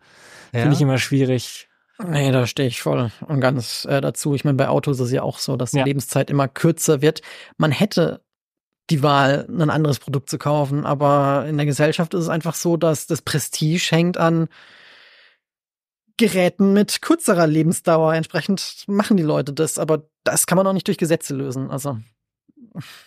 Ja, 0.54 0.62
finde 0.62 0.76
ich 0.76 0.82
immer 0.82 0.98
schwierig. 0.98 1.68
Nee, 2.06 2.32
da 2.32 2.48
stehe 2.48 2.68
ich 2.68 2.82
voll 2.82 3.12
und 3.28 3.42
ganz 3.42 3.86
äh, 3.86 4.00
dazu. 4.02 4.34
Ich 4.34 4.46
meine, 4.46 4.56
bei 4.58 4.68
Autos 4.70 5.00
ist 5.00 5.08
es 5.08 5.12
ja 5.12 5.22
auch 5.22 5.38
so, 5.38 5.58
dass 5.58 5.72
die 5.72 5.78
Ja. 5.80 5.84
Lebenszeit 5.86 6.30
immer 6.30 6.48
kürzer 6.48 7.02
wird. 7.02 7.22
Man 7.58 7.72
hätte 7.72 8.22
die 8.90 9.04
Wahl, 9.04 9.46
ein 9.50 9.70
anderes 9.70 10.00
Produkt 10.00 10.30
zu 10.30 10.38
kaufen, 10.40 10.86
aber 10.86 11.46
in 11.48 11.58
der 11.58 11.66
Gesellschaft 11.66 12.14
ist 12.14 12.24
es 12.24 12.30
einfach 12.30 12.56
so, 12.56 12.76
dass 12.78 13.06
das 13.06 13.22
Prestige 13.22 13.86
hängt 13.92 14.18
an 14.18 14.48
Geräten 16.20 16.74
mit 16.74 17.02
kürzerer 17.02 17.48
Lebensdauer. 17.48 18.14
Entsprechend 18.14 18.84
machen 18.88 19.18
die 19.18 19.24
Leute 19.24 19.54
das, 19.54 19.80
aber 19.80 20.10
das 20.26 20.46
kann 20.46 20.58
man 20.58 20.68
auch 20.68 20.74
nicht 20.74 20.88
durch 20.88 20.98
Gesetze 20.98 21.34
lösen. 21.34 21.72
Also 21.72 21.98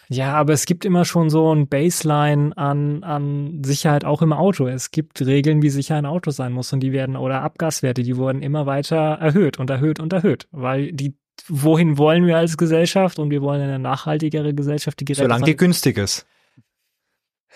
Ja, 0.09 0.35
aber 0.35 0.55
es 0.55 0.65
gibt 0.65 0.85
immer 0.87 1.05
schon 1.05 1.29
so 1.29 1.55
ein 1.55 1.69
Baseline 1.69 2.57
an, 2.57 3.05
an 3.05 3.63
Sicherheit 3.65 4.07
auch 4.07 4.23
im 4.23 4.33
Auto. 4.33 4.67
Es 4.67 4.91
gibt 4.91 5.21
Regeln, 5.21 5.61
wie 5.61 5.69
sicher 5.69 5.97
ein 5.97 6.07
Auto 6.07 6.31
sein 6.31 6.53
muss 6.53 6.73
und 6.73 6.81
die 6.81 6.93
werden, 6.93 7.17
oder 7.17 7.43
Abgaswerte, 7.43 8.03
die 8.03 8.17
wurden 8.17 8.43
immer 8.43 8.65
weiter 8.65 8.97
erhöht 8.97 9.59
und 9.59 9.69
erhöht 9.69 10.01
und 10.01 10.13
erhöht, 10.15 10.49
weil 10.51 10.91
die, 10.93 11.15
wohin 11.49 11.99
wollen 11.99 12.27
wir 12.27 12.39
als 12.39 12.57
Gesellschaft 12.57 13.19
und 13.19 13.31
wir 13.31 13.43
wollen 13.43 13.61
eine 13.61 13.79
nachhaltigere 13.79 14.55
Gesellschaft, 14.55 14.99
die 15.01 15.05
Geräte 15.05 15.25
solange 15.25 15.45
die 15.45 15.57
günstig 15.57 15.99
ist. 15.99 16.27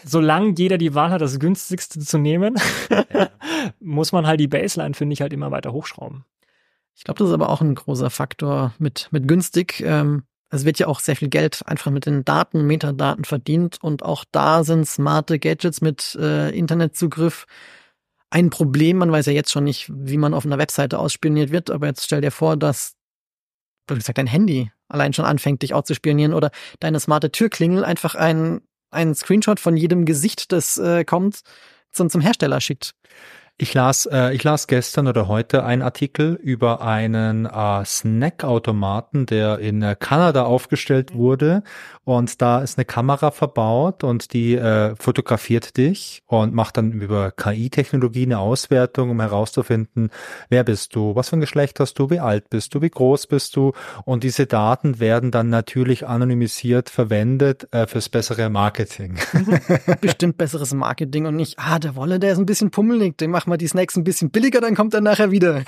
Solange 0.05 0.55
jeder 0.57 0.79
die 0.79 0.95
Wahl 0.95 1.11
hat, 1.11 1.21
das 1.21 1.39
günstigste 1.39 2.01
zu 2.01 2.19
nehmen, 2.19 2.55
muss 3.81 4.13
man 4.13 4.27
halt 4.27 4.41
die 4.41 4.49
Baseline, 4.49 4.95
finde 4.95 5.15
ich, 5.15 5.21
halt 5.21 5.33
immer 5.33 5.51
weiter 5.51 5.73
hochschrauben. 5.73 6.25
Ich 6.95 7.05
glaube, 7.05 7.19
das 7.19 7.29
ist 7.29 7.35
aber 7.35 7.51
auch 7.51 7.61
ein 7.61 7.75
großer 7.75 8.11
Faktor 8.11 8.75
mit, 8.79 9.09
mit 9.11 9.29
günstig. 9.29 9.83
Ähm, 9.85 10.25
es 10.51 10.65
wird 10.65 10.79
ja 10.79 10.87
auch 10.87 11.01
sehr 11.01 11.17
viel 11.17 11.29
Geld 11.29 11.63
einfach 11.67 11.91
mit 11.91 12.07
den 12.07 12.25
Daten, 12.25 12.67
Metadaten 12.67 13.25
verdient 13.25 13.79
und 13.83 14.03
auch 14.03 14.25
da 14.31 14.65
sind 14.65 14.87
smarte 14.87 15.39
Gadgets 15.39 15.81
mit 15.81 16.17
äh, 16.21 16.51
Internetzugriff 16.51 17.47
ein 18.31 18.51
Problem. 18.51 18.99
Man 18.99 19.13
weiß 19.13 19.27
ja 19.27 19.33
jetzt 19.33 19.51
schon 19.51 19.65
nicht, 19.65 19.91
wie 19.93 20.17
man 20.17 20.35
auf 20.35 20.47
einer 20.47 20.59
Webseite 20.59 20.99
ausspioniert 20.99 21.51
wird, 21.51 21.71
aber 21.71 21.87
jetzt 21.87 22.05
stell 22.05 22.21
dir 22.21 22.31
vor, 22.31 22.57
dass, 22.57 22.95
wie 23.89 23.95
gesagt, 23.95 24.19
dein 24.19 24.27
Handy 24.27 24.71
allein 24.89 25.13
schon 25.13 25.25
anfängt, 25.25 25.63
dich 25.63 25.75
auszuspionieren 25.75 26.33
oder 26.33 26.51
deine 26.81 27.01
smarte 27.01 27.33
Türklingel 27.33 27.85
einfach 27.85 28.15
ein, 28.15 28.61
ein 28.97 29.15
Screenshot 29.15 29.61
von 29.61 29.77
jedem 29.77 30.05
Gesicht, 30.05 30.51
das 30.53 30.79
äh, 30.79 31.05
kommt, 31.05 31.43
zum, 31.93 32.11
zum 32.11 32.21
Hersteller 32.21 32.61
schickt. 32.61 32.95
Ich 33.59 33.73
las, 33.73 34.05
äh, 34.05 34.35
ich 34.35 34.45
las 34.45 34.67
gestern 34.67 35.09
oder 35.09 35.29
heute 35.29 35.65
einen 35.65 35.81
Artikel 35.81 36.35
über 36.35 36.83
einen 36.83 37.47
äh, 37.47 37.85
Snackautomaten, 37.87 39.25
der 39.25 39.61
in 39.61 39.81
äh, 39.81 39.97
Kanada 39.99 40.45
aufgestellt 40.45 41.15
wurde. 41.15 41.63
Und 42.05 42.43
da 42.43 42.61
ist 42.61 42.77
eine 42.77 42.85
Kamera 42.85 43.31
verbaut 43.31 44.05
und 44.05 44.35
die 44.35 44.57
äh, 44.57 44.95
fotografiert 44.97 45.79
dich 45.79 46.23
und 46.27 46.53
macht 46.55 46.77
dann 46.77 46.93
über 46.93 47.33
KI-Technologie 47.33 48.25
eine 48.25 48.41
Auswertung, 48.41 49.09
um 49.09 49.21
herauszufinden, 49.21 50.11
wer 50.51 50.63
bist 50.63 50.95
du, 50.95 51.17
was 51.17 51.31
für 51.31 51.37
ein 51.37 51.41
Geschlecht 51.41 51.81
hast 51.81 51.99
du, 51.99 52.11
wie 52.11 52.21
alt 52.21 52.51
bist 52.51 52.75
du, 52.75 52.83
wie 52.83 52.91
groß 52.91 53.27
bist 53.27 53.57
du. 53.57 53.73
Und 54.05 54.23
diese 54.23 54.45
Daten 54.45 55.01
werden 55.01 55.31
dann 55.31 55.49
natürlich 55.49 56.07
anonymisiert 56.07 56.91
verwendet 56.91 57.73
äh, 57.73 57.87
fürs 57.87 58.11
bessere 58.11 58.51
Marketing. 58.51 59.17
bestimmt 60.03 60.37
besseres 60.37 60.75
Marketing 60.75 61.25
und 61.25 61.37
nicht, 61.37 61.59
ah, 61.59 61.79
der 61.79 61.97
Wolle, 61.97 62.21
der 62.21 62.33
ist 62.33 62.39
ein 62.39 62.47
bisschen 62.47 62.71
pummelig, 62.71 63.17
dem 63.17 63.35
machen 63.47 63.53
wir 63.53 63.59
die 63.59 63.69
Snacks 63.69 63.97
ein 63.97 64.03
bisschen 64.05 64.31
billiger, 64.31 64.61
dann 64.61 64.75
kommt 64.75 64.93
er 64.93 65.01
nachher 65.01 65.31
wieder. 65.31 65.63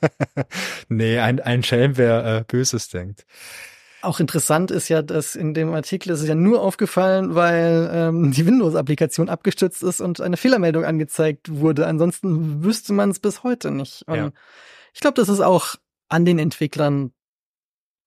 nee, 0.88 1.18
ein, 1.18 1.40
ein 1.40 1.62
Schelm, 1.62 1.96
wer 1.98 2.24
äh, 2.38 2.44
Böses 2.46 2.88
denkt. 2.88 3.26
Auch 4.02 4.18
interessant 4.18 4.70
ist 4.70 4.88
ja, 4.88 5.02
dass 5.02 5.36
in 5.36 5.52
dem 5.52 5.74
Artikel 5.74 6.10
ist 6.10 6.22
es 6.22 6.28
ja 6.28 6.34
nur 6.34 6.62
aufgefallen, 6.62 7.34
weil 7.34 7.90
ähm, 7.92 8.32
die 8.32 8.46
Windows-Applikation 8.46 9.28
abgestürzt 9.28 9.82
ist 9.82 10.00
und 10.00 10.22
eine 10.22 10.38
Fehlermeldung 10.38 10.86
angezeigt 10.86 11.50
wurde. 11.50 11.86
Ansonsten 11.86 12.64
wüsste 12.64 12.94
man 12.94 13.10
es 13.10 13.20
bis 13.20 13.42
heute 13.42 13.70
nicht. 13.70 14.04
Und 14.06 14.16
Ja. 14.16 14.30
ich 14.94 15.00
glaube, 15.00 15.16
das 15.20 15.28
ist 15.28 15.40
auch 15.40 15.74
an 16.08 16.24
den 16.24 16.38
Entwicklern 16.38 17.12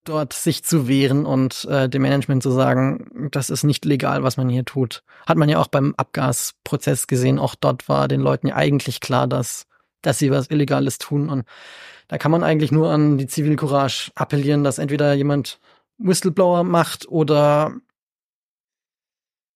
dort 0.04 0.34
sich 0.34 0.64
zu 0.64 0.88
wehren 0.88 1.26
und 1.26 1.66
äh, 1.66 1.88
dem 1.90 2.02
Management 2.02 2.44
zu 2.44 2.52
sagen, 2.52 3.30
das 3.32 3.50
ist 3.50 3.64
nicht 3.64 3.86
legal, 3.86 4.24
was 4.24 4.38
man 4.38 4.50
hier 4.50 4.66
tut. 4.66 5.04
Hat 5.26 5.38
man 5.38 5.50
ja 5.50 5.60
auch 5.60 5.68
beim 5.68 5.94
Abgasprozess 5.96 7.08
gesehen. 7.08 7.40
Auch 7.40 7.56
dort 7.56 7.88
war 7.90 8.08
den 8.08 8.22
Leuten 8.22 8.48
ja 8.48 8.56
eigentlich 8.56 9.00
klar, 9.00 9.28
dass, 9.28 9.66
dass 10.02 10.20
sie 10.20 10.32
was 10.32 10.50
Illegales 10.50 10.98
tun. 10.98 11.30
Und 11.30 11.46
da 12.08 12.18
kann 12.18 12.32
man 12.32 12.44
eigentlich 12.44 12.72
nur 12.72 12.92
an 12.92 13.18
die 13.18 13.28
Zivilcourage 13.28 14.12
appellieren, 14.16 14.64
dass 14.64 14.78
entweder 14.78 15.14
jemand 15.14 15.60
Whistleblower 15.98 16.64
macht 16.64 17.08
oder 17.08 17.74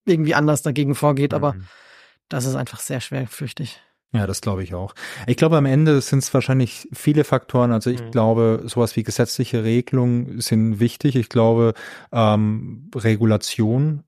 irgendwie 0.05 0.35
anders 0.35 0.61
dagegen 0.61 0.95
vorgeht. 0.95 1.33
Aber 1.33 1.53
Mhm. 1.53 1.67
das 2.29 2.45
ist 2.45 2.55
einfach 2.55 2.79
sehr 2.79 3.01
schwer, 3.01 3.27
fürchte 3.27 3.63
ich. 3.63 3.81
Ja, 4.13 4.25
das 4.25 4.41
glaube 4.41 4.63
ich 4.63 4.73
auch. 4.73 4.93
Ich 5.27 5.35
glaube, 5.35 5.57
am 5.57 5.65
Ende 5.65 5.99
sind 6.01 6.19
es 6.19 6.33
wahrscheinlich 6.33 6.87
viele 6.93 7.23
Faktoren. 7.23 7.71
Also 7.71 7.89
ich 7.89 8.01
Mhm. 8.01 8.11
glaube, 8.11 8.63
sowas 8.65 8.95
wie 8.95 9.03
gesetzliche 9.03 9.63
Regelungen 9.63 10.39
sind 10.39 10.79
wichtig. 10.79 11.15
Ich 11.15 11.29
glaube, 11.29 11.73
ähm, 12.11 12.89
Regulation 12.95 14.03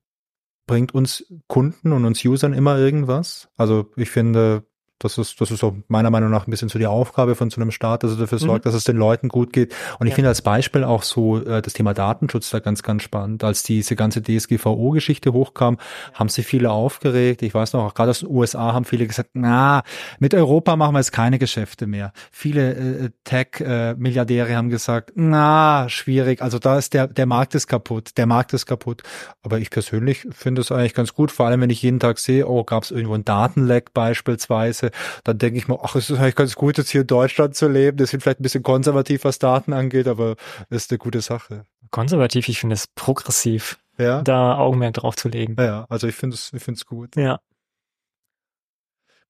bringt 0.66 0.94
uns 0.94 1.26
Kunden 1.48 1.92
und 1.92 2.04
uns 2.04 2.24
Usern 2.24 2.54
immer 2.54 2.78
irgendwas. 2.78 3.48
Also 3.56 3.90
ich 3.96 4.10
finde, 4.10 4.64
das 5.00 5.18
ist, 5.18 5.40
das 5.40 5.50
ist 5.50 5.64
auch 5.64 5.74
meiner 5.88 6.10
Meinung 6.10 6.30
nach 6.30 6.46
ein 6.46 6.50
bisschen 6.50 6.68
so 6.68 6.78
die 6.78 6.86
Aufgabe 6.86 7.34
von 7.34 7.50
so 7.50 7.60
einem 7.60 7.70
Staat, 7.72 8.04
dass 8.04 8.12
er 8.12 8.18
dafür 8.18 8.38
Mhm. 8.40 8.46
sorgt, 8.46 8.66
dass 8.66 8.74
es 8.74 8.84
den 8.84 8.96
Leuten 8.96 9.28
gut 9.28 9.52
geht. 9.52 9.74
Und 9.98 10.06
ich 10.06 10.12
Ja. 10.12 10.14
finde 10.16 10.28
als 10.28 10.42
Beispiel 10.42 10.84
auch 10.84 11.02
so 11.02 11.38
äh, 11.44 11.60
das 11.62 11.72
Thema 11.72 11.94
Datenschutz 11.94 12.50
da 12.50 12.58
ganz, 12.60 12.82
ganz 12.82 13.02
spannend. 13.02 13.42
Als 13.42 13.62
diese 13.62 13.96
ganze 13.96 14.22
DSGVO-Geschichte 14.22 15.32
hochkam, 15.32 15.78
haben 16.14 16.28
sich 16.28 16.46
viele 16.46 16.70
aufgeregt. 16.70 17.42
Ich 17.42 17.54
weiß 17.54 17.72
noch, 17.72 17.84
auch 17.84 17.94
gerade 17.94 18.10
aus 18.10 18.20
den 18.20 18.30
USA 18.30 18.72
haben 18.72 18.84
viele 18.84 19.06
gesagt, 19.06 19.30
na, 19.34 19.82
mit 20.18 20.34
Europa 20.34 20.76
machen 20.76 20.94
wir 20.94 20.98
jetzt 21.00 21.12
keine 21.12 21.38
Geschäfte 21.38 21.86
mehr. 21.86 22.12
Viele 22.30 22.74
äh, 22.74 23.10
Tech-Milliardäre 23.24 24.56
haben 24.56 24.68
gesagt, 24.70 25.12
na, 25.14 25.88
schwierig. 25.88 26.42
Also 26.42 26.58
da 26.58 26.78
ist 26.78 26.94
der, 26.94 27.06
der 27.06 27.26
Markt 27.26 27.54
ist 27.54 27.66
kaputt, 27.66 28.16
der 28.16 28.26
Markt 28.26 28.52
ist 28.52 28.66
kaputt. 28.66 29.02
Aber 29.42 29.58
ich 29.58 29.70
persönlich 29.70 30.26
finde 30.30 30.60
es 30.60 30.70
eigentlich 30.72 30.94
ganz 30.94 31.14
gut, 31.14 31.30
vor 31.30 31.46
allem 31.46 31.60
wenn 31.60 31.70
ich 31.70 31.82
jeden 31.82 32.00
Tag 32.00 32.18
sehe, 32.18 32.46
oh, 32.46 32.64
gab 32.64 32.82
es 32.84 32.90
irgendwo 32.90 33.14
ein 33.14 33.24
Datenleck 33.24 33.92
beispielsweise, 33.94 34.89
dann 35.24 35.38
denke 35.38 35.58
ich 35.58 35.68
mir, 35.68 35.78
ach, 35.82 35.94
es 35.96 36.10
ist 36.10 36.18
eigentlich 36.18 36.34
ganz 36.36 36.54
gut, 36.54 36.78
jetzt 36.78 36.90
hier 36.90 37.02
in 37.02 37.06
Deutschland 37.06 37.54
zu 37.54 37.68
leben. 37.68 37.96
Das 37.96 38.10
sind 38.10 38.22
vielleicht 38.22 38.40
ein 38.40 38.42
bisschen 38.44 38.62
konservativ, 38.62 39.24
was 39.24 39.38
Daten 39.38 39.72
angeht, 39.72 40.06
aber 40.08 40.36
das 40.68 40.84
ist 40.84 40.90
eine 40.90 40.98
gute 40.98 41.20
Sache. 41.20 41.64
Konservativ, 41.90 42.48
ich 42.48 42.60
finde 42.60 42.74
es 42.74 42.86
progressiv, 42.86 43.78
Ja, 43.98 44.22
da 44.22 44.56
Augenmerk 44.58 44.94
drauf 44.94 45.16
zu 45.16 45.28
legen. 45.28 45.56
ja, 45.58 45.86
also 45.88 46.06
ich 46.06 46.14
finde 46.14 46.34
es, 46.34 46.52
ich 46.52 46.62
finde 46.62 46.78
es 46.78 46.86
gut. 46.86 47.16
Ja. 47.16 47.40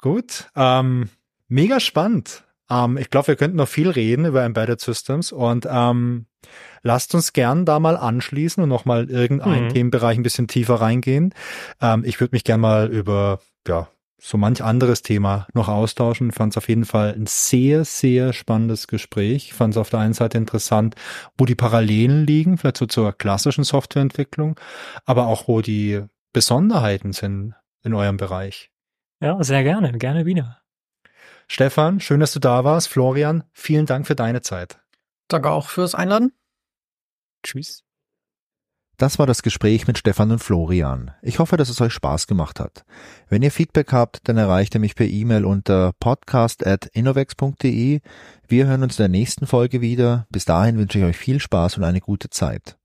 Gut, 0.01 0.49
ähm, 0.57 1.11
mega 1.49 1.79
spannend. 1.81 2.45
Ähm, 2.71 2.97
ich 2.97 3.11
glaube, 3.11 3.29
wir 3.29 3.37
könnten 3.37 3.57
noch 3.59 3.69
viel 3.69 3.91
reden 3.91 4.25
über 4.25 4.43
Embedded 4.43 4.81
Systems 4.81 5.31
und 5.33 5.67
ähm, 5.71 6.27
lasst 6.83 7.15
uns 7.15 7.33
gern 7.35 7.67
da 7.67 7.79
mal 7.81 7.97
anschließen 7.97 8.63
und 8.63 8.69
noch 8.69 8.85
mal 8.87 9.11
irgendeinen 9.11 9.67
Mhm. 9.67 9.71
Themenbereich 9.71 10.17
ein 10.17 10.23
bisschen 10.23 10.49
tiefer 10.49 10.77
reingehen. 10.77 11.35
Ähm, 11.83 12.03
ich 12.05 12.19
würde 12.21 12.35
mich 12.35 12.45
gern 12.45 12.61
mal 12.61 12.89
über 12.91 13.41
ja 13.69 13.89
so 14.21 14.37
manch 14.37 14.63
anderes 14.63 15.03
Thema 15.03 15.47
noch 15.55 15.69
austauschen. 15.69 16.31
Fand 16.31 16.53
es 16.53 16.59
auf 16.59 16.69
jeden 16.69 16.85
Fall 16.85 17.15
ein 17.15 17.27
sehr, 17.27 17.85
sehr 17.85 18.33
spannendes 18.33 18.87
Gespräch. 18.87 19.55
Fand 19.55 19.75
es 19.75 19.79
auf 19.79 19.91
der 19.91 20.01
einen 20.01 20.15
Seite 20.15 20.39
interessant, 20.39 20.95
wo 21.39 21.47
die 21.47 21.55
Parallelen 21.55 22.27
liegen, 22.27 22.59
vielleicht 22.59 22.77
so 22.77 22.87
zur 22.87 23.13
klassischen 23.13 23.65
Softwareentwicklung, 23.65 24.59
aber 25.07 25.27
auch 25.27 25.49
wo 25.49 25.63
die 25.63 26.03
Besonderheiten 26.33 27.13
sind 27.13 27.55
in 27.83 27.95
eurem 27.95 28.17
Bereich. 28.17 28.71
Ja, 29.21 29.43
sehr 29.43 29.63
gerne, 29.63 29.93
gerne 29.99 30.27
wieder. 30.27 30.59
Stefan, 31.49 31.99
schön, 32.01 32.21
dass 32.21 32.33
du 32.33 32.39
da 32.39 32.63
warst. 32.65 32.89
Florian, 32.89 33.45
vielen 33.53 33.87
Dank 33.87 34.07
für 34.07 34.15
deine 34.15 34.41
Zeit. 34.41 34.79
Danke 35.29 35.51
auch 35.51 35.69
fürs 35.69 35.95
Einladen. 35.95 36.33
Tschüss. 37.43 37.85
Das 39.01 39.19
war 39.19 39.27
das 39.27 39.43
Gespräch 39.43 39.87
mit 39.87 39.97
Stefan 39.97 40.31
und 40.31 40.41
Florian. 40.41 41.13
Ich 41.23 41.39
hoffe, 41.39 41.57
dass 41.57 41.71
es 41.71 41.81
euch 41.81 41.95
Spaß 41.95 42.27
gemacht 42.27 42.61
hat. 42.61 42.85
Wenn 43.31 43.41
ihr 43.41 43.51
Feedback 43.51 43.95
habt, 43.95 44.29
dann 44.29 44.37
erreicht 44.37 44.75
ihr 44.75 44.81
mich 44.81 44.95
per 44.95 45.07
E-Mail 45.07 45.47
unter 45.47 45.95
podcast.innovex.de. 45.99 48.01
Wir 48.47 48.67
hören 48.67 48.83
uns 48.83 48.99
in 48.99 49.05
der 49.05 49.09
nächsten 49.09 49.47
Folge 49.47 49.81
wieder. 49.81 50.27
Bis 50.29 50.45
dahin 50.45 50.77
wünsche 50.77 50.99
ich 50.99 51.05
euch 51.07 51.17
viel 51.17 51.41
Spaß 51.41 51.79
und 51.79 51.85
eine 51.85 52.03
gute 52.03 52.29
Zeit. 52.29 52.77